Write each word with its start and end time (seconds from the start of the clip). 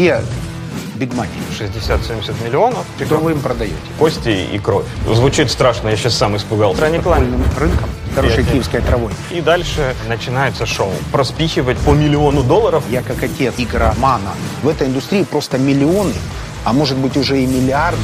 И 0.00 0.16
бигмаки. 0.94 1.28
60-70 1.58 2.42
миллионов. 2.42 2.86
Что 3.04 3.18
вы 3.18 3.32
им 3.32 3.40
продаете? 3.40 3.74
Кости 3.98 4.46
и 4.50 4.58
кровь. 4.58 4.86
Звучит 5.06 5.50
страшно, 5.50 5.88
я 5.90 5.96
сейчас 5.96 6.14
сам 6.14 6.38
испугался. 6.38 6.86
Они 6.86 6.96
Подпольным 6.96 7.42
рынком, 7.58 7.90
хорошей 8.14 8.44
Я- 8.44 8.50
киевской 8.52 8.80
травой. 8.80 9.12
И 9.30 9.42
дальше 9.42 9.94
начинается 10.08 10.64
шоу. 10.64 10.90
Проспихивать 11.12 11.76
по 11.80 11.90
миллиону 11.90 12.42
долларов. 12.42 12.82
Я 12.88 13.02
как 13.02 13.22
отец 13.22 13.52
игромана. 13.58 14.30
В 14.62 14.68
этой 14.68 14.86
индустрии 14.88 15.22
просто 15.22 15.58
миллионы, 15.58 16.14
а 16.64 16.72
может 16.72 16.96
быть 16.96 17.18
уже 17.18 17.42
и 17.42 17.46
миллиарды. 17.46 17.98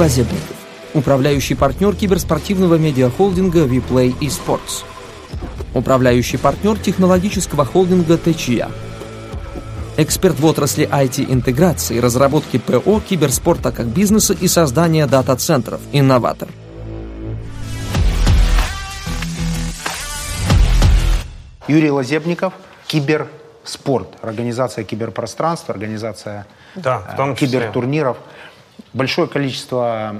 Лазебников, 0.00 0.56
управляющий 0.94 1.54
партнер 1.54 1.94
киберспортивного 1.94 2.76
медиахолдинга 2.76 3.66
Viplay 3.66 4.18
eSports, 4.18 4.82
управляющий 5.74 6.38
партнер 6.38 6.78
технологического 6.78 7.66
холдинга 7.66 8.16
ТЧЯ, 8.16 8.70
эксперт 9.98 10.40
в 10.40 10.46
отрасли 10.46 10.88
IT-интеграции, 10.90 11.98
разработки 11.98 12.56
ПО, 12.56 13.02
киберспорта 13.06 13.72
как 13.72 13.88
бизнеса 13.88 14.32
и 14.32 14.48
создания 14.48 15.06
дата-центров, 15.06 15.82
инноватор. 15.92 16.48
Юрий 21.68 21.90
Лазебников, 21.90 22.54
киберспорт, 22.86 24.08
организация 24.22 24.82
киберпространства, 24.84 25.74
организация 25.74 26.46
Да, 26.74 27.00
в 27.00 27.16
том 27.16 27.32
э, 27.32 27.34
числе. 27.34 27.48
кибертурниров. 27.48 28.16
Большое 28.92 29.28
количество 29.28 30.16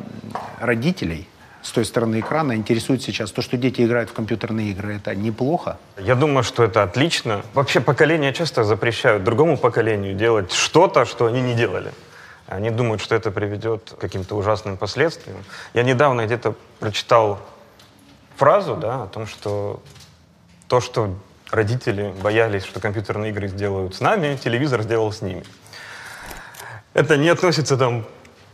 родителей 0.60 1.28
с 1.62 1.72
той 1.72 1.84
стороны 1.84 2.20
экрана 2.20 2.54
интересует 2.54 3.02
сейчас 3.02 3.30
то, 3.32 3.42
что 3.42 3.56
дети 3.56 3.82
играют 3.82 4.10
в 4.10 4.12
компьютерные 4.12 4.70
игры. 4.70 4.96
Это 4.96 5.14
неплохо. 5.14 5.78
Я 5.98 6.14
думаю, 6.14 6.42
что 6.42 6.64
это 6.64 6.82
отлично. 6.82 7.42
Вообще 7.52 7.80
поколения 7.80 8.32
часто 8.32 8.64
запрещают 8.64 9.24
другому 9.24 9.56
поколению 9.56 10.14
делать 10.14 10.52
что-то, 10.52 11.04
что 11.04 11.26
они 11.26 11.42
не 11.42 11.54
делали. 11.54 11.92
Они 12.46 12.70
думают, 12.70 13.00
что 13.00 13.14
это 13.14 13.30
приведет 13.30 13.94
к 13.96 14.00
каким-то 14.00 14.36
ужасным 14.36 14.76
последствиям. 14.76 15.38
Я 15.74 15.82
недавно 15.82 16.26
где-то 16.26 16.54
прочитал 16.80 17.38
фразу 18.36 18.76
да, 18.76 19.04
о 19.04 19.06
том, 19.06 19.26
что 19.26 19.82
то, 20.66 20.80
что 20.80 21.14
родители 21.50 22.12
боялись, 22.22 22.64
что 22.64 22.80
компьютерные 22.80 23.30
игры 23.30 23.48
сделают 23.48 23.94
с 23.94 24.00
нами, 24.00 24.36
телевизор 24.36 24.82
сделал 24.82 25.12
с 25.12 25.20
ними. 25.20 25.44
Это 26.94 27.16
не 27.16 27.28
относится 27.28 27.76
там 27.76 28.04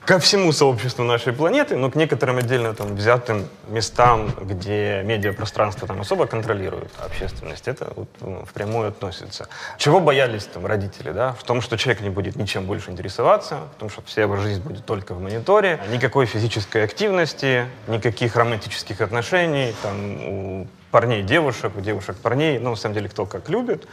ко 0.06 0.20
всему 0.20 0.52
сообществу 0.52 1.04
нашей 1.04 1.32
планеты, 1.32 1.76
но 1.76 1.90
к 1.90 1.96
некоторым 1.96 2.38
отдельно 2.38 2.72
там 2.74 2.94
взятым 2.94 3.48
местам, 3.68 4.30
где 4.40 5.02
медиапространство 5.04 5.88
там 5.88 6.00
особо 6.00 6.26
контролирует 6.26 6.92
общественность, 7.04 7.66
это 7.66 7.92
вот, 7.96 8.08
ну, 8.20 8.44
впрямую 8.44 8.88
относится. 8.88 9.48
Чего 9.78 9.98
боялись 9.98 10.44
там 10.44 10.64
родители, 10.64 11.10
да? 11.10 11.32
В 11.32 11.42
том, 11.42 11.60
что 11.60 11.76
человек 11.76 12.02
не 12.02 12.10
будет 12.10 12.36
ничем 12.36 12.66
больше 12.66 12.92
интересоваться, 12.92 13.58
в 13.76 13.80
том, 13.80 13.90
что 13.90 14.00
вся 14.02 14.22
его 14.22 14.36
жизнь 14.36 14.62
будет 14.62 14.86
только 14.86 15.12
в 15.12 15.20
мониторе, 15.20 15.80
никакой 15.90 16.26
физической 16.26 16.84
активности, 16.84 17.66
никаких 17.88 18.36
романтических 18.36 19.00
отношений, 19.00 19.74
там, 19.82 20.28
у 20.28 20.68
парней 20.92 21.24
девушек, 21.24 21.72
у 21.76 21.80
девушек 21.80 22.16
парней, 22.16 22.60
ну, 22.60 22.70
на 22.70 22.76
самом 22.76 22.94
деле, 22.94 23.08
кто 23.08 23.26
как 23.26 23.48
любит 23.48 23.88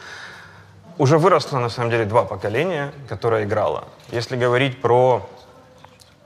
уже 1.00 1.18
выросло, 1.18 1.58
на 1.58 1.70
самом 1.70 1.90
деле, 1.90 2.06
два 2.06 2.24
поколения, 2.24 2.92
которое 3.10 3.46
играло. 3.46 3.86
Если 4.12 4.36
говорить 4.36 4.80
про 4.80 5.28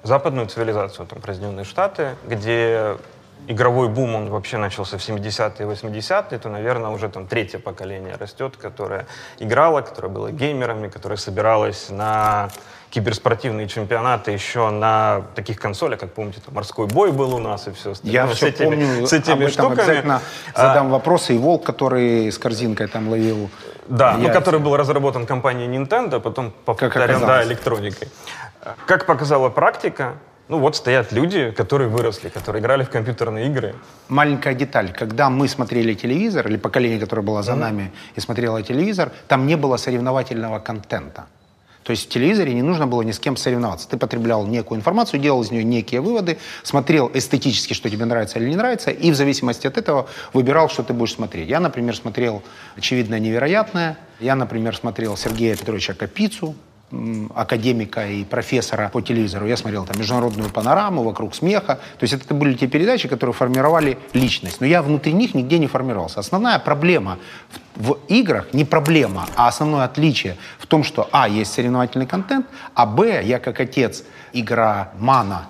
западную 0.08 0.48
цивилизацию, 0.48 1.06
там, 1.06 1.22
Соединенные 1.24 1.66
Штаты, 1.66 2.16
где 2.28 2.96
игровой 3.48 3.88
бум, 3.90 4.16
он 4.16 4.30
вообще 4.30 4.58
начался 4.58 4.98
в 4.98 5.02
70-е 5.02 5.66
и 5.68 5.70
80-е, 5.70 6.40
то, 6.40 6.50
наверное, 6.50 6.90
уже 6.92 7.08
там 7.10 7.28
третье 7.28 7.60
поколение 7.60 8.16
растет, 8.16 8.58
которое 8.58 9.06
играло, 9.40 9.82
которое 9.82 10.08
было 10.10 10.32
геймерами, 10.32 10.88
которое 10.90 11.18
собиралось 11.18 11.90
на 11.90 12.50
киберспортивные 12.90 13.68
чемпионаты 13.68 14.32
еще 14.32 14.70
на 14.70 15.22
таких 15.36 15.60
консолях, 15.60 16.00
как 16.00 16.14
помните, 16.14 16.40
там 16.46 16.56
морской 16.56 16.88
бой 16.88 17.12
был 17.12 17.36
у 17.36 17.40
нас 17.40 17.68
и 17.68 17.72
все 17.72 17.92
остальное. 17.92 18.14
Я 18.14 18.26
Ну, 18.26 18.32
с 18.34 18.38
все 18.38 18.48
этими- 18.48 18.66
помню, 18.66 19.08
с 19.08 19.14
этими 19.14 19.34
об 19.34 19.40
этом 19.42 19.52
штуками. 19.52 19.74
обязательно 19.82 20.22
А, 20.54 20.68
задам 20.68 20.90
вопросы. 20.90 21.36
И 21.36 21.38
волк, 21.38 21.66
который 21.66 22.32
с 22.32 22.38
корзинкой 22.38 22.88
там 22.88 23.10
ловил 23.10 23.50
Да, 23.88 24.14
ну, 24.14 24.24
яйца. 24.24 24.40
который 24.40 24.60
был 24.62 24.76
разработан 24.78 25.26
компанией 25.26 25.68
Nintendo, 25.68 26.20
потом 26.22 26.52
повторен, 26.66 27.20
да, 27.26 27.44
электроникой. 27.44 28.08
Как 28.86 29.06
показала 29.06 29.50
практика, 29.50 30.16
ну 30.48 30.60
вот 30.60 30.76
стоят 30.76 31.12
люди, 31.12 31.52
которые 31.52 31.90
выросли, 31.90 32.30
которые 32.30 32.62
играли 32.62 32.84
в 32.84 32.90
компьютерные 32.90 33.48
игры. 33.48 33.76
Маленькая 34.08 34.54
деталь. 34.54 34.94
Когда 34.94 35.30
мы 35.30 35.48
смотрели 35.48 35.94
телевизор, 35.94 36.48
или 36.48 36.58
поколение, 36.58 37.00
которое 37.00 37.22
было 37.22 37.44
за 37.44 37.56
нами 37.56 37.92
и 38.16 38.22
смотрело 38.22 38.62
телевизор, 38.64 39.12
там 39.28 39.46
не 39.46 39.58
было 39.58 39.78
соревновательного 39.78 40.60
контента. 40.60 41.26
То 41.84 41.92
есть 41.92 42.08
в 42.08 42.10
телевизоре 42.10 42.54
не 42.54 42.62
нужно 42.62 42.86
было 42.86 43.02
ни 43.02 43.12
с 43.12 43.20
кем 43.20 43.38
соревноваться. 43.38 43.88
Ты 43.88 43.98
потреблял 43.98 44.46
некую 44.46 44.78
информацию, 44.78 45.22
делал 45.22 45.42
из 45.42 45.52
нее 45.52 45.64
некие 45.64 46.02
выводы, 46.02 46.38
смотрел 46.64 47.10
эстетически, 47.14 47.74
что 47.74 47.90
тебе 47.90 48.04
нравится 48.04 48.40
или 48.40 48.50
не 48.50 48.58
нравится, 48.58 48.92
и 48.92 49.10
в 49.10 49.16
зависимости 49.16 49.68
от 49.68 49.78
этого 49.78 50.10
выбирал, 50.34 50.68
что 50.68 50.84
ты 50.84 50.92
будешь 50.92 51.14
смотреть. 51.14 51.48
Я, 51.48 51.62
например, 51.62 51.96
смотрел 51.96 52.44
«Очевидно 52.76 53.18
невероятное», 53.20 53.98
я, 54.20 54.36
например, 54.36 54.76
смотрел 54.76 55.16
Сергея 55.16 55.56
Петровича 55.56 55.94
Капицу, 55.94 56.56
академика 57.36 58.08
и 58.08 58.24
профессора 58.24 58.90
по 58.90 59.02
телевизору. 59.02 59.46
Я 59.46 59.58
смотрел 59.58 59.86
там 59.86 60.00
международную 60.00 60.50
панораму, 60.50 61.04
вокруг 61.04 61.36
смеха. 61.36 61.76
То 61.76 62.04
есть 62.04 62.14
это 62.14 62.34
были 62.34 62.54
те 62.54 62.68
передачи, 62.68 63.10
которые 63.10 63.34
формировали 63.34 63.98
личность. 64.14 64.62
Но 64.62 64.68
я 64.68 64.82
внутри 64.82 65.14
них 65.14 65.34
нигде 65.34 65.60
не 65.60 65.68
формировался. 65.68 66.22
Основная 66.22 66.60
проблема 66.60 67.18
в, 67.76 67.90
в 67.90 67.98
играх, 68.08 68.54
не 68.54 68.66
проблема, 68.66 69.26
а 69.36 69.48
основное 69.48 69.84
отличие 69.84 70.38
в 70.60 70.66
том, 70.66 70.84
что 70.84 71.10
а, 71.12 71.28
есть 71.28 71.54
соревновательный 71.54 72.08
контент, 72.08 72.46
а 72.74 72.86
б, 72.86 73.22
я 73.24 73.40
как 73.40 73.60
отец 73.60 74.04
игромана, 74.34 75.48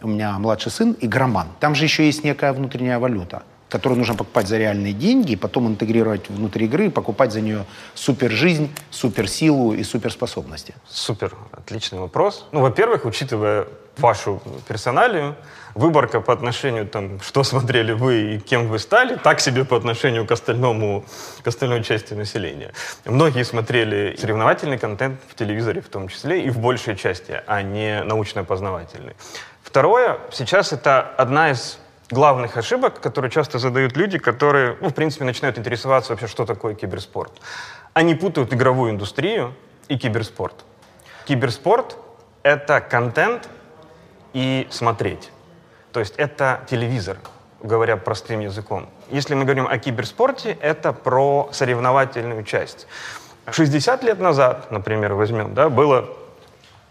у 0.00 0.08
меня 0.08 0.38
младший 0.38 0.70
сын 0.70 0.96
игроман. 1.00 1.48
Там 1.60 1.74
же 1.74 1.84
еще 1.84 2.06
есть 2.06 2.24
некая 2.24 2.52
внутренняя 2.52 2.98
валюта, 2.98 3.42
которую 3.72 3.98
нужно 3.98 4.14
покупать 4.14 4.48
за 4.48 4.58
реальные 4.58 4.92
деньги, 4.92 5.32
и 5.32 5.36
потом 5.36 5.66
интегрировать 5.66 6.28
внутрь 6.28 6.64
игры 6.64 6.90
покупать 6.90 7.32
за 7.32 7.40
нее 7.40 7.64
супер-жизнь, 7.94 8.68
суперсилу 8.90 9.72
и 9.72 9.82
суперспособности. 9.82 10.74
Супер, 10.88 11.34
отличный 11.52 11.98
вопрос. 11.98 12.46
Ну, 12.52 12.60
во-первых, 12.60 13.06
учитывая 13.06 13.66
вашу 13.96 14.42
персоналию, 14.68 15.36
выборка 15.74 16.20
по 16.20 16.34
отношению, 16.34 16.86
там, 16.86 17.18
что 17.20 17.44
смотрели 17.44 17.92
вы 17.92 18.34
и 18.34 18.40
кем 18.40 18.68
вы 18.68 18.78
стали, 18.78 19.16
так 19.16 19.40
себе 19.40 19.64
по 19.64 19.76
отношению 19.76 20.26
к 20.26 20.32
остальному, 20.32 21.04
к 21.42 21.48
остальной 21.48 21.82
части 21.82 22.12
населения. 22.12 22.72
Многие 23.06 23.44
смотрели 23.44 24.16
соревновательный 24.20 24.78
контент 24.78 25.18
в 25.28 25.34
телевизоре 25.34 25.80
в 25.80 25.88
том 25.88 26.08
числе 26.08 26.42
и 26.42 26.50
в 26.50 26.58
большей 26.58 26.94
части, 26.94 27.40
а 27.46 27.62
не 27.62 28.04
научно-познавательный. 28.04 29.14
Второе, 29.62 30.18
сейчас 30.30 30.72
это 30.74 31.00
одна 31.00 31.50
из 31.50 31.78
главных 32.12 32.56
ошибок, 32.56 33.00
которые 33.00 33.30
часто 33.30 33.58
задают 33.58 33.96
люди, 33.96 34.18
которые, 34.18 34.76
ну, 34.80 34.90
в 34.90 34.94
принципе, 34.94 35.24
начинают 35.24 35.58
интересоваться 35.58 36.12
вообще, 36.12 36.28
что 36.28 36.44
такое 36.44 36.74
киберспорт. 36.74 37.32
Они 37.94 38.14
путают 38.14 38.52
игровую 38.52 38.92
индустрию 38.92 39.54
и 39.88 39.96
киберспорт. 39.96 40.54
Киберспорт— 41.24 41.96
это 42.42 42.80
контент 42.80 43.48
и 44.34 44.68
смотреть. 44.70 45.30
То 45.92 46.00
есть 46.00 46.14
это 46.16 46.60
телевизор, 46.68 47.16
говоря 47.62 47.96
простым 47.96 48.40
языком. 48.40 48.88
Если 49.10 49.34
мы 49.34 49.44
говорим 49.44 49.66
о 49.66 49.78
киберспорте, 49.78 50.56
это 50.60 50.92
про 50.92 51.48
соревновательную 51.52 52.44
часть. 52.44 52.86
60 53.50 54.02
лет 54.04 54.20
назад, 54.20 54.70
например, 54.70 55.14
возьмем, 55.14 55.54
да, 55.54 55.68
было 55.68 56.08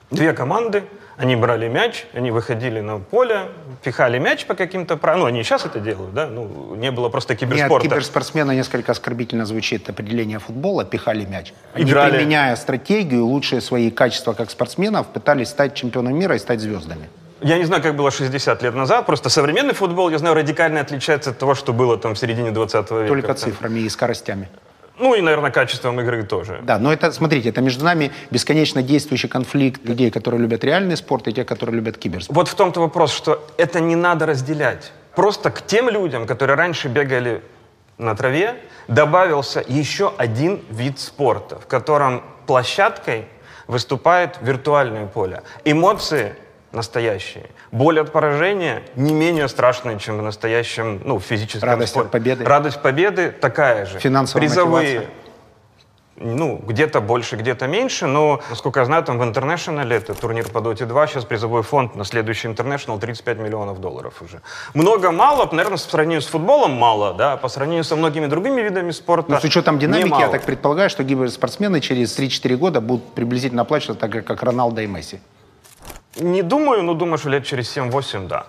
две 0.10 0.34
команды, 0.34 0.84
они 1.22 1.36
брали 1.36 1.68
мяч, 1.68 2.06
они 2.14 2.32
выходили 2.32 2.80
на 2.80 2.98
поле, 2.98 3.50
пихали 3.84 4.18
мяч 4.18 4.46
по 4.48 4.56
каким-то 4.56 4.98
правилам. 4.98 5.22
Ну, 5.22 5.28
они 5.28 5.44
сейчас 5.44 5.66
это 5.68 5.80
делают, 5.80 6.16
да? 6.16 6.26
Ну, 6.26 6.74
не 6.76 6.90
было 6.90 7.10
просто 7.10 7.36
киберспорта. 7.36 7.88
киберспортсмена 7.88 8.52
несколько 8.54 8.92
оскорбительно 8.92 9.46
звучит 9.46 9.88
определение 9.88 10.40
футбола, 10.40 10.84
пихали 10.84 11.26
мяч. 11.26 11.54
Они, 11.76 11.84
Играли. 11.84 12.18
применяя 12.18 12.56
стратегию, 12.56 13.26
лучшие 13.28 13.62
свои 13.62 13.92
качества 13.92 14.34
как 14.34 14.50
спортсменов, 14.50 15.08
пытались 15.08 15.50
стать 15.50 15.76
чемпионом 15.76 16.18
мира 16.18 16.36
и 16.36 16.40
стать 16.40 16.60
звездами. 16.60 17.08
Я 17.42 17.60
не 17.60 17.66
знаю, 17.66 17.84
как 17.84 17.96
было 17.96 18.10
60 18.10 18.64
лет 18.64 18.74
назад, 18.74 19.06
просто 19.06 19.30
современный 19.30 19.76
футбол, 19.76 20.10
я 20.10 20.18
знаю, 20.18 20.36
радикально 20.36 20.80
отличается 20.82 21.30
от 21.30 21.38
того, 21.38 21.54
что 21.54 21.72
было 21.72 21.98
там 21.98 22.16
в 22.16 22.18
середине 22.18 22.50
20 22.50 22.92
века. 22.92 23.08
Только 23.08 23.34
цифрами 23.36 23.82
и 23.82 23.90
скоростями. 23.90 24.48
Ну 25.02 25.16
и, 25.16 25.22
наверное, 25.22 25.50
качеством 25.50 26.00
игры 26.00 26.22
тоже. 26.22 26.60
Да, 26.62 26.78
но 26.78 26.94
это, 26.94 27.12
смотрите, 27.12 27.50
это 27.50 27.60
между 27.62 27.84
нами 27.84 28.12
бесконечно 28.30 28.84
действующий 28.84 29.28
конфликт 29.28 29.84
людей, 29.84 30.12
которые 30.12 30.40
любят 30.40 30.64
реальный 30.64 30.96
спорт, 30.96 31.28
и 31.28 31.34
тех, 31.34 31.48
которые 31.48 31.76
любят 31.76 31.98
киберспорт. 31.98 32.36
Вот 32.36 32.48
в 32.48 32.54
том-то 32.54 32.80
вопрос, 32.82 33.12
что 33.12 33.44
это 33.58 33.80
не 33.80 33.96
надо 33.96 34.28
разделять. 34.28 34.92
Просто 35.16 35.50
к 35.50 35.66
тем 35.66 35.90
людям, 35.90 36.28
которые 36.28 36.56
раньше 36.56 36.88
бегали 36.88 37.42
на 37.98 38.16
траве, 38.16 38.56
добавился 38.88 39.64
еще 39.68 40.14
один 40.18 40.62
вид 40.70 41.00
спорта, 41.00 41.60
в 41.60 41.66
котором 41.66 42.22
площадкой 42.46 43.26
выступает 43.66 44.38
виртуальное 44.42 45.08
поле. 45.08 45.42
Эмоции 45.66 46.36
настоящие. 46.72 47.50
Боль 47.72 48.00
от 48.02 48.12
поражения 48.12 48.84
не 48.96 49.14
менее 49.14 49.48
страшная, 49.48 49.98
чем 49.98 50.18
в 50.18 50.22
настоящем, 50.22 51.02
ну, 51.06 51.20
физическом 51.20 51.70
Радость 51.70 51.92
спорте. 51.92 52.08
от 52.08 52.12
победы. 52.12 52.44
Радость 52.44 52.82
победы 52.82 53.32
такая 53.32 53.86
же. 53.86 54.00
Финансовая 54.00 54.46
Призовые 54.46 55.00
мотивация. 55.00 55.16
ну, 56.18 56.62
где-то 56.68 57.00
больше, 57.00 57.38
где-то 57.38 57.68
меньше, 57.68 58.08
но, 58.08 58.42
насколько 58.50 58.82
я 58.82 58.86
знаю, 58.86 59.04
там 59.04 59.18
в 59.20 59.24
Интернешнале, 59.24 59.96
это 59.96 60.14
турнир 60.14 60.50
по 60.50 60.60
Доте 60.60 60.86
2, 60.86 61.08
сейчас 61.08 61.24
призовой 61.24 61.64
фонд 61.64 61.96
на 61.96 62.04
следующий 62.04 62.50
Интернешнл 62.50 63.00
35 63.00 63.38
миллионов 63.40 63.80
долларов 63.80 64.22
уже. 64.22 64.42
Много-мало, 64.74 65.46
наверное, 65.52 65.78
по 65.78 65.84
сравнению 65.84 66.22
с 66.22 66.28
футболом 66.28 66.74
мало, 66.74 67.14
да, 67.14 67.38
по 67.38 67.48
сравнению 67.48 67.86
со 67.86 67.96
многими 67.96 68.26
другими 68.28 68.62
видами 68.62 68.92
спорта 68.92 69.32
Но 69.32 69.40
с 69.40 69.44
учетом 69.46 69.80
динамики, 69.80 70.08
немало. 70.08 70.22
я 70.24 70.28
так 70.28 70.44
предполагаю, 70.44 70.90
что 70.90 71.06
киберспортсмены 71.06 71.80
через 71.80 72.20
3-4 72.20 72.58
года 72.58 72.82
будут 72.82 73.14
приблизительно 73.14 73.62
оплачиваться 73.62 74.02
так, 74.02 74.14
же, 74.14 74.22
как 74.24 74.44
Роналдо 74.44 74.82
и 74.82 74.88
Месси. 74.88 75.22
Не 76.16 76.42
думаю, 76.42 76.84
но 76.84 76.94
думаю, 76.94 77.18
что 77.18 77.30
лет 77.30 77.46
через 77.46 77.76
7-8, 77.76 78.28
да. 78.28 78.46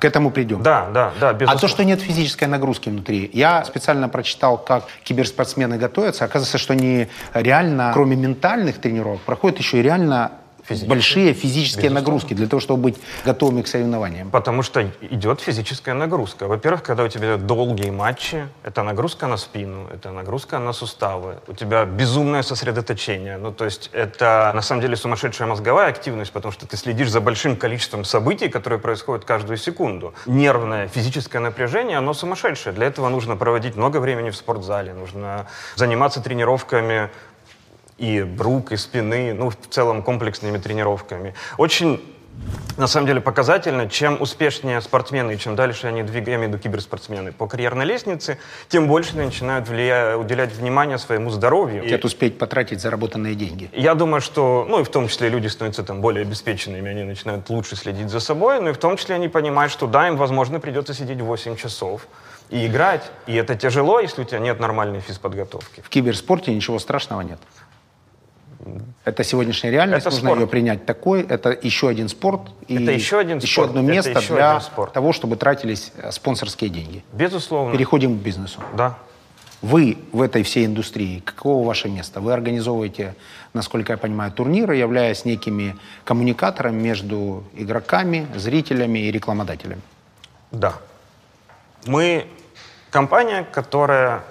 К 0.00 0.04
этому 0.04 0.30
придем. 0.30 0.62
Да, 0.62 0.88
да, 0.92 1.12
да, 1.18 1.36
А 1.46 1.56
то, 1.56 1.68
что 1.68 1.82
нет 1.84 2.00
физической 2.00 2.44
нагрузки 2.44 2.90
внутри. 2.90 3.30
Я 3.32 3.64
специально 3.64 4.08
прочитал, 4.08 4.58
как 4.58 4.84
киберспортсмены 5.04 5.78
готовятся. 5.78 6.24
Оказывается, 6.24 6.58
что 6.58 6.74
они 6.74 7.08
реально, 7.32 7.92
кроме 7.94 8.16
ментальных 8.16 8.78
тренировок, 8.78 9.20
проходят 9.22 9.58
еще 9.58 9.78
и 9.78 9.82
реально 9.82 10.32
Физические. 10.66 10.88
большие 10.88 11.32
физические 11.32 11.90
Безусловно. 11.90 12.00
нагрузки 12.00 12.34
для 12.34 12.46
того, 12.48 12.60
чтобы 12.60 12.82
быть 12.82 12.96
готовыми 13.24 13.62
к 13.62 13.68
соревнованиям. 13.68 14.30
Потому 14.30 14.62
что 14.62 14.90
идет 15.00 15.40
физическая 15.40 15.94
нагрузка. 15.94 16.46
Во-первых, 16.46 16.82
когда 16.82 17.04
у 17.04 17.08
тебя 17.08 17.36
долгие 17.36 17.90
матчи, 17.90 18.48
это 18.62 18.82
нагрузка 18.82 19.26
на 19.26 19.36
спину, 19.36 19.88
это 19.92 20.10
нагрузка 20.10 20.58
на 20.58 20.72
суставы, 20.72 21.36
у 21.46 21.52
тебя 21.52 21.84
безумное 21.84 22.42
сосредоточение. 22.42 23.36
Ну, 23.36 23.52
то 23.52 23.64
есть 23.64 23.90
это 23.92 24.52
на 24.54 24.62
самом 24.62 24.82
деле 24.82 24.96
сумасшедшая 24.96 25.48
мозговая 25.48 25.88
активность, 25.88 26.32
потому 26.32 26.52
что 26.52 26.66
ты 26.66 26.76
следишь 26.76 27.10
за 27.10 27.20
большим 27.20 27.56
количеством 27.56 28.04
событий, 28.04 28.48
которые 28.48 28.78
происходят 28.78 29.24
каждую 29.24 29.56
секунду. 29.56 30.14
Нервное, 30.26 30.88
физическое 30.88 31.38
напряжение, 31.38 31.98
оно 31.98 32.14
сумасшедшее. 32.14 32.72
Для 32.72 32.86
этого 32.86 33.08
нужно 33.08 33.36
проводить 33.36 33.76
много 33.76 33.98
времени 33.98 34.30
в 34.30 34.36
спортзале, 34.36 34.94
нужно 34.94 35.46
заниматься 35.76 36.20
тренировками 36.20 37.10
и 37.98 38.24
рук, 38.38 38.72
и 38.72 38.76
спины, 38.76 39.32
ну, 39.34 39.50
в 39.50 39.56
целом 39.70 40.02
комплексными 40.02 40.58
тренировками. 40.58 41.34
Очень 41.58 42.00
на 42.76 42.86
самом 42.86 43.06
деле 43.06 43.22
показательно, 43.22 43.88
чем 43.88 44.20
успешнее 44.20 44.82
спортсмены, 44.82 45.32
и 45.32 45.38
чем 45.38 45.56
дальше 45.56 45.86
они 45.86 46.02
двигаются, 46.02 46.30
я 46.32 46.36
имею 46.36 46.50
в 46.50 46.52
виду 46.52 46.62
киберспортсмены, 46.62 47.32
по 47.32 47.46
карьерной 47.46 47.86
лестнице, 47.86 48.38
тем 48.68 48.88
больше 48.88 49.12
они 49.16 49.24
начинают 49.26 49.66
влия- 49.68 50.16
уделять 50.16 50.52
внимание 50.52 50.98
своему 50.98 51.30
здоровью. 51.30 51.80
И 51.82 51.84
Хотят 51.84 52.04
успеть 52.04 52.38
потратить 52.38 52.80
заработанные 52.82 53.34
деньги. 53.34 53.70
я 53.72 53.94
думаю, 53.94 54.20
что, 54.20 54.66
ну 54.68 54.80
и 54.80 54.84
в 54.84 54.90
том 54.90 55.08
числе 55.08 55.30
люди 55.30 55.46
становятся 55.46 55.82
там 55.82 56.02
более 56.02 56.22
обеспеченными, 56.22 56.90
они 56.90 57.04
начинают 57.04 57.48
лучше 57.48 57.76
следить 57.76 58.10
за 58.10 58.20
собой, 58.20 58.60
но 58.60 58.68
и 58.68 58.72
в 58.74 58.78
том 58.78 58.98
числе 58.98 59.14
они 59.14 59.28
понимают, 59.28 59.72
что 59.72 59.86
да, 59.86 60.06
им, 60.08 60.16
возможно, 60.16 60.60
придется 60.60 60.92
сидеть 60.92 61.20
8 61.22 61.56
часов 61.56 62.06
и 62.50 62.66
играть, 62.66 63.10
и 63.26 63.34
это 63.34 63.54
тяжело, 63.56 63.98
если 63.98 64.20
у 64.20 64.24
тебя 64.24 64.40
нет 64.40 64.60
нормальной 64.60 65.00
физподготовки. 65.00 65.80
В 65.80 65.88
киберспорте 65.88 66.54
ничего 66.54 66.78
страшного 66.78 67.22
нет. 67.22 67.38
Это 69.06 69.22
сегодняшняя 69.22 69.70
реальность, 69.70 70.04
Это 70.04 70.10
нужно 70.16 70.30
спорт. 70.30 70.40
ее 70.40 70.46
принять 70.48 70.84
такой. 70.84 71.22
Это 71.22 71.56
еще 71.62 71.88
один 71.88 72.08
спорт. 72.08 72.40
И 72.66 72.74
Это 72.74 72.90
еще 72.90 73.20
один 73.20 73.38
еще 73.38 73.52
спорт, 73.62 73.68
одно 73.68 73.82
это 73.82 73.92
место 73.92 74.10
еще 74.18 74.34
для 74.34 74.60
спорт. 74.60 74.92
того, 74.92 75.12
чтобы 75.12 75.36
тратились 75.36 75.92
э, 75.96 76.10
спонсорские 76.10 76.70
деньги. 76.70 77.04
Безусловно. 77.12 77.72
Переходим 77.72 78.18
к 78.18 78.20
бизнесу. 78.20 78.58
Да. 78.76 78.98
Вы 79.62 79.96
в 80.10 80.20
этой 80.20 80.42
всей 80.42 80.66
индустрии, 80.66 81.20
каково 81.20 81.64
ваше 81.64 81.88
место? 81.88 82.20
Вы 82.20 82.32
организовываете, 82.32 83.14
насколько 83.54 83.92
я 83.92 83.96
понимаю, 83.96 84.32
турниры, 84.32 84.74
являясь 84.74 85.24
некими 85.24 85.76
коммуникатором 86.04 86.74
между 86.76 87.44
игроками, 87.54 88.26
зрителями 88.34 88.98
и 88.98 89.12
рекламодателями. 89.12 89.82
Да. 90.50 90.74
Мы 91.86 92.26
компания, 92.90 93.46
которая 93.52 94.24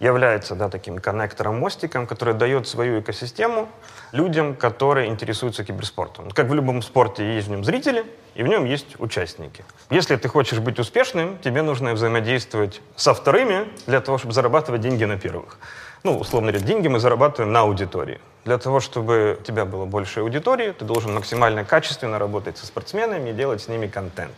является 0.00 0.54
да, 0.54 0.68
таким 0.68 0.98
коннектором, 0.98 1.58
мостиком, 1.58 2.06
который 2.06 2.34
дает 2.34 2.68
свою 2.68 3.00
экосистему 3.00 3.68
людям, 4.12 4.54
которые 4.54 5.08
интересуются 5.08 5.64
киберспортом. 5.64 6.30
Как 6.30 6.46
в 6.46 6.54
любом 6.54 6.82
спорте 6.82 7.34
есть 7.34 7.48
в 7.48 7.50
нем 7.50 7.64
зрители, 7.64 8.04
и 8.34 8.42
в 8.42 8.46
нем 8.46 8.64
есть 8.64 9.00
участники. 9.00 9.64
Если 9.90 10.14
ты 10.16 10.28
хочешь 10.28 10.60
быть 10.60 10.78
успешным, 10.78 11.38
тебе 11.38 11.62
нужно 11.62 11.92
взаимодействовать 11.94 12.80
со 12.94 13.12
вторыми 13.12 13.68
для 13.86 14.00
того, 14.00 14.18
чтобы 14.18 14.32
зарабатывать 14.32 14.80
деньги 14.80 15.04
на 15.04 15.18
первых. 15.18 15.58
Ну, 16.04 16.16
условно 16.16 16.52
говоря, 16.52 16.64
деньги 16.64 16.86
мы 16.86 17.00
зарабатываем 17.00 17.52
на 17.52 17.60
аудитории. 17.60 18.20
Для 18.44 18.56
того, 18.58 18.78
чтобы 18.78 19.36
у 19.40 19.42
тебя 19.42 19.64
было 19.64 19.84
больше 19.84 20.20
аудитории, 20.20 20.70
ты 20.70 20.84
должен 20.84 21.12
максимально 21.12 21.64
качественно 21.64 22.18
работать 22.20 22.56
со 22.56 22.66
спортсменами 22.66 23.30
и 23.30 23.32
делать 23.32 23.62
с 23.62 23.68
ними 23.68 23.88
контент. 23.88 24.32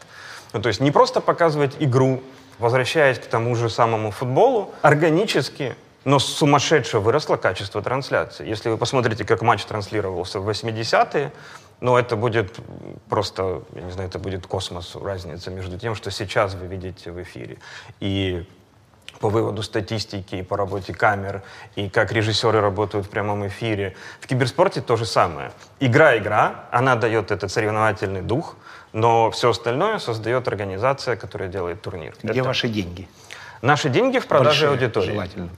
Ну, 0.53 0.63
то 0.63 0.69
есть 0.69 0.81
не 0.81 0.91
просто 0.91 1.21
показывать 1.21 1.77
игру, 1.79 2.23
возвращаясь 2.61 3.19
к 3.19 3.27
тому 3.27 3.57
же 3.57 3.69
самому 3.69 4.11
футболу, 4.11 4.73
органически, 4.83 5.75
но 6.05 6.19
сумасшедше 6.19 6.99
выросло 6.99 7.37
качество 7.37 7.83
трансляции. 7.83 8.49
Если 8.49 8.69
вы 8.69 8.77
посмотрите, 8.77 9.25
как 9.25 9.43
матч 9.43 9.65
транслировался 9.65 10.41
в 10.41 10.49
80-е, 10.49 11.33
ну, 11.81 11.97
это 11.97 12.15
будет 12.17 12.61
просто, 13.09 13.62
я 13.75 13.83
не 13.83 13.91
знаю, 13.91 14.09
это 14.09 14.19
будет 14.19 14.47
космос, 14.47 14.95
разница 14.97 15.51
между 15.51 15.79
тем, 15.79 15.95
что 15.95 16.11
сейчас 16.11 16.55
вы 16.55 16.67
видите 16.67 17.11
в 17.11 17.23
эфире. 17.23 17.59
И 18.01 18.47
по 19.19 19.29
выводу 19.29 19.63
статистики, 19.63 20.37
и 20.37 20.43
по 20.43 20.56
работе 20.56 20.95
камер, 20.95 21.43
и 21.77 21.89
как 21.89 22.13
режиссеры 22.13 22.61
работают 22.61 23.06
в 23.06 23.11
прямом 23.11 23.47
эфире. 23.47 23.95
В 24.21 24.27
киберспорте 24.27 24.81
то 24.81 24.97
же 24.97 25.05
самое. 25.05 25.53
Игра-игра, 25.81 26.67
она 26.71 26.97
дает 26.97 27.31
этот 27.31 27.51
соревновательный 27.51 28.23
дух, 28.23 28.56
но 28.93 29.31
все 29.31 29.51
остальное 29.51 29.99
создает 29.99 30.49
организация, 30.49 31.17
которая 31.17 31.49
делает 31.49 31.83
турнир. 31.83 32.15
Где 32.23 32.41
Это- 32.41 32.49
ваши 32.49 32.69
деньги? 32.69 33.09
Наши 33.63 33.89
деньги 33.89 34.19
в 34.19 34.27
продаже 34.27 34.67
Большие, 34.67 34.69
аудитории. 34.70 35.13
Желательно. 35.13 35.49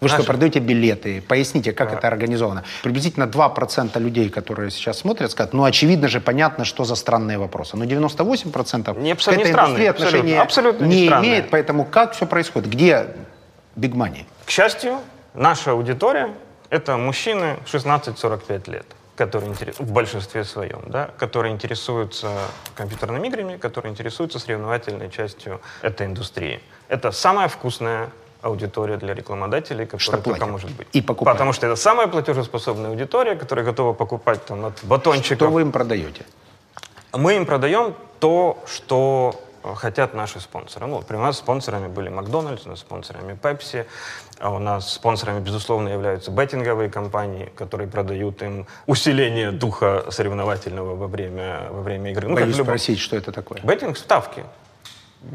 Вы 0.00 0.08
что, 0.08 0.18
Наши- 0.18 0.26
продаете 0.28 0.58
билеты? 0.58 1.22
Поясните, 1.26 1.72
как 1.72 1.90
это 1.92 2.06
организовано. 2.06 2.64
Приблизительно 2.82 3.26
2% 3.26 3.98
людей, 3.98 4.28
которые 4.28 4.70
сейчас 4.70 4.98
смотрят, 4.98 5.30
скажут, 5.30 5.54
ну, 5.54 5.64
очевидно 5.64 6.06
же, 6.08 6.20
понятно, 6.20 6.66
что 6.66 6.84
за 6.84 6.96
странные 6.96 7.38
вопросы. 7.38 7.78
Но 7.78 7.84
98% 7.86 8.98
Не, 8.98 9.12
к 9.12 9.14
абсолютно 9.14 9.40
этой 9.42 9.48
не 9.48 9.52
странные, 9.54 9.86
индустрии 9.86 9.86
абсолютно, 9.88 10.18
отношения 10.18 10.40
абсолютно 10.42 10.84
не 10.84 11.00
не 11.00 11.06
странные. 11.06 11.30
имеет. 11.30 11.50
Поэтому 11.50 11.84
как 11.86 12.12
все 12.12 12.26
происходит? 12.26 12.68
Где 12.68 13.06
big 13.74 13.92
money? 13.94 14.26
К 14.44 14.50
счастью, 14.50 14.98
наша 15.32 15.70
аудитория— 15.70 16.28
это 16.68 16.98
мужчины 16.98 17.56
16-45 17.64 18.68
лет, 18.68 18.84
которые 19.16 19.50
интерес- 19.50 19.76
в 19.78 19.90
большинстве 19.92 20.44
своем, 20.44 20.82
да, 20.86 21.10
которые 21.18 21.52
интересуются 21.52 22.30
компьютерными 22.74 23.26
играми, 23.28 23.56
которые 23.56 23.90
интересуются 23.90 24.38
соревновательной 24.38 25.10
частью 25.10 25.60
этой 25.82 26.06
индустрии. 26.06 26.60
Это 26.88 27.10
самая 27.12 27.48
вкусная 27.48 28.10
аудитория 28.42 28.96
для 28.98 29.14
рекламодателей, 29.14 29.86
которая 29.86 30.00
Что 30.00 30.12
только 30.12 30.30
платят. 30.30 30.48
может 30.48 30.70
быть. 30.70 30.86
И 30.92 31.00
покупают. 31.00 31.36
Потому 31.36 31.52
что 31.52 31.66
это 31.66 31.76
самая 31.76 32.06
платежеспособная 32.06 32.90
аудитория, 32.90 33.34
которая 33.34 33.64
готова 33.64 33.92
покупать 33.94 34.44
там, 34.44 34.66
от 34.66 34.84
батончиков. 34.84 35.36
Что 35.38 35.48
вы 35.50 35.62
им 35.62 35.72
продаете? 35.72 36.24
Мы 37.12 37.36
им 37.36 37.46
продаем 37.46 37.94
то, 38.20 38.62
что 38.66 39.40
э, 39.64 39.74
хотят 39.74 40.14
наши 40.14 40.38
спонсоры. 40.40 40.86
Ну, 40.86 41.00
при 41.02 41.16
нас 41.16 41.38
спонсорами 41.38 41.88
были 41.88 42.10
Макдональдс, 42.10 42.66
нас 42.66 42.80
спонсорами 42.80 43.34
Пепси, 43.34 43.86
а 44.38 44.50
у 44.50 44.58
нас 44.58 44.92
спонсорами, 44.92 45.40
безусловно, 45.40 45.88
являются 45.88 46.30
беттинговые 46.30 46.90
компании, 46.90 47.50
которые 47.56 47.88
продают 47.88 48.42
им 48.42 48.66
усиление 48.86 49.50
духа 49.50 50.04
соревновательного 50.10 50.94
во 50.94 51.06
время, 51.06 51.68
во 51.70 51.82
время 51.82 52.10
игры. 52.10 52.28
Ну, 52.28 52.34
Боюсь 52.34 52.56
любом- 52.56 52.66
спросить, 52.66 52.98
что 52.98 53.16
это 53.16 53.32
такое. 53.32 53.60
Беттинг— 53.62 53.96
ставки. 53.98 54.44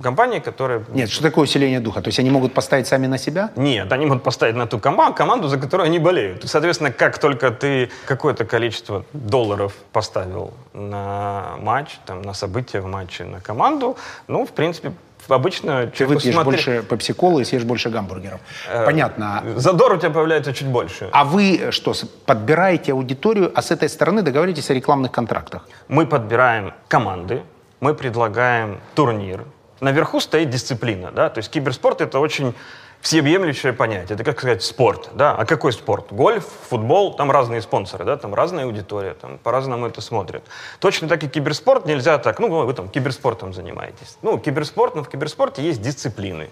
Компании, 0.02 0.40
которые... 0.40 0.86
Нет, 0.94 1.10
что 1.10 1.24
такое 1.24 1.44
усиление 1.44 1.80
духа? 1.80 2.02
То 2.02 2.10
есть 2.10 2.20
они 2.20 2.30
могут 2.30 2.54
поставить 2.54 2.88
сами 2.88 3.08
на 3.08 3.18
себя? 3.18 3.50
Нет, 3.56 3.92
они 3.92 4.06
могут 4.06 4.24
поставить 4.24 4.56
на 4.56 4.66
ту 4.68 4.78
кома- 4.78 5.12
команду, 5.14 5.48
за 5.48 5.58
которую 5.58 5.86
они 5.88 6.00
болеют. 6.00 6.46
И, 6.46 6.48
соответственно, 6.48 6.92
как 6.92 7.18
только 7.18 7.52
ты 7.52 7.90
какое-то 8.06 8.46
количество 8.46 9.04
долларов 9.12 9.74
поставил 9.92 10.54
на 10.74 11.56
матч, 11.60 11.98
там, 12.06 12.22
на 12.22 12.34
события 12.34 12.80
в 12.80 12.86
матче, 12.86 13.26
на 13.26 13.42
команду, 13.42 13.98
ну, 14.28 14.46
в 14.46 14.52
принципе, 14.52 14.94
обычно 15.28 15.88
Ты 15.88 16.06
выпьешь 16.06 16.34
смотри- 16.34 16.44
больше 16.52 16.84
пепси-колы 16.90 17.42
и 17.42 17.46
съешь 17.46 17.64
больше 17.64 17.90
гамбургеров. 17.90 18.40
Э, 18.70 18.86
Понятно. 18.86 19.44
Задор 19.56 19.94
у 19.94 19.98
тебя 19.98 20.10
появляется 20.10 20.54
чуть 20.54 20.68
больше. 20.68 21.10
А 21.12 21.24
вы 21.24 21.68
что, 21.72 21.94
подбираете 22.26 22.92
аудиторию, 22.94 23.52
а 23.56 23.62
с 23.62 23.72
этой 23.72 23.90
стороны 23.90 24.22
договоритесь 24.22 24.70
о 24.70 24.74
рекламных 24.74 25.12
контрактах? 25.12 25.68
Мы 25.88 26.06
подбираем 26.06 26.74
команды, 26.88 27.42
мы 27.80 27.94
предлагаем 27.94 28.80
турнир. 28.96 29.46
Наверху 29.80 30.20
стоит 30.20 30.50
дисциплина, 30.50 31.12
да, 31.12 31.30
то 31.30 31.40
есть 31.40 31.50
киберспорт 31.50 32.02
это 32.02 32.20
очень 32.20 32.54
всеобъемлющее 33.02 33.74
понятие. 33.74 34.16
Это, 34.16 34.24
как 34.24 34.38
сказать, 34.40 34.64
спорт. 34.64 35.10
Да? 35.14 35.36
А 35.36 35.46
какой 35.46 35.74
спорт? 35.74 36.08
Гольф, 36.12 36.46
футбол, 36.70 37.16
там 37.16 37.32
разные 37.32 37.62
спонсоры, 37.62 38.06
да? 38.06 38.18
там 38.18 38.34
разная 38.34 38.66
аудитория, 38.66 39.14
там 39.14 39.38
по-разному 39.38 39.88
это 39.88 40.02
смотрят. 40.02 40.44
Точно 40.80 41.08
так 41.08 41.24
и 41.24 41.28
киберспорт 41.28 41.86
нельзя 41.86 42.18
так, 42.18 42.40
ну, 42.40 42.48
вы 42.48 42.74
там 42.74 42.88
киберспортом 42.90 43.54
занимаетесь. 43.54 44.18
Ну, 44.22 44.38
киберспорт, 44.38 44.96
но 44.96 45.04
в 45.04 45.10
киберспорте 45.10 45.62
есть 45.64 45.82
дисциплины 45.82 46.50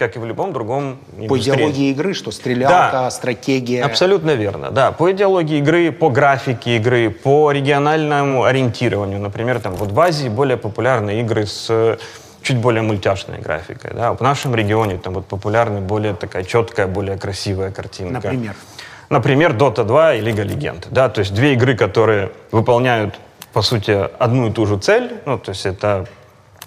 как 0.00 0.16
и 0.16 0.18
в 0.18 0.24
любом 0.24 0.54
другом 0.54 0.98
индустрии. 1.12 1.28
По 1.28 1.38
идеологии 1.38 1.90
игры, 1.90 2.14
что 2.14 2.30
стрелялка, 2.30 2.88
да, 2.90 3.10
стратегия. 3.10 3.84
Абсолютно 3.84 4.30
верно, 4.30 4.70
да. 4.70 4.92
По 4.92 5.12
идеологии 5.12 5.58
игры, 5.58 5.92
по 5.92 6.08
графике 6.08 6.76
игры, 6.76 7.10
по 7.10 7.52
региональному 7.52 8.44
ориентированию. 8.44 9.20
Например, 9.20 9.60
там 9.60 9.74
вот 9.74 9.92
в 9.92 10.00
Азии 10.00 10.30
более 10.30 10.56
популярны 10.56 11.20
игры 11.20 11.44
с 11.44 11.98
чуть 12.50 12.58
более 12.60 12.82
мультяшной 12.82 13.38
графикой. 13.38 13.92
Да? 13.94 14.12
В 14.12 14.20
нашем 14.20 14.54
регионе 14.54 14.98
там 14.98 15.14
вот 15.14 15.26
популярна 15.26 15.80
более 15.80 16.14
такая 16.14 16.44
четкая, 16.44 16.86
более 16.86 17.16
красивая 17.16 17.70
картинка. 17.70 18.14
Например? 18.14 18.54
Например, 19.08 19.52
Dota 19.52 19.84
2 19.84 20.14
и 20.14 20.20
Лига 20.20 20.42
Легенд. 20.42 20.88
Да? 20.90 21.08
То 21.08 21.20
есть 21.20 21.34
две 21.34 21.52
игры, 21.54 21.76
которые 21.76 22.32
выполняют, 22.50 23.14
по 23.52 23.62
сути, 23.62 24.08
одну 24.18 24.48
и 24.48 24.52
ту 24.52 24.66
же 24.66 24.78
цель. 24.78 25.20
Ну, 25.26 25.38
то 25.38 25.50
есть 25.50 25.66
это 25.66 26.06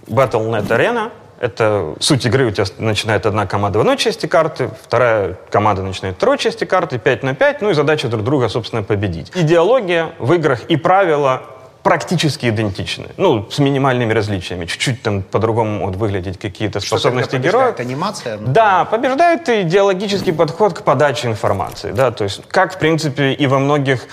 Battle.net 0.07 0.67
Arena, 0.67 1.11
это 1.39 1.95
суть 1.99 2.25
игры, 2.25 2.47
у 2.47 2.51
тебя 2.51 2.65
начинает 2.77 3.25
одна 3.25 3.45
команда 3.45 3.79
в 3.79 3.81
одной 3.81 3.97
части 3.97 4.27
карты, 4.27 4.69
вторая 4.81 5.37
команда 5.49 5.81
начинает 5.81 6.15
в 6.15 6.17
второй 6.17 6.37
части 6.37 6.63
карты, 6.63 6.99
5 6.99 7.23
на 7.23 7.35
5, 7.35 7.61
ну 7.61 7.69
и 7.69 7.73
задача 7.73 8.07
друг 8.07 8.23
друга, 8.23 8.47
собственно, 8.47 8.83
победить. 8.83 9.31
Идеология 9.35 10.11
в 10.19 10.31
играх 10.33 10.63
и 10.65 10.77
правила 10.77 11.43
практически 11.83 12.47
идентичны. 12.47 13.07
Ну, 13.17 13.47
с 13.51 13.59
минимальными 13.59 14.13
различиями. 14.13 14.65
Чуть-чуть 14.65 15.01
там 15.01 15.21
по-другому 15.21 15.79
могут 15.79 15.97
выглядеть 15.97 16.39
какие-то 16.39 16.79
способности 16.79 17.35
героя. 17.35 17.75
анимация? 17.77 18.37
Ну, 18.37 18.47
да, 18.47 18.85
побеждает 18.85 19.47
идеологический 19.49 20.31
подход 20.31 20.73
к 20.73 20.83
подаче 20.83 21.27
информации. 21.27 21.91
Да, 21.91 22.11
то 22.11 22.23
есть, 22.23 22.41
как, 22.47 22.75
в 22.75 22.79
принципе, 22.79 23.33
и 23.33 23.47
во 23.47 23.59
многих 23.59 24.07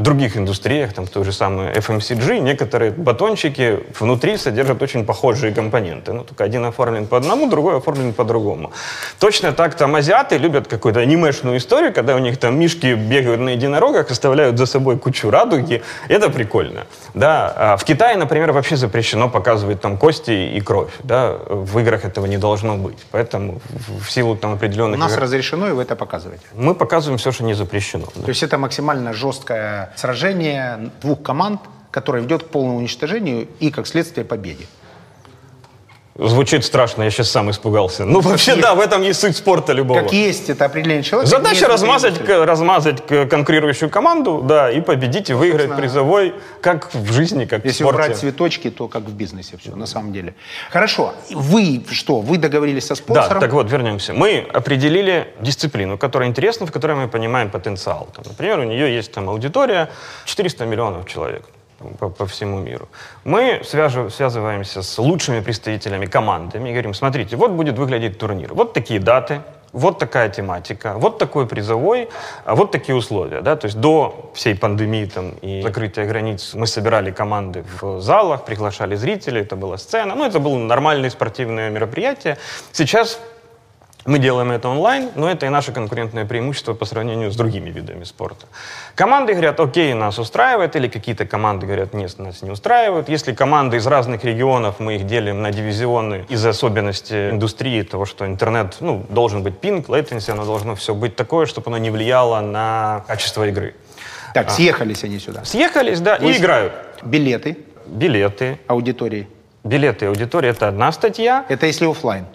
других 0.00 0.36
индустриях, 0.36 0.92
там 0.92 1.06
той 1.06 1.24
же 1.24 1.32
самой 1.32 1.72
FMCG, 1.72 2.38
некоторые 2.38 2.92
батончики 2.92 3.80
внутри 4.00 4.38
содержат 4.38 4.82
очень 4.82 5.04
похожие 5.04 5.52
компоненты. 5.52 6.12
Ну, 6.12 6.24
только 6.24 6.44
один 6.44 6.64
оформлен 6.64 7.06
по 7.06 7.16
одному, 7.16 7.48
другой 7.48 7.76
оформлен 7.76 8.12
по 8.12 8.24
другому. 8.24 8.72
Точно 9.18 9.52
так 9.52 9.74
там 9.74 9.94
азиаты 9.94 10.38
любят 10.38 10.66
какую-то 10.66 11.00
анимешную 11.00 11.58
историю, 11.58 11.92
когда 11.92 12.16
у 12.16 12.18
них 12.18 12.38
там 12.38 12.58
мишки 12.58 12.94
бегают 12.94 13.40
на 13.40 13.50
единорогах, 13.50 14.10
оставляют 14.10 14.56
за 14.56 14.66
собой 14.66 14.98
кучу 14.98 15.30
радуги. 15.30 15.82
Это 16.08 16.30
прикольно. 16.30 16.86
Да. 17.14 17.52
А 17.56 17.76
в 17.76 17.84
Китае, 17.84 18.16
например, 18.16 18.52
вообще 18.52 18.76
запрещено 18.76 19.28
показывать 19.28 19.80
там 19.80 19.98
кости 19.98 20.56
и 20.56 20.60
кровь. 20.60 20.90
Да. 21.02 21.36
В 21.48 21.78
играх 21.78 22.04
этого 22.04 22.26
не 22.26 22.38
должно 22.38 22.76
быть. 22.76 22.98
Поэтому 23.10 23.60
в 24.00 24.10
силу 24.10 24.36
там 24.36 24.54
определенных... 24.54 24.98
У 24.98 25.02
нас 25.02 25.12
игр... 25.12 25.22
разрешено, 25.22 25.68
и 25.68 25.72
вы 25.72 25.82
это 25.82 25.96
показываете? 25.96 26.44
Мы 26.54 26.74
показываем 26.74 27.18
все, 27.18 27.30
что 27.32 27.44
не 27.44 27.54
запрещено. 27.54 28.06
Да. 28.14 28.22
То 28.22 28.28
есть 28.28 28.42
это 28.42 28.56
максимально 28.56 29.12
жесткая 29.12 29.81
сражение 29.96 30.90
двух 31.00 31.22
команд, 31.22 31.60
которое 31.90 32.22
ведет 32.22 32.44
к 32.44 32.46
полному 32.48 32.78
уничтожению 32.78 33.48
и, 33.60 33.70
как 33.70 33.86
следствие, 33.86 34.24
победе. 34.24 34.66
Звучит 36.14 36.62
страшно, 36.62 37.04
я 37.04 37.10
сейчас 37.10 37.30
сам 37.30 37.50
испугался. 37.50 38.04
Ну, 38.04 38.20
вообще, 38.20 38.56
да, 38.56 38.74
в 38.74 38.80
этом 38.80 39.00
есть 39.00 39.18
суть 39.20 39.34
спорта 39.34 39.72
любого. 39.72 40.00
Как 40.02 40.12
есть, 40.12 40.50
это 40.50 40.66
определение 40.66 41.02
человека. 41.02 41.30
Задача 41.30 41.66
размазать, 41.68 42.20
размазать 42.28 43.06
конкурирующую 43.06 43.88
команду, 43.88 44.42
да, 44.44 44.70
и 44.70 44.82
победить, 44.82 45.30
и 45.30 45.32
выиграть 45.32 45.74
призовой, 45.74 46.34
как 46.60 46.92
в 46.94 47.12
жизни, 47.12 47.46
как 47.46 47.64
Если 47.64 47.82
в 47.82 47.86
спорте. 47.86 48.02
убрать 48.02 48.18
цветочки, 48.18 48.68
то 48.70 48.88
как 48.88 49.04
в 49.04 49.14
бизнесе 49.14 49.56
все, 49.56 49.74
на 49.74 49.86
самом 49.86 50.12
деле. 50.12 50.34
Хорошо, 50.70 51.14
вы 51.30 51.82
что, 51.90 52.20
вы 52.20 52.36
договорились 52.36 52.86
со 52.86 52.94
спонсором? 52.94 53.34
Да, 53.34 53.40
так 53.40 53.52
вот, 53.54 53.70
вернемся. 53.70 54.12
Мы 54.12 54.46
определили 54.52 55.28
дисциплину, 55.40 55.96
которая 55.96 56.28
интересна, 56.28 56.66
в 56.66 56.72
которой 56.72 56.96
мы 56.96 57.08
понимаем 57.08 57.50
потенциал. 57.50 58.08
Там, 58.14 58.24
например, 58.28 58.58
у 58.58 58.64
нее 58.64 58.94
есть 58.94 59.12
там 59.12 59.30
аудитория 59.30 59.88
400 60.26 60.66
миллионов 60.66 61.08
человек 61.08 61.46
по, 61.98 62.08
по 62.08 62.26
всему 62.26 62.58
миру. 62.58 62.88
Мы 63.24 63.60
свяжу, 63.64 64.10
связываемся 64.10 64.82
с 64.82 64.98
лучшими 64.98 65.40
представителями 65.40 66.06
командами 66.06 66.68
и 66.68 66.72
говорим, 66.72 66.94
смотрите, 66.94 67.36
вот 67.36 67.50
будет 67.52 67.78
выглядеть 67.78 68.18
турнир, 68.18 68.54
вот 68.54 68.72
такие 68.72 69.00
даты, 69.00 69.40
вот 69.72 69.98
такая 69.98 70.28
тематика, 70.28 70.94
вот 70.96 71.18
такой 71.18 71.46
призовой, 71.46 72.08
а 72.44 72.54
вот 72.54 72.70
такие 72.72 72.94
условия. 72.94 73.40
Да? 73.40 73.56
То 73.56 73.66
есть 73.66 73.80
до 73.80 74.30
всей 74.34 74.54
пандемии 74.54 75.06
там, 75.06 75.30
и 75.42 75.62
закрытия 75.62 76.06
границ 76.06 76.54
мы 76.54 76.66
собирали 76.66 77.10
команды 77.10 77.64
в 77.80 78.00
залах, 78.00 78.44
приглашали 78.44 78.96
зрителей, 78.96 79.40
это 79.40 79.56
была 79.56 79.78
сцена. 79.78 80.14
Ну, 80.14 80.26
это 80.26 80.40
было 80.40 80.58
нормальное 80.58 81.10
спортивное 81.10 81.70
мероприятие. 81.70 82.36
Сейчас 82.72 83.18
мы 84.04 84.18
делаем 84.18 84.50
это 84.50 84.68
онлайн, 84.68 85.10
но 85.14 85.30
это 85.30 85.46
и 85.46 85.48
наше 85.48 85.72
конкурентное 85.72 86.24
преимущество 86.24 86.74
по 86.74 86.84
сравнению 86.84 87.30
с 87.30 87.36
другими 87.36 87.70
видами 87.70 88.04
спорта. 88.04 88.46
Команды 88.94 89.32
говорят, 89.32 89.60
окей, 89.60 89.94
нас 89.94 90.18
устраивает, 90.18 90.74
или 90.74 90.88
какие-то 90.88 91.24
команды 91.24 91.66
говорят, 91.66 91.94
нет, 91.94 92.18
нас 92.18 92.42
не 92.42 92.50
устраивают. 92.50 93.08
Если 93.08 93.32
команды 93.32 93.76
из 93.76 93.86
разных 93.86 94.24
регионов, 94.24 94.80
мы 94.80 94.96
их 94.96 95.06
делим 95.06 95.42
на 95.42 95.52
дивизионы 95.52 96.26
из 96.28 96.44
особенностей 96.44 97.30
индустрии, 97.30 97.82
того, 97.82 98.04
что 98.04 98.26
интернет, 98.26 98.76
ну, 98.80 99.06
должен 99.08 99.42
быть 99.42 99.58
пинг, 99.58 99.88
latency, 99.88 100.32
оно 100.32 100.44
должно 100.44 100.74
все 100.74 100.94
быть 100.94 101.14
такое, 101.14 101.46
чтобы 101.46 101.68
оно 101.68 101.78
не 101.78 101.90
влияло 101.90 102.40
на 102.40 103.04
качество 103.06 103.46
игры. 103.46 103.74
Так, 104.34 104.48
а. 104.48 104.50
съехались 104.50 105.04
они 105.04 105.18
сюда? 105.18 105.44
Съехались, 105.44 106.00
да, 106.00 106.18
Вы 106.18 106.32
и 106.32 106.38
играют. 106.38 106.72
Билеты? 107.02 107.58
Билеты. 107.86 108.58
Аудитории? 108.66 109.28
Билеты 109.64 110.06
аудитории— 110.06 110.48
это 110.50 110.66
одна 110.66 110.90
статья. 110.90 111.44
Это 111.48 111.66
если 111.66 111.86
офлайн? 111.86 112.26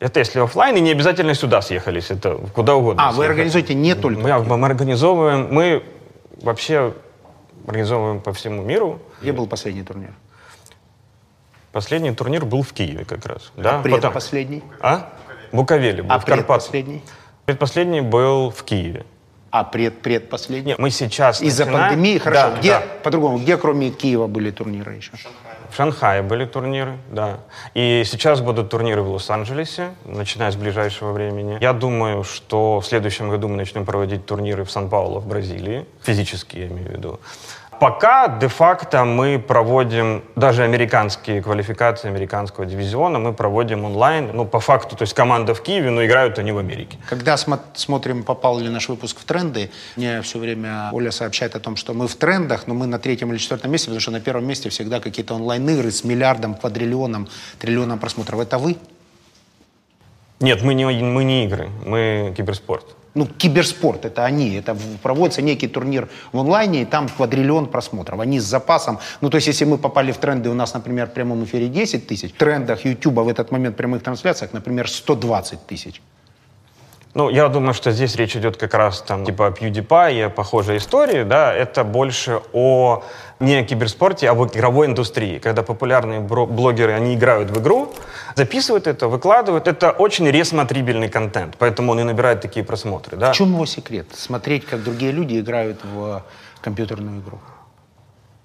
Это 0.00 0.18
если 0.18 0.40
офлайн, 0.40 0.76
и 0.76 0.80
не 0.80 0.92
обязательно 0.92 1.34
сюда 1.34 1.60
съехались, 1.60 2.10
это 2.10 2.36
куда 2.54 2.74
угодно. 2.74 3.02
А, 3.02 3.12
съехали. 3.12 3.18
вы 3.18 3.30
организуете 3.32 3.74
не 3.74 3.94
только? 3.94 4.20
Мы, 4.20 4.56
мы 4.56 4.66
организовываем, 4.66 5.48
мы 5.52 5.84
вообще 6.40 6.94
организовываем 7.66 8.20
по 8.20 8.32
всему 8.32 8.62
миру. 8.62 8.98
Где 9.20 9.32
был 9.32 9.46
последний 9.46 9.82
турнир? 9.82 10.14
Последний 11.70 12.12
турнир 12.12 12.46
был 12.46 12.62
в 12.62 12.72
Киеве 12.72 13.04
как 13.04 13.26
раз. 13.26 13.52
А 13.58 13.60
да? 13.60 13.82
предпоследний? 13.82 14.64
А? 14.80 15.10
Буковеле 15.52 16.02
был, 16.02 16.12
а 16.12 16.18
в 16.18 16.24
предпоследний? 16.24 17.02
Предпоследний 17.44 18.00
был 18.00 18.50
в 18.50 18.62
Киеве. 18.64 19.04
А 19.50 19.64
пред, 19.64 20.00
предпоследний? 20.00 20.76
Мы 20.78 20.90
сейчас 20.90 21.42
Из-за 21.42 21.66
начинаем... 21.66 21.90
пандемии? 21.90 22.18
Хорошо. 22.18 22.50
Да, 22.50 22.58
где, 22.58 22.70
да. 22.70 22.82
по-другому, 23.02 23.38
где 23.38 23.56
кроме 23.56 23.90
Киева 23.90 24.28
были 24.28 24.50
турниры 24.50 24.94
еще? 24.94 25.10
В 25.70 25.76
Шанхае 25.76 26.22
были 26.22 26.44
турниры, 26.44 26.98
да. 27.10 27.38
И 27.74 28.02
сейчас 28.04 28.40
будут 28.40 28.70
турниры 28.70 29.02
в 29.02 29.10
Лос-Анджелесе, 29.10 29.90
начиная 30.04 30.50
с 30.50 30.56
ближайшего 30.56 31.12
времени. 31.12 31.58
Я 31.60 31.72
думаю, 31.72 32.24
что 32.24 32.80
в 32.80 32.86
следующем 32.86 33.30
году 33.30 33.48
мы 33.48 33.56
начнем 33.56 33.84
проводить 33.84 34.26
турниры 34.26 34.64
в 34.64 34.70
Сан-Пауло 34.70 35.20
в 35.20 35.26
Бразилии. 35.26 35.86
Физически, 36.02 36.58
я 36.58 36.66
имею 36.66 36.88
в 36.88 36.92
виду. 36.92 37.20
Пока 37.80 38.28
де-факто 38.28 39.06
мы 39.06 39.38
проводим 39.38 40.22
даже 40.36 40.64
американские 40.64 41.40
квалификации 41.42 42.08
американского 42.08 42.66
дивизиона, 42.66 43.18
мы 43.18 43.32
проводим 43.32 43.86
онлайн, 43.86 44.30
ну, 44.34 44.44
по 44.44 44.60
факту, 44.60 44.96
то 44.96 45.02
есть 45.02 45.14
команда 45.14 45.54
в 45.54 45.62
Киеве, 45.62 45.88
но 45.88 46.04
играют 46.04 46.38
они 46.38 46.52
в 46.52 46.58
Америке. 46.58 46.98
Когда 47.08 47.36
смо- 47.36 47.60
смотрим, 47.72 48.22
попал 48.22 48.58
ли 48.58 48.68
наш 48.68 48.90
выпуск 48.90 49.18
в 49.18 49.24
тренды, 49.24 49.70
мне 49.96 50.20
все 50.20 50.38
время 50.38 50.90
Оля 50.92 51.10
сообщает 51.10 51.56
о 51.56 51.60
том, 51.60 51.76
что 51.76 51.94
мы 51.94 52.06
в 52.06 52.16
трендах, 52.16 52.66
но 52.66 52.74
мы 52.74 52.86
на 52.86 52.98
третьем 52.98 53.32
или 53.32 53.38
четвертом 53.38 53.70
месте, 53.70 53.86
потому 53.86 54.00
что 54.00 54.10
на 54.10 54.20
первом 54.20 54.46
месте 54.46 54.68
всегда 54.68 55.00
какие-то 55.00 55.34
онлайн-игры 55.34 55.90
с 55.90 56.04
миллиардом, 56.04 56.56
квадриллионом, 56.56 57.28
триллионом 57.58 57.98
просмотров. 57.98 58.40
Это 58.40 58.58
вы? 58.58 58.76
Нет, 60.38 60.62
мы 60.62 60.74
не, 60.74 60.84
мы 60.84 61.24
не 61.24 61.46
игры, 61.46 61.70
мы 61.86 62.34
киберспорт 62.36 62.84
ну, 63.14 63.26
киберспорт, 63.26 64.04
это 64.04 64.24
они, 64.24 64.54
это 64.54 64.76
проводится 65.02 65.42
некий 65.42 65.68
турнир 65.68 66.08
в 66.32 66.38
онлайне, 66.38 66.82
и 66.82 66.84
там 66.84 67.08
квадриллион 67.08 67.66
просмотров, 67.66 68.20
они 68.20 68.40
с 68.40 68.44
запасом, 68.44 68.98
ну, 69.20 69.30
то 69.30 69.36
есть, 69.36 69.48
если 69.48 69.64
мы 69.64 69.78
попали 69.78 70.12
в 70.12 70.18
тренды, 70.18 70.48
у 70.48 70.54
нас, 70.54 70.74
например, 70.74 71.08
в 71.08 71.12
прямом 71.12 71.44
эфире 71.44 71.68
10 71.68 72.06
тысяч, 72.06 72.32
в 72.32 72.36
трендах 72.36 72.84
YouTube 72.84 73.18
в 73.18 73.28
этот 73.28 73.50
момент 73.50 73.74
в 73.74 73.78
прямых 73.78 74.02
трансляциях, 74.02 74.52
например, 74.52 74.88
120 74.88 75.66
тысяч. 75.66 76.00
Ну, 77.12 77.28
я 77.28 77.48
думаю, 77.48 77.74
что 77.74 77.90
здесь 77.90 78.14
речь 78.14 78.36
идет 78.36 78.56
как 78.56 78.72
раз 78.74 79.02
там 79.02 79.24
типа 79.24 79.48
о 79.48 79.50
PewDiePie 79.50 80.26
и 80.26 80.30
похожей 80.30 80.76
истории, 80.76 81.24
да, 81.24 81.52
это 81.52 81.82
больше 81.82 82.40
о 82.52 83.02
не 83.40 83.56
о 83.56 83.64
киберспорте, 83.64 84.28
а 84.28 84.32
об 84.32 84.44
игровой 84.44 84.86
индустрии, 84.86 85.38
когда 85.38 85.62
популярные 85.62 86.20
блогеры, 86.20 86.92
они 86.92 87.14
играют 87.14 87.50
в 87.50 87.60
игру, 87.60 87.92
записывают 88.36 88.86
это, 88.86 89.08
выкладывают, 89.08 89.66
это 89.66 89.90
очень 89.90 90.30
ресмотрибельный 90.30 91.08
контент, 91.08 91.56
поэтому 91.58 91.92
он 91.92 92.00
и 92.00 92.04
набирает 92.04 92.42
такие 92.42 92.64
просмотры, 92.64 93.16
да. 93.16 93.32
В 93.32 93.34
чем 93.34 93.54
его 93.54 93.66
секрет? 93.66 94.06
Смотреть, 94.14 94.66
как 94.66 94.84
другие 94.84 95.10
люди 95.10 95.40
играют 95.40 95.80
в 95.82 96.22
компьютерную 96.60 97.20
игру? 97.22 97.40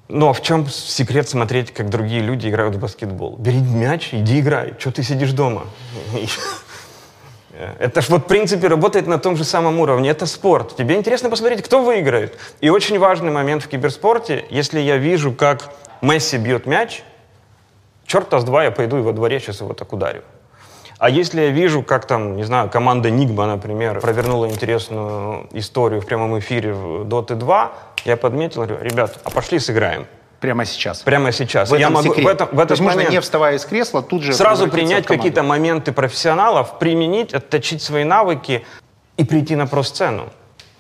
Ну, 0.08 0.30
а 0.30 0.34
в 0.34 0.42
чем 0.42 0.68
секрет 0.70 1.28
смотреть, 1.30 1.72
как 1.72 1.90
другие 1.90 2.22
люди 2.22 2.48
играют 2.48 2.76
в 2.76 2.80
баскетбол? 2.80 3.38
Бери 3.38 3.60
мяч, 3.60 4.10
иди 4.12 4.40
играй. 4.40 4.74
Что 4.80 4.92
ты 4.92 5.04
сидишь 5.04 5.32
дома? 5.32 5.66
Это 7.80 8.02
ж 8.02 8.10
вот, 8.10 8.24
в 8.24 8.28
принципе, 8.28 8.68
работает 8.68 9.08
на 9.08 9.18
том 9.18 9.36
же 9.38 9.44
самом 9.44 9.80
уровне. 9.80 10.10
Это 10.10 10.26
спорт. 10.26 10.76
Тебе 10.76 10.96
интересно 10.96 11.30
посмотреть, 11.30 11.62
кто 11.62 11.84
выиграет. 11.84 12.38
И 12.62 12.70
очень 12.70 13.00
важный 13.00 13.32
момент 13.32 13.64
в 13.64 13.68
киберспорте, 13.68 14.46
если 14.50 14.80
я 14.80 14.98
вижу, 14.98 15.32
как 15.32 15.72
Месси 16.02 16.38
бьет 16.38 16.66
мяч, 16.66 17.04
Черта 18.06 18.40
с 18.40 18.44
два 18.44 18.64
я 18.64 18.72
пойду 18.72 18.98
и 18.98 19.02
во 19.02 19.14
дворе 19.14 19.40
сейчас 19.40 19.62
его 19.62 19.74
так 19.74 19.92
ударю. 19.92 20.22
А 20.98 21.10
если 21.10 21.42
я 21.42 21.50
вижу, 21.50 21.84
как 21.84 22.06
там, 22.06 22.38
не 22.38 22.44
знаю, 22.44 22.70
команда 22.70 23.10
Нигма, 23.10 23.48
например, 23.48 24.00
провернула 24.00 24.48
интересную 24.48 25.48
историю 25.52 26.02
в 26.02 26.06
прямом 26.06 26.38
эфире 26.40 26.74
в 26.74 27.04
Dota 27.04 27.36
2, 27.36 27.74
я 28.06 28.16
подметил, 28.16 28.64
говорю, 28.64 28.82
ребят, 28.82 29.20
а 29.24 29.30
пошли 29.30 29.60
сыграем. 29.60 30.08
Прямо 30.46 30.66
сейчас. 30.66 31.00
Прямо 31.02 31.32
сейчас. 31.32 31.70
В 31.70 31.74
этом 31.74 31.82
я 31.82 31.90
могу 31.90 32.10
секрет. 32.10 32.26
в, 32.26 32.28
этом, 32.30 32.48
в 32.48 32.52
То 32.52 32.58
этот 32.62 32.70
есть 32.72 32.82
можно, 32.82 32.98
момент 32.98 33.14
не 33.14 33.20
вставая 33.22 33.56
из 33.56 33.66
кресла, 33.66 34.04
тут 34.04 34.22
же 34.22 34.34
сразу 34.34 34.68
принять 34.70 35.06
какие-то 35.08 35.42
моменты 35.42 35.92
профессионалов, 35.92 36.78
применить, 36.78 37.34
отточить 37.34 37.82
свои 37.82 38.04
навыки 38.04 38.64
и 39.18 39.24
прийти 39.24 39.56
на 39.56 39.66
про-сцену. 39.66 40.30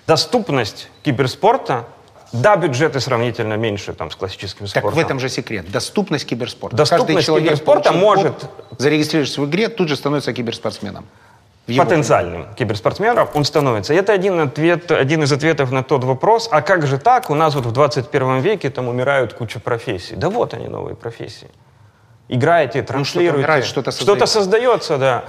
Доступность 0.05 0.89
киберспорта, 1.03 1.86
да, 2.31 2.55
бюджеты 2.57 3.00
сравнительно 3.00 3.55
меньше 3.55 3.93
там, 3.93 4.12
с 4.12 4.15
классическим 4.15 4.67
Так 4.67 4.84
спортом. 4.84 4.91
в 4.93 4.98
этом 5.00 5.19
же 5.19 5.29
секрет. 5.29 5.72
Доступность 5.72 6.25
киберспорта. 6.27 6.75
Доступность 6.77 7.07
Каждый 7.15 7.24
человек, 7.25 7.48
киберспорта 7.50 7.91
может- 7.91 8.45
зарегистрировавшись 8.77 9.38
в 9.39 9.45
игре, 9.45 9.69
тут 9.69 9.88
же 9.89 9.95
становится 9.95 10.31
киберспортсменом. 10.34 11.05
Его 11.67 11.84
потенциальным 11.84 12.53
киберспортсменом 12.53 13.27
он 13.34 13.43
становится. 13.43 13.93
И 13.93 13.98
это 13.98 14.13
один, 14.13 14.39
ответ, 14.39 14.91
один 14.91 15.24
из 15.24 15.31
ответов 15.31 15.72
на 15.72 15.84
тот 15.84 16.03
вопрос, 16.03 16.48
а 16.51 16.62
как 16.62 16.86
же 16.86 17.00
так, 17.00 17.29
у 17.31 17.36
нас 17.36 17.55
вот 17.55 17.65
в 17.65 17.72
21 17.72 18.39
веке 18.39 18.69
там 18.69 18.88
умирают 18.88 19.34
куча 19.34 19.60
профессий. 19.60 20.15
Да 20.15 20.29
вот 20.29 20.53
они, 20.53 20.67
новые 20.67 20.95
профессии. 20.95 21.48
Играете, 22.27 22.84
транслируете. 22.84 23.38
умирает, 23.38 23.65
что-то 23.65 23.91
Что-то 23.91 24.25
создается, 24.27 24.98
да. 24.98 25.25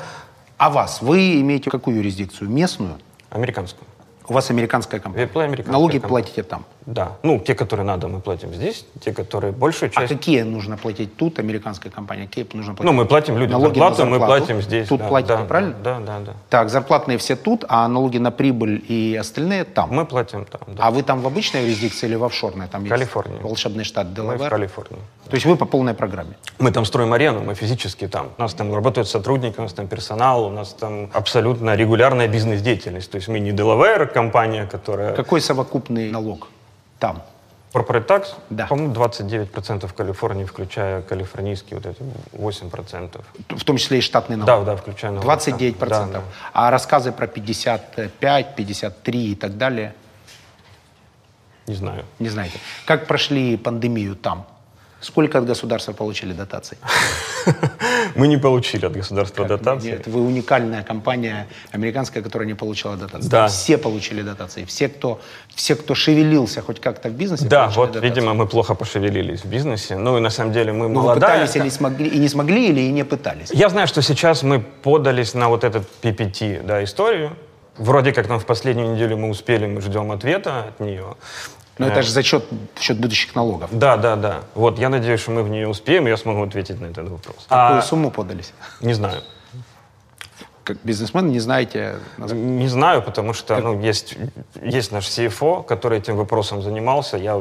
А 0.59 0.71
вас, 0.71 1.01
вы 1.03 1.41
имеете 1.41 1.71
какую 1.71 1.97
юрисдикцию? 1.97 2.51
Местную? 2.51 2.99
Американскую. 3.31 3.87
У 4.29 4.33
вас 4.33 4.51
американская 4.51 5.01
компания. 5.01 5.29
Налоги 5.67 5.99
компания. 5.99 6.01
платите 6.01 6.43
там. 6.43 6.65
Да. 6.87 7.17
Ну, 7.25 7.41
те, 7.41 7.55
которые 7.55 7.85
надо, 7.85 8.07
мы 8.07 8.21
платим 8.21 8.55
здесь. 8.55 8.87
Те, 9.01 9.13
которые 9.13 9.53
большую 9.53 9.91
А 9.95 10.01
часть... 10.01 10.13
какие 10.13 10.43
нужно 10.43 10.77
платить 10.77 11.17
тут, 11.17 11.41
американская 11.41 11.91
компания? 11.91 12.27
Какие 12.27 12.47
нужно 12.53 12.75
платить? 12.75 12.87
Ну, 12.87 12.93
мы 12.93 13.07
платим 13.07 13.37
людям 13.37 13.61
Налоги 13.61 13.79
на 13.79 13.91
зарплату, 13.91 14.11
мы 14.11 14.19
зарплату. 14.19 14.45
платим 14.45 14.63
здесь. 14.63 14.89
Тут 14.89 15.01
да, 15.01 15.09
платите, 15.09 15.37
да, 15.37 15.45
правильно? 15.45 15.75
Да, 15.83 15.99
да, 15.99 16.21
да. 16.21 16.33
Так, 16.49 16.71
зарплатные 16.71 17.19
все 17.19 17.35
тут, 17.35 17.65
а 17.69 17.89
налоги 17.89 18.19
на 18.19 18.31
прибыль 18.31 18.85
и 18.89 19.17
остальные 19.21 19.65
там. 19.65 19.91
Мы 19.91 20.07
платим 20.07 20.45
там, 20.45 20.61
да. 20.69 20.85
А 20.85 20.91
вы 20.93 21.03
там 21.03 21.21
в 21.23 21.27
обычной 21.27 21.65
юрисдикции 21.65 22.07
или 22.07 22.15
в 22.15 22.23
офшорной? 22.23 22.69
Там 22.69 22.83
есть 22.83 22.93
Калифорния. 22.93 23.41
волшебный 23.41 23.85
штат 23.85 24.07
Мы 24.17 24.37
в. 24.37 24.49
Калифорнии. 24.49 25.01
То 25.29 25.35
есть 25.35 25.45
вы 25.47 25.57
по 25.57 25.67
полной 25.67 25.95
программе. 25.95 26.37
Мы 26.61 26.71
там 26.71 26.85
строим 26.85 27.13
арену, 27.13 27.43
мы 27.43 27.55
физически 27.55 28.07
там. 28.07 28.29
У 28.39 28.43
нас 28.43 28.55
там 28.55 28.73
работают 28.73 29.09
сотрудники, 29.09 29.59
у 29.59 29.63
нас 29.63 29.73
там 29.73 29.89
персонал, 29.89 30.45
у 30.45 30.51
нас 30.51 30.73
там 30.73 31.11
абсолютно 31.13 31.75
регулярная 31.75 32.29
бизнес-деятельность. 32.29 33.11
То 33.11 33.17
есть 33.17 33.27
мы 33.27 33.41
не 33.41 33.51
Delaware 33.51 34.07
компания, 34.07 34.67
которая... 34.67 35.15
Какой 35.17 35.41
совокупный 35.41 36.13
налог 36.13 36.49
там? 36.99 37.23
Corporate 37.73 38.07
tax, 38.07 38.29
Да. 38.49 38.67
по-моему, 38.67 38.95
29% 38.95 39.87
в 39.87 39.93
Калифорнии, 39.93 40.45
включая 40.45 41.03
калифорнийские 41.03 41.79
вот 41.79 41.87
эти 41.87 42.03
8%. 42.33 43.21
В 43.51 43.65
том 43.65 43.77
числе 43.77 43.99
и 43.99 44.01
штатный 44.01 44.37
налог. 44.37 44.65
Да, 44.65 44.73
да, 44.73 44.77
включая 44.77 45.11
налог. 45.13 45.27
29%. 45.27 45.79
Да, 45.89 46.07
да. 46.07 46.23
А 46.55 46.71
рассказы 46.71 47.13
про 47.13 47.27
55, 47.27 48.55
53 48.57 49.33
и 49.33 49.35
так 49.35 49.59
далее, 49.59 49.95
Не 51.67 51.75
знаю. 51.75 52.05
не 52.19 52.29
знаете. 52.31 52.59
Как 52.87 53.07
прошли 53.07 53.57
пандемию 53.59 54.17
там? 54.17 54.47
Сколько 55.01 55.39
от 55.39 55.47
государства 55.47 55.93
получили 55.93 56.33
дотаций? 56.33 56.79
Мы 58.15 58.29
не 58.29 58.39
получили 58.39 58.87
от 58.87 58.93
государства 58.93 59.45
дотации. 59.45 59.91
Нет, 59.91 60.07
вы 60.07 60.21
уникальная 60.23 60.83
компания 60.83 61.47
американская, 61.71 62.23
которая 62.23 62.49
не 62.49 62.55
получила 62.55 62.97
дотации. 62.97 63.29
Да. 63.29 63.47
Все 63.47 63.77
получили 63.79 64.23
дотации. 64.23 64.65
Все, 64.65 64.89
кто, 64.89 65.21
все, 65.55 65.75
кто 65.77 65.95
шевелился 65.95 66.63
хоть 66.63 66.81
как-то 66.81 67.09
в 67.11 67.13
бизнесе, 67.13 67.45
Да, 67.47 67.69
вот, 67.69 67.93
дотации. 67.93 68.09
видимо, 68.09 68.35
мы 68.35 68.47
плохо 68.47 68.75
пошевелились 68.75 69.43
в 69.45 69.49
бизнесе. 69.49 69.97
Ну 69.97 70.17
и 70.17 70.21
на 70.21 70.31
самом 70.31 70.53
деле 70.53 70.73
мы 70.73 70.89
Ну, 70.89 71.01
вы 71.01 71.07
молодая. 71.07 71.31
пытались 71.47 71.57
или 71.57 71.69
смогли, 71.69 72.09
и 72.09 72.19
не 72.19 72.29
смогли, 72.29 72.69
или 72.69 72.81
и 72.81 72.91
не 72.91 73.05
пытались. 73.05 73.51
Я 73.53 73.69
знаю, 73.69 73.87
что 73.89 74.03
сейчас 74.03 74.43
мы 74.43 74.61
подались 74.61 75.35
на 75.35 75.49
вот 75.49 75.63
этот 75.65 75.85
PPT, 76.03 76.63
да, 76.63 76.83
историю. 76.83 77.31
Вроде 77.79 78.13
как 78.13 78.29
нам 78.31 78.39
в 78.41 78.47
последнюю 78.47 78.95
неделю 78.95 79.19
мы 79.19 79.29
успели, 79.29 79.67
мы 79.67 79.83
ждем 79.83 80.11
ответа 80.11 80.65
от 80.69 80.81
нее. 80.81 81.17
Но 81.79 81.87
это 81.89 82.03
же 82.03 82.11
за 82.11 82.23
счет, 82.23 82.45
в 82.75 82.81
счет 82.81 82.99
будущих 82.99 83.35
налогов. 83.35 83.69
Да, 83.71 83.97
да, 83.97 84.17
да. 84.17 84.41
Вот, 84.55 84.79
я 84.79 84.89
надеюсь, 84.89 85.21
что 85.21 85.31
мы 85.31 85.43
в 85.43 85.51
нее 85.51 85.69
успеем, 85.69 86.07
и 86.07 86.11
я 86.11 86.17
смогу 86.17 86.43
ответить 86.43 86.81
на 86.81 86.87
этот 86.87 87.09
вопрос. 87.09 87.47
Какую 87.49 87.79
А, 87.79 87.83
сумму 87.83 88.11
подались? 88.11 88.53
не 88.81 88.95
знаю. 88.95 89.23
Как 90.65 90.79
бизнесмен 90.83 91.29
не 91.29 91.39
знаете. 91.39 91.97
Не 92.19 92.67
знаю, 92.69 93.03
потому 93.03 93.35
что 93.35 93.57
ну, 93.59 93.81
есть, 93.81 94.17
есть 94.61 94.91
наш 94.91 95.07
CFO, 95.07 95.63
который 95.65 95.99
этим 95.99 96.17
вопросом 96.17 96.63
занимался. 96.63 97.17
Я, 97.19 97.41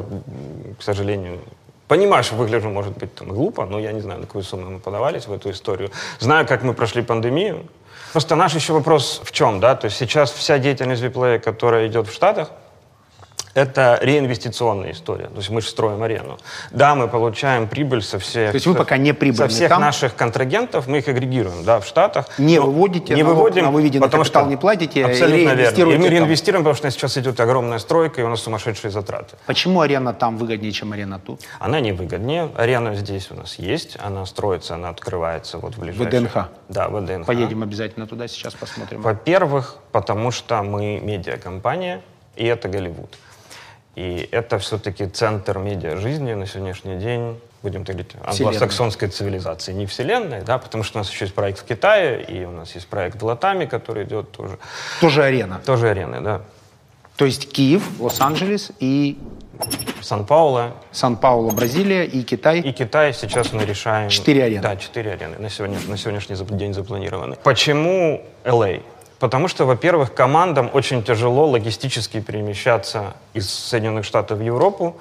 к 0.78 0.82
сожалению, 0.82 1.40
понимаю, 1.88 2.22
что 2.22 2.36
выгляжу, 2.36 2.68
может 2.68 2.96
быть, 2.96 3.14
там, 3.14 3.28
глупо, 3.28 3.66
но 3.66 3.80
я 3.80 3.92
не 3.92 4.00
знаю, 4.00 4.20
на 4.20 4.26
какую 4.26 4.44
сумму 4.44 4.70
мы 4.70 4.78
подавались 4.78 5.26
в 5.26 5.32
эту 5.32 5.50
историю. 5.50 5.90
Знаю, 6.20 6.46
как 6.46 6.62
мы 6.62 6.72
прошли 6.74 7.02
пандемию. 7.02 7.66
Просто 8.12 8.36
наш 8.36 8.54
еще 8.54 8.72
вопрос 8.72 9.20
в 9.24 9.32
чем, 9.32 9.60
да? 9.60 9.74
То 9.74 9.86
есть 9.86 9.96
сейчас 9.96 10.30
вся 10.30 10.58
деятельность 10.58 11.02
Виплея, 11.02 11.38
которая 11.38 11.88
идет 11.88 12.06
в 12.06 12.12
Штатах, 12.12 12.50
это 13.56 13.98
реинвестиционная 14.02 14.92
история. 14.92 15.28
То 15.28 15.38
есть 15.38 15.48
мы 15.48 15.62
же 15.62 15.68
строим 15.68 16.02
арену. 16.02 16.38
Да, 16.70 16.94
мы 16.94 17.08
получаем 17.08 17.68
прибыль 17.68 18.02
со 18.02 18.18
всех... 18.18 18.50
То 18.50 18.56
есть 18.56 18.66
вы 18.66 18.74
пока 18.74 18.98
не 18.98 19.14
прибыльны 19.14 19.48
Со 19.48 19.48
всех 19.48 19.70
там? 19.70 19.80
наших 19.80 20.14
контрагентов 20.14 20.86
мы 20.86 20.98
их 20.98 21.08
агрегируем, 21.08 21.64
да, 21.64 21.80
в 21.80 21.86
Штатах. 21.86 22.38
Не 22.38 22.58
Но 22.58 22.66
выводите 22.66 23.14
не 23.14 23.22
налог 23.22 23.38
выводим, 23.38 23.64
на 23.64 23.70
выведенный 23.70 24.02
потому 24.06 24.24
капитал 24.24 24.42
что- 24.42 24.50
не 24.50 24.56
платите, 24.56 25.06
Абсолютно 25.06 25.54
верно. 25.54 25.80
И 25.80 25.84
мы 25.84 26.04
там. 26.04 26.10
реинвестируем, 26.12 26.64
потому 26.64 26.76
что 26.76 26.90
сейчас 26.90 27.16
идет 27.16 27.40
огромная 27.40 27.78
стройка, 27.78 28.20
и 28.20 28.24
у 28.24 28.28
нас 28.28 28.42
сумасшедшие 28.42 28.90
затраты. 28.90 29.36
Почему 29.46 29.80
арена 29.80 30.12
там 30.12 30.36
выгоднее, 30.36 30.72
чем 30.72 30.92
арена 30.92 31.18
тут? 31.18 31.40
Она 31.58 31.80
невыгоднее. 31.80 32.50
Арена 32.56 32.94
здесь 32.94 33.30
у 33.30 33.34
нас 33.34 33.54
есть, 33.58 33.96
она 34.02 34.26
строится, 34.26 34.74
она 34.74 34.90
открывается 34.90 35.56
вот 35.56 35.76
в 35.76 35.78
ближайшее... 35.80 36.20
ВДНХ? 36.28 36.48
Да, 36.68 36.88
ВДНХ. 36.90 37.24
Поедем 37.26 37.62
обязательно 37.62 38.06
туда, 38.06 38.28
сейчас 38.28 38.52
посмотрим. 38.52 39.00
Во-первых, 39.00 39.76
потому 39.92 40.30
что 40.30 40.62
мы 40.62 41.00
медиакомпания, 41.02 42.02
и 42.36 42.44
это 42.44 42.68
Голливуд. 42.68 43.16
И 43.96 44.28
это 44.30 44.58
все-таки 44.58 45.06
центр 45.06 45.58
медиа 45.58 45.96
жизни 45.96 46.34
на 46.34 46.46
сегодняшний 46.46 46.96
день, 46.96 47.40
будем 47.62 47.84
так 47.86 47.96
говорить, 47.96 48.12
англосаксонской 48.24 49.08
цивилизации, 49.08 49.72
не 49.72 49.86
вселенной, 49.86 50.42
да, 50.42 50.58
потому 50.58 50.84
что 50.84 50.98
у 50.98 51.00
нас 51.00 51.10
еще 51.10 51.24
есть 51.24 51.34
проект 51.34 51.60
в 51.60 51.64
Китае, 51.64 52.22
и 52.22 52.44
у 52.44 52.50
нас 52.50 52.74
есть 52.74 52.86
проект 52.88 53.20
в 53.20 53.24
Латаме, 53.24 53.66
который 53.66 54.04
идет 54.04 54.30
тоже, 54.32 54.58
Тоже 55.00 55.24
арена. 55.24 55.62
тоже 55.64 55.88
арены, 55.88 56.20
да. 56.20 56.42
То 57.16 57.24
есть 57.24 57.50
Киев, 57.50 57.82
Лос-Анджелес 57.98 58.72
и 58.78 59.18
Сан-Пауло 60.02 60.74
Сан-Пауло, 60.92 61.50
Бразилия 61.52 62.04
и 62.04 62.22
Китай. 62.22 62.60
и 62.60 62.72
Китай 62.72 63.14
сейчас 63.14 63.54
мы 63.54 63.64
решаем... 63.64 64.10
Четыре 64.10 64.44
арены. 64.44 64.62
Да, 64.62 64.76
четыре 64.76 65.12
арены 65.12 65.38
на, 65.38 65.48
сегодня, 65.48 65.78
на 65.88 65.96
сегодняшний 65.96 66.36
день 66.36 66.74
запланированы. 66.74 67.36
Почему 67.42 68.22
LA? 68.44 68.82
Потому 69.18 69.48
что, 69.48 69.64
во-первых, 69.64 70.12
командам 70.12 70.70
очень 70.72 71.02
тяжело 71.02 71.46
логистически 71.46 72.20
перемещаться 72.20 73.14
из 73.32 73.48
Соединенных 73.48 74.04
Штатов 74.04 74.38
в 74.38 74.42
Европу, 74.42 74.96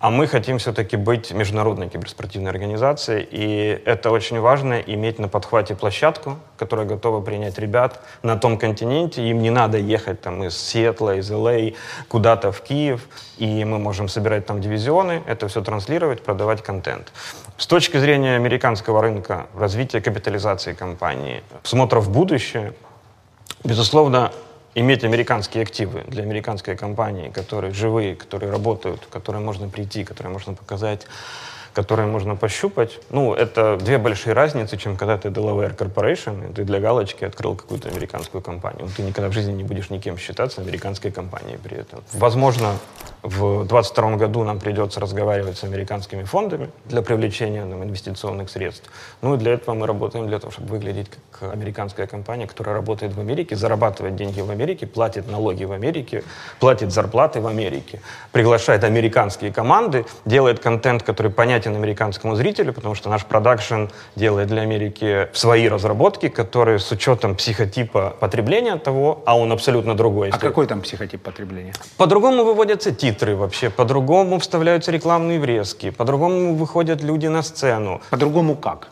а 0.00 0.10
мы 0.10 0.28
хотим 0.28 0.58
все-таки 0.58 0.96
быть 0.96 1.32
международной 1.32 1.88
киберспортивной 1.88 2.52
организацией, 2.52 3.26
и 3.28 3.82
это 3.84 4.12
очень 4.12 4.38
важно, 4.38 4.74
иметь 4.74 5.18
на 5.18 5.26
подхвате 5.26 5.74
площадку, 5.74 6.38
которая 6.56 6.86
готова 6.86 7.20
принять 7.20 7.58
ребят 7.58 8.00
на 8.22 8.36
том 8.36 8.58
континенте, 8.58 9.28
им 9.28 9.42
не 9.42 9.50
надо 9.50 9.76
ехать 9.76 10.20
там 10.20 10.44
из 10.44 10.56
Сиэтла, 10.56 11.16
из 11.16 11.28
LA 11.32 11.74
куда-то 12.06 12.52
в 12.52 12.60
Киев, 12.60 13.08
и 13.38 13.64
мы 13.64 13.80
можем 13.80 14.08
собирать 14.08 14.46
там 14.46 14.60
дивизионы, 14.60 15.24
это 15.26 15.48
все 15.48 15.62
транслировать, 15.62 16.22
продавать 16.22 16.62
контент. 16.62 17.12
С 17.56 17.66
точки 17.66 17.96
зрения 17.96 18.36
американского 18.36 19.02
рынка, 19.02 19.48
развития 19.56 20.00
капитализации 20.00 20.74
компании, 20.74 21.42
смотра 21.64 21.98
в 21.98 22.08
будущее, 22.08 22.72
Безусловно, 23.64 24.32
иметь 24.74 25.04
американские 25.04 25.62
активы 25.62 26.04
для 26.06 26.22
американской 26.22 26.76
компании, 26.76 27.30
которые 27.30 27.72
живые, 27.74 28.14
которые 28.14 28.50
работают, 28.52 29.06
к 29.06 29.08
которым 29.08 29.44
можно 29.44 29.68
прийти, 29.68 30.04
которые 30.04 30.32
можно 30.32 30.54
показать, 30.54 31.06
которые 31.74 32.06
можно 32.06 32.36
пощупать, 32.36 33.00
ну, 33.10 33.34
это 33.34 33.76
две 33.76 33.98
большие 33.98 34.32
разницы, 34.32 34.76
чем 34.76 34.96
когда 34.96 35.16
ты 35.18 35.28
Delaware 35.28 35.76
Corporation, 35.76 36.50
и 36.50 36.52
ты 36.52 36.64
для 36.64 36.80
галочки 36.80 37.24
открыл 37.24 37.54
какую-то 37.54 37.88
американскую 37.88 38.42
компанию. 38.42 38.88
Ты 38.96 39.02
никогда 39.02 39.28
в 39.28 39.32
жизни 39.32 39.52
не 39.52 39.64
будешь 39.64 39.90
никем 39.90 40.16
считаться 40.18 40.60
американской 40.60 41.10
компанией 41.10 41.58
при 41.62 41.76
этом. 41.76 42.02
Возможно, 42.12 42.78
в 43.22 43.66
2022 43.66 44.16
году 44.16 44.44
нам 44.44 44.58
придется 44.58 45.00
разговаривать 45.00 45.58
с 45.58 45.64
американскими 45.64 46.22
фондами 46.24 46.70
для 46.86 47.02
привлечения 47.02 47.64
нам, 47.64 47.82
инвестиционных 47.84 48.50
средств. 48.50 48.90
Ну 49.22 49.34
и 49.34 49.38
для 49.38 49.52
этого 49.52 49.74
мы 49.74 49.86
работаем 49.86 50.26
для 50.28 50.38
того, 50.38 50.52
чтобы 50.52 50.68
выглядеть 50.70 51.08
как 51.30 51.52
американская 51.52 52.06
компания, 52.06 52.46
которая 52.46 52.74
работает 52.74 53.14
в 53.14 53.20
Америке, 53.20 53.56
зарабатывает 53.56 54.16
деньги 54.16 54.40
в 54.40 54.50
Америке, 54.50 54.86
платит 54.86 55.30
налоги 55.30 55.64
в 55.64 55.72
Америке, 55.72 56.22
платит 56.60 56.92
зарплаты 56.92 57.40
в 57.40 57.46
Америке, 57.46 58.00
приглашает 58.32 58.84
американские 58.84 59.52
команды, 59.52 60.06
делает 60.24 60.60
контент, 60.60 61.02
который 61.02 61.30
понятен 61.30 61.57
американскому 61.66 62.36
зрителю, 62.36 62.72
потому 62.72 62.94
что 62.94 63.10
наш 63.10 63.24
продакшн 63.24 63.86
делает 64.16 64.48
для 64.48 64.62
Америки 64.62 65.28
свои 65.32 65.68
разработки, 65.68 66.28
которые 66.28 66.78
с 66.78 66.90
учетом 66.92 67.34
психотипа 67.34 68.14
потребления 68.20 68.76
того, 68.76 69.22
а 69.26 69.36
он 69.36 69.52
абсолютно 69.52 69.94
другой. 69.94 70.30
А 70.30 70.38
какой 70.38 70.66
там 70.66 70.80
психотип 70.82 71.22
потребления? 71.22 71.72
по-другому 71.96 72.44
выводятся 72.44 72.92
титры 72.92 73.36
вообще, 73.36 73.70
по-другому 73.70 74.38
вставляются 74.38 74.92
рекламные 74.92 75.40
врезки, 75.40 75.90
по-другому 75.90 76.54
выходят 76.54 77.02
люди 77.02 77.26
на 77.26 77.42
сцену. 77.42 78.00
По-другому 78.10 78.56
как? 78.56 78.88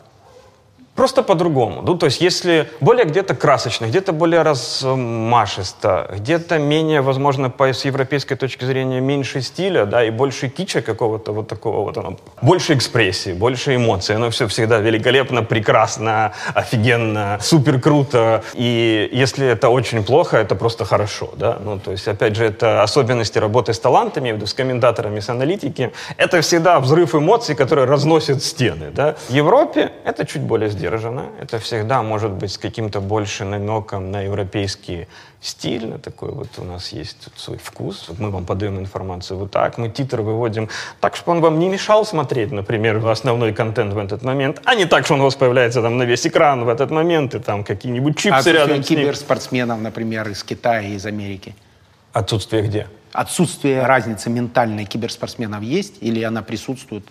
Просто 0.97 1.23
по-другому. 1.23 1.81
Ну, 1.83 1.95
то 1.95 2.07
есть 2.07 2.21
если 2.21 2.67
более 2.81 3.05
где-то 3.05 3.35
красочно, 3.35 3.85
где-то 3.85 4.13
более 4.13 4.41
размашисто, 4.41 6.09
где-то 6.17 6.57
менее, 6.57 7.01
возможно, 7.01 7.49
по, 7.49 7.67
с 7.71 7.85
европейской 7.85 8.35
точки 8.35 8.65
зрения 8.65 8.99
меньше 8.99 9.41
стиля, 9.41 9.85
да, 9.85 10.03
и 10.03 10.09
больше 10.09 10.49
кича 10.49 10.81
какого-то 10.81 11.33
вот 11.33 11.47
такого 11.47 11.83
вот, 11.83 11.97
оно, 11.97 12.17
больше 12.41 12.73
экспрессии, 12.73 13.33
больше 13.33 13.75
эмоций. 13.75 14.15
Оно 14.15 14.29
все 14.31 14.47
всегда 14.47 14.79
великолепно, 14.79 15.43
прекрасно, 15.43 16.33
офигенно, 16.55 17.37
супер 17.41 17.79
круто. 17.79 18.43
И 18.55 19.07
если 19.11 19.45
это 19.47 19.69
очень 19.69 20.03
плохо, 20.03 20.37
это 20.37 20.55
просто 20.55 20.83
хорошо, 20.83 21.29
да. 21.37 21.59
Ну, 21.63 21.79
то 21.79 21.91
есть, 21.91 22.07
опять 22.07 22.35
же, 22.35 22.43
это 22.45 22.81
особенности 22.81 23.37
работы 23.37 23.71
с 23.71 23.79
талантами, 23.79 24.43
с 24.43 24.53
комментаторами, 24.53 25.19
с 25.19 25.29
аналитики. 25.29 25.91
Это 26.17 26.41
всегда 26.41 26.79
взрыв 26.79 27.13
эмоций, 27.13 27.55
который 27.55 27.85
разносит 27.85 28.43
стены, 28.43 28.89
да. 28.91 29.15
В 29.29 29.33
Европе 29.33 29.91
это 30.03 30.25
чуть 30.25 30.41
более 30.41 30.69
сдержанно 30.71 30.86
сдержанно. 30.87 31.29
Это 31.41 31.59
всегда 31.59 32.01
может 32.01 32.31
быть 32.31 32.51
с 32.51 32.57
каким-то 32.57 33.01
больше 33.01 33.45
намеком 33.45 34.11
на 34.11 34.21
европейский 34.21 35.07
стиль, 35.41 35.87
на 35.87 35.99
такой 35.99 36.31
вот 36.31 36.47
у 36.57 36.63
нас 36.63 36.93
есть 36.93 37.17
тут 37.23 37.33
свой 37.39 37.57
вкус. 37.57 38.09
Мы 38.19 38.29
вам 38.29 38.45
подаем 38.45 38.79
информацию 38.79 39.37
вот 39.37 39.51
так, 39.51 39.77
мы 39.77 39.89
титр 39.89 40.21
выводим 40.21 40.69
так, 40.99 41.15
чтобы 41.15 41.37
он 41.37 41.41
вам 41.41 41.59
не 41.59 41.69
мешал 41.69 42.05
смотреть, 42.05 42.51
например, 42.51 43.05
основной 43.05 43.53
контент 43.53 43.93
в 43.93 43.97
этот 43.97 44.23
момент, 44.23 44.61
а 44.65 44.75
не 44.75 44.85
так, 44.85 45.05
что 45.05 45.13
он 45.13 45.21
у 45.21 45.23
вас 45.23 45.35
появляется 45.35 45.81
там 45.81 45.97
на 45.97 46.03
весь 46.03 46.25
экран 46.25 46.63
в 46.65 46.69
этот 46.69 46.91
момент, 46.91 47.35
и 47.35 47.39
там 47.39 47.63
какие-нибудь 47.63 48.17
чипсы 48.17 48.49
а 48.49 48.53
рядом 48.53 48.83
с 48.83 48.89
ним. 48.89 48.99
киберспортсменов, 48.99 49.79
например, 49.79 50.29
из 50.29 50.43
Китая 50.43 50.81
и 50.81 50.95
из 50.95 51.05
Америки? 51.05 51.55
Отсутствие 52.13 52.63
где? 52.63 52.87
Отсутствие 53.13 53.83
разницы 53.85 54.29
ментальной 54.29 54.85
киберспортсменов 54.85 55.61
есть 55.61 55.95
или 56.01 56.23
она 56.23 56.41
присутствует? 56.41 57.03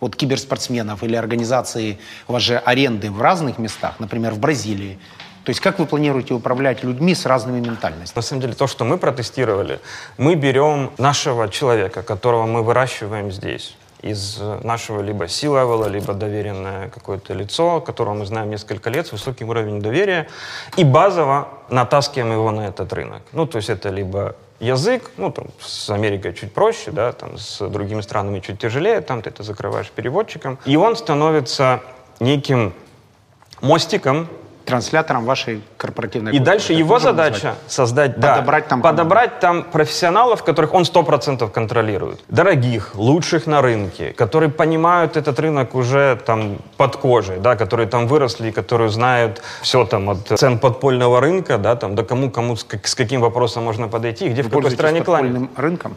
Вот 0.00 0.16
киберспортсменов 0.16 1.02
или 1.02 1.14
организации 1.14 1.98
у 2.26 2.32
вас 2.32 2.42
же 2.42 2.58
аренды 2.58 3.10
в 3.10 3.20
разных 3.20 3.58
местах, 3.58 3.94
например, 4.00 4.32
в 4.32 4.38
Бразилии. 4.38 4.98
То 5.44 5.50
есть 5.50 5.60
как 5.60 5.78
вы 5.78 5.86
планируете 5.86 6.34
управлять 6.34 6.84
людьми 6.84 7.14
с 7.14 7.24
разными 7.26 7.60
ментальностями? 7.60 8.16
На 8.16 8.22
самом 8.22 8.42
деле 8.42 8.54
то, 8.54 8.66
что 8.66 8.84
мы 8.84 8.98
протестировали, 8.98 9.80
мы 10.18 10.34
берем 10.34 10.90
нашего 10.98 11.48
человека, 11.48 12.02
которого 12.02 12.46
мы 12.46 12.62
выращиваем 12.62 13.32
здесь 13.32 13.74
из 14.02 14.38
нашего 14.62 15.02
либо 15.02 15.26
C-левела, 15.28 15.86
либо 15.86 16.14
доверенное 16.14 16.88
какое-то 16.88 17.34
лицо, 17.34 17.80
которого 17.80 18.14
мы 18.14 18.26
знаем 18.26 18.50
несколько 18.50 18.90
лет, 18.90 19.06
с 19.06 19.12
высоким 19.12 19.50
уровнем 19.50 19.80
доверия, 19.80 20.28
и 20.76 20.84
базово 20.84 21.48
натаскиваем 21.68 22.32
его 22.32 22.50
на 22.50 22.68
этот 22.68 22.92
рынок. 22.92 23.22
Ну, 23.32 23.46
то 23.46 23.56
есть 23.56 23.68
это 23.68 23.90
либо 23.90 24.36
язык, 24.60 25.10
ну, 25.16 25.32
там, 25.32 25.46
с 25.58 25.90
Америкой 25.90 26.34
чуть 26.34 26.52
проще, 26.52 26.90
да, 26.92 27.12
там, 27.12 27.38
с 27.38 27.66
другими 27.68 28.02
странами 28.02 28.40
чуть 28.40 28.58
тяжелее, 28.58 29.00
там 29.00 29.22
ты 29.22 29.30
это 29.30 29.42
закрываешь 29.42 29.90
переводчиком, 29.90 30.58
и 30.64 30.76
он 30.76 30.96
становится 30.96 31.82
неким 32.20 32.72
мостиком 33.62 34.28
транслятором 34.70 35.24
вашей 35.24 35.62
корпоративной 35.76 36.32
И 36.32 36.38
культуры. 36.38 36.56
дальше 36.58 36.72
его 36.72 36.98
задача 36.98 37.34
назвать? 37.46 37.56
создать, 37.66 38.14
подобрать, 38.16 38.64
да, 38.64 38.68
там, 38.70 38.82
подобрать 38.82 39.40
там 39.40 39.62
профессионалов, 39.64 40.42
которых 40.44 40.74
он 40.74 40.82
100% 40.84 41.50
контролирует. 41.50 42.20
Дорогих, 42.28 42.94
лучших 42.94 43.46
на 43.46 43.60
рынке, 43.62 44.12
которые 44.12 44.50
понимают 44.50 45.16
этот 45.16 45.38
рынок 45.40 45.74
уже 45.74 46.16
там 46.24 46.58
под 46.76 46.96
кожей, 46.96 47.38
да, 47.38 47.56
которые 47.56 47.86
там 47.88 48.06
выросли, 48.06 48.50
которые 48.50 48.88
знают 48.90 49.42
все 49.62 49.84
там 49.84 50.08
от 50.10 50.28
цен 50.38 50.58
подпольного 50.58 51.20
рынка, 51.20 51.58
да, 51.58 51.76
там, 51.76 51.94
до 51.94 52.02
кому, 52.04 52.30
кому 52.30 52.56
с, 52.56 52.66
с 52.84 52.94
каким 52.94 53.20
вопросом 53.20 53.64
можно 53.64 53.88
подойти, 53.88 54.28
где, 54.28 54.42
Вы 54.42 54.48
в 54.48 54.52
какой 54.52 54.70
стране 54.70 55.02
кланяться. 55.02 55.48
рынком? 55.56 55.96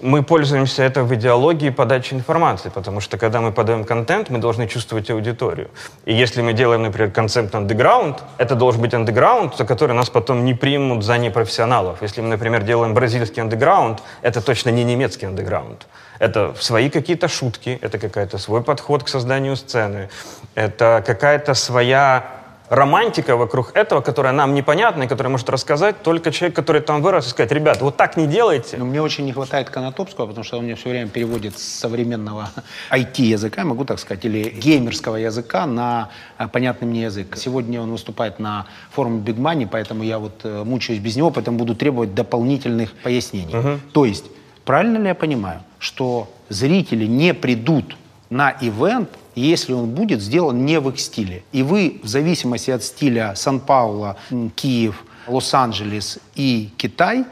Мы 0.00 0.22
пользуемся 0.22 0.82
это 0.82 1.04
в 1.04 1.14
идеологии 1.14 1.70
подачи 1.70 2.14
информации, 2.14 2.68
потому 2.68 3.00
что 3.00 3.16
когда 3.16 3.40
мы 3.40 3.52
подаем 3.52 3.84
контент, 3.84 4.30
мы 4.30 4.38
должны 4.38 4.66
чувствовать 4.66 5.10
аудиторию. 5.10 5.70
И 6.04 6.12
если 6.12 6.42
мы 6.42 6.52
делаем, 6.52 6.82
например, 6.82 7.10
концепт 7.10 7.54
андеграунд, 7.54 8.22
это 8.38 8.54
должен 8.54 8.80
быть 8.80 8.94
андеграунд, 8.94 9.56
за 9.56 9.64
который 9.64 9.94
нас 9.94 10.10
потом 10.10 10.44
не 10.44 10.54
примут 10.54 11.04
за 11.04 11.18
непрофессионалов. 11.18 12.02
Если 12.02 12.20
мы, 12.20 12.28
например, 12.28 12.62
делаем 12.62 12.94
бразильский 12.94 13.42
андеграунд, 13.42 14.02
это 14.22 14.40
точно 14.40 14.70
не 14.70 14.84
немецкий 14.84 15.26
андеграунд. 15.26 15.86
Это 16.18 16.54
свои 16.58 16.90
какие-то 16.90 17.28
шутки, 17.28 17.78
это 17.80 17.98
какой-то 17.98 18.38
свой 18.38 18.62
подход 18.62 19.04
к 19.04 19.08
созданию 19.08 19.56
сцены, 19.56 20.08
это 20.54 21.02
какая-то 21.04 21.54
своя 21.54 22.43
романтика 22.68 23.36
вокруг 23.36 23.72
этого, 23.74 24.00
которая 24.00 24.32
нам 24.32 24.54
непонятна 24.54 25.04
и 25.04 25.06
которая 25.06 25.30
может 25.30 25.48
рассказать 25.50 26.02
только 26.02 26.32
человек, 26.32 26.56
который 26.56 26.80
там 26.80 27.02
вырос, 27.02 27.26
и 27.26 27.30
сказать, 27.30 27.52
ребят, 27.52 27.80
вот 27.82 27.96
так 27.96 28.16
не 28.16 28.26
делайте. 28.26 28.76
Но 28.76 28.84
мне 28.84 29.02
очень 29.02 29.24
не 29.24 29.32
хватает 29.32 29.70
Конотопского, 29.70 30.26
потому 30.26 30.44
что 30.44 30.58
он 30.58 30.64
мне 30.64 30.74
все 30.74 30.90
время 30.90 31.08
переводит 31.08 31.58
с 31.58 31.62
современного 31.62 32.50
IT-языка, 32.90 33.64
могу 33.64 33.84
так 33.84 33.98
сказать, 33.98 34.24
или 34.24 34.48
геймерского 34.48 35.16
языка 35.16 35.66
на 35.66 36.10
э, 36.38 36.48
понятный 36.48 36.88
мне 36.88 37.02
язык. 37.02 37.36
Сегодня 37.36 37.80
он 37.80 37.90
выступает 37.90 38.38
на 38.38 38.66
форуме 38.90 39.20
Big 39.20 39.36
Money, 39.36 39.68
поэтому 39.70 40.02
я 40.02 40.18
вот 40.18 40.40
э, 40.44 40.64
мучаюсь 40.64 41.00
без 41.00 41.16
него, 41.16 41.30
поэтому 41.30 41.58
буду 41.58 41.74
требовать 41.74 42.14
дополнительных 42.14 42.92
пояснений. 42.92 43.56
Угу. 43.56 43.80
То 43.92 44.04
есть, 44.04 44.24
правильно 44.64 44.98
ли 44.98 45.08
я 45.08 45.14
понимаю, 45.14 45.60
что 45.78 46.28
зрители 46.48 47.04
не 47.06 47.34
придут 47.34 47.96
на 48.30 48.50
ивент, 48.60 49.10
если 49.34 49.72
он 49.72 49.90
будет 49.90 50.20
сделан 50.20 50.64
не 50.64 50.80
в 50.80 50.88
их 50.90 51.00
стиле. 51.00 51.42
И 51.52 51.62
вы, 51.62 52.00
в 52.02 52.06
зависимости 52.06 52.70
от 52.70 52.82
стиля 52.82 53.34
Сан-Пауло, 53.34 54.16
Киев, 54.56 55.04
Лос-Анджелес 55.26 56.18
и 56.34 56.72
Китай, 56.76 57.24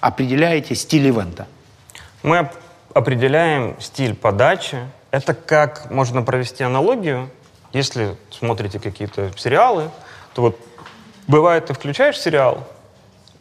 определяете 0.00 0.74
стиль 0.74 1.06
ивента. 1.06 1.46
Мы 2.22 2.50
определяем 2.94 3.76
стиль 3.80 4.14
подачи. 4.14 4.78
Это 5.10 5.34
как 5.34 5.90
можно 5.90 6.22
провести 6.22 6.64
аналогию. 6.64 7.30
Если 7.72 8.16
смотрите 8.30 8.78
какие-то 8.78 9.30
сериалы, 9.36 9.90
то 10.34 10.42
вот 10.42 10.60
бывает, 11.26 11.66
ты 11.66 11.74
включаешь 11.74 12.18
сериал, 12.18 12.66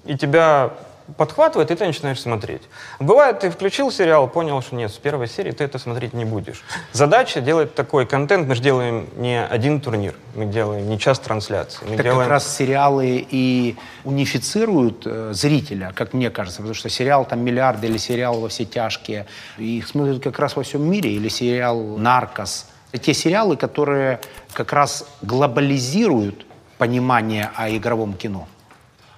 и 0.06 0.18
тебя 0.18 0.74
подхватывает, 1.16 1.72
и 1.72 1.76
ты 1.76 1.86
начинаешь 1.86 2.20
смотреть. 2.20 2.62
Бывает, 3.00 3.40
ты 3.40 3.50
включил 3.50 3.92
сериал, 3.92 4.28
понял, 4.28 4.62
что 4.62 4.76
нет, 4.76 4.92
с 4.92 4.98
первой 4.98 5.28
серии 5.28 5.52
ты 5.52 5.64
это 5.64 5.80
смотреть 5.80 6.14
не 6.14 6.26
будешь. 6.26 6.64
Задача 6.92 7.40
делать 7.40 7.76
такой 7.76 8.06
контент. 8.06 8.48
Мы 8.48 8.56
же 8.56 8.62
делаем 8.62 9.08
не 9.16 9.42
один 9.42 9.80
турнир, 9.80 10.16
мы 10.36 10.46
делаем 10.46 10.90
не 10.90 11.00
час 11.00 11.20
трансляции. 11.20 11.86
Мы 11.86 11.96
так 11.96 12.06
делаем... 12.06 12.22
как 12.22 12.30
раз 12.30 12.56
сериалы 12.56 13.26
и 13.30 13.78
унифицируют 14.04 15.04
э, 15.06 15.32
зрителя, 15.34 15.94
как 15.96 16.14
мне 16.14 16.30
кажется, 16.30 16.58
потому 16.58 16.74
что 16.74 16.90
сериал 16.90 17.26
там 17.26 17.40
«Миллиарды» 17.40 17.88
или 17.88 17.98
сериал 17.98 18.40
«Во 18.40 18.50
все 18.50 18.66
тяжкие», 18.66 19.26
их 19.58 19.88
смотрят 19.88 20.22
как 20.22 20.38
раз 20.40 20.56
во 20.56 20.64
всем 20.64 20.90
мире, 20.90 21.12
или 21.12 21.30
сериал 21.30 21.80
«Наркос». 21.98 22.68
Те 23.02 23.14
сериалы, 23.14 23.58
которые 23.58 24.20
как 24.54 24.74
раз 24.74 25.06
глобализируют 25.22 26.46
понимание 26.78 27.52
о 27.56 27.70
игровом 27.70 28.14
кино. 28.14 28.48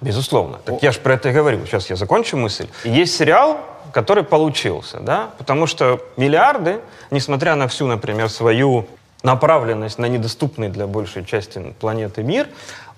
Безусловно. 0.02 0.60
Так 0.64 0.82
я 0.82 0.92
же 0.92 1.00
про 1.00 1.14
это 1.14 1.30
и 1.30 1.34
говорю. 1.34 1.66
Сейчас 1.66 1.90
я 1.90 1.96
закончу 1.96 2.38
мысль. 2.38 2.68
Есть 2.84 3.18
сериал, 3.18 3.60
который 3.92 4.24
получился, 4.24 5.00
да, 5.00 5.32
потому 5.38 5.68
что 5.68 6.00
миллиарды, 6.16 6.80
несмотря 7.12 7.56
на 7.56 7.68
всю, 7.68 7.88
например, 7.88 8.30
свою 8.30 8.86
направленность 9.24 10.00
на 10.00 10.06
недоступный 10.06 10.70
для 10.70 10.88
большей 10.88 11.26
части 11.26 11.74
планеты 11.80 12.24
мир, 12.24 12.48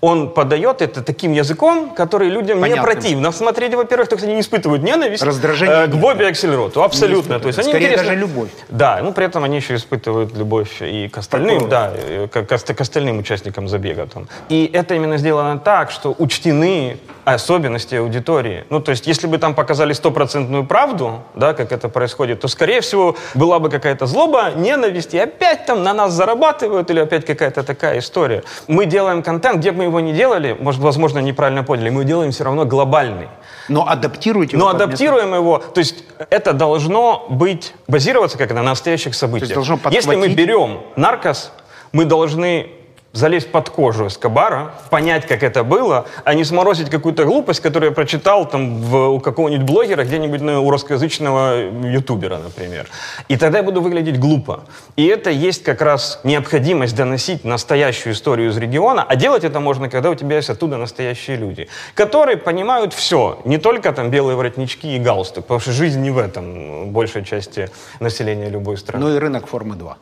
он 0.02 0.30
подает 0.34 0.82
это 0.82 1.04
таким 1.04 1.32
языком, 1.32 1.92
который 1.92 2.30
людям 2.30 2.60
Понятно. 2.60 2.82
не 2.82 2.86
противно 2.86 3.32
смотреть. 3.32 3.76
Во-первых, 3.76 4.10
то, 4.10 4.16
кстати, 4.16 4.32
не 4.32 4.42
испытывают 4.42 4.84
ненависть 4.84 5.24
Раздражение 5.24 5.86
э, 5.86 5.88
к 5.88 5.96
Бобби 5.96 6.24
Аксельроту. 6.24 6.84
Абсолютно. 6.84 7.40
То 7.40 7.48
есть 7.48 7.60
они 7.60 7.70
Скорее 7.70 7.96
даже 7.96 8.16
любовь. 8.16 8.50
Да, 8.70 9.00
ну 9.04 9.14
при 9.14 9.26
этом 9.26 9.44
они 9.44 9.58
еще 9.58 9.76
испытывают 9.76 10.36
любовь 10.36 10.82
и 10.82 11.08
к 11.08 11.18
остальным, 11.20 11.70
Такого. 11.70 11.70
да, 11.70 12.28
к, 12.28 12.44
к, 12.48 12.76
к 12.76 12.82
остальным 12.82 13.20
участникам 13.20 13.68
забега. 13.68 14.08
Там. 14.08 14.28
И 14.50 14.70
это 14.74 14.96
именно 14.96 15.18
сделано 15.18 15.60
так, 15.60 15.92
что 15.92 16.16
учтены 16.18 16.98
особенности 17.24 17.96
аудитории. 17.96 18.66
Ну, 18.70 18.80
то 18.80 18.92
есть, 18.92 19.06
если 19.08 19.28
бы 19.28 19.38
там 19.38 19.54
показали 19.54 19.94
стопроцентную 19.94 20.66
правду, 20.66 21.22
да, 21.36 21.54
как 21.54 21.72
это 21.72 21.90
происходит, 21.90 22.40
то, 22.40 22.48
скорее 22.48 22.82
всего, 22.82 23.16
была 23.36 23.60
бы 23.60 23.70
какая-то 23.70 24.08
злоба, 24.08 24.52
ненависть, 24.56 25.14
и 25.14 25.20
опять 25.20 25.66
там 25.66 25.84
на 25.84 25.94
нас 25.94 26.14
зарабатывают, 26.14 26.90
или 26.90 27.00
опять 27.00 27.26
какая-то 27.26 27.64
такая 27.64 28.00
история. 28.00 28.44
Мы 28.68 28.86
делаем 28.86 29.22
контент, 29.22 29.58
где 29.60 29.72
мы 29.72 29.91
его 29.92 30.00
не 30.00 30.14
делали, 30.14 30.58
может, 30.60 30.82
возможно, 30.82 31.20
неправильно 31.20 31.64
поняли, 31.64 31.90
мы 31.90 32.04
делаем 32.06 32.32
все 32.32 32.44
равно 32.44 32.66
глобальный. 32.66 33.28
Но 33.70 33.88
адаптируете 33.88 34.58
его? 34.58 34.66
Но 34.66 34.72
адаптируем 34.72 35.34
его. 35.34 35.60
То 35.60 35.80
есть 35.80 36.04
это 36.30 36.54
должно 36.54 37.28
быть, 37.30 37.74
базироваться 37.88 38.38
как 38.38 38.52
на 38.54 38.64
настоящих 38.64 39.14
событиях. 39.16 39.66
Если 39.92 40.16
мы 40.16 40.30
берем 40.30 40.82
наркос, 40.96 41.52
мы 41.92 42.06
должны 42.06 42.72
залезть 43.14 43.52
под 43.52 43.70
кожу 43.70 44.08
Эскобара, 44.08 44.74
понять, 44.90 45.28
как 45.28 45.44
это 45.44 45.64
было, 45.64 46.06
а 46.24 46.34
не 46.34 46.44
сморозить 46.44 46.90
какую-то 46.90 47.26
глупость, 47.26 47.60
которую 47.60 47.90
я 47.90 47.96
прочитал 47.96 48.48
там 48.48 48.82
в, 48.82 49.10
у 49.10 49.20
какого-нибудь 49.20 49.66
блогера, 49.66 50.04
где-нибудь 50.04 50.42
ну, 50.42 50.66
у 50.66 50.70
русскоязычного 50.70 51.70
ютубера, 51.86 52.38
например. 52.38 52.88
И 53.28 53.38
тогда 53.38 53.60
я 53.60 53.64
буду 53.64 53.82
выглядеть 53.82 54.20
глупо. 54.20 54.62
И 54.96 55.06
это 55.06 55.30
есть 55.30 55.64
как 55.64 55.82
раз 55.82 56.22
необходимость 56.24 56.96
доносить 56.96 57.44
настоящую 57.44 58.14
историю 58.14 58.50
из 58.50 58.58
региона, 58.58 59.04
а 59.04 59.16
делать 59.16 59.44
это 59.44 59.60
можно, 59.60 59.90
когда 59.90 60.10
у 60.10 60.16
тебя 60.16 60.38
есть 60.38 60.50
оттуда 60.50 60.78
настоящие 60.78 61.36
люди, 61.38 61.68
которые 61.96 62.38
понимают 62.38 62.94
все, 62.94 63.42
не 63.46 63.58
только 63.58 63.92
там 63.92 64.10
белые 64.10 64.38
воротнички 64.38 64.96
и 64.96 65.00
галстук, 65.00 65.46
потому 65.46 65.60
что 65.60 65.72
жизнь 65.72 66.02
не 66.02 66.12
в 66.12 66.18
этом 66.18 66.92
большей 66.92 67.26
части 67.26 67.70
населения 68.00 68.50
любой 68.50 68.78
страны. 68.78 69.06
Ну 69.06 69.16
и 69.16 69.20
рынок 69.20 69.48
формы 69.48 69.76
2. 69.76 69.98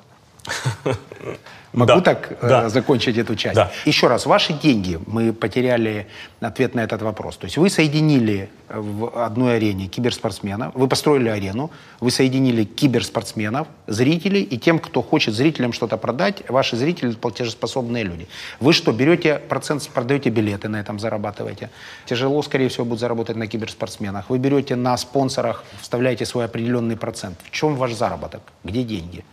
Могу 1.73 1.93
Да. 1.93 2.01
так 2.01 2.31
э, 2.41 2.47
Да. 2.47 2.69
закончить 2.69 3.17
эту 3.17 3.35
часть? 3.35 3.55
Да. 3.55 3.71
Еще 3.85 4.07
раз, 4.07 4.25
ваши 4.25 4.53
деньги, 4.53 4.99
мы 5.05 5.33
потеряли 5.33 6.07
ответ 6.41 6.75
на 6.75 6.81
этот 6.81 7.01
вопрос. 7.01 7.37
То 7.37 7.45
есть 7.45 7.57
вы 7.57 7.69
соединили 7.69 8.49
в 8.69 9.09
одной 9.25 9.57
арене 9.57 9.87
киберспортсменов, 9.87 10.73
вы 10.75 10.87
построили 10.87 11.29
арену, 11.29 11.69
вы 11.99 12.11
соединили 12.11 12.63
киберспортсменов, 12.63 13.67
зрителей 13.87 14.41
и 14.41 14.57
тем, 14.57 14.79
кто 14.79 15.01
хочет 15.01 15.33
зрителям 15.35 15.73
что-то 15.73 15.97
продать, 15.97 16.43
ваши 16.49 16.75
зрители 16.75 17.11
платежеспособные 17.11 18.03
люди. 18.03 18.27
Вы 18.59 18.73
что, 18.73 18.91
берете 18.91 19.35
процент, 19.35 19.87
продаете 19.93 20.29
билеты, 20.29 20.69
на 20.69 20.77
этом 20.79 20.99
зарабатываете? 20.99 21.69
Тяжело, 22.05 22.41
скорее 22.41 22.67
всего, 22.69 22.85
будет 22.85 22.99
заработать 22.99 23.35
на 23.37 23.47
киберспортсменах. 23.47 24.29
Вы 24.29 24.39
берете 24.39 24.75
на 24.75 24.97
спонсорах, 24.97 25.63
вставляете 25.81 26.25
свой 26.25 26.45
определенный 26.45 26.95
процент. 26.97 27.37
В 27.43 27.51
чем 27.51 27.75
ваш 27.75 27.93
заработок? 27.93 28.41
Где 28.63 28.83
деньги? 28.83 29.23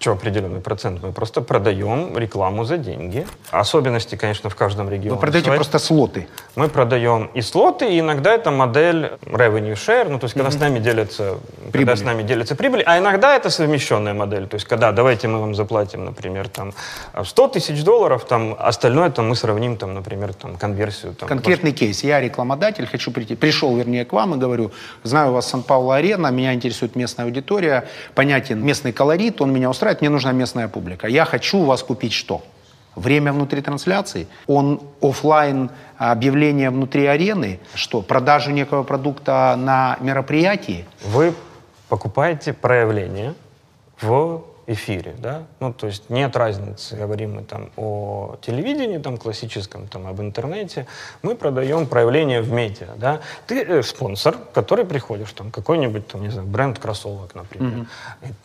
Что 0.00 0.12
определенный 0.12 0.60
процент? 0.60 1.02
Мы 1.02 1.10
просто 1.10 1.40
продаем 1.40 2.16
рекламу 2.16 2.64
за 2.64 2.78
деньги. 2.78 3.26
Особенности, 3.50 4.14
конечно, 4.14 4.48
в 4.48 4.54
каждом 4.54 4.88
регионе. 4.88 5.14
Вы 5.14 5.20
продаете 5.20 5.46
свои. 5.46 5.56
просто 5.56 5.80
слоты. 5.80 6.28
Мы 6.54 6.68
продаем 6.68 7.30
и 7.34 7.42
слоты, 7.42 7.88
и 7.88 7.98
иногда 7.98 8.32
это 8.32 8.52
модель 8.52 9.12
revenue 9.24 9.74
share, 9.74 10.08
ну 10.08 10.20
то 10.20 10.26
есть 10.26 10.34
когда 10.34 10.52
с 10.52 10.58
нами 10.58 10.78
делятся, 10.78 11.38
когда 11.72 11.96
с 11.96 12.02
нами 12.02 12.22
делится 12.22 12.54
прибыль, 12.54 12.82
а 12.86 12.98
иногда 12.98 13.34
это 13.34 13.50
совмещенная 13.50 14.14
модель, 14.14 14.46
то 14.46 14.54
есть 14.54 14.66
когда 14.66 14.92
давайте 14.92 15.26
мы 15.26 15.40
вам 15.40 15.54
заплатим, 15.56 16.04
например, 16.04 16.48
там 16.48 16.72
100 17.20 17.48
тысяч 17.48 17.82
долларов, 17.82 18.24
там 18.24 18.54
остальное 18.56 19.10
там 19.10 19.28
мы 19.28 19.34
сравним, 19.34 19.76
там, 19.76 19.94
например, 19.94 20.32
там 20.32 20.56
конверсию. 20.56 21.14
Там, 21.14 21.28
Конкретный 21.28 21.72
кейс. 21.72 22.04
Я 22.04 22.20
рекламодатель, 22.20 22.86
хочу 22.86 23.10
прийти. 23.10 23.34
Пришел, 23.34 23.76
вернее, 23.76 24.04
к 24.04 24.12
вам 24.12 24.34
и 24.34 24.38
говорю, 24.38 24.70
знаю 25.02 25.30
у 25.30 25.34
вас 25.34 25.48
Сан-Пауло-арена, 25.48 26.28
меня 26.30 26.54
интересует 26.54 26.94
местная 26.94 27.26
аудитория, 27.26 27.88
понятен 28.14 28.64
местный 28.64 28.92
колорит, 28.92 29.40
он 29.40 29.52
меня 29.52 29.68
устраивает, 29.68 29.87
мне 30.00 30.10
нужна 30.10 30.32
местная 30.32 30.68
публика. 30.68 31.06
Я 31.08 31.24
хочу 31.24 31.58
у 31.58 31.64
вас 31.64 31.82
купить 31.82 32.12
что? 32.12 32.42
Время 32.94 33.32
внутри 33.32 33.60
трансляции, 33.60 34.26
он 34.46 34.80
офлайн 35.00 35.70
объявление 35.98 36.70
внутри 36.70 37.06
арены, 37.06 37.60
что 37.74 38.02
продажу 38.02 38.50
некого 38.50 38.82
продукта 38.82 39.54
на 39.56 39.96
мероприятии, 40.00 40.84
Вы 41.04 41.32
покупаете 41.88 42.52
проявление 42.52 43.34
в 44.00 44.42
эфире, 44.68 45.14
да? 45.18 45.42
Ну, 45.60 45.72
то 45.72 45.86
есть 45.86 46.10
нет 46.10 46.36
разницы, 46.36 46.94
говорим 46.94 47.36
мы 47.36 47.42
там 47.42 47.70
о 47.76 48.36
телевидении, 48.42 48.98
там 48.98 49.16
классическом, 49.16 49.88
там 49.88 50.06
об 50.06 50.20
интернете, 50.20 50.86
мы 51.22 51.34
продаем 51.34 51.86
проявление 51.86 52.42
в 52.42 52.52
медиа, 52.52 52.88
да? 52.96 53.20
Ты 53.46 53.62
э, 53.62 53.82
спонсор, 53.82 54.36
который 54.52 54.84
приходишь, 54.84 55.32
там, 55.32 55.50
какой-нибудь, 55.50 56.06
там, 56.06 56.22
не 56.22 56.28
знаю, 56.28 56.46
бренд 56.46 56.78
кроссовок, 56.78 57.34
например. 57.34 57.86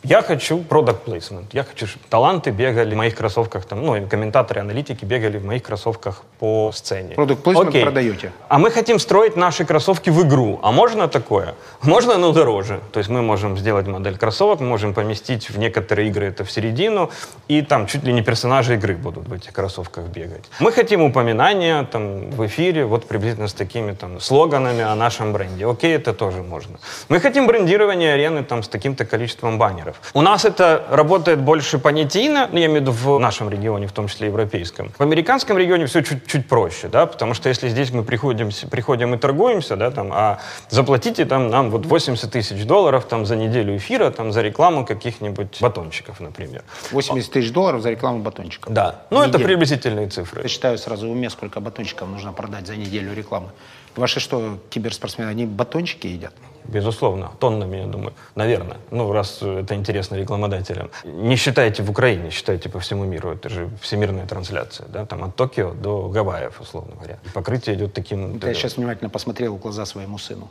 Я 0.03 0.21
хочу 0.21 0.59
product 0.59 1.03
placement, 1.05 1.45
я 1.51 1.63
хочу, 1.63 1.88
чтобы 1.88 2.05
таланты 2.09 2.51
бегали 2.51 2.93
в 2.93 2.97
моих 2.97 3.15
кроссовках, 3.15 3.65
там, 3.65 3.86
ну, 3.86 3.95
и 3.95 4.05
комментаторы, 4.05 4.62
аналитики 4.62 5.05
бегали 5.05 5.38
в 5.38 5.45
моих 5.45 5.63
кроссовках 5.63 6.23
по 6.39 6.71
сцене. 6.73 7.15
Product 7.15 7.43
placement 7.43 7.67
Окей. 7.67 7.83
продаете. 7.83 8.31
А 8.47 8.59
мы 8.59 8.71
хотим 8.71 8.99
строить 8.99 9.36
наши 9.36 9.65
кроссовки 9.65 10.09
в 10.09 10.21
игру. 10.21 10.59
А 10.63 10.71
можно 10.71 11.07
такое? 11.07 11.55
Можно, 11.81 12.17
но 12.17 12.31
дороже. 12.31 12.79
То 12.91 12.99
есть 12.99 13.09
мы 13.09 13.21
можем 13.21 13.57
сделать 13.57 13.88
модель 13.88 14.17
кроссовок, 14.17 14.62
мы 14.62 14.67
можем 14.67 14.93
поместить 14.93 15.49
в 15.49 15.57
некоторые 15.57 16.12
игры 16.13 16.28
это 16.28 16.43
в 16.43 16.52
середину, 16.52 17.10
и 17.47 17.62
там 17.62 17.88
чуть 17.88 18.04
ли 18.04 18.13
не 18.13 18.21
персонажи 18.21 18.76
игры 18.76 18.95
будут 18.95 19.28
в 19.28 19.34
этих 19.34 19.52
кроссовках 19.52 20.06
бегать. 20.06 20.45
Мы 20.60 20.71
хотим 20.71 21.02
упоминания 21.02 21.84
там 21.84 22.30
в 22.32 22.45
эфире, 22.45 22.86
вот 22.86 23.08
приблизительно 23.08 23.47
с 23.47 23.54
такими 23.54 23.93
там 23.93 24.19
слоганами 24.19 24.82
о 24.82 24.95
нашем 24.95 25.34
бренде. 25.34 25.65
Окей, 25.65 25.95
это 25.95 26.13
тоже 26.13 26.43
можно. 26.43 26.78
Мы 27.10 27.19
хотим 27.19 27.47
брендирование 27.47 28.13
арены 28.13 28.43
там 28.43 28.62
с 28.63 28.67
таким-то 28.67 29.06
количеством 29.06 29.58
баннеров. 29.58 29.95
У 30.13 30.21
нас 30.21 30.45
это 30.45 30.86
работает 30.89 31.39
больше 31.39 31.80
понятийно, 31.80 32.49
ну, 32.52 32.60
я 32.60 32.65
имею 32.65 32.80
в 32.80 32.82
виду 32.84 32.91
в 32.91 33.19
нашем 33.19 33.49
регионе, 33.49 33.88
в 33.88 33.91
том 33.91 34.08
числе 34.08 34.28
европейском. 34.28 34.91
В 34.97 35.02
американском 35.02 35.58
регионе 35.58 35.86
все 35.86 36.02
чуть-чуть 36.02 36.47
проще, 36.47 36.88
да, 36.88 37.06
потому 37.06 37.34
что 37.34 37.49
если 37.49 37.69
здесь 37.69 37.91
мы 37.91 38.04
приходим, 38.04 38.49
приходим 38.69 39.13
и 39.13 39.17
торгуемся, 39.17 39.76
да, 39.76 39.91
там, 39.91 40.12
а 40.12 40.39
заплатите 40.69 41.26
там 41.26 41.49
нам 41.49 41.71
вот 41.71 41.86
80 41.86 42.32
тысяч 42.32 42.65
долларов 42.65 43.06
там 43.06 43.26
за 43.26 43.36
неделю 43.36 43.76
эфира, 43.76 44.12
там 44.12 44.32
за 44.32 44.41
рекламу 44.41 44.86
каких-нибудь 44.86 45.58
батончиков, 45.62 46.02
например. 46.19 46.63
80 46.91 47.31
тысяч 47.31 47.51
долларов 47.51 47.81
за 47.81 47.91
рекламу 47.91 48.19
батончиков. 48.19 48.73
Да, 48.73 49.03
ну 49.09 49.21
это 49.21 49.37
Неделю. 49.37 49.45
приблизительные 49.45 50.09
цифры. 50.09 50.41
Я 50.43 50.49
считаю 50.49 50.77
сразу 50.77 51.07
в 51.07 51.11
уме, 51.11 51.29
сколько 51.29 51.59
батончиков 51.59 52.07
нужно 52.09 52.33
продать 52.33 52.67
за 52.67 52.75
неделю 52.75 53.13
рекламы. 53.13 53.49
Ваши 53.95 54.19
что, 54.19 54.57
киберспортсмены, 54.69 55.29
они 55.29 55.45
батончики 55.45 56.07
едят? 56.07 56.33
Безусловно, 56.65 57.31
тоннами, 57.39 57.77
я 57.77 57.85
думаю. 57.85 58.13
Наверное. 58.35 58.77
Ну, 58.89 59.11
раз 59.11 59.41
это 59.41 59.75
интересно 59.75 60.15
рекламодателям. 60.15 60.89
Не 61.03 61.35
считайте 61.35 61.83
в 61.83 61.91
Украине, 61.91 62.29
считайте 62.31 62.69
по 62.69 62.79
всему 62.79 63.03
миру. 63.03 63.31
Это 63.31 63.49
же 63.49 63.69
всемирная 63.81 64.25
трансляция. 64.25 64.87
Да? 64.87 65.05
Там 65.05 65.23
от 65.23 65.35
Токио 65.35 65.73
до 65.73 66.09
Гавайев, 66.09 66.59
условно 66.61 66.95
говоря. 66.95 67.19
Покрытие 67.33 67.75
идет 67.75 67.93
таким... 67.93 68.39
Я 68.39 68.53
сейчас 68.53 68.77
внимательно 68.77 69.09
посмотрел 69.09 69.55
в 69.55 69.59
глаза 69.59 69.85
своему 69.85 70.17
сыну, 70.17 70.49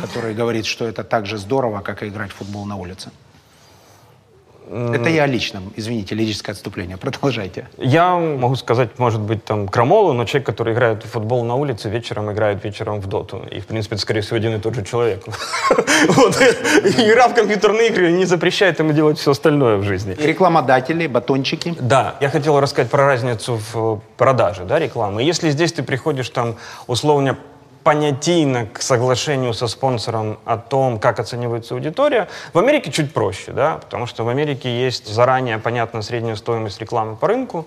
который 0.00 0.34
говорит, 0.34 0.66
что 0.66 0.86
это 0.86 1.04
так 1.04 1.26
же 1.26 1.36
здорово, 1.38 1.80
как 1.80 2.02
и 2.02 2.08
играть 2.08 2.30
в 2.30 2.36
футбол 2.36 2.64
на 2.64 2.76
улице. 2.76 3.10
Это 4.70 5.08
я 5.08 5.24
о 5.24 5.26
личном. 5.26 5.72
Извините, 5.76 6.14
лирическое 6.14 6.54
отступление. 6.54 6.96
Продолжайте. 6.96 7.68
Я 7.78 8.16
могу 8.16 8.56
сказать, 8.56 8.98
может 8.98 9.20
быть, 9.20 9.44
там, 9.44 9.68
крамолу, 9.68 10.12
но 10.12 10.24
человек, 10.24 10.46
который 10.46 10.74
играет 10.74 11.04
в 11.04 11.08
футбол 11.08 11.44
на 11.44 11.54
улице, 11.54 11.88
вечером 11.88 12.30
играет 12.30 12.64
вечером 12.64 13.00
в 13.00 13.06
доту. 13.06 13.42
И, 13.50 13.60
в 13.60 13.66
принципе, 13.66 13.94
это, 13.94 14.02
скорее 14.02 14.20
всего, 14.20 14.36
один 14.36 14.54
и 14.56 14.58
тот 14.58 14.74
же 14.74 14.84
человек. 14.84 15.24
Игра 16.98 17.28
в 17.28 17.34
компьютерные 17.34 17.88
игры 17.88 18.10
не 18.12 18.24
запрещает 18.24 18.78
ему 18.78 18.92
делать 18.92 19.18
все 19.18 19.30
остальное 19.30 19.76
в 19.76 19.84
жизни. 19.84 20.16
Рекламодатели, 20.18 21.06
батончики. 21.06 21.74
Да, 21.80 22.16
я 22.20 22.28
хотел 22.28 22.60
рассказать 22.60 22.90
про 22.90 23.06
разницу 23.06 23.60
в 23.72 24.02
продаже 24.16 24.64
да, 24.64 24.78
рекламы. 24.78 25.22
Если 25.22 25.50
здесь 25.50 25.72
ты 25.72 25.82
приходишь 25.82 26.28
там 26.30 26.56
условно 26.86 27.38
понятийно 27.88 28.66
к 28.66 28.82
соглашению 28.82 29.54
со 29.54 29.66
спонсором 29.66 30.38
о 30.44 30.58
том, 30.58 30.98
как 30.98 31.18
оценивается 31.20 31.72
аудитория, 31.72 32.28
в 32.52 32.58
Америке 32.58 32.92
чуть 32.92 33.14
проще, 33.14 33.52
да, 33.52 33.78
потому 33.82 34.04
что 34.06 34.24
в 34.24 34.28
Америке 34.28 34.68
есть 34.68 35.06
заранее 35.06 35.56
понятна 35.56 36.02
средняя 36.02 36.36
стоимость 36.36 36.78
рекламы 36.82 37.16
по 37.16 37.26
рынку, 37.26 37.66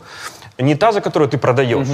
не 0.59 0.75
та, 0.75 0.91
за 0.91 1.01
которую 1.01 1.27
ты 1.27 1.39
продаешь, 1.39 1.87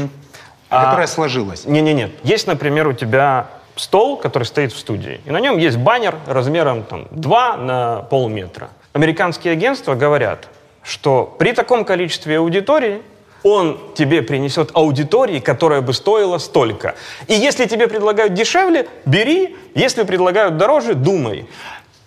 а- 0.70 0.84
которая 0.84 1.08
сложилась. 1.08 1.64
не-не-не. 1.64 2.12
Есть, 2.24 2.48
например, 2.48 2.90
у 2.90 2.92
тебя 2.92 3.48
стол, 3.78 4.18
который 4.18 4.44
стоит 4.44 4.74
в 4.74 4.78
студии, 4.78 5.22
и 5.24 5.32
на 5.32 5.40
нем 5.40 5.58
есть 5.58 5.78
баннер 5.78 6.16
размером 6.26 6.84
там, 6.84 7.08
2 7.12 7.56
на 7.56 8.02
полметра. 8.10 8.72
Американские 8.92 9.54
агентства 9.54 9.96
говорят, 9.96 10.50
что 10.84 11.34
при 11.40 11.54
таком 11.54 11.86
количестве 11.86 12.40
аудитории 12.40 13.02
он 13.44 13.80
тебе 13.96 14.22
принесет 14.22 14.72
аудитории, 14.74 15.40
которая 15.40 15.82
бы 15.82 15.94
стоила 15.94 16.38
столько. 16.38 16.96
И 17.28 17.34
если 17.34 17.66
тебе 17.66 17.88
предлагают 17.88 18.34
дешевле, 18.34 18.88
бери. 19.06 19.56
Если 19.76 20.04
предлагают 20.04 20.58
дороже, 20.58 20.96
думай. 20.96 21.48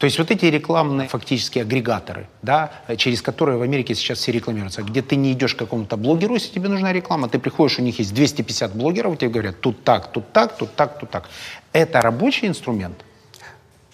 То 0.01 0.07
есть 0.07 0.19
вот 0.19 0.31
эти 0.31 0.47
рекламные 0.47 1.09
фактически 1.09 1.59
агрегаторы, 1.59 2.27
да, 2.41 2.73
через 2.97 3.21
которые 3.21 3.59
в 3.59 3.63
Америке 3.63 3.95
сейчас 3.95 4.19
все 4.19 4.33
рекламируются, 4.33 4.83
где 4.83 5.03
ты 5.03 5.15
не 5.15 5.33
идешь 5.33 5.55
к 5.55 5.59
какому-то 5.59 5.99
блогеру, 5.99 6.33
если 6.35 6.55
тебе 6.55 6.71
нужна 6.71 6.91
реклама, 6.91 7.29
ты 7.29 7.39
приходишь, 7.39 7.79
у 7.79 7.83
них 7.83 7.99
есть 7.99 8.15
250 8.15 8.75
блогеров, 8.75 9.19
тебе 9.19 9.29
говорят, 9.29 9.61
тут 9.61 9.85
так, 9.85 10.11
тут 10.11 10.33
так, 10.33 10.57
тут 10.57 10.75
так, 10.75 10.99
тут 10.99 11.11
так. 11.11 11.29
Это 11.75 12.01
рабочий 12.01 12.49
инструмент? 12.49 12.97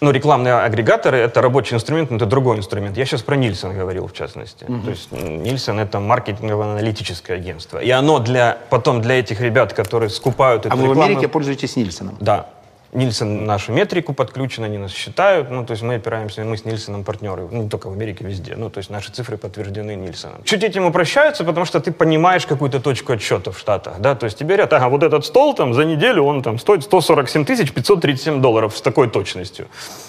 Ну, 0.01 0.11
рекламные 0.11 0.55
агрегаторы— 0.55 1.17
это 1.19 1.41
рабочий 1.41 1.75
инструмент, 1.75 2.11
но 2.11 2.17
это 2.17 2.27
другой 2.27 2.59
инструмент. 2.59 2.97
Я 2.97 3.07
сейчас 3.07 3.23
про 3.23 3.37
Нильсон 3.37 3.77
говорил, 3.77 4.07
в 4.07 4.13
частности. 4.13 4.65
То 4.65 4.91
есть 4.91 5.11
Нильсон— 5.11 5.79
это 5.81 6.01
маркетингово-аналитическое 6.01 7.37
агентство. 7.37 7.79
И 7.79 7.91
оно 7.91 8.19
для, 8.19 8.59
потом 8.69 9.01
для 9.01 9.19
этих 9.19 9.41
ребят, 9.41 9.73
которые 9.73 10.11
скупают 10.11 10.67
эту 10.67 10.75
А 10.75 10.77
вы 10.77 10.89
в 10.89 10.91
рекламу... 10.91 11.13
Америке 11.13 11.29
пользуетесь 11.29 11.77
Нильсоном? 11.77 12.17
Да. 12.21 12.47
Нильсон 12.97 13.45
нашу 13.45 13.73
метрику 13.73 14.15
подключен, 14.15 14.65
они 14.65 14.79
нас 14.79 14.93
считают. 14.93 15.51
Ну, 15.51 15.65
то 15.65 15.73
есть 15.73 15.83
мы 15.83 15.95
опираемся, 15.95 16.45
мы 16.45 16.57
с 16.57 16.65
Нильсоном 16.65 17.05
партнеры. 17.05 17.47
Ну, 17.51 17.63
не 17.65 17.69
только 17.69 17.89
в 17.89 17.93
Америке, 17.93 18.25
везде. 18.25 18.57
Ну, 18.57 18.71
то 18.71 18.79
есть 18.79 18.91
наши 18.91 19.13
цифры 19.13 19.37
подтверждены 19.37 19.95
Нильсоном. 19.95 20.43
Чуть 20.45 20.65
этим 20.65 20.87
упрощаются, 20.87 21.45
потому 21.45 21.67
что 21.67 21.81
ты 21.81 21.93
понимаешь 21.93 22.47
какую-то 22.47 22.81
точку 22.81 23.13
отсчета 23.13 23.51
в 23.53 23.59
Штатах, 23.59 24.01
да. 24.01 24.15
То 24.15 24.25
есть 24.25 24.39
тебе 24.39 24.49
говорят, 24.49 24.73
ага, 24.73 24.89
вот 24.89 25.03
этот 25.03 25.27
стол 25.27 25.55
там 25.55 25.75
за 25.75 25.85
неделю, 25.85 26.23
он 26.23 26.43
там 26.43 26.59
стоит 26.59 26.83
147 26.83 27.45
тысяч 27.45 27.73
537 27.73 28.41
долларов 28.41 28.77
с 28.77 28.81
такой 28.81 29.09
точностью. 29.09 29.69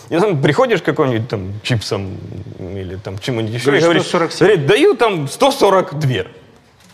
И 0.10 0.17
там 0.17 0.41
приходишь 0.41 0.82
к 0.82 0.86
какому-нибудь 0.86 1.28
там 1.28 1.54
чипсам 1.63 2.17
или 2.60 2.95
там 2.95 3.19
чему-нибудь 3.19 3.56
еще 3.56 3.65
Говоришь, 3.65 3.84
и 3.84 3.86
говоришь, 3.86 4.04
147. 4.04 4.47
говорит, 4.47 4.65
даю 4.67 4.93
там 4.95 5.28
142. 5.28 6.23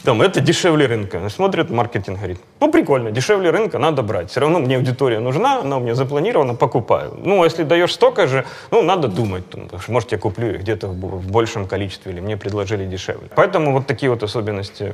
Там, 0.04 0.22
это 0.22 0.42
дешевле 0.42 0.86
рынка. 0.86 1.30
Смотрит 1.30 1.70
маркетинг, 1.70 2.18
говорит, 2.18 2.40
ну, 2.60 2.70
прикольно, 2.70 3.12
дешевле 3.12 3.52
рынка, 3.52 3.80
надо 3.80 4.04
брать. 4.04 4.30
Все 4.32 4.42
равно 4.42 4.60
мне 4.60 4.76
аудитория 4.76 5.20
нужна, 5.20 5.60
она 5.60 5.78
у 5.78 5.80
меня 5.80 5.96
запланирована, 5.96 6.56
покупаю. 6.56 7.18
Ну, 7.24 7.42
а 7.42 7.46
если 7.46 7.64
даешь 7.64 7.94
столько 7.94 8.28
же, 8.28 8.46
ну, 8.72 8.82
надо 8.82 9.08
думать. 9.08 9.50
там, 9.50 9.64
потому 9.64 9.82
что, 9.82 9.92
может, 9.94 10.12
я 10.12 10.18
куплю 10.18 10.52
их 10.52 10.60
где-то 10.62 10.88
в, 10.88 10.96
бо- 10.96 11.08
в 11.08 11.32
большем 11.32 11.68
количестве, 11.68 12.12
или 12.12 12.20
мне 12.20 12.36
предложили 12.36 12.86
дешевле. 12.86 13.30
Поэтому 13.34 13.72
вот 13.72 13.88
такие 13.88 14.10
вот 14.10 14.24
особенности 14.24 14.94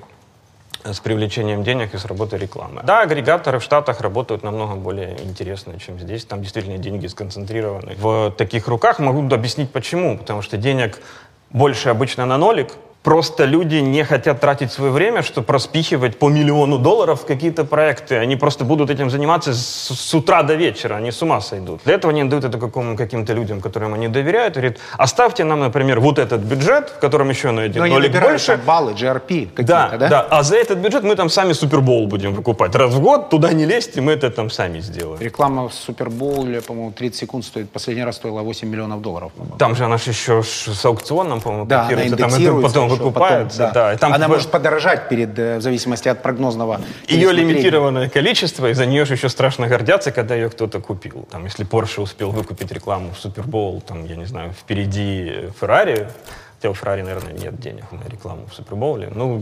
э, 0.84 0.94
с 0.94 1.00
привлечением 1.00 1.64
денег 1.64 1.96
и 1.96 1.98
с 1.98 2.06
работой 2.06 2.38
рекламы. 2.38 2.82
Да, 2.84 3.02
агрегаторы 3.02 3.58
в 3.58 3.64
Штатах 3.64 4.02
работают 4.02 4.44
намного 4.44 4.76
более 4.76 5.18
интересно, 5.24 5.80
чем 5.80 6.00
здесь. 6.00 6.24
Там 6.24 6.44
действительно 6.44 6.78
деньги 6.78 7.08
сконцентрированы 7.08 7.96
в 7.98 8.32
таких 8.38 8.68
руках. 8.68 9.00
Могу 9.00 9.22
объяснить 9.34 9.72
почему. 9.72 10.20
Потому 10.20 10.44
что 10.44 10.58
денег 10.58 11.02
больше 11.50 11.90
обычно 11.90 12.28
на 12.28 12.38
нолик, 12.38 12.74
Просто 13.04 13.46
люди 13.46 13.78
не 13.78 14.04
хотят 14.04 14.42
тратить 14.42 14.74
свое 14.74 14.92
время, 14.92 15.22
чтобы 15.22 15.54
распихивать 15.54 16.20
по 16.20 16.28
миллиону 16.30 16.78
долларов 16.78 17.26
какие-то 17.26 17.64
проекты. 17.64 18.16
Они 18.18 18.36
просто 18.36 18.66
будут 18.66 18.90
этим 18.90 19.10
заниматься 19.10 19.54
с, 19.54 19.88
с 19.96 20.14
утра 20.14 20.44
до 20.44 20.56
вечера, 20.56 20.96
они 20.96 21.12
с 21.12 21.22
ума 21.22 21.40
сойдут. 21.40 21.80
Для 21.86 21.94
этого 21.94 22.12
они 22.12 22.26
дают 22.26 22.44
это 22.44 22.58
какому, 22.58 22.98
каким-то 22.98 23.32
людям, 23.34 23.62
которым 23.62 23.94
они 23.94 24.10
доверяют. 24.10 24.56
Говорят, 24.56 24.78
оставьте 24.98 25.46
нам, 25.46 25.62
например, 25.62 26.02
вот 26.02 26.20
этот 26.20 26.42
бюджет, 26.42 26.90
в 26.90 27.00
котором 27.00 27.30
еще 27.30 27.52
на 27.52 27.62
один 27.62 27.84
Но 27.84 27.88
нолик 27.88 28.12
больше. 28.22 28.60
баллы, 28.66 28.92
GRP 28.92 29.48
какие-то, 29.48 29.64
Да, 29.64 29.98
да? 29.98 30.10
да, 30.10 30.22
А 30.30 30.44
за 30.44 30.58
этот 30.58 30.80
бюджет 30.80 31.04
мы 31.04 31.16
там 31.16 31.30
сами 31.30 31.54
Супербол 31.54 32.08
будем 32.08 32.34
выкупать. 32.34 32.76
Раз 32.76 32.94
в 32.94 33.00
год 33.00 33.30
туда 33.30 33.54
не 33.54 33.66
лезьте, 33.66 34.02
мы 34.02 34.12
это 34.12 34.30
там 34.30 34.50
сами 34.50 34.82
сделаем. 34.82 35.22
Реклама 35.22 35.70
в 35.70 35.74
Супербоуле, 35.74 36.62
по-моему, 36.62 36.92
30 36.92 37.18
секунд 37.18 37.46
стоит, 37.46 37.70
последний 37.72 38.04
раз 38.04 38.18
стоила 38.18 38.42
8 38.42 38.68
миллионов 38.68 39.02
долларов. 39.02 39.32
по-моему. 39.32 39.58
Там 39.58 39.76
же 39.76 39.86
она 39.86 39.98
же 39.98 40.10
еще 40.12 40.44
с 40.44 40.86
аукционом, 40.86 41.40
по-моему, 41.40 41.66
Да, 41.66 41.84
котируется. 41.88 42.18
Там 42.18 42.34
это 42.34 42.62
потом 42.62 42.89
выкупается. 42.90 43.68
потом, 43.68 43.74
да. 43.74 43.94
И 43.94 43.98
там 43.98 44.14
она 44.14 44.28
может 44.28 44.52
подорожать 44.52 45.10
перед, 45.10 45.38
э, 45.38 45.58
в 45.58 45.62
зависимости 45.62 46.08
от 46.08 46.22
прогнозного 46.22 46.82
Ее 47.08 47.32
лимитированное 47.32 48.10
количество, 48.10 48.70
и 48.70 48.74
за 48.74 48.86
нее 48.86 49.06
же 49.06 49.14
еще 49.14 49.30
страшно 49.30 49.68
гордятся, 49.68 50.12
когда 50.12 50.36
ее 50.36 50.50
кто-то 50.50 50.80
купил. 50.80 51.28
Там, 51.32 51.46
если 51.46 51.66
Porsche 51.66 52.02
успел 52.02 52.32
выкупить 52.32 52.72
рекламу 52.72 53.12
в 53.12 53.20
Супербол, 53.20 53.82
там, 53.82 54.06
я 54.06 54.16
не 54.16 54.26
знаю, 54.26 54.52
впереди 54.52 55.50
Феррари, 55.60 56.08
хотя 56.56 56.70
у 56.70 56.74
Феррари, 56.74 57.02
наверное, 57.02 57.34
нет 57.34 57.60
денег 57.60 57.86
на 57.92 58.10
рекламу 58.10 58.48
в 58.52 58.54
Суперболе, 58.54 59.10
ну, 59.14 59.42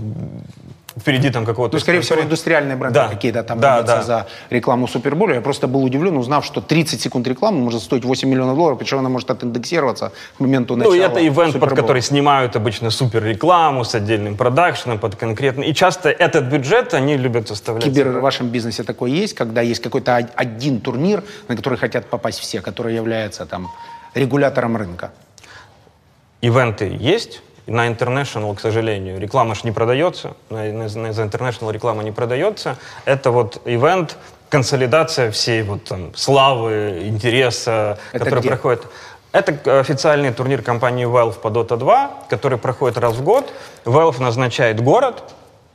впереди 1.00 1.30
там 1.30 1.46
какого-то... 1.46 1.76
Ну, 1.76 1.80
скорее 1.80 2.02
всего, 2.02 2.22
индустриальные 2.22 2.76
бренды 2.76 2.96
Да. 2.96 3.08
какие-то 3.10 3.44
там 3.44 3.60
Да, 3.60 3.82
да. 3.84 4.02
за 4.04 4.28
рекламу 4.50 4.88
Суперболя. 4.88 5.36
Я 5.36 5.42
просто 5.42 5.68
был 5.68 5.84
удивлен, 5.84 6.18
узнав, 6.18 6.46
что 6.46 6.62
30 6.62 7.02
секунд 7.02 7.28
рекламы 7.28 7.60
может 7.60 7.82
стоить 7.84 8.04
8 8.06 8.28
миллионов 8.30 8.56
долларов, 8.56 8.80
причем 8.80 9.00
она 9.00 9.10
может 9.10 9.30
отиндексироваться 9.32 10.12
к 10.38 10.40
моменту 10.40 10.76
Ну, 10.76 10.80
начала 10.80 10.96
и 10.96 11.00
это 11.00 11.20
ивент, 11.22 11.36
под 11.38 11.52
Супербола. 11.54 11.76
который 11.76 12.02
снимают 12.02 12.56
обычно 12.56 12.90
супер 12.90 13.24
рекламу 13.24 13.84
с 13.84 13.94
отдельным 13.96 14.36
продакшеном, 14.38 15.00
под 15.00 15.16
конкретный. 15.16 15.68
И 15.68 15.74
часто 15.74 16.10
этот 16.10 16.46
бюджет 16.46 16.94
они 16.94 17.18
любят 17.18 17.52
оставлять. 17.52 17.84
Кибер 17.84 18.10
в 18.10 18.22
вашем 18.22 18.48
бизнесе 18.50 18.84
такое 18.84 19.12
есть, 19.12 19.34
когда 19.36 19.62
есть 19.62 19.82
какой-то 19.82 20.18
од- 20.18 20.32
один 20.36 20.82
турнир, 20.82 21.24
на 21.48 21.56
который 21.56 21.78
хотят 21.78 22.06
попасть 22.08 22.40
все, 22.40 22.62
который 22.62 22.96
является 22.96 23.46
там 23.46 23.70
регулятором 24.16 24.78
рынка. 24.78 25.12
Ивенты 26.42 26.96
есть. 27.00 27.42
На 27.68 27.88
International, 27.90 28.56
к 28.56 28.62
сожалению, 28.62 29.20
реклама 29.20 29.54
ж 29.54 29.64
не 29.66 29.72
продается. 29.72 30.36
На, 30.50 30.64
на, 30.64 30.84
на 30.86 31.08
International 31.12 31.72
реклама 31.72 32.02
не 32.04 32.12
продается. 32.12 32.78
Это 33.06 33.32
вот 33.32 33.62
ивент, 33.66 34.18
консолидация 34.50 35.32
всей 35.32 35.64
вот 35.64 35.84
там 35.84 36.16
славы, 36.16 37.02
интереса, 37.04 37.98
Это 38.14 38.24
который 38.26 38.40
где? 38.40 38.50
проходит. 38.50 38.88
Это 39.34 39.80
официальный 39.80 40.32
турнир 40.32 40.62
компании 40.62 41.06
Valve 41.06 41.40
по 41.42 41.50
Dota 41.50 41.76
2, 41.78 42.12
который 42.30 42.58
проходит 42.58 42.98
раз 42.98 43.16
в 43.16 43.24
год. 43.24 43.52
Valve 43.84 44.22
назначает 44.22 44.82
город, 44.82 45.22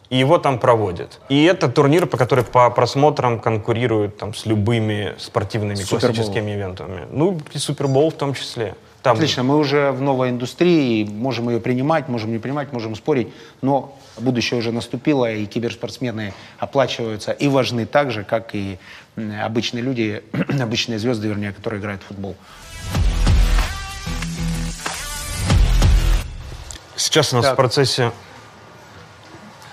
и 0.08 0.16
его 0.16 0.38
там 0.38 0.58
проводят. 0.58 1.20
И 1.28 1.44
это 1.44 1.68
турнир, 1.68 2.06
по 2.06 2.16
который 2.16 2.44
по 2.44 2.70
просмотрам 2.70 3.38
конкурирует 3.38 4.16
там, 4.16 4.32
с 4.34 4.46
любыми 4.46 5.14
спортивными 5.18 5.74
Супербол. 5.74 6.00
классическими 6.00 6.50
ивентами. 6.52 7.06
Ну, 7.10 7.38
и 7.52 7.58
Супербол 7.58 8.10
в 8.10 8.14
том 8.14 8.32
числе. 8.34 8.74
Там 9.02 9.16
Отлично, 9.16 9.42
мы 9.42 9.56
уже 9.56 9.90
в 9.90 10.00
новой 10.00 10.30
индустрии, 10.30 11.04
можем 11.04 11.50
ее 11.50 11.58
принимать, 11.58 12.08
можем 12.08 12.30
не 12.30 12.38
принимать, 12.38 12.72
можем 12.72 12.94
спорить, 12.94 13.28
но 13.60 13.98
будущее 14.16 14.60
уже 14.60 14.70
наступило, 14.70 15.30
и 15.30 15.44
киберспортсмены 15.46 16.32
оплачиваются 16.58 17.32
и 17.32 17.48
важны 17.48 17.84
так 17.84 18.12
же, 18.12 18.22
как 18.22 18.54
и 18.54 18.78
обычные 19.42 19.82
люди, 19.82 20.22
обычные 20.60 21.00
звезды, 21.00 21.26
вернее, 21.26 21.52
которые 21.52 21.80
играют 21.80 22.02
в 22.02 22.06
футбол. 22.06 22.36
Сейчас 26.94 27.32
у 27.32 27.36
нас 27.36 27.46
Так. 27.46 27.54
в 27.54 27.56
процессе 27.56 28.12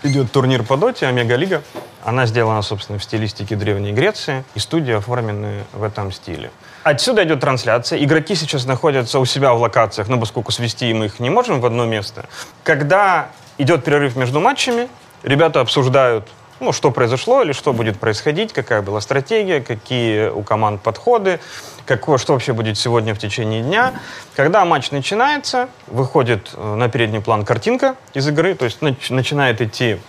идет 0.02 0.32
турнир 0.32 0.64
по 0.64 0.76
доте, 0.76 1.06
Омега-лига. 1.06 1.62
Она 2.04 2.26
сделана, 2.26 2.64
собственно, 2.64 2.98
в 2.98 3.04
стилистике 3.04 3.56
Древней 3.56 3.92
Греции, 3.92 4.44
и 4.56 4.60
студии 4.60 4.94
оформлены 4.94 5.66
в 5.74 5.84
этом 5.84 6.12
стиле. 6.12 6.50
Отсюда 6.84 7.24
идет 7.24 7.42
трансляция. 7.42 8.04
Игроки 8.04 8.36
сейчас 8.36 8.66
находятся 8.66 9.20
у 9.20 9.26
себя 9.26 9.54
в 9.54 9.62
локациях, 9.62 10.08
но 10.08 10.20
поскольку 10.20 10.52
свести 10.52 10.94
мы 10.94 11.06
их 11.06 11.20
не 11.20 11.30
можем 11.30 11.60
в 11.60 11.66
одно 11.66 11.86
место. 11.86 12.26
Когда 12.64 13.30
идет 13.58 13.84
перерыв 13.84 14.16
между 14.16 14.40
матчами, 14.40 14.88
ребята 15.24 15.60
обсуждают, 15.60 16.28
ну, 16.60 16.72
что 16.72 16.92
произошло 16.92 17.42
или 17.42 17.52
что 17.52 17.74
будет 17.74 18.00
происходить, 18.00 18.54
какая 18.54 18.82
была 18.82 19.02
стратегия, 19.02 19.62
какие 19.62 20.30
у 20.30 20.42
команд 20.42 20.82
подходы, 20.82 21.40
какое, 21.86 22.18
что 22.18 22.34
вообще 22.34 22.54
будет 22.54 22.78
сегодня 22.78 23.14
в 23.14 23.20
течение 23.20 23.62
дня. 23.62 23.94
Когда 24.36 24.64
матч 24.66 24.92
начинается, 24.92 25.70
выходит 25.88 26.52
э, 26.54 26.76
на 26.76 26.90
передний 26.90 27.22
план 27.22 27.46
картинка 27.46 27.96
из 28.14 28.28
игры, 28.28 28.56
то 28.56 28.66
есть 28.66 28.80
нач- 28.82 29.14
начинает 29.14 29.62
идти 29.62 30.00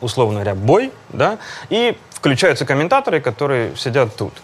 условно 0.00 0.40
говоря, 0.40 0.54
бой, 0.54 0.92
да, 1.10 1.38
и 1.68 1.96
включаются 2.20 2.66
комментаторы, 2.66 3.20
которые 3.20 3.74
сидят 3.76 4.14
тут. 4.16 4.34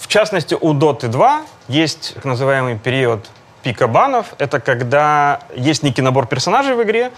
В 0.00 0.06
частности, 0.06 0.56
у 0.58 0.72
Dota 0.72 1.08
2 1.08 1.42
есть 1.68 2.14
так 2.14 2.24
называемый 2.24 2.78
период 2.78 3.26
пика 3.62 3.88
банов. 3.88 4.26
Это 4.38 4.60
когда 4.60 5.40
есть 5.54 5.82
некий 5.82 6.00
набор 6.02 6.26
персонажей 6.26 6.76
в 6.76 6.82
игре, 6.84 7.10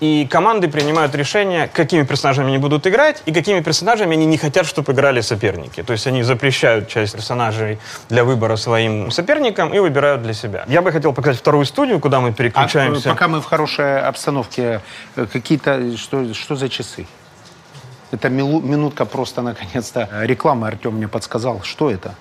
и 0.00 0.26
команды 0.30 0.68
принимают 0.68 1.14
решение, 1.14 1.68
какими 1.68 2.02
персонажами 2.02 2.48
они 2.48 2.58
будут 2.58 2.86
играть 2.86 3.22
и 3.26 3.32
какими 3.32 3.60
персонажами 3.60 4.14
они 4.16 4.26
не 4.26 4.36
хотят, 4.36 4.66
чтобы 4.66 4.92
играли 4.92 5.20
соперники. 5.20 5.82
То 5.82 5.92
есть 5.92 6.06
они 6.06 6.22
запрещают 6.22 6.88
часть 6.88 7.14
персонажей 7.14 7.78
для 8.08 8.24
выбора 8.24 8.56
своим 8.56 9.10
соперникам 9.10 9.72
и 9.72 9.78
выбирают 9.78 10.22
для 10.22 10.32
себя. 10.34 10.64
Я 10.68 10.82
бы 10.82 10.92
хотел 10.92 11.12
показать 11.12 11.38
вторую 11.40 11.64
студию, 11.64 12.00
куда 12.00 12.20
мы 12.20 12.30
А, 12.30 12.32
переключаемся. 12.32 13.08
э, 13.08 13.12
пока 13.12 13.28
мы 13.28 13.40
в 13.40 13.44
хорошей 13.44 14.00
обстановке, 14.00 14.80
э, 15.16 15.26
какие-то, 15.32 15.96
что, 15.96 16.34
что 16.34 16.56
за 16.56 16.68
часы? 16.68 17.06
Это 18.14 18.28
минутка 18.28 19.04
просто, 19.04 19.42
наконец-то, 19.42 20.08
рекламы 20.22 20.68
Артем 20.68 20.94
мне 20.94 21.08
подсказал. 21.08 21.62
Что 21.62 21.90
это? 21.90 22.14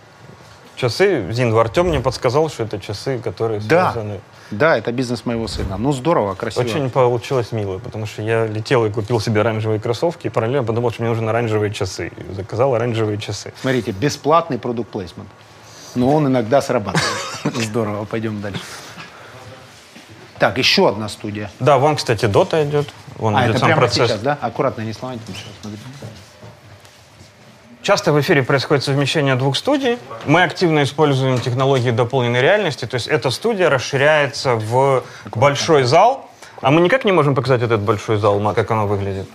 Часы, 0.75 1.31
Зин, 1.31 1.55
Артем 1.55 1.87
мне 1.89 1.99
подсказал, 1.99 2.49
что 2.49 2.63
это 2.63 2.79
часы, 2.79 3.19
которые 3.19 3.59
Да, 3.61 3.91
связаны... 3.93 4.21
да, 4.49 4.75
это 4.75 4.91
бизнес 4.91 5.23
моего 5.23 5.47
сына. 5.47 5.77
Ну, 5.77 5.91
здорово, 5.91 6.33
красиво. 6.33 6.63
Очень 6.63 6.89
получилось 6.89 7.51
мило, 7.51 7.77
потому 7.77 8.07
что 8.07 8.23
я 8.23 8.47
летел 8.47 8.83
и 8.85 8.89
купил 8.89 9.19
себе 9.19 9.41
оранжевые 9.41 9.79
кроссовки, 9.79 10.27
и 10.27 10.29
параллельно 10.31 10.63
подумал, 10.63 10.91
что 10.91 11.03
мне 11.03 11.11
нужны 11.11 11.29
оранжевые 11.29 11.71
часы. 11.71 12.11
И 12.17 12.33
заказал 12.33 12.73
оранжевые 12.73 13.19
часы. 13.19 13.53
Смотрите, 13.61 13.91
бесплатный 13.91 14.57
продукт 14.57 14.89
плейсмент. 14.89 15.29
Но 15.93 16.11
он 16.11 16.25
иногда 16.25 16.59
срабатывает. 16.59 17.07
Здорово, 17.55 18.05
пойдем 18.05 18.41
дальше. 18.41 18.61
Так, 20.43 20.57
еще 20.57 20.89
одна 20.89 21.07
студия. 21.07 21.49
Да, 21.61 21.77
вон, 21.77 21.95
кстати, 21.95 22.25
дота 22.25 22.65
идет. 22.65 22.89
Вон 23.15 23.33
А, 23.33 23.43
идет 23.43 23.51
это 23.51 23.59
сам 23.59 23.67
прямо 23.67 23.81
процесс. 23.83 24.09
сейчас, 24.09 24.19
да? 24.19 24.37
Аккуратно, 24.41 24.81
не 24.81 24.91
сломайте. 24.91 25.23
Часто 27.81 28.11
в 28.11 28.19
эфире 28.19 28.43
происходит 28.43 28.83
совмещение 28.83 29.35
двух 29.35 29.55
студий. 29.55 29.97
Мы 30.25 30.43
активно 30.43 30.83
используем 30.83 31.39
технологии 31.39 31.91
дополненной 31.91 32.41
реальности. 32.41 32.83
То 32.83 32.95
есть 32.95 33.07
эта 33.07 33.31
студия 33.31 33.69
расширяется 33.69 34.55
в 34.55 35.05
большой 35.33 35.83
зал. 35.83 36.29
А 36.61 36.71
мы 36.71 36.81
никак 36.81 37.05
не 37.05 37.13
можем 37.13 37.35
показать 37.35 37.61
этот 37.61 37.79
большой 37.79 38.17
зал, 38.17 38.41
как 38.53 38.69
оно 38.69 38.85
выглядит. 38.85 39.29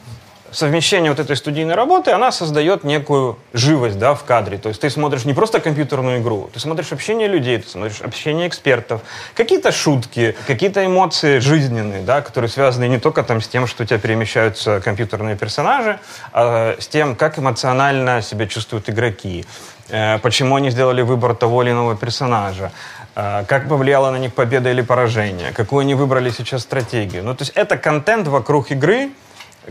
Совмещение 0.51 1.11
вот 1.11 1.21
этой 1.21 1.37
студийной 1.37 1.75
работы, 1.75 2.11
она 2.11 2.33
создает 2.33 2.83
некую 2.83 3.39
живость 3.53 3.99
да, 3.99 4.15
в 4.15 4.25
кадре. 4.25 4.57
То 4.57 4.71
есть 4.71 4.81
ты 4.81 4.89
смотришь 4.89 5.27
не 5.27 5.35
просто 5.35 5.61
компьютерную 5.61 6.21
игру, 6.21 6.49
ты 6.53 6.59
смотришь 6.59 6.91
общение 6.93 7.29
людей, 7.29 7.59
ты 7.59 7.69
смотришь 7.69 8.01
общение 8.01 8.49
экспертов, 8.49 9.03
какие-то 9.35 9.73
шутки, 9.73 10.35
какие-то 10.47 10.87
эмоции 10.87 11.39
жизненные, 11.39 12.01
да, 12.03 12.23
которые 12.23 12.49
связаны 12.49 12.89
не 12.89 12.99
только 12.99 13.23
там, 13.25 13.43
с 13.43 13.49
тем, 13.49 13.67
что 13.67 13.83
у 13.83 13.87
тебя 13.87 13.99
перемещаются 13.99 14.81
компьютерные 14.81 15.37
персонажи, 15.37 16.01
а 16.33 16.77
с 16.79 16.89
тем, 16.89 17.15
как 17.15 17.39
эмоционально 17.39 18.23
себя 18.23 18.47
чувствуют 18.47 18.89
игроки, 18.89 19.45
э, 19.91 20.19
почему 20.19 20.57
они 20.57 20.71
сделали 20.71 21.03
выбор 21.03 21.35
того 21.35 21.63
или 21.63 21.73
иного 21.73 21.95
персонажа, 21.95 22.73
э, 23.15 23.44
как 23.46 23.69
повлияла 23.69 24.11
на 24.11 24.17
них 24.17 24.33
победа 24.33 24.71
или 24.71 24.81
поражение, 24.81 25.53
какую 25.53 25.81
они 25.81 25.94
выбрали 25.94 26.31
сейчас 26.31 26.63
стратегию. 26.63 27.23
Ну, 27.23 27.35
то 27.35 27.42
есть 27.42 27.53
это 27.55 27.77
контент 27.77 28.29
вокруг 28.29 28.71
игры, 28.71 29.11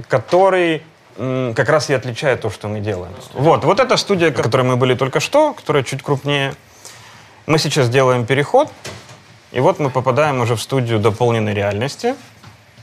который 0.08 0.84
как 1.20 1.70
раз 1.70 1.90
и 1.90 1.94
отличает 1.94 2.42
то, 2.42 2.50
что 2.52 2.68
мы 2.68 2.80
делаем. 2.80 3.14
Вот, 3.34 3.64
вот 3.64 3.80
эта 3.80 3.98
студия, 3.98 4.32
в 4.32 4.36
которой 4.36 4.62
мы 4.62 4.76
были 4.76 4.94
только 4.94 5.20
что, 5.20 5.54
которая 5.54 5.84
чуть 5.84 6.04
крупнее. 6.04 6.54
Мы 7.48 7.58
сейчас 7.58 7.90
делаем 7.90 8.26
переход, 8.26 8.72
и 9.52 9.60
вот 9.60 9.80
мы 9.80 9.90
попадаем 9.90 10.42
уже 10.42 10.56
в 10.56 10.62
студию 10.62 11.00
дополненной 11.00 11.54
реальности. 11.54 12.14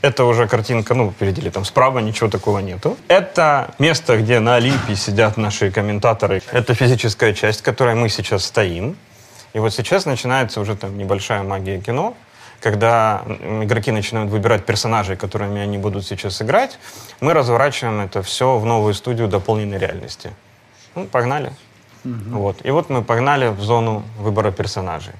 Это 0.01 0.25
уже 0.25 0.47
картинка, 0.47 0.93
ну, 0.93 1.11
впереди 1.11 1.49
там 1.49 1.63
справа, 1.65 1.99
ничего 1.99 2.29
такого 2.29 2.59
нету. 2.59 2.97
Это 3.07 3.73
место, 3.79 4.17
где 4.17 4.39
на 4.39 4.55
Олимпе 4.55 4.95
сидят 4.95 5.37
наши 5.37 5.71
комментаторы. 5.71 6.41
Это 6.51 6.73
физическая 6.73 7.33
часть, 7.33 7.61
в 7.61 7.63
которой 7.63 7.95
мы 7.95 8.09
сейчас 8.09 8.43
стоим. 8.45 8.97
И 9.53 9.59
вот 9.59 9.73
сейчас 9.73 10.05
начинается 10.05 10.59
уже 10.59 10.75
там 10.75 10.97
небольшая 10.97 11.43
магия 11.43 11.79
кино, 11.79 12.15
когда 12.65 13.21
игроки 13.61 13.91
начинают 13.91 14.31
выбирать 14.31 14.65
персонажей, 14.65 15.15
которыми 15.15 15.61
они 15.61 15.77
будут 15.77 16.03
сейчас 16.03 16.41
играть, 16.41 16.79
мы 17.21 17.35
разворачиваем 17.35 17.99
это 17.99 18.23
все 18.23 18.57
в 18.57 18.65
новую 18.65 18.95
студию 18.95 19.27
дополненной 19.27 19.77
реальности. 19.77 20.31
Ну, 20.95 21.05
погнали. 21.05 21.51
Вот. 22.03 22.65
И 22.65 22.71
вот 22.71 22.89
мы 22.89 23.03
погнали 23.03 23.49
в 23.49 23.61
зону 23.61 24.01
выбора 24.17 24.49
персонажей. 24.49 25.13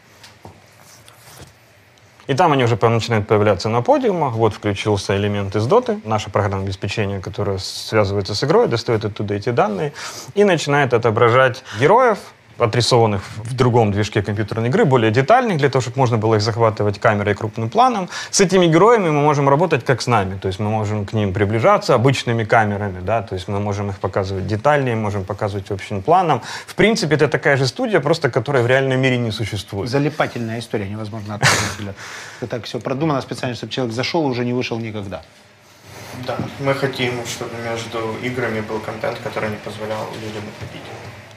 И 2.25 2.33
там 2.33 2.51
они 2.51 2.63
уже 2.63 2.79
начинают 2.81 3.27
появляться 3.27 3.69
на 3.69 3.83
подиумах. 3.83 4.33
Вот 4.33 4.55
включился 4.55 5.15
элемент 5.15 5.55
из 5.55 5.67
доты, 5.67 5.99
наше 6.03 6.31
программное 6.31 6.65
обеспечение, 6.65 7.19
которое 7.19 7.59
связывается 7.59 8.33
с 8.33 8.43
игрой, 8.43 8.67
достает 8.67 9.05
оттуда 9.05 9.35
эти 9.35 9.51
данные 9.51 9.93
и 10.33 10.43
начинает 10.43 10.95
отображать 10.95 11.63
героев, 11.79 12.17
отрисованных 12.57 13.21
в 13.37 13.53
другом 13.53 13.91
движке 13.91 14.21
компьютерной 14.21 14.69
игры, 14.69 14.85
более 14.85 15.11
детальных, 15.11 15.57
для 15.57 15.69
того, 15.69 15.81
чтобы 15.81 15.97
можно 15.97 16.17
было 16.17 16.35
их 16.35 16.41
захватывать 16.41 16.99
камерой 16.99 17.33
и 17.33 17.35
крупным 17.35 17.69
планом. 17.69 18.09
С 18.31 18.41
этими 18.41 18.65
героями 18.67 19.09
мы 19.09 19.21
можем 19.21 19.49
работать 19.49 19.83
как 19.83 20.01
с 20.01 20.07
нами, 20.07 20.37
то 20.37 20.47
есть 20.47 20.59
мы 20.59 20.69
можем 20.69 21.05
к 21.05 21.13
ним 21.13 21.33
приближаться 21.33 21.95
обычными 21.95 22.43
камерами, 22.43 23.01
да, 23.01 23.21
то 23.21 23.35
есть 23.35 23.47
мы 23.47 23.59
можем 23.59 23.89
их 23.89 23.99
показывать 23.99 24.47
детальнее, 24.47 24.95
можем 24.95 25.23
показывать 25.23 25.71
общим 25.71 26.01
планом. 26.01 26.41
В 26.67 26.75
принципе, 26.75 27.15
это 27.15 27.27
такая 27.27 27.57
же 27.57 27.67
студия, 27.67 27.99
просто 27.99 28.29
которая 28.29 28.63
в 28.63 28.67
реальном 28.67 28.99
мире 28.99 29.17
не 29.17 29.31
существует. 29.31 29.89
Залипательная 29.89 30.59
история, 30.59 30.87
невозможно 30.89 31.35
отказать. 31.35 31.95
Это 32.41 32.47
так 32.47 32.63
все 32.63 32.79
продумано 32.79 33.21
специально, 33.21 33.55
чтобы 33.55 33.73
человек 33.73 33.95
зашел 33.95 34.27
и 34.27 34.31
уже 34.31 34.45
не 34.45 34.53
вышел 34.53 34.79
никогда. 34.79 35.21
Да, 36.25 36.37
мы 36.59 36.73
хотим, 36.73 37.13
чтобы 37.25 37.51
между 37.63 38.15
играми 38.23 38.61
был 38.61 38.79
контент, 38.79 39.17
который 39.23 39.49
не 39.49 39.57
позволял 39.57 40.07
людям 40.21 40.43
уходить. 40.55 40.81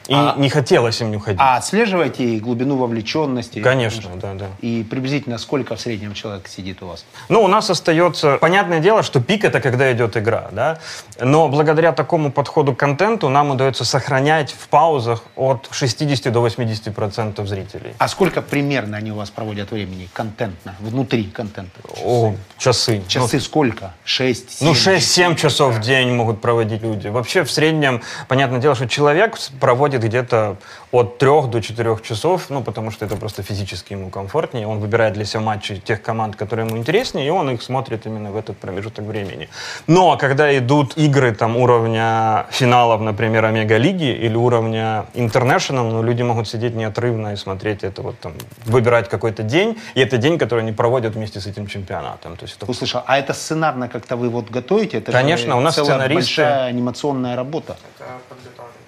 И 0.09 0.15
а, 0.15 0.35
не 0.39 0.49
хотелось 0.49 1.01
им 1.03 1.11
не 1.11 1.19
уходить. 1.19 1.39
А 1.41 1.57
отслеживаете 1.59 2.39
глубину 2.39 2.77
вовлеченности? 2.77 3.61
Конечно, 3.61 4.11
да, 4.17 4.33
да. 4.33 4.47
И 4.63 4.83
приблизительно 4.83 5.37
сколько 5.37 5.77
в 5.77 5.81
среднем 5.81 6.15
человек 6.15 6.49
сидит 6.49 6.83
у 6.83 6.87
вас? 6.87 7.05
Ну, 7.29 7.43
у 7.43 7.47
нас 7.47 7.69
остается... 7.69 8.39
Понятное 8.39 8.81
дело, 8.81 9.03
что 9.03 9.21
пик— 9.21 9.45
это 9.45 9.61
когда 9.61 9.93
идет 9.93 10.17
игра, 10.17 10.49
да? 10.53 10.79
Но 11.21 11.49
благодаря 11.49 11.93
такому 11.93 12.33
подходу 12.33 12.75
к 12.75 12.79
контенту 12.79 13.29
нам 13.29 13.51
удается 13.51 13.85
сохранять 13.85 14.51
в 14.53 14.69
паузах 14.69 15.25
от 15.37 15.69
60 15.71 16.33
до 16.33 16.41
80 16.41 16.95
процентов 16.95 17.47
зрителей. 17.47 17.93
А 17.99 18.09
сколько 18.09 18.41
примерно 18.41 18.97
они 18.97 19.13
у 19.13 19.17
вас 19.17 19.29
проводят 19.29 19.71
времени 19.73 20.09
контентно, 20.15 20.75
внутри 20.81 21.25
контента? 21.25 21.81
Часы. 21.87 22.03
О, 22.05 22.35
часы. 22.57 23.03
Часы 23.09 23.37
ну, 23.37 23.43
сколько? 23.43 23.95
6, 24.05 24.59
7? 24.61 24.67
Ну, 24.67 24.73
6-7 24.73 25.37
часов 25.37 25.75
в 25.75 25.81
день 25.81 26.13
могут 26.15 26.41
проводить 26.41 26.81
люди. 26.83 27.09
Вообще, 27.09 27.45
в 27.45 27.51
среднем, 27.51 28.01
понятное 28.27 28.59
дело, 28.59 28.75
что 28.75 28.89
человек 28.89 29.37
проводит 29.61 29.98
проводит 29.99 30.09
где-то 30.09 30.57
от 30.93 31.19
трех 31.19 31.51
до 31.51 31.61
четырех 31.61 32.03
часов, 32.03 32.51
ну, 32.51 32.63
потому 32.63 32.91
что 32.91 33.07
это 33.07 33.17
просто 33.17 33.43
физически 33.43 33.95
ему 33.95 34.11
комфортнее. 34.11 34.67
Он 34.67 34.79
выбирает 34.79 35.13
для 35.13 35.25
себя 35.25 35.41
матчи 35.41 35.77
тех 35.77 36.01
команд, 36.03 36.37
которые 36.37 36.67
ему 36.67 36.79
интереснее, 36.79 37.27
и 37.27 37.31
он 37.31 37.51
их 37.51 37.63
смотрит 37.63 38.07
именно 38.07 38.31
в 38.31 38.37
этот 38.37 38.57
промежуток 38.57 39.05
времени. 39.05 39.49
Но 39.87 40.17
когда 40.17 40.47
идут 40.57 40.97
игры 40.97 41.35
там 41.35 41.57
уровня 41.57 42.47
финалов, 42.51 43.01
например, 43.01 43.45
Омега-лиги 43.45 44.27
или 44.27 44.37
уровня 44.37 45.05
International, 45.15 45.91
ну, 45.91 46.03
люди 46.03 46.25
могут 46.25 46.49
сидеть 46.49 46.75
неотрывно 46.75 47.33
и 47.33 47.37
смотреть 47.37 47.85
это 47.85 48.03
вот 48.03 48.19
там, 48.21 48.33
выбирать 48.67 49.09
какой-то 49.09 49.43
день, 49.43 49.77
и 49.97 50.01
это 50.01 50.17
день, 50.17 50.39
который 50.39 50.61
они 50.61 50.73
проводят 50.73 51.15
вместе 51.15 51.41
с 51.41 51.47
этим 51.47 51.67
чемпионатом. 51.67 52.37
То 52.37 52.47
есть 52.47 52.57
это... 52.57 52.71
Услышал. 52.71 53.03
А 53.07 53.19
это 53.19 53.35
сценарно 53.35 53.89
как-то 53.89 54.17
вы 54.17 54.29
вот 54.29 54.51
готовите? 54.51 54.99
Это 54.99 55.13
Конечно, 55.13 55.57
у 55.57 55.61
нас 55.61 55.75
сценаристы... 55.75 56.15
большая 56.15 56.65
анимационная 56.71 57.37
работа. 57.37 57.77
Это 57.97 58.05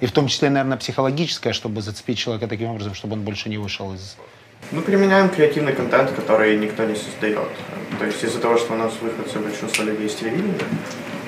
и 0.00 0.06
в 0.06 0.12
том 0.12 0.28
числе, 0.28 0.50
наверное, 0.50 0.78
психологическое, 0.78 1.52
чтобы 1.52 1.82
зацепить 1.82 2.18
человека 2.18 2.48
таким 2.48 2.70
образом, 2.70 2.94
чтобы 2.94 3.14
он 3.14 3.22
больше 3.22 3.48
не 3.48 3.58
вышел 3.58 3.92
из... 3.94 4.16
Мы 4.72 4.82
применяем 4.82 5.28
креативный 5.30 5.72
контент, 5.72 6.10
который 6.12 6.56
никто 6.56 6.84
не 6.84 6.94
создает. 6.94 7.48
То 7.98 8.06
есть 8.06 8.22
из-за 8.22 8.38
того, 8.40 8.58
что 8.58 8.74
у 8.74 8.76
нас 8.76 8.92
выходцы 9.00 9.38
большинство 9.38 9.84
людей 9.84 10.06
из 10.06 10.14
телевидения, 10.14 10.54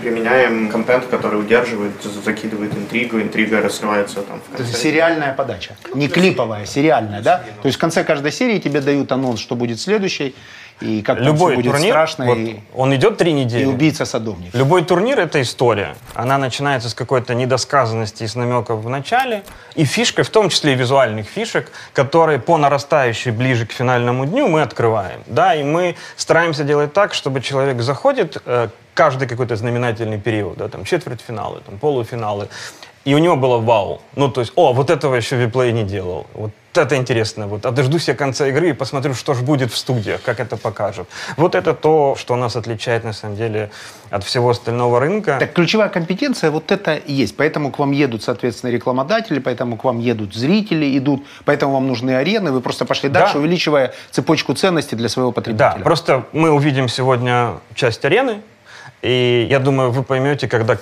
применяем 0.03 0.68
контент, 0.68 1.07
который 1.07 1.41
удерживает, 1.41 1.93
закидывает 2.03 2.77
интригу, 2.77 3.20
интрига 3.20 3.61
раскрывается 3.62 4.23
там. 4.23 4.41
То 4.57 4.62
есть 4.62 4.77
сериальная 4.77 5.33
подача, 5.33 5.77
не 5.95 6.09
клиповая, 6.09 6.66
сериальная, 6.66 7.23
да? 7.23 7.45
То 7.62 7.66
есть 7.68 7.79
в 7.79 7.81
конце 7.81 8.05
каждой 8.05 8.33
серии 8.33 8.59
тебе 8.59 8.81
дают 8.81 9.12
анонс, 9.12 9.41
что 9.41 9.55
будет 9.55 9.81
следующий, 9.81 10.35
и 10.81 11.03
как 11.03 11.20
Любой 11.20 11.57
будет 11.57 11.73
турнир, 11.73 11.91
страшно. 11.91 12.27
Вот, 12.27 12.39
и, 12.39 12.61
он 12.75 12.95
идет 12.95 13.16
три 13.16 13.33
недели. 13.33 13.62
И 13.62 13.66
убийца-садовник. 13.66 14.55
Любой 14.55 14.85
турнир— 14.85 15.20
это 15.20 15.41
история. 15.41 15.95
Она 16.14 16.39
начинается 16.39 16.89
с 16.89 16.95
какой-то 16.95 17.35
недосказанности 17.35 18.25
и 18.25 18.27
с 18.27 18.35
намеков 18.35 18.81
в 18.81 18.89
начале. 18.89 19.43
И 19.75 19.85
фишка, 19.85 20.25
в 20.25 20.31
том 20.31 20.49
числе 20.49 20.73
и 20.73 20.77
визуальных 20.77 21.29
фишек, 21.29 21.70
которые 21.93 22.39
по 22.39 22.57
нарастающей 22.59 23.31
ближе 23.31 23.66
к 23.66 23.73
финальному 23.73 24.27
дню 24.27 24.49
мы 24.49 24.62
открываем. 24.62 25.20
Да, 25.27 25.55
и 25.55 25.62
мы 25.62 25.97
стараемся 26.16 26.64
делать 26.64 26.93
так, 26.93 27.14
чтобы 27.14 27.41
человек 27.41 27.81
заходит 27.81 28.43
э, 28.45 28.68
каждый 28.95 29.29
какой-то 29.29 29.57
знаменательный 29.57 30.18
период, 30.18 30.59
да, 30.59 30.68
там 30.68 30.85
четвертьфиналы, 30.85 31.61
там 31.61 31.79
полуфиналы, 31.79 32.49
и 33.05 33.14
у 33.14 33.18
него 33.18 33.36
было 33.36 33.59
вау. 33.59 34.00
Ну, 34.16 34.28
то 34.28 34.40
есть, 34.40 34.53
о, 34.57 34.72
вот 34.72 34.90
этого 34.90 35.16
еще 35.16 35.36
Виплей 35.36 35.72
не 35.72 35.82
делал. 35.82 36.26
Вот 36.34 36.53
это 36.74 36.96
интересно. 36.96 37.46
Вот, 37.46 37.66
а 37.66 37.70
дождусь 37.70 38.09
я 38.09 38.14
конца 38.14 38.46
игры 38.46 38.70
и 38.70 38.72
посмотрю, 38.72 39.14
что 39.14 39.34
же 39.34 39.42
будет 39.42 39.72
в 39.72 39.76
студиях, 39.76 40.22
как 40.22 40.40
это 40.40 40.57
покажут. 40.57 41.09
Вот 41.36 41.55
это 41.55 41.74
то, 41.74 42.16
что 42.18 42.36
нас 42.36 42.57
отличает, 42.57 43.05
на 43.05 43.12
самом 43.12 43.36
деле, 43.36 43.70
от 44.11 44.24
всего 44.24 44.50
остального 44.50 45.00
рынка. 45.00 45.36
Так 45.38 45.53
ключевая 45.53 45.88
компетенция 45.88 46.50
вот 46.50 46.70
это 46.72 46.94
и 46.94 47.12
есть. 47.12 47.36
Поэтому 47.36 47.70
к 47.70 47.78
вам 47.78 47.92
едут, 47.92 48.22
соответственно, 48.22 48.70
рекламодатели, 48.70 49.38
поэтому 49.40 49.76
к 49.76 49.84
вам 49.84 49.98
едут 49.98 50.34
зрители, 50.34 50.96
идут, 50.96 51.24
поэтому 51.44 51.74
вам 51.74 51.88
нужны 51.88 52.12
арены. 52.12 52.53
Вы 52.53 52.61
просто 52.61 52.84
пошли 52.84 53.09
дальше, 53.09 53.34
да. 53.34 53.40
увеличивая 53.40 53.92
цепочку 54.11 54.55
ценностей 54.55 54.96
для 54.96 55.09
своего 55.09 55.32
потребителя. 55.32 55.74
Да, 55.76 55.84
просто 55.84 56.24
мы 56.32 56.50
увидим 56.50 56.88
сегодня 56.88 57.55
часть 57.74 58.05
арены, 58.05 58.40
и 59.03 59.46
я 59.50 59.59
думаю, 59.59 59.90
вы 59.90 60.05
поймете, 60.05 60.48
когда 60.48 60.78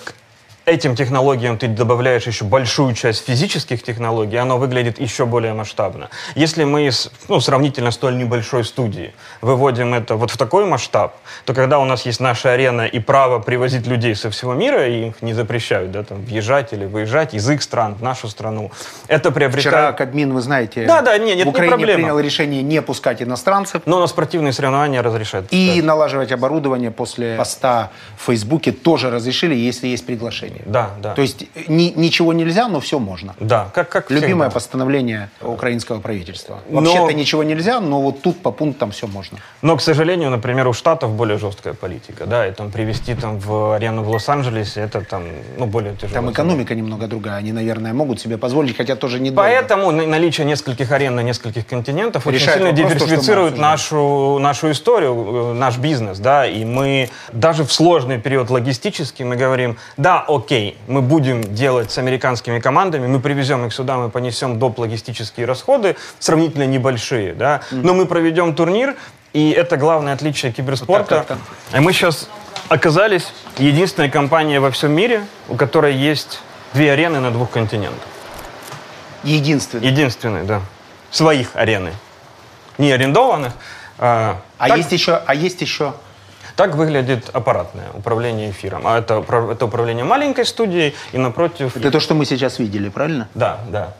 этим 0.70 0.94
технологиям 0.94 1.58
ты 1.58 1.66
добавляешь 1.68 2.26
еще 2.26 2.44
большую 2.44 2.94
часть 2.94 3.26
физических 3.26 3.82
технологий, 3.82 4.36
оно 4.36 4.58
выглядит 4.58 5.00
еще 5.00 5.26
более 5.26 5.52
масштабно. 5.52 6.08
Если 6.36 6.64
мы 6.64 6.86
из 6.86 7.10
ну, 7.28 7.40
сравнительно 7.40 7.90
столь 7.90 8.16
небольшой 8.16 8.64
студии 8.64 9.12
выводим 9.40 9.94
это 9.94 10.14
вот 10.14 10.30
в 10.30 10.36
такой 10.36 10.64
масштаб, 10.64 11.16
то 11.44 11.54
когда 11.54 11.78
у 11.78 11.84
нас 11.84 12.06
есть 12.06 12.20
наша 12.20 12.52
арена 12.52 12.82
и 12.82 13.00
право 13.00 13.40
привозить 13.40 13.86
людей 13.86 14.14
со 14.14 14.30
всего 14.30 14.54
мира, 14.54 14.86
и 14.86 15.08
их 15.08 15.22
не 15.22 15.34
запрещают 15.34 15.90
да, 15.90 16.04
там, 16.04 16.24
въезжать 16.24 16.72
или 16.72 16.84
выезжать 16.84 17.34
из 17.34 17.48
их 17.50 17.62
стран 17.62 17.94
в 17.94 18.02
нашу 18.02 18.28
страну, 18.28 18.70
это 19.08 19.30
приобретает... 19.30 19.74
Вчера 19.74 19.92
Кабмин, 19.92 20.32
вы 20.32 20.40
знаете, 20.40 20.86
да, 20.86 21.02
да, 21.02 21.18
нет, 21.18 21.36
нет, 21.36 21.46
в 21.46 21.50
Украине 21.50 21.76
не 21.76 21.78
проблема. 21.78 21.98
принял 22.02 22.20
решение 22.20 22.62
не 22.62 22.80
пускать 22.80 23.22
иностранцев. 23.22 23.82
Но 23.86 24.00
на 24.00 24.06
спортивные 24.06 24.52
соревнования 24.52 25.02
разрешают. 25.02 25.48
И 25.50 25.82
налаживать 25.82 26.32
оборудование 26.32 26.90
после 26.90 27.36
поста 27.36 27.90
в 28.16 28.26
Фейсбуке 28.26 28.72
тоже 28.72 29.10
разрешили, 29.10 29.54
если 29.54 29.88
есть 29.88 30.06
приглашение. 30.06 30.59
Да, 30.66 30.90
да. 31.02 31.14
То 31.14 31.22
есть 31.22 31.46
ни, 31.68 31.92
ничего 31.96 32.32
нельзя, 32.32 32.68
но 32.68 32.80
все 32.80 32.98
можно. 32.98 33.34
Да, 33.40 33.70
как, 33.74 33.88
как 33.88 34.10
Любимое 34.10 34.48
всегда. 34.48 34.50
постановление 34.50 35.30
украинского 35.40 36.00
правительства. 36.00 36.60
Вообще-то 36.68 37.02
но... 37.02 37.10
ничего 37.10 37.42
нельзя, 37.42 37.80
но 37.80 38.00
вот 38.00 38.22
тут 38.22 38.42
по 38.42 38.50
пунктам 38.50 38.90
все 38.90 39.06
можно. 39.06 39.38
Но, 39.62 39.76
к 39.76 39.82
сожалению, 39.82 40.30
например, 40.30 40.68
у 40.68 40.72
Штатов 40.72 41.10
более 41.12 41.38
жесткая 41.38 41.74
политика. 41.74 42.26
Да, 42.26 42.46
и 42.46 42.52
там 42.52 42.70
привести 42.70 43.14
там 43.14 43.38
в 43.38 43.74
арену 43.74 44.02
в 44.02 44.10
Лос-Анджелесе, 44.10 44.80
это 44.80 45.02
там, 45.02 45.24
ну, 45.58 45.66
более 45.66 45.94
тяжело. 45.94 46.14
Там 46.14 46.30
экономика 46.30 46.74
немного 46.74 47.06
другая. 47.06 47.36
Они, 47.36 47.52
наверное, 47.52 47.92
могут 47.92 48.20
себе 48.20 48.38
позволить, 48.38 48.76
хотя 48.76 48.96
тоже 48.96 49.20
не 49.20 49.30
Поэтому 49.30 49.90
наличие 49.90 50.46
нескольких 50.46 50.92
арен 50.92 51.14
на 51.14 51.22
нескольких 51.22 51.66
континентах 51.66 52.26
очень 52.26 52.48
сильно 52.50 52.72
диверсифицирует 52.72 53.56
нашу, 53.58 54.38
нашу 54.38 54.70
историю, 54.70 55.52
э, 55.52 55.54
наш 55.54 55.78
бизнес, 55.78 56.18
да, 56.18 56.46
и 56.46 56.64
мы 56.64 57.10
даже 57.32 57.64
в 57.64 57.72
сложный 57.72 58.18
период 58.18 58.50
логистический 58.50 59.24
мы 59.24 59.36
говорим, 59.36 59.76
да, 59.96 60.24
окей, 60.26 60.49
мы 60.86 61.02
будем 61.02 61.42
делать 61.54 61.90
с 61.90 61.98
американскими 61.98 62.58
командами, 62.58 63.06
мы 63.06 63.20
привезем 63.20 63.64
их 63.66 63.72
сюда, 63.72 63.96
мы 63.96 64.10
понесем 64.10 64.58
доп. 64.58 64.78
логистические 64.78 65.46
расходы, 65.46 65.96
сравнительно 66.18 66.66
небольшие, 66.66 67.34
да, 67.34 67.62
но 67.70 67.94
мы 67.94 68.06
проведем 68.06 68.54
турнир, 68.54 68.96
и 69.32 69.50
это 69.50 69.76
главное 69.76 70.12
отличие 70.12 70.52
киберспорта. 70.52 71.18
Вот 71.18 71.26
так. 71.26 71.38
мы 71.80 71.92
сейчас 71.92 72.28
оказались 72.68 73.32
единственной 73.58 74.10
компанией 74.10 74.58
во 74.58 74.70
всем 74.70 74.92
мире, 74.92 75.24
у 75.48 75.56
которой 75.56 75.94
есть 75.94 76.40
две 76.74 76.92
арены 76.92 77.20
на 77.20 77.30
двух 77.30 77.50
континентах. 77.50 78.08
Единственные? 79.22 79.90
Единственные, 79.90 80.44
да. 80.44 80.62
Своих 81.10 81.50
арены. 81.54 81.92
Не 82.78 82.92
арендованных. 82.92 83.52
А, 83.98 84.40
а, 84.58 84.68
так... 84.68 84.78
есть, 84.78 84.92
еще, 84.92 85.20
а 85.24 85.34
есть 85.34 85.60
еще 85.60 85.94
так 86.60 86.74
выглядит 86.74 87.30
аппаратное 87.32 87.86
управление 87.94 88.50
эфиром. 88.50 88.82
А 88.84 88.98
это, 88.98 89.24
это 89.50 89.64
управление 89.64 90.04
маленькой 90.04 90.44
студией 90.44 90.94
и 91.12 91.16
напротив... 91.16 91.74
Это 91.74 91.90
то, 91.90 92.00
что 92.00 92.14
мы 92.14 92.26
сейчас 92.26 92.58
видели, 92.58 92.90
правильно? 92.90 93.28
Да, 93.34 93.60
да. 93.70 93.94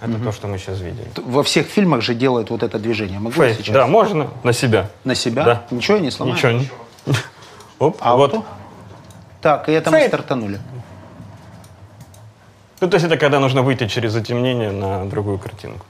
Это 0.00 0.12
угу. 0.12 0.24
то, 0.26 0.30
что 0.30 0.46
мы 0.46 0.58
сейчас 0.58 0.78
видели. 0.78 1.08
Во 1.16 1.42
всех 1.42 1.66
фильмах 1.66 2.02
же 2.02 2.14
делают 2.14 2.50
вот 2.50 2.62
это 2.62 2.78
движение. 2.78 3.18
Могу 3.18 3.34
Фейс, 3.34 3.56
сейчас? 3.56 3.74
Да, 3.74 3.88
можно 3.88 4.28
на 4.44 4.52
себя. 4.52 4.90
На 5.02 5.16
себя? 5.16 5.44
Да. 5.44 5.62
Ничего 5.72 5.98
не 5.98 6.12
сломаю? 6.12 6.36
Ничего 6.36 6.52
не. 6.52 6.68
Оп, 7.80 7.96
а 7.98 8.14
вот. 8.14 8.44
Так, 9.42 9.68
и 9.68 9.72
это 9.72 9.90
Фейт. 9.90 10.02
мы 10.04 10.08
стартанули. 10.08 10.60
Ну, 12.80 12.88
то 12.88 12.94
есть 12.94 13.06
это 13.06 13.16
когда 13.16 13.40
нужно 13.40 13.62
выйти 13.62 13.88
через 13.88 14.12
затемнение 14.12 14.70
на 14.70 15.04
другую 15.06 15.40
картинку. 15.40 15.84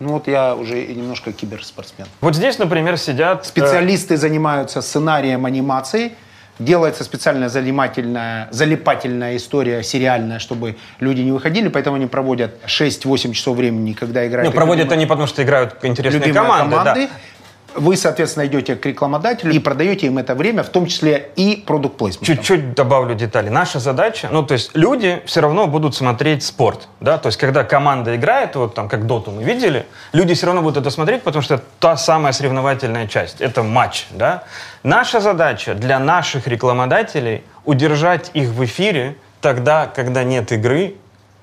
Ну 0.00 0.12
вот 0.12 0.28
я 0.28 0.54
уже 0.54 0.86
немножко 0.86 1.32
киберспортсмен. 1.32 2.06
Вот 2.20 2.34
здесь, 2.34 2.58
например, 2.58 2.96
сидят... 2.96 3.42
Э, 3.42 3.48
Специалисты 3.48 4.14
э... 4.14 4.16
занимаются 4.16 4.82
сценарием 4.82 5.46
анимации. 5.46 6.12
Делается 6.58 7.04
специальная 7.04 7.50
залипательная, 7.50 8.48
залипательная 8.50 9.36
история 9.36 9.82
сериальная, 9.82 10.38
чтобы 10.38 10.76
люди 11.00 11.20
не 11.20 11.30
выходили, 11.30 11.68
поэтому 11.68 11.96
они 11.96 12.06
проводят 12.06 12.54
6-8 12.66 13.32
часов 13.32 13.58
времени, 13.58 13.92
когда 13.92 14.26
играют. 14.26 14.48
Ну, 14.48 14.56
проводят 14.56 14.84
любимые, 14.84 14.96
они 14.96 15.06
потому, 15.06 15.26
что 15.26 15.42
играют 15.42 15.76
интересные 15.82 16.32
команды. 16.32 16.76
команды. 16.76 17.08
Да 17.08 17.10
вы, 17.76 17.96
соответственно, 17.96 18.46
идете 18.46 18.76
к 18.76 18.86
рекламодателю 18.86 19.52
и 19.52 19.58
продаете 19.58 20.06
им 20.06 20.18
это 20.18 20.34
время, 20.34 20.62
в 20.62 20.68
том 20.68 20.86
числе 20.86 21.30
и 21.36 21.62
продукт 21.66 21.96
плейсмент. 21.96 22.26
Чуть-чуть 22.26 22.74
добавлю 22.74 23.14
детали. 23.14 23.48
Наша 23.48 23.78
задача, 23.78 24.28
ну, 24.30 24.42
то 24.42 24.54
есть 24.54 24.70
люди 24.74 25.22
все 25.26 25.40
равно 25.40 25.66
будут 25.66 25.94
смотреть 25.94 26.42
спорт, 26.42 26.88
да, 27.00 27.18
то 27.18 27.28
есть 27.28 27.38
когда 27.38 27.64
команда 27.64 28.16
играет, 28.16 28.56
вот 28.56 28.74
там, 28.74 28.88
как 28.88 29.06
доту 29.06 29.30
мы 29.30 29.42
видели, 29.42 29.86
люди 30.12 30.34
все 30.34 30.46
равно 30.46 30.62
будут 30.62 30.78
это 30.78 30.90
смотреть, 30.90 31.22
потому 31.22 31.42
что 31.42 31.54
это 31.54 31.64
та 31.78 31.96
самая 31.96 32.32
соревновательная 32.32 33.06
часть, 33.06 33.40
это 33.40 33.62
матч, 33.62 34.06
да. 34.10 34.44
Наша 34.82 35.20
задача 35.20 35.74
для 35.74 35.98
наших 35.98 36.46
рекламодателей 36.46 37.42
удержать 37.64 38.30
их 38.34 38.48
в 38.50 38.64
эфире 38.64 39.16
тогда, 39.40 39.86
когда 39.86 40.24
нет 40.24 40.52
игры, 40.52 40.94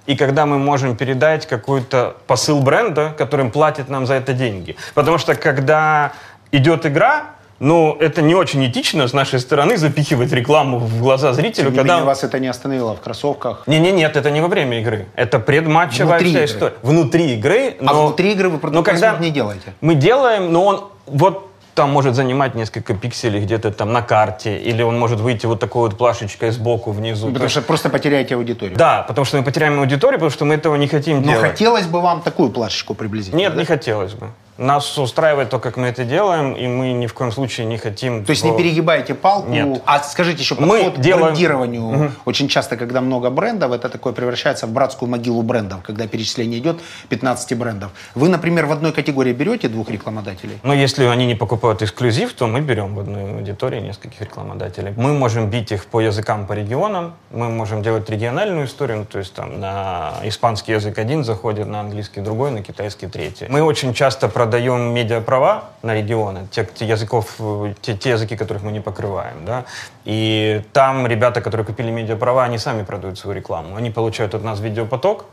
и 0.05 0.15
когда 0.15 0.45
мы 0.45 0.57
можем 0.57 0.95
передать 0.95 1.45
какой-то 1.45 2.15
посыл 2.27 2.61
бренда, 2.61 3.13
которым 3.17 3.51
платит 3.51 3.89
нам 3.89 4.05
за 4.05 4.15
это 4.15 4.33
деньги. 4.33 4.75
Потому 4.93 5.17
что 5.17 5.35
когда 5.35 6.13
идет 6.51 6.85
игра, 6.85 7.31
ну, 7.59 7.95
это 7.99 8.21
не 8.21 8.35
очень 8.35 8.65
этично 8.67 9.07
с 9.07 9.13
нашей 9.13 9.39
стороны 9.39 9.77
запихивать 9.77 10.33
рекламу 10.33 10.79
в 10.79 10.99
глаза 10.99 11.31
зрителю. 11.31 11.67
Тем 11.67 11.73
не 11.73 11.77
когда... 11.77 11.93
менее, 11.93 12.05
вас 12.05 12.23
это 12.23 12.39
не 12.39 12.47
остановило 12.47 12.95
в 12.95 12.99
кроссовках. 12.99 13.63
Не, 13.67 13.79
не, 13.79 13.91
нет, 13.91 14.17
это 14.17 14.31
не 14.31 14.41
во 14.41 14.49
время 14.49 14.81
игры. 14.81 15.07
Это 15.15 15.39
предматчевая 15.39 16.19
Внутри 16.19 16.35
вся 16.35 16.45
история. 16.45 16.73
Внутри 16.81 17.33
игры. 17.35 17.77
А 17.79 17.83
но- 17.85 18.07
внутри 18.07 18.33
игры 18.33 18.49
вы 18.49 18.57
продукт 18.57 18.85
когда 18.85 19.17
не 19.17 19.29
делаете. 19.29 19.73
Мы 19.79 19.95
делаем, 19.95 20.51
но 20.51 20.65
он 20.65 20.89
вот 21.05 21.52
там 21.73 21.91
может 21.91 22.15
занимать 22.15 22.55
несколько 22.55 22.93
пикселей 22.93 23.41
где-то 23.41 23.71
там 23.71 23.91
на 23.93 24.01
карте, 24.01 24.57
или 24.57 24.81
он 24.83 24.99
может 24.99 25.19
выйти 25.19 25.45
вот 25.45 25.59
такой 25.59 25.89
вот 25.89 25.97
плашечкой 25.97 26.51
сбоку 26.51 26.91
внизу. 26.91 27.31
Потому 27.31 27.49
что 27.49 27.61
просто 27.61 27.89
потеряете 27.89 28.35
аудиторию. 28.35 28.77
Да, 28.77 29.03
потому 29.07 29.25
что 29.25 29.37
мы 29.37 29.43
потеряем 29.43 29.79
аудиторию, 29.79 30.19
потому 30.19 30.31
что 30.31 30.45
мы 30.45 30.55
этого 30.55 30.75
не 30.75 30.87
хотим 30.87 31.21
Но 31.21 31.31
делать. 31.31 31.51
хотелось 31.51 31.85
бы 31.85 32.01
вам 32.01 32.21
такую 32.21 32.49
плашечку 32.51 32.93
приблизительно. 32.93 33.39
Нет, 33.39 33.53
да? 33.53 33.59
не 33.59 33.65
хотелось 33.65 34.13
бы. 34.13 34.29
Нас 34.57 34.97
устраивает 34.97 35.49
то, 35.49 35.59
как 35.59 35.77
мы 35.77 35.87
это 35.87 36.03
делаем, 36.05 36.53
и 36.53 36.67
мы 36.67 36.93
ни 36.93 37.07
в 37.07 37.13
коем 37.13 37.31
случае 37.31 37.65
не 37.65 37.77
хотим... 37.77 38.23
То 38.23 38.31
есть 38.31 38.43
не 38.43 38.51
в- 38.51 38.57
перегибаете 38.57 39.15
палку. 39.15 39.49
Нет. 39.49 39.81
А 39.85 39.99
скажите 40.03 40.41
еще, 40.43 40.55
Мы 40.59 40.77
подход 40.77 40.95
к 40.95 40.99
делаем- 40.99 41.25
брендированию. 41.33 42.11
Очень 42.25 42.47
часто, 42.47 42.77
когда 42.77 43.01
много 43.01 43.29
брендов, 43.31 43.71
это 43.71 43.89
такое 43.89 44.13
превращается 44.13 44.67
в 44.67 44.71
братскую 44.71 45.09
могилу 45.09 45.41
брендов, 45.41 45.81
когда 45.81 46.07
перечисление 46.07 46.59
идет 46.59 46.77
15 47.09 47.57
брендов. 47.57 47.91
Вы, 48.13 48.29
например, 48.29 48.67
в 48.67 48.71
одной 48.71 48.91
категории 48.93 49.33
берете 49.33 49.67
двух 49.69 49.89
рекламодателей? 49.89 50.59
Но 50.63 50.73
если 50.73 51.05
они 51.05 51.25
не 51.25 51.35
покупают 51.35 51.81
эксклюзив, 51.81 52.33
то 52.33 52.45
мы 52.47 52.61
берем 52.61 52.93
в 52.95 52.99
одной 52.99 53.33
аудитории 53.35 53.79
нескольких 53.79 54.21
рекламодателей. 54.21 54.93
Мы 54.95 55.13
можем 55.13 55.49
бить 55.49 55.71
их 55.71 55.85
по 55.87 55.99
языкам, 55.99 56.45
по 56.45 56.53
регионам, 56.53 57.15
мы 57.31 57.49
можем 57.49 57.81
делать 57.81 58.09
региональную 58.09 58.67
историю, 58.67 58.99
ну, 58.99 59.05
то 59.05 59.17
есть 59.19 59.33
там 59.33 59.59
на 59.59 60.13
испанский 60.23 60.73
язык 60.73 60.99
один 60.99 61.23
заходит, 61.23 61.67
на 61.67 61.79
английский 61.79 62.21
другой, 62.21 62.51
на 62.51 62.61
китайский 62.61 63.07
третий. 63.07 63.47
Мы 63.49 63.61
очень 63.63 63.93
часто 63.93 64.27
продаем 64.43 64.93
медиаправа 64.93 65.63
на 65.83 65.95
регионы, 65.95 66.47
те, 66.51 66.65
те 66.65 66.85
языков, 66.85 67.35
э, 67.39 67.73
те, 67.81 67.95
те 67.95 68.09
языки, 68.09 68.35
которых 68.35 68.63
мы 68.63 68.71
не 68.73 68.81
покрываем, 68.81 69.45
да, 69.45 69.63
и 70.05 70.61
там 70.73 71.07
ребята, 71.07 71.39
которые 71.41 71.65
купили 71.65 71.91
медиаправа, 71.91 72.43
они 72.43 72.57
сами 72.57 72.83
продают 72.83 73.17
свою 73.17 73.37
рекламу, 73.37 73.77
они 73.77 73.89
получают 73.89 74.35
от 74.35 74.43
нас 74.43 74.59
видеопоток, 74.59 75.25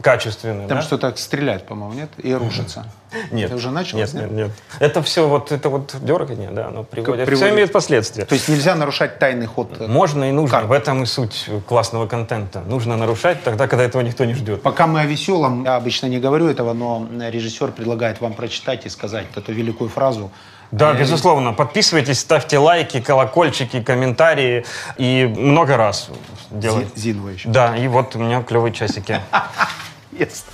качественный, 0.00 0.66
Там 0.66 0.78
да? 0.78 0.82
что-то 0.82 1.14
стреляет, 1.16 1.66
по-моему, 1.66 1.94
нет? 1.94 2.10
И 2.18 2.32
рушится. 2.34 2.86
Нет. 3.30 3.50
Ты 3.50 3.56
уже 3.56 3.70
начал? 3.70 3.96
Нет, 3.96 4.12
нет, 4.12 4.30
нет. 4.30 4.50
Это 4.80 5.00
все 5.02 5.28
вот, 5.28 5.52
это 5.52 5.68
вот 5.68 5.94
дергание, 6.02 6.50
да, 6.50 6.66
оно 6.68 6.82
приводит. 6.82 7.26
приводит. 7.26 7.36
Все 7.36 7.54
имеет 7.54 7.72
последствия. 7.72 8.24
То 8.24 8.34
есть 8.34 8.48
нельзя 8.48 8.74
нарушать 8.74 9.18
тайный 9.20 9.46
ход. 9.46 9.70
э, 9.78 9.86
Можно 9.86 10.28
и 10.28 10.32
нужно. 10.32 10.58
Как? 10.58 10.68
В 10.68 10.72
этом 10.72 11.04
и 11.04 11.06
суть 11.06 11.48
классного 11.68 12.06
контента. 12.06 12.60
Нужно 12.62 12.96
нарушать 12.96 13.42
тогда, 13.44 13.68
когда 13.68 13.84
этого 13.84 14.02
никто 14.02 14.24
не 14.24 14.34
ждет. 14.34 14.62
Пока 14.62 14.86
мы 14.86 15.00
о 15.00 15.04
веселом, 15.06 15.64
я 15.64 15.76
обычно 15.76 16.06
не 16.06 16.18
говорю 16.18 16.48
этого, 16.48 16.72
но 16.72 17.06
режиссер 17.30 17.70
предлагает 17.72 18.20
вам 18.20 18.34
прочитать 18.34 18.84
и 18.86 18.88
сказать 18.88 19.26
эту 19.36 19.52
великую 19.52 19.90
фразу. 19.90 20.30
Да, 20.70 20.92
Э, 20.92 20.98
безусловно. 20.98 21.52
Подписывайтесь, 21.52 22.18
ставьте 22.20 22.58
лайки, 22.58 23.00
колокольчики, 23.00 23.82
комментарии. 23.82 24.64
И 24.96 25.24
много 25.36 25.76
раз 25.76 26.08
делать. 26.50 26.88
Зи- 26.96 27.00
Зинова 27.12 27.28
еще. 27.30 27.48
Да, 27.48 27.76
и 27.76 27.86
вот 27.88 28.16
у 28.16 28.18
меня 28.18 28.42
клевые 28.42 28.72
часики. 28.72 29.20
Yes. 30.12 30.44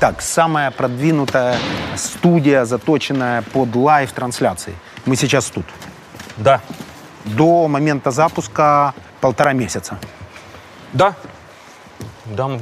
Так, 0.00 0.20
самая 0.20 0.70
продвинутая 0.70 1.56
студия, 1.96 2.64
заточенная 2.64 3.42
под 3.42 3.74
live-трансляции. 3.74 4.74
Мы 5.06 5.16
сейчас 5.16 5.46
тут. 5.50 5.64
Да. 6.36 6.60
До 7.24 7.66
момента 7.66 8.10
запуска 8.10 8.94
полтора 9.20 9.52
месяца. 9.54 9.98
Да. 10.92 11.14
Дам 12.26 12.60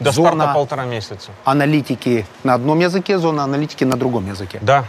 до 0.00 0.10
Зона- 0.10 0.28
старта 0.28 0.54
полтора 0.54 0.84
месяца. 0.84 1.30
Аналитики 1.44 2.26
на 2.44 2.54
одном 2.54 2.80
языке, 2.80 3.18
зона 3.18 3.44
аналитики 3.44 3.84
на 3.84 3.96
другом 3.96 4.28
языке. 4.28 4.58
Да. 4.62 4.84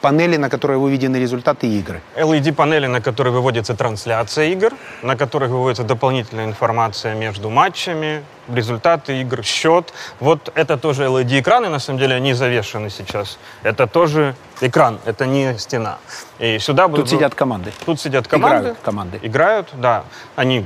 Панели, 0.00 0.38
на 0.38 0.48
которые 0.48 0.78
выведены 0.78 1.18
результаты 1.18 1.66
игры. 1.66 2.00
LED-панели, 2.16 2.86
на 2.86 3.02
которые 3.02 3.34
выводится 3.34 3.74
трансляция 3.74 4.46
игр, 4.46 4.72
на 5.02 5.14
которых 5.14 5.50
выводится 5.50 5.84
дополнительная 5.84 6.46
информация 6.46 7.14
между 7.14 7.50
матчами, 7.50 8.22
результаты 8.48 9.20
игр, 9.20 9.42
счет. 9.44 9.92
Вот 10.18 10.50
это 10.54 10.78
тоже 10.78 11.04
LED-экраны, 11.04 11.68
на 11.68 11.78
самом 11.78 11.98
деле, 11.98 12.16
они 12.16 12.32
завешены 12.32 12.88
сейчас. 12.88 13.38
Это 13.62 13.86
тоже 13.86 14.34
экран, 14.62 14.98
это 15.04 15.26
не 15.26 15.58
стена. 15.58 15.98
И 16.38 16.58
сюда 16.58 16.88
будут... 16.88 17.04
Тут 17.04 17.10
сидят 17.18 17.34
команды. 17.34 17.70
Тут 17.84 18.00
сидят 18.00 18.26
команды. 18.26 18.56
Играют 18.56 18.78
команды. 18.82 19.18
Играют, 19.22 19.68
да. 19.74 20.04
Они 20.34 20.64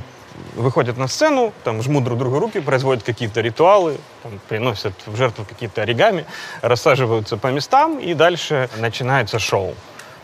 выходят 0.55 0.97
на 0.97 1.07
сцену, 1.07 1.53
там 1.63 1.81
жмут 1.81 2.03
друг 2.03 2.17
другу 2.17 2.39
руки, 2.39 2.59
производят 2.59 3.03
какие-то 3.03 3.41
ритуалы, 3.41 3.97
там, 4.23 4.39
приносят 4.47 4.93
в 5.05 5.15
жертву 5.15 5.45
какие-то 5.47 5.81
оригами, 5.81 6.25
рассаживаются 6.61 7.37
по 7.37 7.47
местам, 7.47 7.99
и 7.99 8.13
дальше 8.13 8.69
начинается 8.77 9.39
шоу. 9.39 9.75